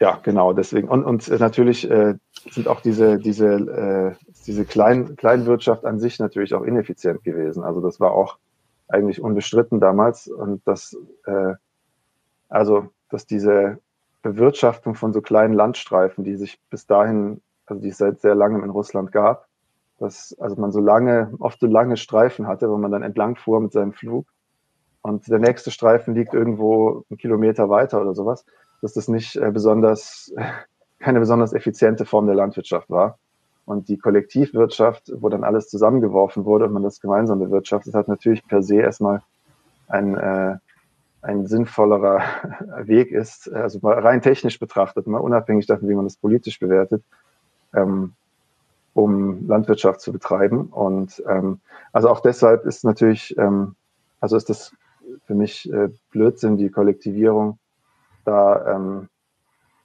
ja, 0.00 0.20
genau, 0.22 0.52
deswegen. 0.52 0.88
Und, 0.88 1.04
und 1.04 1.28
natürlich 1.40 1.90
äh, 1.90 2.14
sind 2.50 2.68
auch 2.68 2.80
diese, 2.80 3.18
diese, 3.18 4.16
äh, 4.16 4.24
diese 4.46 4.64
Klein, 4.64 5.16
Kleinwirtschaft 5.16 5.84
an 5.84 5.98
sich 5.98 6.20
natürlich 6.20 6.54
auch 6.54 6.62
ineffizient 6.62 7.24
gewesen. 7.24 7.64
Also 7.64 7.80
das 7.80 7.98
war 7.98 8.12
auch 8.12 8.38
eigentlich 8.86 9.20
unbestritten 9.20 9.80
damals. 9.80 10.28
Und 10.28 10.62
das, 10.66 10.96
äh, 11.26 11.54
also, 12.48 12.90
dass 13.10 13.26
diese 13.26 13.78
Bewirtschaftung 14.22 14.94
von 14.94 15.12
so 15.12 15.20
kleinen 15.20 15.54
Landstreifen, 15.54 16.22
die 16.22 16.36
sich 16.36 16.60
bis 16.70 16.86
dahin, 16.86 17.40
also 17.66 17.82
die 17.82 17.88
es 17.88 17.98
seit 17.98 18.20
sehr 18.20 18.36
langem 18.36 18.62
in 18.62 18.70
Russland 18.70 19.10
gab, 19.10 19.47
dass 19.98 20.36
also 20.38 20.56
man 20.56 20.72
so 20.72 20.80
lange, 20.80 21.32
oft 21.38 21.60
so 21.60 21.66
lange 21.66 21.96
Streifen 21.96 22.46
hatte, 22.46 22.70
wo 22.70 22.76
man 22.76 22.90
dann 22.90 23.02
entlang 23.02 23.36
fuhr 23.36 23.60
mit 23.60 23.72
seinem 23.72 23.92
Flug 23.92 24.26
und 25.02 25.28
der 25.28 25.38
nächste 25.38 25.70
Streifen 25.70 26.14
liegt 26.14 26.34
irgendwo 26.34 27.04
einen 27.08 27.18
Kilometer 27.18 27.68
weiter 27.70 28.00
oder 28.00 28.14
sowas, 28.14 28.44
dass 28.82 28.92
das 28.94 29.08
nicht 29.08 29.36
äh, 29.36 29.50
besonders, 29.50 30.32
keine 30.98 31.20
besonders 31.20 31.52
effiziente 31.52 32.04
Form 32.04 32.26
der 32.26 32.34
Landwirtschaft 32.34 32.90
war. 32.90 33.18
Und 33.64 33.88
die 33.88 33.98
Kollektivwirtschaft, 33.98 35.12
wo 35.16 35.28
dann 35.28 35.44
alles 35.44 35.68
zusammengeworfen 35.68 36.46
wurde 36.46 36.64
und 36.64 36.72
man 36.72 36.82
das 36.82 37.00
gemeinsam 37.00 37.38
bewirtschaftet 37.38 37.94
hat, 37.94 38.08
natürlich 38.08 38.46
per 38.46 38.62
se 38.62 38.76
erstmal 38.76 39.22
ein, 39.88 40.14
äh, 40.14 40.56
ein 41.20 41.46
sinnvollerer 41.46 42.22
Weg 42.86 43.10
ist, 43.12 43.52
also 43.52 43.78
mal 43.82 43.98
rein 43.98 44.22
technisch 44.22 44.58
betrachtet, 44.58 45.06
mal 45.06 45.18
unabhängig 45.18 45.66
davon, 45.66 45.88
wie 45.88 45.94
man 45.94 46.04
das 46.04 46.16
politisch 46.16 46.58
bewertet, 46.58 47.02
ähm, 47.74 48.14
um 48.98 49.46
Landwirtschaft 49.46 50.00
zu 50.00 50.12
betreiben. 50.12 50.66
Und 50.66 51.22
ähm, 51.28 51.60
also 51.92 52.08
auch 52.08 52.18
deshalb 52.18 52.66
ist 52.66 52.82
natürlich, 52.82 53.38
ähm, 53.38 53.76
also 54.18 54.36
ist 54.36 54.50
das 54.50 54.74
für 55.24 55.36
mich 55.36 55.72
äh, 55.72 55.88
Blödsinn, 56.10 56.56
die 56.56 56.68
Kollektivierung 56.68 57.60
da 58.24 58.74
ähm, 58.74 59.08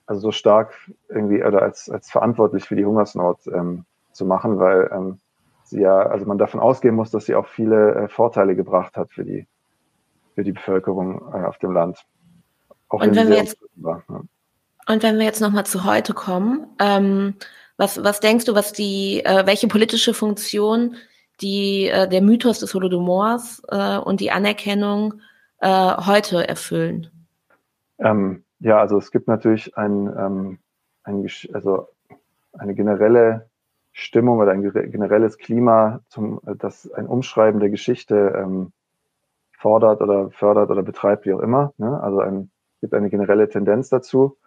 also 0.07 0.19
so 0.19 0.31
stark 0.31 0.73
irgendwie 1.09 1.43
oder 1.43 1.61
als, 1.61 1.91
als 1.91 2.09
verantwortlich 2.09 2.65
für 2.65 2.75
die 2.75 2.85
Hungersnot 2.85 3.45
ähm, 3.47 3.85
zu 4.13 4.25
machen, 4.25 4.57
weil 4.57 4.89
ähm, 4.91 5.19
sie 5.63 5.81
ja, 5.81 5.99
also 5.99 6.25
man 6.25 6.39
davon 6.39 6.59
ausgehen 6.59 6.95
muss, 6.95 7.11
dass 7.11 7.25
sie 7.25 7.35
auch 7.35 7.47
viele 7.47 7.93
äh, 7.93 8.07
Vorteile 8.07 8.55
gebracht 8.55 8.97
hat 8.97 9.11
für 9.11 9.23
die 9.23 9.45
für 10.33 10.43
die 10.43 10.53
Bevölkerung 10.53 11.21
äh, 11.33 11.45
auf 11.45 11.59
dem 11.59 11.71
Land. 11.71 12.03
Auch 12.89 13.03
und 13.03 13.15
wenn 13.15 13.29
wir 13.29 13.37
jetzt 13.37 13.57
war, 13.75 14.01
ja. 14.09 14.21
und 14.87 15.03
wenn 15.03 15.19
wir 15.19 15.25
jetzt 15.25 15.39
noch 15.39 15.51
mal 15.51 15.65
zu 15.65 15.83
heute 15.83 16.15
kommen, 16.15 16.65
ähm, 16.79 17.35
was 17.83 18.03
was 18.03 18.19
denkst 18.19 18.45
du, 18.45 18.55
was 18.55 18.73
die 18.73 19.23
äh, 19.25 19.45
welche 19.45 19.67
politische 19.67 20.13
Funktion 20.13 20.95
die 21.41 21.87
äh, 21.87 22.07
der 22.07 22.21
Mythos 22.21 22.59
des 22.59 22.73
Holodomors 22.73 23.61
äh, 23.67 23.97
und 23.97 24.19
die 24.21 24.31
Anerkennung 24.31 25.15
äh, 25.59 25.67
heute 25.67 26.47
erfüllen? 26.47 27.09
Ähm, 27.99 28.43
ja, 28.59 28.79
also 28.79 28.97
es 28.97 29.11
gibt 29.11 29.27
natürlich 29.27 29.77
ein, 29.77 30.07
ähm, 30.17 30.59
ein 31.03 31.27
also 31.53 31.89
eine 32.53 32.75
generelle 32.75 33.49
Stimmung 33.91 34.39
oder 34.39 34.51
ein 34.51 34.61
generelles 34.61 35.37
Klima, 35.37 35.99
zum, 36.07 36.39
das 36.57 36.91
ein 36.91 37.07
Umschreiben 37.07 37.59
der 37.59 37.69
Geschichte 37.69 38.33
ähm, 38.35 38.71
fordert 39.57 40.01
oder 40.01 40.31
fördert 40.31 40.69
oder 40.69 40.81
betreibt, 40.81 41.25
wie 41.25 41.33
auch 41.33 41.41
immer. 41.41 41.73
Ne? 41.77 42.01
Also 42.01 42.19
ein, 42.19 42.49
gibt 42.81 42.93
eine 42.93 43.09
generelle 43.09 43.49
Tendenz 43.49 43.89
dazu. 43.89 44.37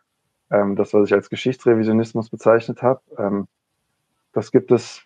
Ähm, 0.50 0.76
das, 0.76 0.94
was 0.94 1.06
ich 1.06 1.14
als 1.14 1.30
Geschichtsrevisionismus 1.30 2.30
bezeichnet 2.30 2.82
habe, 2.82 3.00
ähm, 3.18 3.48
das 4.32 4.52
gibt 4.52 4.70
es 4.70 5.02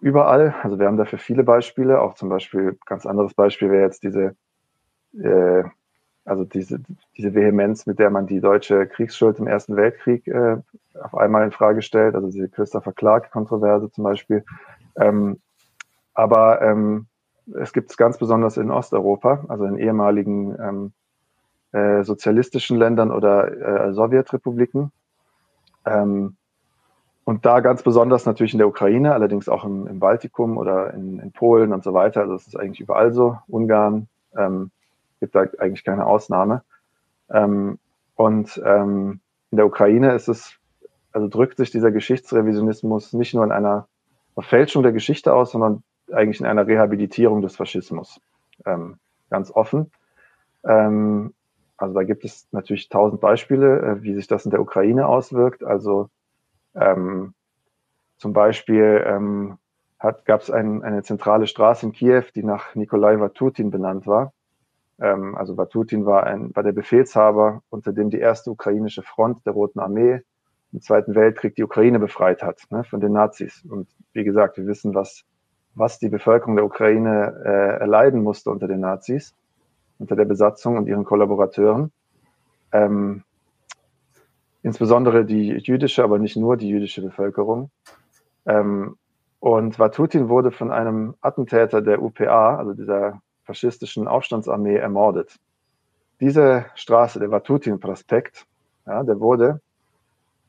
überall. 0.00 0.54
Also 0.62 0.78
wir 0.78 0.86
haben 0.86 0.96
dafür 0.96 1.18
viele 1.18 1.44
Beispiele. 1.44 2.00
Auch 2.00 2.14
zum 2.14 2.28
Beispiel, 2.28 2.78
ganz 2.86 3.06
anderes 3.06 3.34
Beispiel 3.34 3.70
wäre 3.70 3.82
jetzt 3.82 4.02
diese, 4.02 4.34
äh, 5.18 5.64
also 6.24 6.44
diese, 6.44 6.80
diese 7.16 7.34
Vehemenz, 7.34 7.86
mit 7.86 7.98
der 7.98 8.10
man 8.10 8.26
die 8.26 8.40
deutsche 8.40 8.86
Kriegsschuld 8.86 9.38
im 9.38 9.46
Ersten 9.46 9.76
Weltkrieg 9.76 10.26
äh, 10.26 10.58
auf 11.00 11.14
einmal 11.14 11.44
in 11.44 11.52
Frage 11.52 11.82
stellt. 11.82 12.14
Also 12.14 12.30
diese 12.30 12.48
Christopher 12.48 12.92
Clark-Kontroverse 12.92 13.90
zum 13.90 14.04
Beispiel. 14.04 14.44
Ähm, 14.96 15.40
aber 16.14 16.62
ähm, 16.62 17.06
es 17.54 17.72
gibt 17.72 17.90
es 17.90 17.96
ganz 17.96 18.18
besonders 18.18 18.56
in 18.56 18.70
Osteuropa, 18.70 19.44
also 19.48 19.64
in 19.64 19.78
ehemaligen 19.78 20.56
ähm, 20.60 20.92
äh, 21.72 22.02
sozialistischen 22.04 22.78
Ländern 22.78 23.10
oder 23.10 23.88
äh, 23.88 23.92
Sowjetrepubliken. 23.92 24.92
Ähm, 25.84 26.36
und 27.24 27.46
da 27.46 27.60
ganz 27.60 27.82
besonders 27.82 28.26
natürlich 28.26 28.52
in 28.52 28.58
der 28.58 28.68
Ukraine, 28.68 29.14
allerdings 29.14 29.48
auch 29.48 29.64
im, 29.64 29.86
im 29.86 30.00
Baltikum 30.00 30.58
oder 30.58 30.92
in, 30.92 31.18
in, 31.20 31.32
Polen 31.32 31.72
und 31.72 31.84
so 31.84 31.94
weiter. 31.94 32.20
Also 32.22 32.34
es 32.34 32.46
ist 32.46 32.56
eigentlich 32.56 32.80
überall 32.80 33.12
so. 33.12 33.38
Ungarn 33.46 34.08
ähm, 34.36 34.70
gibt 35.20 35.34
da 35.34 35.46
eigentlich 35.58 35.84
keine 35.84 36.06
Ausnahme. 36.06 36.62
Ähm, 37.30 37.78
und 38.16 38.60
ähm, 38.64 39.20
in 39.50 39.56
der 39.56 39.66
Ukraine 39.66 40.14
ist 40.14 40.28
es, 40.28 40.56
also 41.12 41.28
drückt 41.28 41.58
sich 41.58 41.70
dieser 41.70 41.92
Geschichtsrevisionismus 41.92 43.12
nicht 43.12 43.34
nur 43.34 43.44
in 43.44 43.52
einer 43.52 43.86
Verfälschung 44.34 44.82
der 44.82 44.92
Geschichte 44.92 45.32
aus, 45.32 45.52
sondern 45.52 45.82
eigentlich 46.12 46.40
in 46.40 46.46
einer 46.46 46.66
Rehabilitierung 46.66 47.40
des 47.40 47.56
Faschismus. 47.56 48.20
Ähm, 48.66 48.96
ganz 49.30 49.50
offen. 49.50 49.90
Ähm, 50.64 51.32
also 51.76 51.94
da 51.94 52.04
gibt 52.04 52.24
es 52.24 52.48
natürlich 52.52 52.88
tausend 52.88 53.20
Beispiele, 53.20 53.80
äh, 53.80 54.02
wie 54.02 54.14
sich 54.14 54.26
das 54.26 54.44
in 54.44 54.50
der 54.50 54.60
Ukraine 54.60 55.06
auswirkt. 55.06 55.64
Also 55.64 56.08
ähm, 56.74 57.34
zum 58.16 58.32
Beispiel 58.32 59.04
ähm, 59.06 59.58
gab 59.98 60.40
es 60.40 60.50
ein, 60.50 60.82
eine 60.82 61.02
zentrale 61.02 61.46
Straße 61.46 61.86
in 61.86 61.92
Kiew, 61.92 62.24
die 62.34 62.44
nach 62.44 62.74
Nikolai 62.74 63.18
Vatutin 63.18 63.70
benannt 63.70 64.06
war. 64.06 64.32
Ähm, 65.00 65.34
also 65.34 65.56
Vatutin 65.56 66.06
war, 66.06 66.24
ein, 66.24 66.54
war 66.54 66.62
der 66.62 66.72
Befehlshaber, 66.72 67.62
unter 67.70 67.92
dem 67.92 68.10
die 68.10 68.18
erste 68.18 68.50
ukrainische 68.50 69.02
Front 69.02 69.44
der 69.46 69.52
Roten 69.52 69.80
Armee 69.80 70.20
im 70.72 70.80
Zweiten 70.80 71.14
Weltkrieg 71.14 71.54
die 71.54 71.64
Ukraine 71.64 71.98
befreit 71.98 72.42
hat 72.42 72.62
ne, 72.70 72.84
von 72.84 73.00
den 73.00 73.12
Nazis. 73.12 73.64
Und 73.68 73.88
wie 74.12 74.24
gesagt, 74.24 74.56
wir 74.56 74.66
wissen, 74.66 74.94
was, 74.94 75.24
was 75.74 75.98
die 75.98 76.08
Bevölkerung 76.08 76.56
der 76.56 76.64
Ukraine 76.64 77.42
äh, 77.44 77.80
erleiden 77.80 78.22
musste 78.22 78.50
unter 78.50 78.68
den 78.68 78.80
Nazis, 78.80 79.34
unter 80.02 80.16
der 80.16 80.24
Besatzung 80.24 80.76
und 80.76 80.88
ihren 80.88 81.04
Kollaborateuren. 81.04 81.92
Ähm, 82.72 83.22
insbesondere 84.62 85.24
die 85.24 85.48
jüdische, 85.58 86.02
aber 86.02 86.18
nicht 86.18 86.36
nur 86.36 86.56
die 86.56 86.68
jüdische 86.68 87.02
Bevölkerung. 87.02 87.70
Ähm, 88.44 88.96
und 89.38 89.78
Vatutin 89.78 90.28
wurde 90.28 90.50
von 90.50 90.70
einem 90.70 91.14
Attentäter 91.20 91.82
der 91.82 92.02
UPA, 92.02 92.56
also 92.56 92.74
dieser 92.74 93.20
faschistischen 93.44 94.08
Aufstandsarmee, 94.08 94.76
ermordet. 94.76 95.38
Diese 96.20 96.66
Straße, 96.74 97.18
der 97.18 97.30
Vatutin-Prospekt, 97.30 98.46
ja, 98.86 99.02
der 99.02 99.20
wurde, 99.20 99.60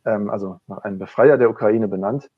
ähm, 0.05 0.30
also 0.30 0.59
nach 0.67 0.80
einem 0.80 0.99
Befreier 0.99 1.38
der 1.38 1.49
Ukraine 1.49 1.88
benannt, 1.88 2.30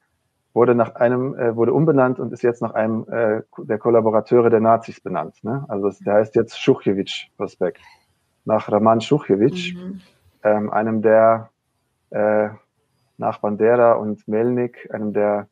wurde 0.55 0.73
nach 0.73 0.95
einem, 0.95 1.35
äh, 1.35 1.55
wurde 1.55 1.73
umbenannt 1.73 2.17
und 2.17 2.31
ist 2.31 2.41
jetzt 2.41 2.61
nach 2.61 2.73
einem 2.73 3.05
äh, 3.09 3.41
der 3.57 3.77
Kollaborateure 3.77 4.49
der 4.49 4.61
Nazis 4.61 5.01
benannt. 5.01 5.43
Ne? 5.43 5.65
Also 5.67 5.91
der 6.03 6.13
heißt 6.15 6.33
jetzt 6.35 6.57
Schuchjewitsch-Prospekt. 6.59 7.81
Nach 8.45 8.71
Raman 8.71 9.01
Schuchjewitsch, 9.01 9.75
mhm. 9.75 10.01
ähm, 10.43 10.69
einem 10.71 11.01
der 11.01 11.49
äh, 12.11 12.49
nach 13.17 13.39
Bandera 13.39 13.93
und 13.93 14.27
Melnik, 14.27 14.89
einem 14.93 15.11
der 15.13 15.47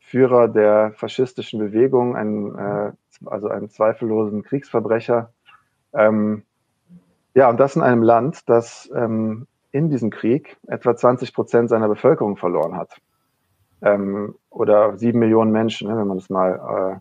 Führer 0.00 0.48
der 0.48 0.92
faschistischen 0.92 1.58
Bewegung, 1.58 2.14
einem, 2.14 2.58
äh, 2.58 2.92
also 3.26 3.48
einem 3.48 3.70
zweifellosen 3.70 4.42
Kriegsverbrecher. 4.42 5.32
Ähm, 5.94 6.42
ja, 7.34 7.48
und 7.48 7.58
das 7.58 7.76
in 7.76 7.82
einem 7.82 8.02
Land, 8.02 8.48
das 8.48 8.90
ähm, 8.94 9.46
in 9.70 9.88
diesem 9.88 10.10
Krieg 10.10 10.58
etwa 10.66 10.96
20 10.96 11.32
Prozent 11.32 11.70
seiner 11.70 11.88
Bevölkerung 11.88 12.36
verloren 12.36 12.76
hat. 12.76 13.00
Ähm, 13.82 14.34
oder 14.50 14.96
sieben 14.98 15.20
Millionen 15.20 15.52
Menschen, 15.52 15.88
ne, 15.88 15.96
wenn 15.96 16.06
man 16.08 16.18
das 16.18 16.30
mal 16.30 17.00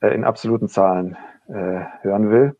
äh, 0.00 0.14
in 0.14 0.24
absoluten 0.24 0.68
Zahlen 0.68 1.16
äh, 1.48 1.80
hören 2.02 2.30
will. 2.30 2.56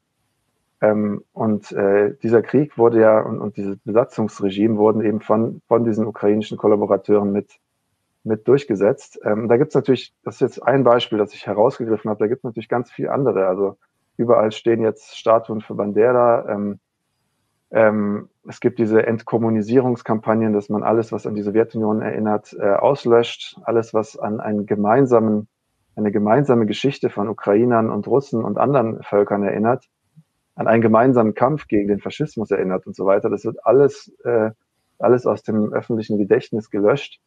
Ähm, 0.80 1.24
und 1.32 1.72
äh, 1.72 2.14
dieser 2.22 2.42
Krieg 2.42 2.78
wurde 2.78 3.00
ja 3.00 3.20
und, 3.20 3.40
und 3.40 3.56
dieses 3.56 3.78
Besatzungsregime 3.78 4.76
wurden 4.76 5.04
eben 5.04 5.20
von, 5.20 5.60
von 5.66 5.84
diesen 5.84 6.06
ukrainischen 6.06 6.56
Kollaborateuren 6.56 7.32
mit, 7.32 7.58
mit 8.22 8.46
durchgesetzt. 8.46 9.18
Ähm, 9.24 9.48
da 9.48 9.56
gibt 9.56 9.70
es 9.70 9.74
natürlich, 9.74 10.14
das 10.22 10.36
ist 10.36 10.40
jetzt 10.40 10.62
ein 10.62 10.84
Beispiel, 10.84 11.18
das 11.18 11.34
ich 11.34 11.46
herausgegriffen 11.46 12.08
habe, 12.10 12.20
da 12.20 12.28
gibt 12.28 12.40
es 12.40 12.44
natürlich 12.44 12.68
ganz 12.68 12.92
viele 12.92 13.10
andere. 13.10 13.48
Also 13.48 13.76
überall 14.16 14.52
stehen 14.52 14.80
jetzt 14.80 15.16
Statuen 15.16 15.60
für 15.60 15.74
Bandera. 15.74 16.48
Ähm, 16.48 16.78
ähm, 17.70 18.30
es 18.48 18.60
gibt 18.60 18.78
diese 18.78 19.06
Entkommunisierungskampagnen, 19.06 20.52
dass 20.52 20.68
man 20.68 20.82
alles, 20.82 21.12
was 21.12 21.26
an 21.26 21.34
die 21.34 21.42
Sowjetunion 21.42 22.00
erinnert, 22.00 22.56
äh, 22.58 22.70
auslöscht. 22.70 23.58
Alles, 23.64 23.92
was 23.92 24.18
an 24.18 24.40
einen 24.40 24.64
gemeinsamen, 24.66 25.48
eine 25.94 26.10
gemeinsame 26.10 26.64
Geschichte 26.64 27.10
von 27.10 27.28
Ukrainern 27.28 27.90
und 27.90 28.06
Russen 28.06 28.42
und 28.44 28.56
anderen 28.56 29.02
Völkern 29.02 29.42
erinnert, 29.42 29.84
an 30.54 30.66
einen 30.66 30.82
gemeinsamen 30.82 31.34
Kampf 31.34 31.68
gegen 31.68 31.88
den 31.88 32.00
Faschismus 32.00 32.50
erinnert 32.50 32.86
und 32.86 32.96
so 32.96 33.04
weiter. 33.04 33.28
Das 33.28 33.44
wird 33.44 33.58
alles, 33.66 34.12
äh, 34.24 34.50
alles 34.98 35.26
aus 35.26 35.42
dem 35.42 35.72
öffentlichen 35.72 36.18
Gedächtnis 36.18 36.70
gelöscht. 36.70 37.20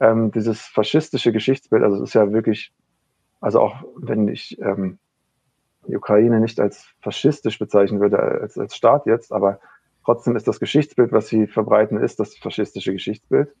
Ähm, 0.00 0.30
dieses 0.30 0.62
faschistische 0.62 1.32
Geschichtsbild, 1.32 1.82
also 1.82 1.96
es 1.96 2.10
ist 2.10 2.14
ja 2.14 2.32
wirklich, 2.32 2.72
also 3.40 3.60
auch 3.60 3.82
wenn 3.96 4.28
ich 4.28 4.58
ähm, 4.60 4.98
die 5.88 5.96
Ukraine 5.96 6.40
nicht 6.40 6.60
als 6.60 6.88
faschistisch 7.00 7.58
bezeichnen 7.58 8.00
würde, 8.00 8.18
als, 8.18 8.58
als 8.58 8.76
Staat 8.76 9.06
jetzt, 9.06 9.32
aber 9.32 9.60
trotzdem 10.04 10.36
ist 10.36 10.48
das 10.48 10.60
Geschichtsbild, 10.60 11.12
was 11.12 11.28
sie 11.28 11.46
verbreiten, 11.46 11.98
ist 11.98 12.20
das 12.20 12.36
faschistische 12.36 12.92
Geschichtsbild. 12.92 13.54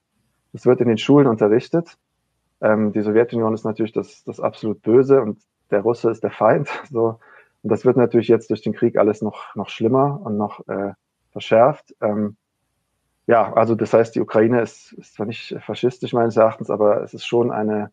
Es 0.52 0.66
wird 0.66 0.80
in 0.80 0.88
den 0.88 0.98
Schulen 0.98 1.26
unterrichtet. 1.26 1.96
Ähm, 2.60 2.92
die 2.92 3.02
Sowjetunion 3.02 3.54
ist 3.54 3.64
natürlich 3.64 3.92
das, 3.92 4.24
das 4.24 4.40
absolut 4.40 4.82
Böse 4.82 5.20
und 5.20 5.38
der 5.70 5.80
Russe 5.80 6.10
ist 6.10 6.22
der 6.22 6.30
Feind. 6.30 6.68
So, 6.90 7.18
und 7.62 7.70
das 7.70 7.84
wird 7.84 7.96
natürlich 7.96 8.28
jetzt 8.28 8.50
durch 8.50 8.62
den 8.62 8.74
Krieg 8.74 8.96
alles 8.96 9.22
noch, 9.22 9.54
noch 9.56 9.68
schlimmer 9.68 10.20
und 10.24 10.36
noch 10.36 10.66
äh, 10.68 10.92
verschärft. 11.32 11.94
Ähm, 12.00 12.36
ja, 13.26 13.52
also 13.54 13.74
das 13.74 13.92
heißt, 13.92 14.14
die 14.14 14.20
Ukraine 14.20 14.60
ist, 14.60 14.92
ist 14.92 15.14
zwar 15.14 15.26
nicht 15.26 15.56
faschistisch 15.64 16.12
meines 16.12 16.36
Erachtens, 16.36 16.70
aber 16.70 17.02
es 17.02 17.12
ist 17.12 17.26
schon 17.26 17.50
eine 17.50 17.90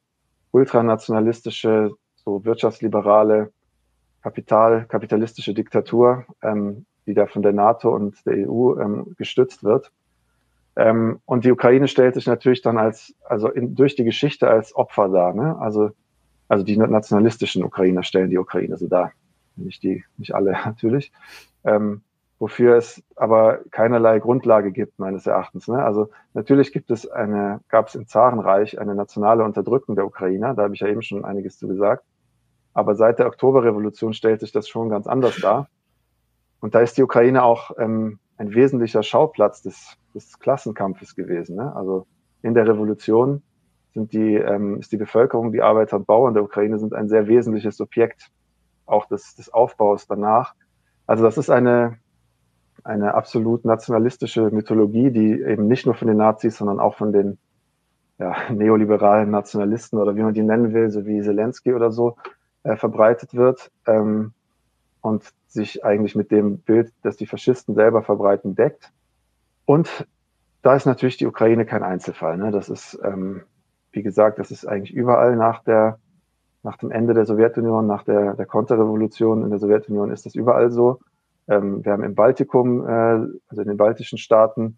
ultranationalistische, 0.52 1.92
so 2.16 2.46
wirtschaftsliberale, 2.46 3.52
Kapital, 4.24 4.86
kapitalistische 4.86 5.54
Diktatur, 5.54 6.26
ähm, 6.42 6.86
die 7.06 7.14
da 7.14 7.28
von 7.28 7.42
der 7.42 7.54
NATO 7.54 7.94
und 7.94 8.26
der 8.26 8.50
EU 8.50 8.80
ähm, 8.80 9.16
gestützt 9.18 9.64
wird. 9.64 9.92
Ähm, 10.76 11.20
und 11.26 11.46
die 11.46 11.52
Ukraine 11.52 11.88
stellt 11.88 12.16
sich 12.16 12.26
natürlich 12.26 12.62
dann 12.62 12.78
als, 12.78 13.14
also 13.26 13.50
in, 13.50 13.76
durch 13.76 13.96
die 13.96 14.06
Geschichte 14.06 14.50
als 14.50 14.76
Opfer 14.76 15.10
dar. 15.10 15.34
Ne? 15.34 15.58
Also, 15.60 15.92
also 16.48 16.64
die 16.64 16.78
nationalistischen 16.78 17.64
Ukrainer 17.64 18.04
stellen 18.04 18.30
die 18.30 18.38
Ukraine 18.38 18.78
so 18.78 18.88
dar 18.88 19.12
nicht 19.56 19.84
die, 19.84 20.04
nicht 20.18 20.34
alle 20.34 20.52
natürlich, 20.66 21.12
ähm, 21.64 22.02
wofür 22.40 22.76
es 22.76 23.04
aber 23.16 23.60
keinerlei 23.72 24.20
Grundlage 24.20 24.72
gibt, 24.72 25.00
meines 25.00 25.28
Erachtens. 25.28 25.68
Ne? 25.68 25.84
Also 25.84 26.10
natürlich 26.34 26.74
gibt 26.74 26.92
es 26.92 27.10
eine, 27.10 27.62
gab 27.70 27.88
es 27.88 27.96
im 27.96 28.08
Zarenreich 28.08 28.80
eine 28.80 28.96
nationale 28.96 29.44
Unterdrückung 29.44 29.96
der 29.96 30.06
Ukrainer, 30.06 30.54
da 30.54 30.64
habe 30.64 30.74
ich 30.74 30.82
ja 30.82 30.88
eben 30.88 31.02
schon 31.02 31.24
einiges 31.24 31.58
zu 31.58 31.68
gesagt. 31.68 32.04
Aber 32.74 32.96
seit 32.96 33.20
der 33.20 33.28
Oktoberrevolution 33.28 34.14
stellt 34.14 34.40
sich 34.40 34.52
das 34.52 34.68
schon 34.68 34.90
ganz 34.90 35.08
anders 35.08 35.38
dar. 35.38 35.70
Und 36.60 36.76
da 36.76 36.80
ist 36.80 36.98
die 36.98 37.04
Ukraine 37.04 37.44
auch 37.44 37.72
ähm, 37.78 38.20
ein 38.38 38.54
wesentlicher 38.54 39.04
Schauplatz 39.04 39.62
des, 39.62 39.98
des 40.16 40.40
Klassenkampfes 40.40 41.16
gewesen. 41.16 41.56
Ne? 41.56 41.76
Also 41.76 42.08
in 42.42 42.54
der 42.54 42.68
Revolution 42.68 43.44
sind 43.94 44.14
die, 44.14 44.36
ähm, 44.36 44.80
ist 44.80 44.92
die 44.92 44.98
Bevölkerung, 44.98 45.52
die 45.52 45.62
Arbeiter 45.62 45.98
und 45.98 46.08
Bauern 46.08 46.34
der 46.34 46.44
Ukraine 46.44 46.80
sind 46.80 46.94
ein 46.94 47.10
sehr 47.10 47.28
wesentliches 47.28 47.78
Subjekt 47.78 48.32
auch 48.86 49.06
des, 49.06 49.36
des 49.36 49.54
Aufbaus 49.54 50.08
danach. 50.08 50.56
Also 51.06 51.24
das 51.24 51.38
ist 51.38 51.50
eine, 51.50 51.98
eine 52.84 53.14
absolut 53.14 53.66
nationalistische 53.66 54.50
Mythologie, 54.52 55.12
die 55.12 55.42
eben 55.42 55.68
nicht 55.68 55.86
nur 55.86 55.96
von 55.96 56.08
den 56.08 56.18
Nazis, 56.18 56.58
sondern 56.58 56.80
auch 56.80 56.96
von 56.96 57.12
den 57.12 57.38
ja, 58.20 58.36
neoliberalen 58.52 59.30
Nationalisten 59.30 60.00
oder 60.00 60.16
wie 60.16 60.24
man 60.24 60.34
die 60.34 60.44
nennen 60.44 60.74
will, 60.74 60.90
so 60.90 61.06
wie 61.06 61.22
Zelensky 61.22 61.74
oder 61.74 61.92
so, 61.92 62.16
äh, 62.64 62.76
verbreitet 62.76 63.34
wird 63.34 63.72
ähm, 63.86 64.34
und 65.02 65.24
sich 65.48 65.86
eigentlich 65.86 66.16
mit 66.16 66.32
dem 66.32 66.60
Bild, 66.60 66.92
das 67.04 67.18
die 67.18 67.28
Faschisten 67.28 67.76
selber 67.76 68.04
verbreiten, 68.04 68.56
deckt. 68.56 68.92
Und 69.66 70.08
da 70.62 70.76
ist 70.76 70.86
natürlich 70.86 71.18
die 71.18 71.28
Ukraine 71.28 71.66
kein 71.66 71.84
Einzelfall. 71.84 72.38
Ne? 72.38 72.52
Das 72.52 72.70
ist, 72.70 73.00
ähm, 73.04 73.44
wie 73.92 74.04
gesagt, 74.04 74.40
das 74.40 74.52
ist 74.52 74.66
eigentlich 74.66 74.94
überall 74.94 75.36
nach 75.36 75.64
der 75.64 76.00
nach 76.64 76.78
dem 76.78 76.92
Ende 76.92 77.14
der 77.14 77.26
Sowjetunion, 77.26 77.86
nach 77.86 78.04
der, 78.04 78.36
der 78.36 78.46
Konterrevolution 78.46 79.44
in 79.44 79.50
der 79.50 79.60
Sowjetunion 79.60 80.12
ist 80.12 80.26
das 80.26 80.34
überall 80.34 80.72
so. 80.72 81.00
Ähm, 81.48 81.84
wir 81.84 81.92
haben 81.92 82.04
im 82.04 82.16
Baltikum, 82.16 82.88
äh, 82.88 82.92
also 83.50 83.62
in 83.62 83.68
den 83.68 83.78
baltischen 83.78 84.18
Staaten, 84.18 84.78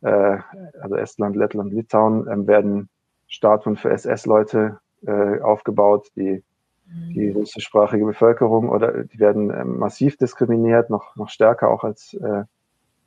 äh, 0.00 0.38
also 0.80 0.96
Estland, 0.96 1.36
Lettland, 1.36 1.72
Litauen, 1.72 2.26
ähm, 2.30 2.46
werden 2.46 2.88
Statuen 3.26 3.76
für 3.76 3.90
SS-Leute 3.90 4.78
äh, 5.06 5.40
aufgebaut, 5.40 6.08
die 6.16 6.42
die 6.90 7.30
russischsprachige 7.30 8.04
Bevölkerung 8.04 8.68
oder 8.68 9.04
die 9.04 9.18
werden 9.18 9.50
ähm, 9.50 9.78
massiv 9.78 10.16
diskriminiert, 10.16 10.90
noch, 10.90 11.16
noch 11.16 11.28
stärker 11.28 11.68
auch 11.68 11.84
als, 11.84 12.14
äh, 12.14 12.44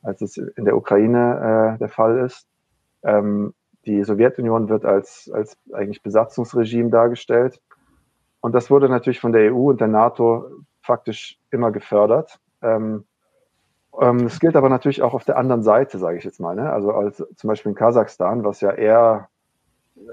als 0.04 0.22
es 0.22 0.38
in 0.38 0.66
der 0.66 0.78
Ukraine 0.78 1.76
äh, 1.76 1.80
der 1.80 1.90
Fall 1.90 2.20
ist. 2.20 2.48
Ähm, 3.04 3.54
die 3.86 4.04
Sowjetunion 4.04 4.70
wird 4.70 4.86
als, 4.86 5.32
als 5.34 5.58
eigentlich 5.74 6.04
Besatzungsregime 6.04 6.90
dargestellt. 6.90 7.60
und 8.42 8.54
das 8.54 8.70
wurde 8.70 8.90
natürlich 8.90 9.20
von 9.20 9.32
der 9.34 9.54
EU 9.54 9.70
und 9.70 9.82
der 9.82 9.88
NATO 9.88 10.46
faktisch 10.82 11.40
immer 11.50 11.72
gefördert. 11.72 12.40
Ähm, 12.62 13.06
ähm, 14.00 14.26
es 14.26 14.40
gilt 14.40 14.56
aber 14.56 14.70
natürlich 14.70 15.02
auch 15.02 15.14
auf 15.14 15.26
der 15.26 15.38
anderen 15.38 15.64
Seite, 15.64 15.98
sage 15.98 16.18
ich 16.18 16.24
jetzt 16.24 16.40
mal. 16.40 16.56
Ne? 16.56 16.72
Also 16.72 16.92
als, 16.92 17.18
zum 17.36 17.48
Beispiel 17.48 17.72
in 17.72 17.76
Kasachstan, 17.76 18.44
was 18.44 18.62
ja 18.62 18.72
eher, 18.72 19.30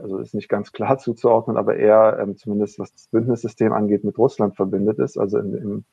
also 0.02 0.18
ist 0.18 0.34
nicht 0.34 0.48
ganz 0.48 0.72
klar 0.72 0.98
zuzuordnen, 0.98 1.56
aber 1.56 1.76
eher 1.76 2.18
ähm, 2.20 2.36
zumindest 2.36 2.78
was 2.78 2.92
das 2.92 3.08
Bündnissystem 3.08 3.72
angeht, 3.72 4.04
mit 4.04 4.18
Russland 4.18 4.56
verbindet 4.56 4.98
ist, 4.98 5.18
also 5.18 5.38
in, 5.38 5.54
in, 5.54 5.84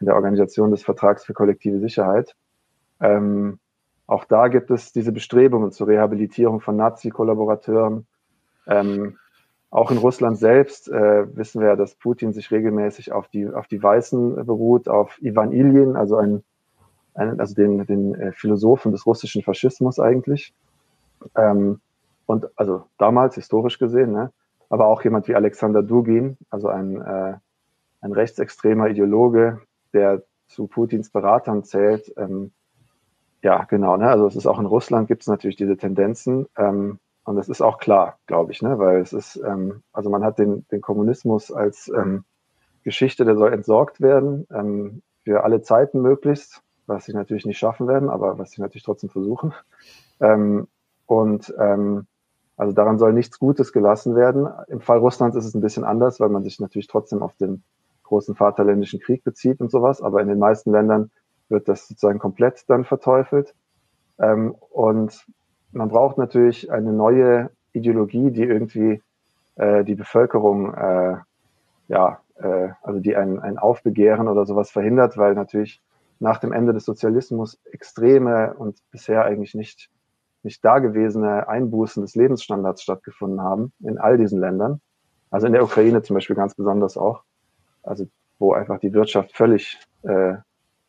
in 0.00 0.06
der 0.06 0.14
Organisation 0.14 0.70
des 0.70 0.82
Vertrags 0.82 1.24
für 1.24 1.34
kollektive 1.34 1.80
Sicherheit. 1.80 2.34
Ähm, 3.00 3.58
auch 4.06 4.24
da 4.24 4.48
gibt 4.48 4.70
es 4.70 4.92
diese 4.92 5.12
Bestrebungen 5.12 5.70
zur 5.70 5.88
Rehabilitierung 5.88 6.60
von 6.60 6.76
Nazi-Kollaborateuren. 6.76 8.06
Ähm, 8.66 9.18
auch 9.70 9.90
in 9.90 9.98
Russland 9.98 10.38
selbst 10.38 10.88
äh, 10.88 11.36
wissen 11.36 11.60
wir, 11.60 11.76
dass 11.76 11.94
Putin 11.94 12.32
sich 12.32 12.50
regelmäßig 12.50 13.12
auf 13.12 13.28
die, 13.28 13.46
auf 13.46 13.66
die 13.66 13.82
Weißen 13.82 14.46
beruht, 14.46 14.88
auf 14.88 15.20
Ivan 15.20 15.52
Ilyin, 15.52 15.94
also 15.94 16.16
ein, 16.16 16.42
ein 17.14 17.38
also 17.38 17.54
den, 17.54 17.84
den 17.84 18.14
äh, 18.14 18.32
Philosophen 18.32 18.92
des 18.92 19.04
russischen 19.04 19.42
Faschismus 19.42 20.00
eigentlich. 20.00 20.54
Ähm, 21.36 21.80
und 22.28 22.46
also 22.56 22.84
damals 22.98 23.36
historisch 23.36 23.78
gesehen, 23.78 24.12
ne? 24.12 24.30
aber 24.68 24.86
auch 24.86 25.02
jemand 25.02 25.28
wie 25.28 25.34
Alexander 25.34 25.82
Dugin, 25.82 26.36
also 26.50 26.68
ein, 26.68 27.00
äh, 27.00 27.38
ein 28.02 28.12
rechtsextremer 28.12 28.90
Ideologe, 28.90 29.62
der 29.94 30.22
zu 30.46 30.66
Putins 30.66 31.08
Beratern 31.08 31.64
zählt. 31.64 32.12
Ähm, 32.18 32.52
ja, 33.42 33.64
genau. 33.64 33.96
Ne? 33.96 34.10
Also 34.10 34.26
es 34.26 34.36
ist 34.36 34.46
auch 34.46 34.58
in 34.58 34.66
Russland 34.66 35.08
gibt 35.08 35.22
es 35.22 35.26
natürlich 35.26 35.56
diese 35.56 35.78
Tendenzen. 35.78 36.46
Ähm, 36.58 36.98
und 37.24 37.36
das 37.36 37.48
ist 37.48 37.62
auch 37.62 37.78
klar, 37.78 38.18
glaube 38.26 38.52
ich, 38.52 38.60
ne? 38.60 38.78
weil 38.78 39.00
es 39.00 39.14
ist, 39.14 39.36
ähm, 39.36 39.82
also 39.94 40.10
man 40.10 40.22
hat 40.22 40.38
den, 40.38 40.66
den 40.68 40.82
Kommunismus 40.82 41.50
als 41.50 41.88
ähm, 41.88 42.24
Geschichte, 42.84 43.24
der 43.24 43.36
soll 43.36 43.54
entsorgt 43.54 44.02
werden, 44.02 44.46
ähm, 44.52 45.00
für 45.24 45.44
alle 45.44 45.62
Zeiten 45.62 46.02
möglichst, 46.02 46.60
was 46.86 47.06
sie 47.06 47.14
natürlich 47.14 47.46
nicht 47.46 47.58
schaffen 47.58 47.88
werden, 47.88 48.10
aber 48.10 48.38
was 48.38 48.50
sie 48.50 48.60
natürlich 48.60 48.84
trotzdem 48.84 49.08
versuchen. 49.08 49.54
Ähm, 50.20 50.68
und 51.06 51.54
also 52.58 52.72
daran 52.74 52.98
soll 52.98 53.12
nichts 53.12 53.38
Gutes 53.38 53.72
gelassen 53.72 54.16
werden. 54.16 54.48
Im 54.66 54.80
Fall 54.80 54.98
Russlands 54.98 55.36
ist 55.36 55.46
es 55.46 55.54
ein 55.54 55.60
bisschen 55.60 55.84
anders, 55.84 56.18
weil 56.18 56.28
man 56.28 56.42
sich 56.42 56.58
natürlich 56.58 56.88
trotzdem 56.88 57.22
auf 57.22 57.34
den 57.36 57.62
großen 58.02 58.34
Vaterländischen 58.34 59.00
Krieg 59.00 59.22
bezieht 59.22 59.60
und 59.60 59.70
sowas, 59.70 60.02
aber 60.02 60.20
in 60.20 60.28
den 60.28 60.40
meisten 60.40 60.72
Ländern 60.72 61.10
wird 61.48 61.68
das 61.68 61.86
sozusagen 61.86 62.18
komplett 62.18 62.64
dann 62.68 62.84
verteufelt. 62.84 63.54
Ähm, 64.18 64.56
und 64.70 65.24
man 65.70 65.88
braucht 65.88 66.18
natürlich 66.18 66.70
eine 66.72 66.92
neue 66.92 67.50
Ideologie, 67.72 68.32
die 68.32 68.44
irgendwie 68.44 69.02
äh, 69.54 69.84
die 69.84 69.94
Bevölkerung, 69.94 70.74
äh, 70.74 71.16
ja, 71.86 72.20
äh, 72.36 72.70
also 72.82 72.98
die 72.98 73.14
ein, 73.14 73.38
ein 73.38 73.58
Aufbegehren 73.58 74.26
oder 74.26 74.46
sowas 74.46 74.70
verhindert, 74.72 75.16
weil 75.16 75.34
natürlich 75.34 75.80
nach 76.18 76.38
dem 76.38 76.52
Ende 76.52 76.72
des 76.72 76.84
Sozialismus 76.84 77.60
extreme 77.70 78.54
und 78.54 78.78
bisher 78.90 79.24
eigentlich 79.24 79.54
nicht, 79.54 79.90
nicht 80.42 80.64
dagewesene 80.64 81.48
Einbußen 81.48 82.02
des 82.02 82.14
Lebensstandards 82.14 82.82
stattgefunden 82.82 83.40
haben 83.40 83.72
in 83.80 83.98
all 83.98 84.18
diesen 84.18 84.40
Ländern. 84.40 84.80
Also 85.30 85.46
in 85.46 85.52
der 85.52 85.64
Ukraine 85.64 86.02
zum 86.02 86.14
Beispiel 86.14 86.36
ganz 86.36 86.54
besonders 86.54 86.96
auch. 86.96 87.22
Also 87.82 88.06
wo 88.38 88.52
einfach 88.52 88.78
die 88.78 88.92
Wirtschaft 88.92 89.36
völlig 89.36 89.78
äh, 90.02 90.34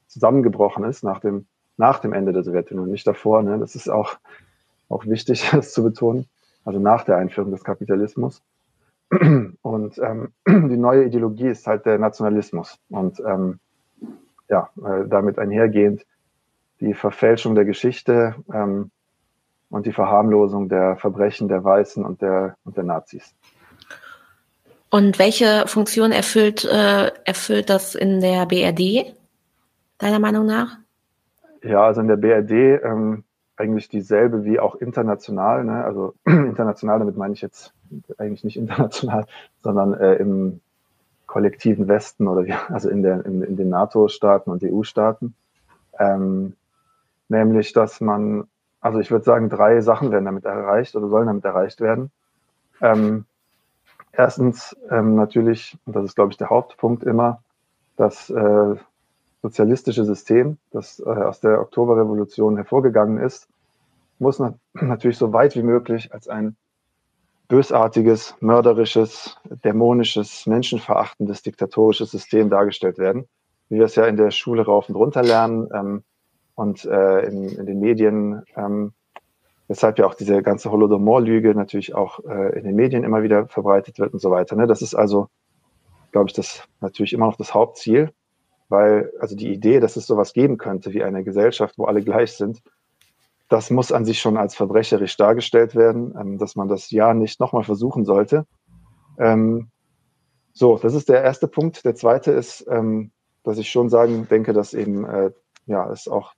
zusammengebrochen 0.07 0.83
ist 0.83 1.03
nach 1.03 1.19
dem, 1.19 1.47
nach 1.77 1.99
dem 1.99 2.13
Ende 2.13 2.31
der 2.31 2.43
Sowjetunion, 2.43 2.89
nicht 2.89 3.07
davor. 3.07 3.41
Ne? 3.41 3.57
Das 3.59 3.75
ist 3.75 3.89
auch 3.89 4.17
auch 4.89 5.05
wichtig, 5.05 5.49
das 5.51 5.71
zu 5.71 5.83
betonen, 5.83 6.25
also 6.65 6.79
nach 6.79 7.05
der 7.05 7.17
Einführung 7.17 7.51
des 7.51 7.63
Kapitalismus. 7.63 8.41
Und 9.61 9.97
ähm, 9.97 10.33
die 10.47 10.77
neue 10.77 11.05
Ideologie 11.05 11.47
ist 11.47 11.65
halt 11.65 11.85
der 11.85 11.97
Nationalismus. 11.97 12.77
Und 12.89 13.19
ähm, 13.25 13.59
ja, 14.49 14.69
äh, 14.83 15.07
damit 15.07 15.39
einhergehend 15.39 16.05
die 16.79 16.93
Verfälschung 16.93 17.55
der 17.55 17.65
Geschichte 17.65 18.35
ähm, 18.53 18.91
und 19.69 19.85
die 19.85 19.93
Verharmlosung 19.93 20.69
der 20.69 20.95
Verbrechen 20.97 21.47
der 21.47 21.63
Weißen 21.63 22.03
und 22.03 22.21
der, 22.21 22.55
und 22.63 22.77
der 22.77 22.83
Nazis. 22.83 23.35
Und 24.89 25.19
welche 25.19 25.65
Funktion 25.67 26.11
erfüllt, 26.11 26.65
äh, 26.65 27.11
erfüllt 27.23 27.69
das 27.69 27.93
in 27.93 28.21
der 28.21 28.45
BRD, 28.47 29.13
deiner 29.99 30.19
Meinung 30.19 30.45
nach? 30.47 30.77
Ja, 31.61 31.85
also 31.85 32.01
in 32.01 32.07
der 32.07 32.17
BRD 32.17 32.83
ähm, 32.83 33.23
eigentlich 33.59 33.89
dieselbe 33.89 34.45
wie 34.45 34.59
auch 34.59 34.75
international. 34.75 35.63
Ne? 35.65 35.83
Also 35.83 36.15
international, 36.25 36.99
damit 36.99 37.17
meine 37.17 37.33
ich 37.33 37.41
jetzt 37.41 37.73
eigentlich 38.17 38.43
nicht 38.43 38.57
international, 38.57 39.25
sondern 39.61 39.93
äh, 39.93 40.15
im 40.15 40.61
kollektiven 41.27 41.87
Westen 41.87 42.27
oder 42.27 42.45
wie, 42.45 42.53
also 42.69 42.89
in, 42.89 43.03
der, 43.03 43.23
in, 43.25 43.43
in 43.43 43.55
den 43.57 43.69
NATO-Staaten 43.69 44.49
und 44.49 44.63
EU-Staaten. 44.63 45.35
Ähm, 45.99 46.55
nämlich, 47.27 47.73
dass 47.73 48.01
man, 48.01 48.47
also 48.81 48.99
ich 48.99 49.11
würde 49.11 49.25
sagen, 49.25 49.49
drei 49.49 49.81
Sachen 49.81 50.11
werden 50.11 50.25
damit 50.25 50.45
erreicht 50.45 50.95
oder 50.95 51.09
sollen 51.09 51.27
damit 51.27 51.45
erreicht 51.45 51.81
werden. 51.81 52.11
Ähm, 52.81 53.25
erstens 54.11 54.75
ähm, 54.89 55.15
natürlich, 55.15 55.77
und 55.85 55.95
das 55.95 56.05
ist, 56.05 56.15
glaube 56.15 56.31
ich, 56.31 56.37
der 56.37 56.49
Hauptpunkt 56.49 57.03
immer, 57.03 57.43
das 57.97 58.29
äh, 58.29 58.75
sozialistische 59.41 60.05
System, 60.05 60.57
das 60.71 60.99
äh, 60.99 61.09
aus 61.09 61.39
der 61.41 61.59
Oktoberrevolution 61.61 62.55
hervorgegangen 62.55 63.17
ist, 63.17 63.47
muss 64.19 64.39
na 64.39 64.53
natürlich 64.73 65.17
so 65.17 65.33
weit 65.33 65.55
wie 65.55 65.63
möglich 65.63 66.13
als 66.13 66.27
ein 66.27 66.55
bösartiges, 67.47 68.35
mörderisches, 68.39 69.37
dämonisches, 69.63 70.45
menschenverachtendes, 70.45 71.41
diktatorisches 71.41 72.11
System 72.11 72.49
dargestellt 72.49 72.97
werden, 72.97 73.27
wie 73.69 73.77
wir 73.77 73.85
es 73.85 73.95
ja 73.95 74.05
in 74.05 74.17
der 74.17 74.31
Schule 74.31 74.63
rauf 74.63 74.87
und 74.87 74.95
runter 74.95 75.23
lernen 75.23 75.67
ähm, 75.73 76.03
und 76.59 76.85
äh, 76.85 77.25
in, 77.27 77.49
in, 77.49 77.65
den 77.65 77.79
Medien, 77.79 78.43
ähm, 78.55 78.93
weshalb 79.67 79.99
ja 79.99 80.05
auch 80.05 80.15
diese 80.15 80.41
ganze 80.43 80.71
Holodomor-Lüge 80.71 81.55
natürlich 81.55 81.95
auch 81.95 82.19
äh, 82.25 82.57
in 82.57 82.65
den 82.65 82.75
Medien 82.75 83.03
immer 83.03 83.23
wieder 83.23 83.47
verbreitet 83.47 83.99
wird 83.99 84.13
und 84.13 84.19
so 84.19 84.31
weiter. 84.31 84.55
Ne? 84.55 84.67
Das 84.67 84.81
ist 84.81 84.95
also, 84.95 85.27
glaube 86.11 86.29
ich, 86.29 86.33
das 86.33 86.63
natürlich 86.81 87.13
immer 87.13 87.27
noch 87.27 87.37
das 87.37 87.53
Hauptziel 87.53 88.11
weil 88.69 89.11
also 89.19 89.35
die 89.35 89.51
Idee, 89.51 89.79
dass 89.79 89.97
es 89.97 90.05
sowas 90.05 90.33
geben 90.33 90.57
könnte 90.57 90.93
wie 90.93 91.03
eine 91.03 91.23
Gesellschaft, 91.23 91.77
wo 91.77 91.85
alle 91.85 92.03
gleich 92.03 92.33
sind, 92.33 92.61
das 93.49 93.71
muss 93.71 93.91
an 93.91 94.05
sich 94.05 94.21
schon 94.21 94.37
als 94.37 94.55
verbrecherisch 94.55 95.17
dargestellt 95.17 95.75
werden, 95.75 96.15
ähm, 96.19 96.37
dass 96.37 96.55
man 96.55 96.67
das 96.67 96.91
ja 96.91 97.15
nicht 97.15 97.39
nochmal 97.39 97.63
versuchen 97.63 98.05
sollte. 98.05 98.45
Ähm, 99.17 99.69
so, 100.53 100.77
das 100.77 100.93
ist 100.93 101.09
der 101.09 101.23
erste 101.23 101.47
Punkt. 101.47 101.83
Der 101.83 101.95
zweite 101.95 102.31
ist, 102.31 102.65
ähm, 102.69 103.11
dass 103.43 103.57
ich 103.57 103.69
schon 103.69 103.89
sagen 103.89 104.27
denke, 104.29 104.53
dass 104.53 104.75
eben 104.75 105.03
äh, 105.05 105.31
ja 105.65 105.89
es 105.91 106.07
auch 106.07 106.33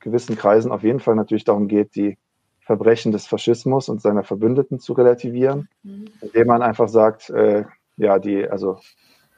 gewissen 0.00 0.36
Kreisen 0.36 0.72
auf 0.72 0.82
jeden 0.82 1.00
Fall 1.00 1.14
natürlich 1.14 1.44
darum 1.44 1.68
geht, 1.68 1.94
die 1.94 2.18
Verbrechen 2.60 3.12
des 3.12 3.26
Faschismus 3.26 3.88
und 3.88 4.02
seiner 4.02 4.24
Verbündeten 4.24 4.78
zu 4.78 4.92
relativieren, 4.92 5.68
mhm. 5.82 6.06
indem 6.20 6.46
man 6.48 6.62
einfach 6.62 6.88
sagt, 6.88 7.30
äh, 7.30 7.64
ja, 7.96 8.18
die, 8.18 8.48
also 8.48 8.78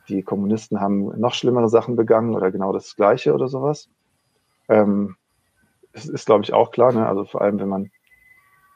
die 0.08 0.22
Kommunisten 0.22 0.80
haben 0.80 1.18
noch 1.18 1.34
schlimmere 1.34 1.68
Sachen 1.68 1.96
begangen 1.96 2.34
oder 2.34 2.50
genau 2.50 2.72
das 2.72 2.96
Gleiche 2.96 3.32
oder 3.32 3.48
sowas. 3.48 3.88
Ähm, 4.68 5.16
es 5.92 6.08
ist, 6.08 6.26
glaube 6.26 6.44
ich, 6.44 6.52
auch 6.52 6.70
klar, 6.70 6.92
ne? 6.92 7.06
also 7.06 7.24
vor 7.24 7.40
allem, 7.40 7.60
wenn 7.60 7.68
man, 7.68 7.90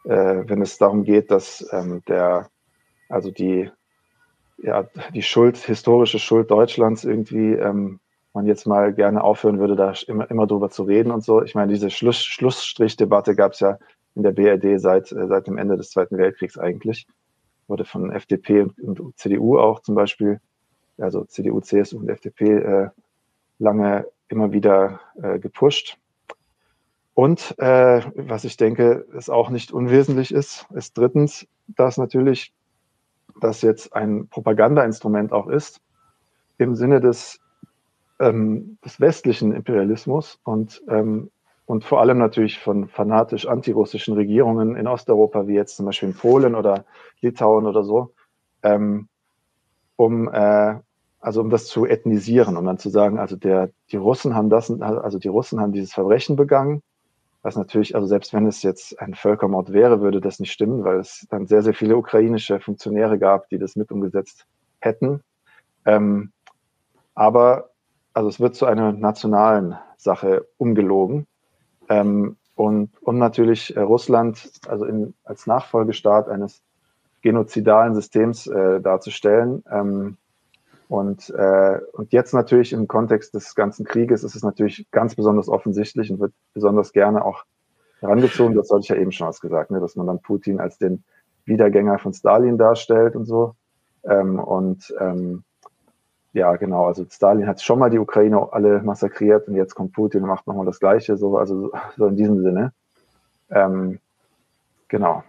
äh, 0.04 0.44
wenn 0.46 0.62
es 0.62 0.78
darum 0.78 1.04
geht, 1.04 1.30
dass 1.30 1.66
ähm, 1.72 2.02
der, 2.08 2.48
also 3.08 3.30
die, 3.30 3.70
ja, 4.58 4.88
die 5.12 5.22
Schuld, 5.22 5.56
historische 5.56 6.18
Schuld 6.18 6.50
Deutschlands 6.50 7.04
irgendwie, 7.04 7.52
ähm, 7.54 8.00
man 8.34 8.46
jetzt 8.46 8.66
mal 8.66 8.92
gerne 8.92 9.22
aufhören 9.22 9.58
würde, 9.58 9.76
da 9.76 9.94
immer, 10.06 10.30
immer 10.30 10.46
drüber 10.46 10.70
zu 10.70 10.82
reden 10.82 11.10
und 11.10 11.24
so. 11.24 11.42
Ich 11.42 11.54
meine, 11.54 11.72
diese 11.72 11.90
Schluss, 11.90 12.22
Schlussstrichdebatte 12.24 13.34
gab 13.34 13.52
es 13.52 13.60
ja 13.60 13.78
in 14.14 14.22
der 14.22 14.32
BRD 14.32 14.80
seit, 14.80 15.12
äh, 15.12 15.26
seit 15.26 15.46
dem 15.46 15.56
Ende 15.56 15.76
des 15.76 15.90
Zweiten 15.90 16.18
Weltkriegs 16.18 16.58
eigentlich. 16.58 17.06
Wurde 17.68 17.84
von 17.84 18.12
FDP 18.12 18.66
und, 18.82 19.00
und 19.00 19.16
CDU 19.18 19.58
auch 19.58 19.80
zum 19.80 19.94
Beispiel 19.94 20.40
also 20.98 21.24
CDU, 21.24 21.60
CSU 21.60 21.98
und 21.98 22.08
FDP, 22.08 22.58
äh, 22.58 22.90
lange 23.58 24.06
immer 24.28 24.52
wieder 24.52 25.00
äh, 25.20 25.38
gepusht. 25.38 25.98
Und 27.14 27.54
äh, 27.58 28.02
was 28.16 28.44
ich 28.44 28.56
denke, 28.56 29.06
ist 29.16 29.30
auch 29.30 29.50
nicht 29.50 29.72
unwesentlich 29.72 30.32
ist, 30.32 30.66
ist 30.74 30.98
drittens, 30.98 31.46
dass 31.68 31.96
natürlich 31.96 32.52
das 33.40 33.62
jetzt 33.62 33.94
ein 33.94 34.28
Propagandainstrument 34.28 35.32
auch 35.32 35.46
ist 35.46 35.80
im 36.58 36.74
Sinne 36.74 37.00
des, 37.00 37.40
ähm, 38.20 38.78
des 38.84 39.00
westlichen 39.00 39.52
Imperialismus 39.52 40.38
und, 40.44 40.82
ähm, 40.88 41.30
und 41.66 41.84
vor 41.84 42.00
allem 42.00 42.18
natürlich 42.18 42.58
von 42.58 42.88
fanatisch 42.88 43.46
antirussischen 43.46 44.14
Regierungen 44.14 44.76
in 44.76 44.86
Osteuropa, 44.86 45.46
wie 45.46 45.54
jetzt 45.54 45.76
zum 45.76 45.86
Beispiel 45.86 46.10
in 46.10 46.14
Polen 46.14 46.54
oder 46.54 46.84
Litauen 47.20 47.66
oder 47.66 47.84
so, 47.84 48.12
ähm, 48.62 49.08
um, 49.96 50.28
äh, 50.32 50.76
also 51.20 51.40
um 51.40 51.50
das 51.50 51.66
zu 51.66 51.86
ethnisieren, 51.86 52.56
um 52.56 52.66
dann 52.66 52.78
zu 52.78 52.90
sagen, 52.90 53.18
also 53.18 53.36
der, 53.36 53.70
die 53.90 53.96
Russen 53.96 54.34
haben 54.34 54.50
das, 54.50 54.70
also 54.70 55.18
die 55.18 55.28
Russen 55.28 55.60
haben 55.60 55.72
dieses 55.72 55.94
Verbrechen 55.94 56.36
begangen, 56.36 56.82
was 57.42 57.56
natürlich, 57.56 57.94
also 57.94 58.06
selbst 58.06 58.32
wenn 58.32 58.46
es 58.46 58.62
jetzt 58.62 58.98
ein 59.00 59.14
Völkermord 59.14 59.72
wäre, 59.72 60.00
würde 60.00 60.20
das 60.20 60.38
nicht 60.38 60.52
stimmen, 60.52 60.84
weil 60.84 60.98
es 60.98 61.26
dann 61.30 61.46
sehr, 61.46 61.62
sehr 61.62 61.74
viele 61.74 61.96
ukrainische 61.96 62.60
Funktionäre 62.60 63.18
gab, 63.18 63.48
die 63.48 63.58
das 63.58 63.76
mit 63.76 63.90
umgesetzt 63.90 64.46
hätten. 64.80 65.20
Ähm, 65.86 66.32
aber 67.14 67.70
also 68.14 68.28
es 68.28 68.40
wird 68.40 68.54
zu 68.54 68.66
einer 68.66 68.92
nationalen 68.92 69.76
Sache 69.96 70.46
umgelogen. 70.56 71.26
Ähm, 71.88 72.36
und 72.54 72.90
um 73.02 73.18
natürlich 73.18 73.76
äh, 73.76 73.80
Russland 73.80 74.50
also 74.68 74.84
in, 74.84 75.14
als 75.24 75.46
Nachfolgestaat 75.46 76.28
eines 76.28 76.62
genozidalen 77.20 77.94
Systems 77.94 78.46
äh, 78.46 78.80
darzustellen. 78.80 79.64
Ähm, 79.70 80.16
und, 80.88 81.30
äh, 81.30 81.80
und 81.92 82.12
jetzt 82.12 82.32
natürlich 82.32 82.72
im 82.72 82.86
Kontext 82.86 83.34
des 83.34 83.54
ganzen 83.54 83.84
Krieges 83.84 84.22
ist 84.22 84.36
es 84.36 84.42
natürlich 84.42 84.86
ganz 84.92 85.16
besonders 85.16 85.48
offensichtlich 85.48 86.10
und 86.10 86.20
wird 86.20 86.32
besonders 86.52 86.92
gerne 86.92 87.24
auch 87.24 87.44
herangezogen. 88.00 88.54
Das 88.54 88.70
hatte 88.70 88.82
ich 88.82 88.88
ja 88.88 88.96
eben 88.96 89.10
schon 89.10 89.26
was 89.26 89.40
gesagt, 89.40 89.70
ne, 89.70 89.80
dass 89.80 89.96
man 89.96 90.06
dann 90.06 90.20
Putin 90.20 90.60
als 90.60 90.78
den 90.78 91.02
Wiedergänger 91.46 91.98
von 91.98 92.12
Stalin 92.12 92.58
darstellt 92.58 93.16
und 93.16 93.24
so. 93.24 93.56
Ähm, 94.04 94.38
und 94.38 94.94
ähm, 95.00 95.42
ja, 96.34 96.56
genau, 96.56 96.86
also 96.86 97.06
Stalin 97.08 97.46
hat 97.46 97.62
schon 97.62 97.78
mal 97.78 97.90
die 97.90 97.98
Ukraine 97.98 98.52
alle 98.52 98.82
massakriert 98.82 99.46
und 99.46 99.54
jetzt 99.54 99.74
kommt 99.76 99.92
Putin 99.92 100.22
und 100.24 100.28
macht 100.28 100.46
nochmal 100.48 100.66
das 100.66 100.80
Gleiche, 100.80 101.16
so, 101.16 101.38
also 101.38 101.70
so 101.96 102.06
in 102.06 102.16
diesem 102.16 102.42
Sinne. 102.42 102.72
Ähm, 103.50 104.00
genau. 104.88 105.22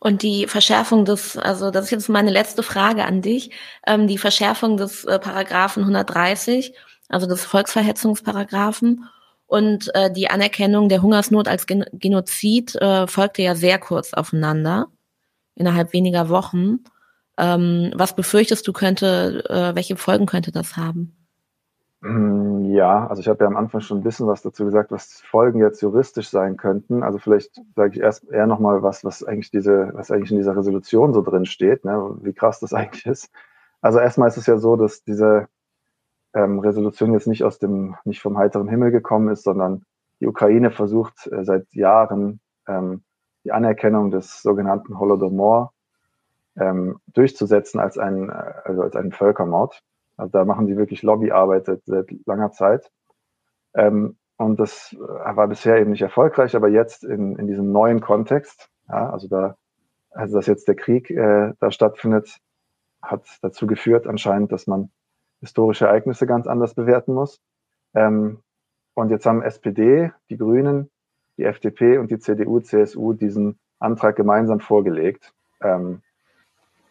Und 0.00 0.22
die 0.22 0.48
Verschärfung 0.48 1.04
des, 1.04 1.38
also 1.38 1.70
das 1.70 1.86
ist 1.86 1.90
jetzt 1.92 2.08
meine 2.08 2.30
letzte 2.30 2.62
Frage 2.62 3.04
an 3.04 3.22
dich, 3.22 3.52
ähm, 3.86 4.08
die 4.08 4.18
Verschärfung 4.18 4.76
des 4.76 5.04
äh, 5.04 5.18
Paragraphen 5.18 5.84
130, 5.84 6.74
also 7.08 7.26
des 7.26 7.44
Volksverhetzungsparagraphen 7.44 9.04
und 9.46 9.94
äh, 9.94 10.12
die 10.12 10.28
Anerkennung 10.28 10.88
der 10.88 11.02
Hungersnot 11.02 11.46
als 11.46 11.66
Gen 11.66 11.84
Genozid 11.92 12.74
äh, 12.74 13.06
folgte 13.06 13.42
ja 13.42 13.54
sehr 13.54 13.78
kurz 13.78 14.12
aufeinander, 14.12 14.88
innerhalb 15.54 15.92
weniger 15.92 16.28
Wochen. 16.28 16.80
Ähm, 17.38 17.92
was 17.96 18.14
befürchtest 18.14 18.66
du 18.66 18.72
könnte, 18.72 19.44
äh, 19.48 19.74
welche 19.74 19.96
Folgen 19.96 20.26
könnte 20.26 20.52
das 20.52 20.76
haben? 20.76 21.16
Mm, 22.00 22.66
ja, 22.66 23.06
also 23.06 23.20
ich 23.20 23.28
habe 23.28 23.42
ja 23.42 23.48
am 23.48 23.56
Anfang 23.56 23.80
schon 23.80 23.98
ein 23.98 24.02
bisschen 24.02 24.26
was 24.26 24.42
dazu 24.42 24.64
gesagt, 24.64 24.92
was 24.92 25.22
Folgen 25.22 25.58
jetzt 25.58 25.80
juristisch 25.80 26.28
sein 26.28 26.56
könnten. 26.56 27.02
Also 27.02 27.18
vielleicht 27.18 27.60
sage 27.74 27.94
ich 27.94 28.00
erst 28.00 28.30
eher 28.30 28.46
nochmal 28.46 28.82
was, 28.82 29.04
was 29.04 29.24
eigentlich 29.24 29.50
diese, 29.50 29.90
was 29.94 30.10
eigentlich 30.10 30.30
in 30.30 30.36
dieser 30.36 30.56
Resolution 30.56 31.12
so 31.14 31.22
drin 31.22 31.46
steht, 31.46 31.84
ne, 31.84 32.16
wie 32.22 32.34
krass 32.34 32.60
das 32.60 32.72
eigentlich 32.74 33.06
ist. 33.06 33.30
Also 33.80 33.98
erstmal 33.98 34.28
ist 34.28 34.36
es 34.36 34.46
ja 34.46 34.58
so, 34.58 34.76
dass 34.76 35.02
diese 35.02 35.48
ähm, 36.34 36.58
Resolution 36.58 37.12
jetzt 37.12 37.26
nicht 37.26 37.44
aus 37.44 37.58
dem, 37.58 37.96
nicht 38.04 38.20
vom 38.20 38.38
heiteren 38.38 38.68
Himmel 38.68 38.90
gekommen 38.90 39.28
ist, 39.28 39.44
sondern 39.44 39.84
die 40.20 40.26
Ukraine 40.26 40.70
versucht 40.70 41.26
äh, 41.32 41.44
seit 41.44 41.72
Jahren 41.74 42.40
ähm, 42.68 43.02
die 43.44 43.52
Anerkennung 43.52 44.10
des 44.10 44.42
sogenannten 44.42 44.98
Holodomor 44.98 45.73
ähm, 46.56 46.98
durchzusetzen 47.08 47.80
als 47.80 47.98
ein, 47.98 48.30
also 48.30 48.82
als 48.82 48.96
einen 48.96 49.12
Völkermord. 49.12 49.82
Also 50.16 50.30
da 50.30 50.44
machen 50.44 50.66
sie 50.66 50.76
wirklich 50.76 51.02
Lobbyarbeit 51.02 51.66
seit, 51.66 51.84
seit 51.84 52.10
langer 52.26 52.52
Zeit. 52.52 52.90
Ähm, 53.74 54.16
und 54.36 54.58
das 54.58 54.96
war 54.98 55.46
bisher 55.48 55.78
eben 55.78 55.90
nicht 55.90 56.02
erfolgreich, 56.02 56.56
aber 56.56 56.68
jetzt 56.68 57.04
in, 57.04 57.36
in 57.36 57.46
diesem 57.46 57.70
neuen 57.70 58.00
Kontext, 58.00 58.68
ja, 58.88 59.10
also 59.10 59.28
da, 59.28 59.56
also 60.10 60.36
dass 60.36 60.46
jetzt 60.46 60.66
der 60.66 60.74
Krieg 60.74 61.10
äh, 61.10 61.52
da 61.60 61.70
stattfindet, 61.70 62.38
hat 63.00 63.26
dazu 63.42 63.66
geführt 63.66 64.06
anscheinend, 64.06 64.50
dass 64.50 64.66
man 64.66 64.90
historische 65.40 65.86
Ereignisse 65.86 66.26
ganz 66.26 66.46
anders 66.46 66.74
bewerten 66.74 67.14
muss. 67.14 67.40
Ähm, 67.94 68.40
und 68.94 69.10
jetzt 69.10 69.26
haben 69.26 69.42
SPD, 69.42 70.12
die 70.30 70.36
Grünen, 70.36 70.90
die 71.36 71.44
FDP 71.44 71.98
und 71.98 72.10
die 72.10 72.18
CDU, 72.18 72.60
CSU 72.60 73.12
diesen 73.12 73.58
Antrag 73.78 74.16
gemeinsam 74.16 74.60
vorgelegt. 74.60 75.32
Ähm, 75.60 76.02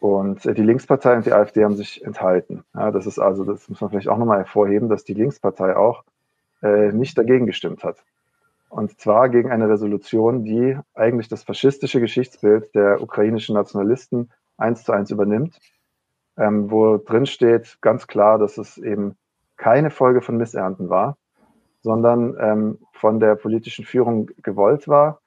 und 0.04 0.44
die 0.44 0.62
Linkspartei 0.62 1.16
und 1.16 1.24
die 1.24 1.32
AfD 1.32 1.64
haben 1.64 1.76
sich 1.76 2.04
enthalten. 2.04 2.62
Ja, 2.74 2.90
das 2.90 3.06
ist 3.06 3.18
also, 3.18 3.42
das 3.42 3.70
muss 3.70 3.80
man 3.80 3.88
vielleicht 3.88 4.10
auch 4.10 4.18
nochmal 4.18 4.36
hervorheben, 4.36 4.90
dass 4.90 5.04
die 5.04 5.14
Linkspartei 5.14 5.74
auch 5.76 6.04
äh, 6.62 6.92
nicht 6.92 7.16
dagegen 7.16 7.46
gestimmt 7.46 7.84
hat. 7.84 8.04
Und 8.68 9.00
zwar 9.00 9.30
gegen 9.30 9.50
eine 9.50 9.66
Resolution, 9.66 10.44
die 10.44 10.76
eigentlich 10.92 11.28
das 11.28 11.42
faschistische 11.42 12.00
Geschichtsbild 12.00 12.74
der 12.74 13.00
ukrainischen 13.00 13.54
Nationalisten 13.54 14.30
eins 14.58 14.84
zu 14.84 14.92
eins 14.92 15.10
übernimmt, 15.10 15.58
ähm, 16.36 16.70
wo 16.70 16.98
drin 16.98 17.24
steht 17.24 17.78
ganz 17.80 18.06
klar, 18.06 18.38
dass 18.38 18.58
es 18.58 18.76
eben 18.76 19.16
keine 19.56 19.88
Folge 19.88 20.20
von 20.20 20.36
Missernten 20.36 20.90
war, 20.90 21.16
sondern 21.80 22.36
ähm, 22.38 22.78
von 22.92 23.20
der 23.20 23.36
politischen 23.36 23.86
Führung 23.86 24.30
gewollt 24.42 24.86
war, 24.86 25.22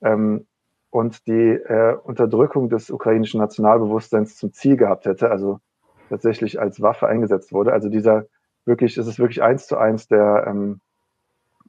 ähm, 0.00 0.46
und 0.92 1.26
die 1.26 1.32
äh, 1.32 1.96
Unterdrückung 2.04 2.68
des 2.68 2.90
ukrainischen 2.90 3.40
Nationalbewusstseins 3.40 4.36
zum 4.36 4.52
Ziel 4.52 4.76
gehabt 4.76 5.06
hätte, 5.06 5.30
also 5.30 5.58
tatsächlich 6.10 6.60
als 6.60 6.82
Waffe 6.82 7.08
eingesetzt 7.08 7.50
wurde. 7.54 7.72
Also 7.72 7.88
dieser 7.88 8.26
wirklich, 8.66 8.98
es 8.98 9.06
ist 9.06 9.18
wirklich 9.18 9.42
eins 9.42 9.66
zu 9.66 9.78
eins 9.78 10.06
der, 10.06 10.44
ähm, 10.46 10.82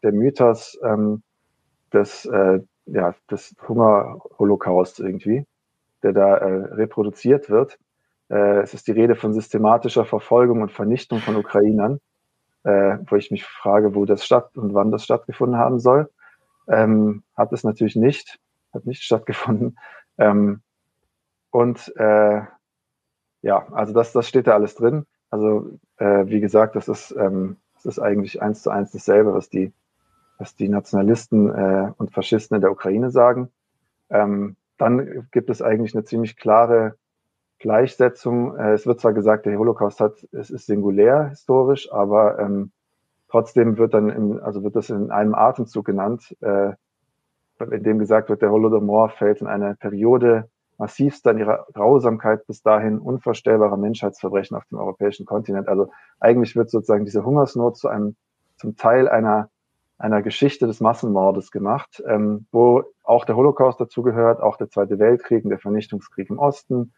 der 0.03 0.11
Mythos 0.11 0.77
ähm, 0.83 1.23
des, 1.93 2.25
äh, 2.25 2.59
ja, 2.85 3.15
des 3.31 3.55
Hungerholocausts 3.65 4.99
irgendwie, 4.99 5.45
der 6.03 6.11
da 6.11 6.35
äh, 6.39 6.65
reproduziert 6.73 7.49
wird. 7.49 7.79
Äh, 8.29 8.59
es 8.59 8.73
ist 8.73 8.87
die 8.87 8.91
Rede 8.91 9.15
von 9.15 9.33
systematischer 9.33 10.03
Verfolgung 10.03 10.61
und 10.61 10.73
Vernichtung 10.73 11.19
von 11.19 11.37
Ukrainern, 11.37 12.01
äh, 12.65 12.97
wo 13.07 13.15
ich 13.15 13.31
mich 13.31 13.45
frage, 13.45 13.95
wo 13.95 14.03
das 14.03 14.25
statt 14.25 14.57
und 14.57 14.73
wann 14.73 14.91
das 14.91 15.05
stattgefunden 15.05 15.57
haben 15.57 15.79
soll. 15.79 16.09
Ähm, 16.67 17.23
hat 17.37 17.53
es 17.53 17.63
natürlich 17.63 17.95
nicht 17.95 18.41
hat 18.73 18.85
nicht 18.85 19.03
stattgefunden. 19.03 19.77
Ähm, 20.17 20.61
und 21.51 21.93
äh, 21.97 22.41
ja, 23.41 23.67
also 23.71 23.93
das, 23.93 24.13
das 24.13 24.27
steht 24.27 24.47
da 24.47 24.53
alles 24.53 24.75
drin. 24.75 25.05
Also 25.29 25.77
äh, 25.97 26.25
wie 26.27 26.39
gesagt, 26.39 26.75
das 26.75 26.87
ist, 26.87 27.11
ähm, 27.17 27.57
das 27.75 27.85
ist 27.85 27.99
eigentlich 27.99 28.41
eins 28.41 28.63
zu 28.63 28.69
eins 28.69 28.91
dasselbe, 28.91 29.33
was 29.33 29.49
die, 29.49 29.73
was 30.37 30.55
die 30.55 30.69
Nationalisten 30.69 31.49
äh, 31.49 31.91
und 31.97 32.13
Faschisten 32.13 32.55
in 32.55 32.61
der 32.61 32.71
Ukraine 32.71 33.11
sagen. 33.11 33.49
Ähm, 34.09 34.55
dann 34.77 35.27
gibt 35.31 35.49
es 35.49 35.61
eigentlich 35.61 35.93
eine 35.95 36.03
ziemlich 36.03 36.37
klare 36.37 36.95
Gleichsetzung. 37.59 38.57
Äh, 38.57 38.73
es 38.73 38.85
wird 38.85 38.99
zwar 38.99 39.13
gesagt, 39.13 39.45
der 39.45 39.57
Holocaust 39.57 39.99
hat, 39.99 40.27
es 40.31 40.49
ist 40.49 40.65
singulär 40.65 41.29
historisch, 41.29 41.91
aber 41.91 42.39
ähm, 42.39 42.71
trotzdem 43.29 43.77
wird 43.77 43.93
dann, 43.93 44.09
in, 44.09 44.39
also 44.39 44.63
wird 44.63 44.75
das 44.75 44.89
in 44.89 45.11
einem 45.11 45.35
Atemzug 45.35 45.85
genannt. 45.85 46.35
Äh, 46.41 46.73
in 47.72 47.84
dem 47.84 47.99
gesagt 47.99 48.30
wird, 48.30 48.41
der 48.41 48.52
Holodomor 48.52 49.10
fällt 49.10 49.41
in 49.41 49.48
eine 49.48 49.76
Periode 49.76 50.49
massivster 50.77 51.31
in 51.31 51.40
ihrer 51.40 51.65
Grausamkeit 51.73 52.45
bis 52.48 52.61
dahin 52.61 52.99
unvorstellbarer 52.99 53.77
Menschheitsverbrechen 53.77 54.57
auf 54.57 54.65
dem 54.65 54.80
europäischen 54.80 55.26
Kontinent. 55.26 55.68
Also 55.68 55.91
eigentlich 56.19 56.56
wird 56.56 56.69
sozusagen 56.69 57.06
diese 57.06 57.23
Hungersnot 57.23 57.77
zu 57.77 57.88
einem, 57.88 58.15
zum 58.57 58.76
Teil 58.76 59.07
einer, 59.07 59.49
einer 59.98 60.22
Geschichte 60.22 60.68
des 60.68 60.81
Massenmordes 60.81 61.52
gemacht, 61.52 62.03
ähm, 62.07 62.48
wo 62.52 62.84
auch 63.03 63.26
der 63.26 63.35
Holocaust 63.35 63.80
dazugehört, 63.80 64.41
auch 64.41 64.57
der 64.57 64.69
Zweite 64.69 64.99
Weltkrieg 64.99 65.44
und 65.44 65.52
der 65.52 65.60
Vernichtungskrieg 65.60 66.30
im 66.30 66.40
Osten, 66.40 66.94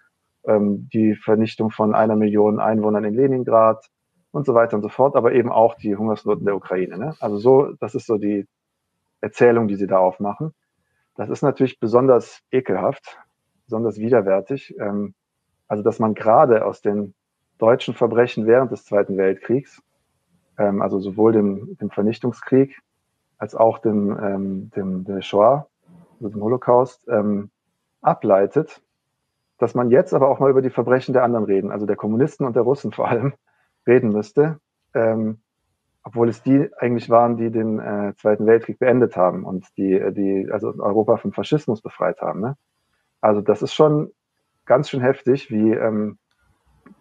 ähm, 0.46 0.90
die 0.94 1.16
Vernichtung 1.16 1.72
von 1.72 1.94
einer 1.94 2.16
Million 2.16 2.60
Einwohnern 2.60 3.04
in 3.04 3.14
Leningrad 3.14 3.90
und 4.32 4.46
so 4.46 4.54
weiter 4.54 4.76
und 4.76 4.84
so 4.84 4.90
fort, 4.90 5.16
aber 5.16 5.34
eben 5.34 5.52
auch 5.52 5.76
die 5.76 5.96
Hungersnot 5.96 6.40
in 6.40 6.46
der 6.46 6.56
Ukraine. 6.56 6.98
Ne? 6.98 7.16
Also 7.20 7.38
so, 7.38 7.74
das 7.80 7.96
ist 7.96 8.06
so 8.06 8.18
die, 8.18 8.48
Erzählung, 9.26 9.68
die 9.68 9.76
sie 9.76 9.88
da 9.88 9.98
aufmachen. 9.98 10.54
Das 11.16 11.30
ist 11.30 11.42
natürlich 11.42 11.80
besonders 11.80 12.42
ekelhaft, 12.52 13.18
besonders 13.66 13.98
widerwärtig. 13.98 14.76
Ähm, 14.80 15.16
also, 15.68 15.84
dass 15.84 15.98
man 15.98 16.14
gerade 16.14 16.64
aus 16.64 16.82
den 16.82 17.16
deutschen 17.58 17.96
Verbrechen 17.96 18.46
während 18.46 18.72
des 18.72 18.86
Zweiten 18.86 19.18
Weltkriegs, 19.18 19.82
ähm, 20.60 20.82
also 20.82 21.00
sowohl 21.00 21.34
dem, 21.34 21.76
dem 21.78 21.90
Vernichtungskrieg 21.90 22.80
als 23.40 23.56
auch 23.56 23.80
dem, 23.80 24.18
ähm, 24.18 24.70
dem 24.76 25.04
der 25.06 25.22
Shoah, 25.22 25.68
also 26.14 26.30
dem 26.30 26.42
Holocaust, 26.42 27.10
ableitet, 28.02 28.82
dass 29.58 29.74
man 29.74 29.90
jetzt 29.90 30.14
aber 30.14 30.30
auch 30.30 30.40
mal 30.40 30.52
über 30.52 30.62
die 30.62 30.70
Verbrechen 30.70 31.14
der 31.14 31.24
anderen 31.24 31.46
reden, 31.46 31.72
also 31.72 31.86
der 31.86 31.96
Kommunisten 31.96 32.46
und 32.46 32.56
der 32.56 32.64
Russen 32.64 32.92
vor 32.92 33.10
allem, 33.10 33.34
reden 33.88 34.10
müsste. 34.10 34.60
Ähm, 34.94 35.40
obwohl 36.06 36.30
es 36.30 36.44
die 36.44 36.70
eigentlich 36.78 37.10
waren, 37.10 37.36
die 37.36 37.50
den 37.50 37.80
äh, 37.80 38.14
Zweiten 38.16 38.46
Weltkrieg 38.46 38.78
beendet 38.78 39.18
haben 39.18 39.44
und 39.44 39.66
die, 39.76 39.94
äh, 39.94 40.14
die 40.14 40.48
also 40.52 40.74
Europa 40.78 41.18
vom 41.18 41.34
Faschismus 41.34 41.82
befreit 41.82 42.22
haben. 42.22 42.42
Ne? 42.42 42.58
Also 43.22 43.42
das 43.42 43.64
ist 43.64 43.74
schon 43.74 44.12
ganz 44.66 44.90
schön 44.90 45.02
heftig, 45.02 45.50
wie 45.50 45.72
ähm, 45.72 46.20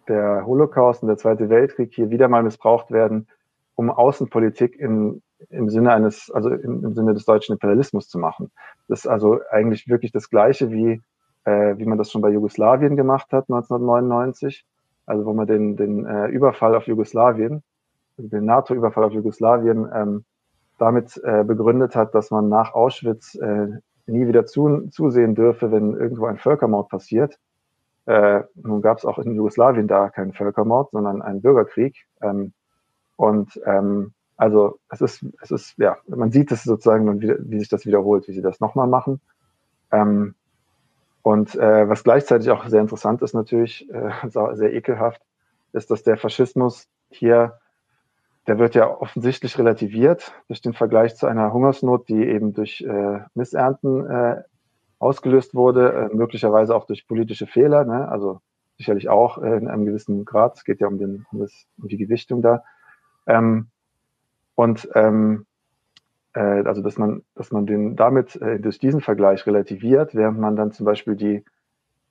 der 0.07 0.45
Holocaust 0.47 1.03
und 1.03 1.07
der 1.07 1.17
Zweite 1.17 1.49
Weltkrieg 1.49 1.93
hier 1.93 2.09
wieder 2.09 2.27
mal 2.27 2.41
missbraucht 2.41 2.89
werden, 2.89 3.27
um 3.75 3.91
Außenpolitik 3.91 4.75
in, 4.75 5.21
im 5.49 5.69
Sinne 5.69 5.93
eines, 5.93 6.31
also 6.31 6.49
im, 6.49 6.83
im 6.83 6.93
Sinne 6.95 7.13
des 7.13 7.25
deutschen 7.25 7.53
Imperialismus 7.53 8.09
zu 8.09 8.17
machen. 8.17 8.51
Das 8.87 9.01
ist 9.01 9.07
also 9.07 9.39
eigentlich 9.51 9.87
wirklich 9.87 10.13
das 10.13 10.31
Gleiche 10.31 10.71
wie, 10.71 11.03
äh, 11.43 11.77
wie 11.77 11.85
man 11.85 11.99
das 11.99 12.11
schon 12.11 12.21
bei 12.21 12.29
Jugoslawien 12.29 12.95
gemacht 12.95 13.27
hat 13.31 13.49
1999, 13.49 14.65
also 15.05 15.25
wo 15.27 15.33
man 15.33 15.45
den, 15.45 15.77
den 15.77 16.07
äh, 16.07 16.25
Überfall 16.27 16.73
auf 16.73 16.87
Jugoslawien 16.87 17.61
den 18.17 18.45
NATO-Überfall 18.45 19.03
auf 19.03 19.13
Jugoslawien 19.13 19.89
ähm, 19.93 20.25
damit 20.77 21.21
äh, 21.23 21.43
begründet 21.43 21.95
hat, 21.95 22.15
dass 22.15 22.31
man 22.31 22.49
nach 22.49 22.73
Auschwitz 22.73 23.35
äh, 23.35 23.67
nie 24.07 24.27
wieder 24.27 24.45
zu, 24.45 24.87
zusehen 24.89 25.35
dürfe, 25.35 25.71
wenn 25.71 25.93
irgendwo 25.93 26.25
ein 26.25 26.37
Völkermord 26.37 26.89
passiert. 26.89 27.39
Äh, 28.05 28.43
nun 28.55 28.81
gab 28.81 28.97
es 28.97 29.05
auch 29.05 29.17
in 29.17 29.35
Jugoslawien 29.35 29.87
da 29.87 30.09
keinen 30.09 30.33
Völkermord, 30.33 30.91
sondern 30.91 31.21
einen 31.21 31.41
Bürgerkrieg. 31.41 32.05
Ähm, 32.21 32.53
und 33.15 33.59
ähm, 33.65 34.13
also 34.37 34.79
es 34.89 35.01
ist, 35.01 35.25
es 35.41 35.51
ist, 35.51 35.77
ja, 35.77 35.97
man 36.07 36.31
sieht 36.31 36.51
es 36.51 36.63
sozusagen, 36.63 37.21
wie, 37.21 37.35
wie 37.39 37.59
sich 37.59 37.69
das 37.69 37.85
wiederholt, 37.85 38.27
wie 38.27 38.33
sie 38.33 38.41
das 38.41 38.59
nochmal 38.59 38.87
machen. 38.87 39.21
Ähm, 39.91 40.35
und 41.21 41.55
äh, 41.55 41.89
was 41.89 42.03
gleichzeitig 42.03 42.51
auch 42.51 42.67
sehr 42.67 42.81
interessant 42.81 43.21
ist 43.21 43.33
natürlich, 43.33 43.89
äh, 43.89 44.11
sehr 44.55 44.73
ekelhaft, 44.73 45.21
ist, 45.73 45.89
dass 45.89 46.03
der 46.03 46.17
Faschismus 46.17 46.87
hier, 47.09 47.59
der 48.47 48.59
wird 48.59 48.75
ja 48.75 48.87
offensichtlich 48.89 49.57
relativiert 49.57 50.33
durch 50.47 50.61
den 50.61 50.73
Vergleich 50.73 51.15
zu 51.15 51.27
einer 51.27 51.51
Hungersnot, 51.51 52.09
die 52.09 52.23
eben 52.23 52.53
durch 52.53 52.81
äh, 52.81 53.19
Missernten 53.33 54.05
äh, 54.09 54.43
ausgelöst 54.99 55.55
wurde, 55.55 56.09
äh, 56.11 56.15
möglicherweise 56.15 56.75
auch 56.75 56.85
durch 56.85 57.07
politische 57.07 57.47
Fehler, 57.47 57.85
ne? 57.85 58.07
also 58.07 58.41
sicherlich 58.77 59.07
auch 59.09 59.37
in 59.37 59.69
einem 59.69 59.85
gewissen 59.85 60.25
Grad. 60.25 60.57
Es 60.57 60.65
geht 60.65 60.81
ja 60.81 60.87
um, 60.87 60.97
den, 60.97 61.25
um, 61.31 61.39
das, 61.39 61.65
um 61.81 61.87
die 61.87 61.97
Gewichtung 61.97 62.41
da. 62.41 62.61
Ähm, 63.25 63.67
und 64.55 64.89
ähm, 64.95 65.45
äh, 66.33 66.39
also 66.39 66.81
dass 66.81 66.97
man, 66.97 67.23
dass 67.35 67.51
man 67.51 67.65
den 67.65 67.95
damit 67.95 68.35
äh, 68.35 68.59
durch 68.59 68.77
diesen 68.77 69.01
Vergleich 69.01 69.45
relativiert, 69.47 70.13
während 70.13 70.39
man 70.39 70.55
dann 70.55 70.71
zum 70.71 70.85
Beispiel 70.85 71.15
die 71.15 71.43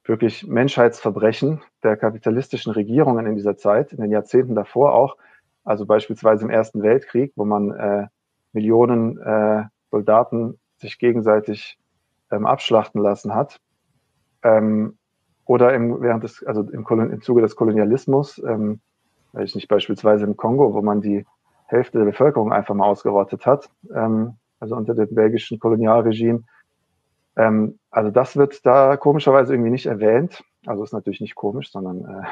wirklich 0.05 0.47
Menschheitsverbrechen 0.47 1.63
der 1.83 1.97
kapitalistischen 1.97 2.73
Regierungen 2.73 3.27
in 3.27 3.37
dieser 3.37 3.57
Zeit, 3.57 3.93
in 3.93 4.01
den 4.01 4.11
Jahrzehnten 4.11 4.55
davor 4.55 4.95
auch, 4.95 5.17
also 5.65 5.87
beispielsweise 5.87 6.45
im 6.45 6.51
Ersten 6.51 6.83
Weltkrieg, 6.83 7.33
wo 7.37 7.45
man 7.45 7.71
äh, 7.73 8.07
Millionen 8.53 9.19
äh, 9.19 9.65
Soldaten 9.91 10.59
sich 10.77 10.99
gegenseitig 10.99 11.79
ähm, 12.31 12.47
abschlachten 12.47 13.01
lassen 13.01 13.35
hat, 13.35 13.61
ähm, 14.43 14.99
oder 15.47 15.75
im, 15.75 16.01
während 16.01 16.25
des, 16.25 16.43
also 16.45 16.63
im, 16.63 16.87
im 16.87 17.23
Zuge 17.23 17.43
des 17.43 17.57
Kolonialismus, 17.57 18.43
ähm, 18.47 18.81
ich 19.39 19.55
nicht 19.55 19.69
beispielsweise 19.69 20.25
im 20.25 20.37
Kongo, 20.37 20.75
wo 20.75 20.83
man 20.83 21.01
die 21.01 21.27
Hälfte 21.67 21.99
der 21.99 22.05
Bevölkerung 22.05 22.53
einfach 22.53 22.75
mal 22.75 22.87
ausgerottet 22.87 23.47
hat, 23.47 23.69
ähm, 23.93 24.35
also 24.61 24.77
unter 24.77 24.95
dem 24.95 25.13
belgischen 25.15 25.59
Kolonialregime. 25.59 26.45
Ähm, 27.37 27.79
also 27.91 28.11
das 28.11 28.37
wird 28.37 28.65
da 28.65 28.97
komischerweise 28.97 29.53
irgendwie 29.55 29.71
nicht 29.71 29.87
erwähnt. 29.87 30.45
Also 30.67 30.85
ist 30.85 30.93
natürlich 30.93 31.21
nicht 31.21 31.35
komisch, 31.35 31.73
sondern 31.73 32.05
äh, 32.05 32.27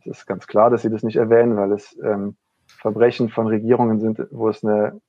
es 0.00 0.18
ist 0.18 0.26
ganz 0.26 0.46
klar, 0.46 0.70
dass 0.70 0.82
sie 0.82 0.90
das 0.90 1.02
nicht 1.02 1.16
erwähnen, 1.16 1.56
weil 1.56 1.72
es 1.72 1.96
ähm, 2.02 2.36
Verbrechen 2.66 3.28
von 3.28 3.46
Regierungen 3.46 4.00
sind, 4.00 4.26
wo 4.30 4.48
es 4.48 4.64
eine 4.64 5.00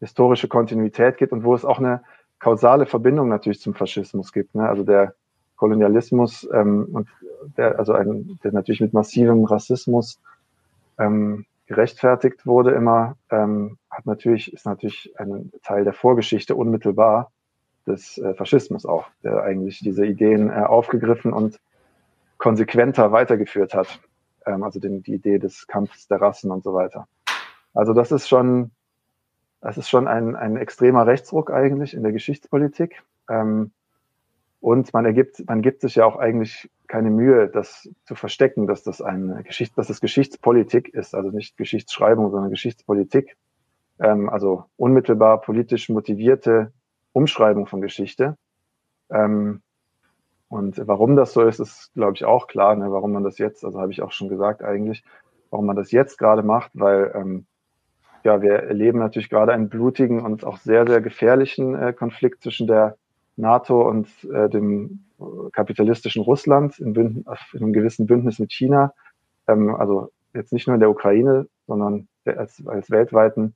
historische 0.00 0.48
Kontinuität 0.48 1.16
gibt 1.16 1.32
und 1.32 1.44
wo 1.44 1.54
es 1.54 1.64
auch 1.64 1.78
eine 1.78 2.02
kausale 2.38 2.86
Verbindung 2.86 3.28
natürlich 3.28 3.60
zum 3.60 3.74
Faschismus 3.74 4.32
gibt. 4.32 4.54
Ne? 4.54 4.68
Also 4.68 4.84
der 4.84 5.14
Kolonialismus 5.56 6.48
ähm, 6.52 6.88
und 6.92 7.08
der, 7.56 7.78
also 7.78 7.92
ein, 7.92 8.38
der 8.44 8.52
natürlich 8.52 8.80
mit 8.80 8.92
massivem 8.92 9.44
Rassismus 9.44 10.20
ähm, 10.98 11.46
gerechtfertigt 11.66 12.46
wurde 12.46 12.70
immer, 12.70 13.16
ähm, 13.30 13.76
hat 13.90 14.06
natürlich, 14.06 14.52
ist 14.52 14.66
natürlich 14.66 15.12
ein 15.18 15.52
Teil 15.62 15.84
der 15.84 15.92
Vorgeschichte 15.92 16.54
unmittelbar 16.54 17.30
des 17.86 18.18
äh, 18.18 18.34
Faschismus 18.34 18.86
auch, 18.86 19.06
der 19.22 19.42
eigentlich 19.42 19.80
diese 19.80 20.06
Ideen 20.06 20.50
äh, 20.50 20.54
aufgegriffen 20.54 21.32
und 21.32 21.58
konsequenter 22.38 23.10
weitergeführt 23.12 23.74
hat. 23.74 24.00
Ähm, 24.48 24.62
also 24.62 24.80
den, 24.80 25.02
die 25.02 25.14
Idee 25.14 25.38
des 25.38 25.66
Kampfes 25.66 26.08
der 26.08 26.20
Rassen 26.20 26.50
und 26.50 26.64
so 26.64 26.72
weiter. 26.74 27.06
Also 27.74 27.92
das 27.92 28.10
ist 28.10 28.28
schon, 28.28 28.70
das 29.60 29.76
ist 29.76 29.88
schon 29.88 30.08
ein, 30.08 30.34
ein 30.34 30.56
extremer 30.56 31.06
Rechtsruck 31.06 31.50
eigentlich 31.50 31.94
in 31.94 32.02
der 32.02 32.12
Geschichtspolitik. 32.12 33.02
Ähm, 33.28 33.72
und 34.60 34.92
man 34.92 35.04
ergibt, 35.04 35.44
man 35.46 35.62
gibt 35.62 35.82
sich 35.82 35.96
ja 35.96 36.04
auch 36.04 36.16
eigentlich 36.16 36.68
keine 36.88 37.10
Mühe, 37.10 37.48
das 37.48 37.88
zu 38.04 38.14
verstecken, 38.14 38.66
dass 38.66 38.82
das 38.82 39.00
eine 39.00 39.44
Geschichte, 39.44 39.76
dass 39.76 39.86
das 39.86 40.00
Geschichtspolitik 40.00 40.88
ist, 40.88 41.14
also 41.14 41.30
nicht 41.30 41.56
Geschichtsschreibung, 41.56 42.30
sondern 42.30 42.50
Geschichtspolitik. 42.50 43.36
Ähm, 44.00 44.28
also 44.28 44.64
unmittelbar 44.76 45.40
politisch 45.40 45.88
motivierte 45.88 46.72
Umschreibung 47.12 47.66
von 47.66 47.80
Geschichte. 47.80 48.36
Ähm, 49.10 49.62
und 50.48 50.80
warum 50.86 51.16
das 51.16 51.32
so 51.34 51.42
ist, 51.42 51.60
ist, 51.60 51.92
glaube 51.94 52.14
ich, 52.14 52.24
auch 52.24 52.46
klar, 52.46 52.74
ne, 52.74 52.90
warum 52.90 53.12
man 53.12 53.24
das 53.24 53.38
jetzt, 53.38 53.64
also 53.64 53.80
habe 53.80 53.92
ich 53.92 54.02
auch 54.02 54.12
schon 54.12 54.28
gesagt 54.28 54.62
eigentlich, 54.62 55.04
warum 55.50 55.66
man 55.66 55.76
das 55.76 55.92
jetzt 55.92 56.18
gerade 56.18 56.42
macht, 56.42 56.70
weil 56.74 57.12
ähm, 57.14 57.46
ja, 58.24 58.42
wir 58.42 58.54
erleben 58.54 58.98
natürlich 58.98 59.30
gerade 59.30 59.52
einen 59.52 59.68
blutigen 59.68 60.22
und 60.24 60.44
auch 60.44 60.58
sehr, 60.58 60.86
sehr 60.86 61.00
gefährlichen 61.00 61.74
äh, 61.74 61.92
Konflikt 61.92 62.42
zwischen 62.42 62.66
der 62.66 62.96
NATO 63.36 63.88
und 63.88 64.08
äh, 64.24 64.48
dem 64.48 65.04
kapitalistischen 65.52 66.22
Russland 66.22 66.78
in, 66.78 66.92
Bünd 66.92 67.26
in 67.52 67.62
einem 67.62 67.72
gewissen 67.72 68.06
Bündnis 68.06 68.38
mit 68.38 68.52
China. 68.52 68.92
Ähm, 69.46 69.74
also 69.74 70.10
jetzt 70.34 70.52
nicht 70.52 70.66
nur 70.66 70.74
in 70.74 70.80
der 70.80 70.90
Ukraine, 70.90 71.46
sondern 71.66 72.08
als, 72.24 72.62
als 72.66 72.90
weltweiten 72.90 73.54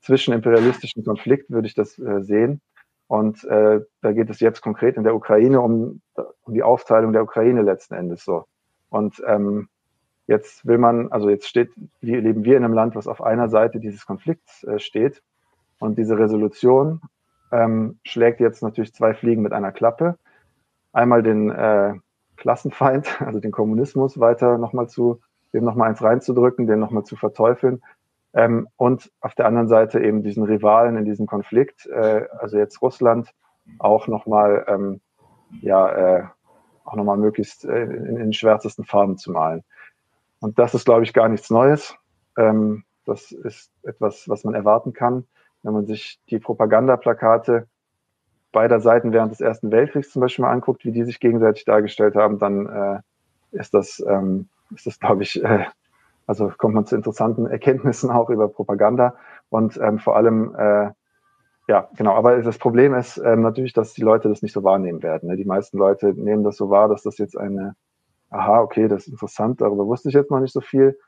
zwischenimperialistischen 0.00 1.04
Konflikt 1.04 1.50
würde 1.50 1.68
ich 1.68 1.74
das 1.74 1.98
äh, 1.98 2.22
sehen. 2.22 2.60
Und 3.12 3.44
äh, 3.44 3.80
da 4.00 4.12
geht 4.12 4.30
es 4.30 4.40
jetzt 4.40 4.62
konkret 4.62 4.96
in 4.96 5.04
der 5.04 5.14
Ukraine 5.14 5.60
um, 5.60 6.00
um 6.44 6.54
die 6.54 6.62
Aufteilung 6.62 7.12
der 7.12 7.22
Ukraine 7.22 7.60
letzten 7.60 7.92
Endes 7.92 8.24
so. 8.24 8.46
Und 8.88 9.22
ähm, 9.26 9.68
jetzt 10.26 10.66
will 10.66 10.78
man, 10.78 11.12
also 11.12 11.28
jetzt 11.28 11.46
steht, 11.46 11.68
leben 12.00 12.42
wir 12.42 12.56
in 12.56 12.64
einem 12.64 12.72
Land, 12.72 12.96
was 12.96 13.08
auf 13.08 13.22
einer 13.22 13.50
Seite 13.50 13.80
dieses 13.80 14.06
Konflikts 14.06 14.64
äh, 14.64 14.78
steht. 14.78 15.22
Und 15.78 15.98
diese 15.98 16.18
Resolution 16.18 17.02
ähm, 17.52 17.98
schlägt 18.02 18.40
jetzt 18.40 18.62
natürlich 18.62 18.94
zwei 18.94 19.12
Fliegen 19.12 19.42
mit 19.42 19.52
einer 19.52 19.72
Klappe. 19.72 20.16
Einmal 20.94 21.22
den 21.22 21.50
äh, 21.50 21.92
Klassenfeind, 22.38 23.20
also 23.20 23.40
den 23.40 23.52
Kommunismus 23.52 24.20
weiter 24.20 24.56
nochmal 24.56 24.88
zu, 24.88 25.20
dem 25.52 25.64
nochmal 25.64 25.90
eins 25.90 26.02
reinzudrücken, 26.02 26.66
den 26.66 26.78
nochmal 26.78 27.04
zu 27.04 27.16
verteufeln. 27.16 27.82
Ähm, 28.34 28.68
und 28.76 29.10
auf 29.20 29.34
der 29.34 29.46
anderen 29.46 29.68
Seite 29.68 30.00
eben 30.00 30.22
diesen 30.22 30.44
Rivalen 30.44 30.96
in 30.96 31.04
diesem 31.04 31.26
Konflikt, 31.26 31.86
äh, 31.86 32.26
also 32.38 32.56
jetzt 32.58 32.80
Russland, 32.80 33.32
auch 33.78 34.08
nochmal, 34.08 34.64
ähm, 34.68 35.00
ja, 35.60 35.90
äh, 35.90 36.24
auch 36.84 36.94
nochmal 36.94 37.18
möglichst 37.18 37.64
äh, 37.64 37.82
in, 37.82 38.16
den 38.16 38.32
schwärzesten 38.32 38.84
Farben 38.84 39.18
zu 39.18 39.30
malen. 39.30 39.62
Und 40.40 40.58
das 40.58 40.74
ist, 40.74 40.84
glaube 40.84 41.04
ich, 41.04 41.12
gar 41.12 41.28
nichts 41.28 41.50
Neues. 41.50 41.94
Ähm, 42.36 42.84
das 43.04 43.32
ist 43.32 43.70
etwas, 43.82 44.28
was 44.28 44.44
man 44.44 44.54
erwarten 44.54 44.92
kann. 44.92 45.24
Wenn 45.62 45.74
man 45.74 45.86
sich 45.86 46.18
die 46.30 46.38
Propagandaplakate 46.38 47.68
beider 48.50 48.80
Seiten 48.80 49.12
während 49.12 49.32
des 49.32 49.40
Ersten 49.40 49.70
Weltkriegs 49.70 50.10
zum 50.10 50.20
Beispiel 50.20 50.44
mal 50.44 50.52
anguckt, 50.52 50.84
wie 50.84 50.92
die 50.92 51.04
sich 51.04 51.20
gegenseitig 51.20 51.64
dargestellt 51.64 52.16
haben, 52.16 52.38
dann 52.38 52.66
äh, 52.66 53.00
ist 53.52 53.74
das, 53.74 54.02
ähm, 54.06 54.48
das, 54.84 54.98
glaube 54.98 55.22
ich, 55.22 55.42
äh, 55.42 55.66
also 56.26 56.50
kommt 56.56 56.74
man 56.74 56.86
zu 56.86 56.96
interessanten 56.96 57.46
Erkenntnissen 57.46 58.10
auch 58.10 58.30
über 58.30 58.48
Propaganda 58.48 59.14
und 59.48 59.78
ähm, 59.78 59.98
vor 59.98 60.16
allem, 60.16 60.54
äh, 60.54 60.90
ja, 61.68 61.88
genau. 61.96 62.14
Aber 62.14 62.40
das 62.42 62.58
Problem 62.58 62.94
ist 62.94 63.18
ähm, 63.18 63.42
natürlich, 63.42 63.72
dass 63.72 63.92
die 63.92 64.02
Leute 64.02 64.28
das 64.28 64.42
nicht 64.42 64.52
so 64.52 64.64
wahrnehmen 64.64 65.02
werden. 65.02 65.28
Ne? 65.28 65.36
Die 65.36 65.44
meisten 65.44 65.78
Leute 65.78 66.12
nehmen 66.14 66.44
das 66.44 66.56
so 66.56 66.70
wahr, 66.70 66.88
dass 66.88 67.02
das 67.02 67.18
jetzt 67.18 67.36
eine, 67.36 67.74
aha, 68.30 68.60
okay, 68.60 68.88
das 68.88 69.02
ist 69.02 69.12
interessant, 69.12 69.60
darüber 69.60 69.86
wusste 69.86 70.08
ich 70.08 70.14
jetzt 70.14 70.30
noch 70.30 70.40
nicht 70.40 70.52
so 70.52 70.60
viel. 70.60 70.98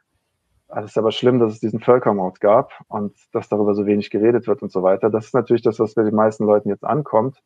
Es 0.68 0.86
ist 0.86 0.98
aber 0.98 1.12
schlimm, 1.12 1.38
dass 1.38 1.52
es 1.52 1.60
diesen 1.60 1.80
Völkermord 1.80 2.40
gab 2.40 2.72
und 2.88 3.14
dass 3.32 3.48
darüber 3.48 3.74
so 3.74 3.86
wenig 3.86 4.10
geredet 4.10 4.46
wird 4.46 4.62
und 4.62 4.72
so 4.72 4.82
weiter. 4.82 5.10
Das 5.10 5.26
ist 5.26 5.34
natürlich 5.34 5.62
das, 5.62 5.78
was 5.78 5.94
bei 5.94 6.02
den 6.02 6.14
meisten 6.14 6.46
Leuten 6.46 6.68
jetzt 6.68 6.84
ankommt. 6.84 7.42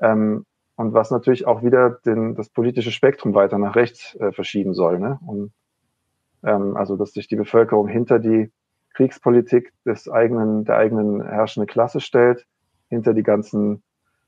Ähm, 0.00 0.44
und 0.76 0.94
was 0.94 1.10
natürlich 1.10 1.46
auch 1.46 1.62
wieder 1.62 1.90
den, 1.90 2.34
das 2.34 2.48
politische 2.48 2.92
Spektrum 2.92 3.34
weiter 3.34 3.58
nach 3.58 3.76
rechts 3.76 4.14
äh, 4.16 4.32
verschieben 4.32 4.74
soll. 4.74 4.98
Ne? 4.98 5.18
Und, 5.26 5.52
ähm, 6.42 6.76
also, 6.76 6.96
dass 6.96 7.12
sich 7.12 7.28
die 7.28 7.36
Bevölkerung 7.36 7.88
hinter 7.88 8.18
die 8.18 8.50
Kriegspolitik 8.94 9.72
des 9.86 10.08
eigenen, 10.08 10.64
der 10.64 10.76
eigenen 10.76 11.22
herrschenden 11.22 11.66
Klasse 11.66 12.00
stellt, 12.00 12.46
hinter 12.88 13.14
die 13.14 13.22
ganzen 13.22 13.82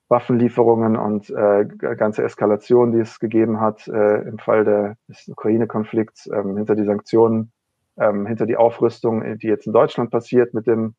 Waffenlieferungen 0.08 0.96
und 0.96 1.30
äh, 1.30 1.66
ganze 1.96 2.22
Eskalation, 2.24 2.92
die 2.92 3.00
es 3.00 3.20
gegeben 3.20 3.60
hat 3.60 3.88
äh, 3.88 4.22
im 4.22 4.38
Fall 4.38 4.64
der, 4.64 4.96
des 5.08 5.28
Ukraine-Konflikts, 5.28 6.28
ähm, 6.28 6.56
hinter 6.56 6.74
die 6.74 6.84
Sanktionen 6.84 7.52
ähm, 7.96 8.26
hinter 8.26 8.46
die 8.46 8.56
Aufrüstung, 8.56 9.38
die 9.38 9.46
jetzt 9.46 9.66
in 9.66 9.72
Deutschland 9.72 10.10
passiert 10.10 10.54
mit 10.54 10.66
dem, 10.66 10.94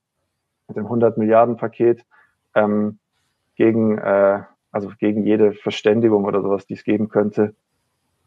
mit 0.68 0.78
dem 0.78 0.86
100 0.86 1.18
Milliarden 1.18 1.58
Paket, 1.58 2.06
ähm, 2.54 3.00
gegen, 3.56 3.98
äh, 3.98 4.44
also 4.72 4.92
gegen 5.00 5.24
jede 5.24 5.54
Verständigung 5.54 6.26
oder 6.26 6.42
sowas, 6.42 6.66
die 6.66 6.74
es 6.74 6.84
geben 6.84 7.10
könnte. 7.10 7.56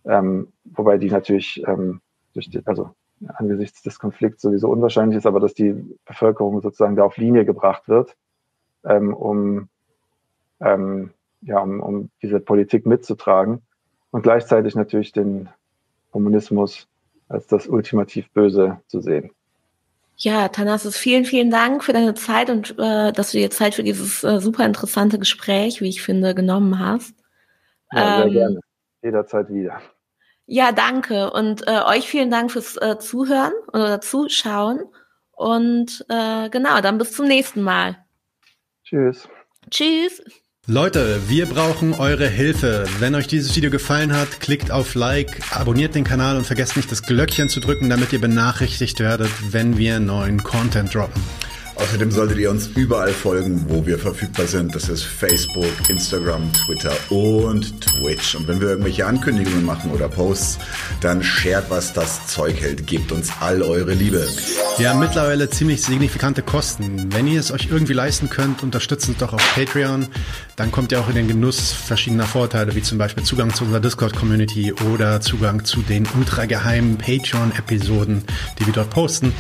Ähm, 0.04 0.52
wobei 0.64 0.98
die 0.98 1.10
natürlich 1.10 1.62
ähm, 1.66 2.00
durch 2.38 2.50
die, 2.50 2.64
also 2.66 2.90
angesichts 3.34 3.82
des 3.82 3.98
Konflikts 3.98 4.42
sowieso 4.42 4.68
unwahrscheinlich 4.68 5.18
ist, 5.18 5.26
aber 5.26 5.40
dass 5.40 5.54
die 5.54 5.74
Bevölkerung 6.06 6.60
sozusagen 6.60 6.94
da 6.94 7.02
auf 7.02 7.16
Linie 7.16 7.44
gebracht 7.44 7.88
wird, 7.88 8.16
ähm, 8.84 9.12
um, 9.12 9.68
ähm, 10.60 11.10
ja, 11.42 11.58
um, 11.58 11.80
um 11.80 12.10
diese 12.22 12.38
Politik 12.38 12.86
mitzutragen 12.86 13.62
und 14.12 14.22
gleichzeitig 14.22 14.76
natürlich 14.76 15.12
den 15.12 15.48
Kommunismus 16.12 16.86
als 17.28 17.46
das 17.48 17.66
ultimativ 17.66 18.30
Böse 18.30 18.80
zu 18.86 19.00
sehen. 19.00 19.30
Ja, 20.16 20.48
Thanasis, 20.48 20.96
vielen, 20.96 21.24
vielen 21.24 21.50
Dank 21.50 21.84
für 21.84 21.92
deine 21.92 22.14
Zeit 22.14 22.50
und 22.50 22.70
äh, 22.78 23.12
dass 23.12 23.32
du 23.32 23.38
dir 23.38 23.50
Zeit 23.50 23.74
für 23.74 23.84
dieses 23.84 24.24
äh, 24.24 24.40
super 24.40 24.64
interessante 24.64 25.18
Gespräch, 25.18 25.80
wie 25.80 25.88
ich 25.88 26.02
finde, 26.02 26.34
genommen 26.34 26.78
hast. 26.78 27.14
Ja, 27.92 28.16
sehr 28.16 28.26
ähm, 28.26 28.32
gerne. 28.32 28.60
Jederzeit 29.02 29.48
wieder. 29.50 29.80
Ja, 30.50 30.72
danke. 30.72 31.30
Und 31.30 31.68
äh, 31.68 31.82
euch 31.84 32.08
vielen 32.08 32.30
Dank 32.30 32.50
fürs 32.50 32.78
äh, 32.78 32.98
Zuhören 32.98 33.52
oder 33.70 34.00
Zuschauen. 34.00 34.80
Und 35.30 36.06
äh, 36.08 36.48
genau, 36.48 36.80
dann 36.80 36.96
bis 36.96 37.12
zum 37.12 37.28
nächsten 37.28 37.60
Mal. 37.60 37.98
Tschüss. 38.82 39.28
Tschüss. 39.70 40.22
Leute, 40.66 41.20
wir 41.28 41.44
brauchen 41.44 41.92
eure 41.92 42.26
Hilfe. 42.26 42.86
Wenn 42.98 43.14
euch 43.14 43.26
dieses 43.26 43.54
Video 43.56 43.70
gefallen 43.70 44.16
hat, 44.16 44.40
klickt 44.40 44.70
auf 44.70 44.94
Like, 44.94 45.54
abonniert 45.54 45.94
den 45.94 46.04
Kanal 46.04 46.38
und 46.38 46.46
vergesst 46.46 46.78
nicht 46.78 46.90
das 46.90 47.02
Glöckchen 47.02 47.50
zu 47.50 47.60
drücken, 47.60 47.90
damit 47.90 48.14
ihr 48.14 48.20
benachrichtigt 48.20 49.00
werdet, 49.00 49.30
wenn 49.52 49.76
wir 49.76 50.00
neuen 50.00 50.42
Content 50.42 50.94
droppen. 50.94 51.22
Außerdem 51.78 52.10
solltet 52.10 52.38
ihr 52.38 52.50
uns 52.50 52.66
überall 52.74 53.12
folgen, 53.12 53.64
wo 53.68 53.86
wir 53.86 53.98
verfügbar 53.98 54.46
sind. 54.46 54.74
Das 54.74 54.88
ist 54.88 55.04
Facebook, 55.04 55.70
Instagram, 55.88 56.52
Twitter 56.52 56.92
und 57.08 57.80
Twitch. 57.80 58.34
Und 58.34 58.48
wenn 58.48 58.60
wir 58.60 58.70
irgendwelche 58.70 59.06
Ankündigungen 59.06 59.64
machen 59.64 59.92
oder 59.92 60.08
Posts, 60.08 60.58
dann 61.00 61.22
shared, 61.22 61.64
was 61.68 61.92
das 61.92 62.26
Zeug 62.26 62.60
hält. 62.60 62.86
Gebt 62.88 63.12
uns 63.12 63.30
all 63.40 63.62
eure 63.62 63.94
Liebe. 63.94 64.26
Wir 64.76 64.90
haben 64.90 64.98
mittlerweile 64.98 65.48
ziemlich 65.50 65.82
signifikante 65.82 66.42
Kosten. 66.42 67.12
Wenn 67.12 67.28
ihr 67.28 67.38
es 67.38 67.52
euch 67.52 67.68
irgendwie 67.70 67.92
leisten 67.92 68.28
könnt, 68.28 68.64
unterstützt 68.64 69.08
uns 69.08 69.18
doch 69.18 69.32
auf 69.32 69.54
Patreon. 69.54 70.08
Dann 70.58 70.72
kommt 70.72 70.90
ihr 70.90 70.98
auch 70.98 71.08
in 71.08 71.14
den 71.14 71.28
Genuss 71.28 71.72
verschiedener 71.72 72.26
Vorteile, 72.26 72.74
wie 72.74 72.82
zum 72.82 72.98
Beispiel 72.98 73.22
Zugang 73.22 73.54
zu 73.54 73.62
unserer 73.62 73.78
Discord-Community 73.78 74.72
oder 74.92 75.20
Zugang 75.20 75.64
zu 75.64 75.82
den 75.82 76.04
ultrageheimen 76.18 76.98
Patreon-Episoden, 76.98 78.24
die 78.58 78.66
wir 78.66 78.72
dort 78.72 78.90
posten. 78.90 79.32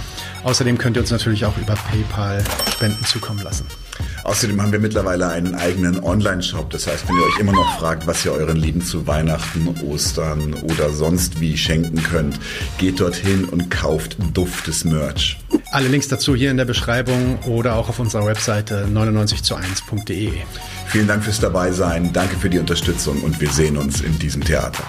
Außerdem 0.44 0.78
könnt 0.78 0.96
ihr 0.96 1.00
uns 1.00 1.10
natürlich 1.10 1.44
auch 1.44 1.58
über 1.58 1.74
PayPal 1.74 2.44
Spenden 2.70 3.04
zukommen 3.04 3.42
lassen. 3.42 3.66
Außerdem 4.22 4.62
haben 4.62 4.70
wir 4.70 4.78
mittlerweile 4.78 5.26
einen 5.26 5.56
eigenen 5.56 5.98
Online-Shop. 6.04 6.70
Das 6.70 6.86
heißt, 6.86 7.08
wenn 7.08 7.16
ihr 7.16 7.24
euch 7.24 7.40
immer 7.40 7.52
noch 7.52 7.80
fragt, 7.80 8.06
was 8.06 8.24
ihr 8.24 8.30
euren 8.30 8.56
Lieben 8.56 8.80
zu 8.80 9.08
Weihnachten, 9.08 9.74
Ostern 9.84 10.54
oder 10.54 10.90
sonst 10.90 11.40
wie 11.40 11.58
schenken 11.58 12.00
könnt, 12.00 12.38
geht 12.78 13.00
dorthin 13.00 13.44
und 13.46 13.72
kauft 13.72 14.16
duftes 14.34 14.84
Merch. 14.84 15.40
Alle 15.70 15.88
Links 15.88 16.08
dazu 16.08 16.34
hier 16.34 16.50
in 16.50 16.56
der 16.56 16.64
Beschreibung 16.64 17.38
oder 17.46 17.76
auch 17.76 17.90
auf 17.90 17.98
unserer 17.98 18.24
Webseite 18.24 18.88
99 18.90 19.42
zu 19.42 19.54
1.de. 19.54 20.32
Vielen 20.86 21.06
Dank 21.06 21.22
fürs 21.22 21.40
Dabeisein, 21.40 22.10
danke 22.12 22.36
für 22.36 22.48
die 22.48 22.58
Unterstützung 22.58 23.22
und 23.22 23.38
wir 23.40 23.50
sehen 23.50 23.76
uns 23.76 24.00
in 24.00 24.18
diesem 24.18 24.42
Theater. 24.42 24.84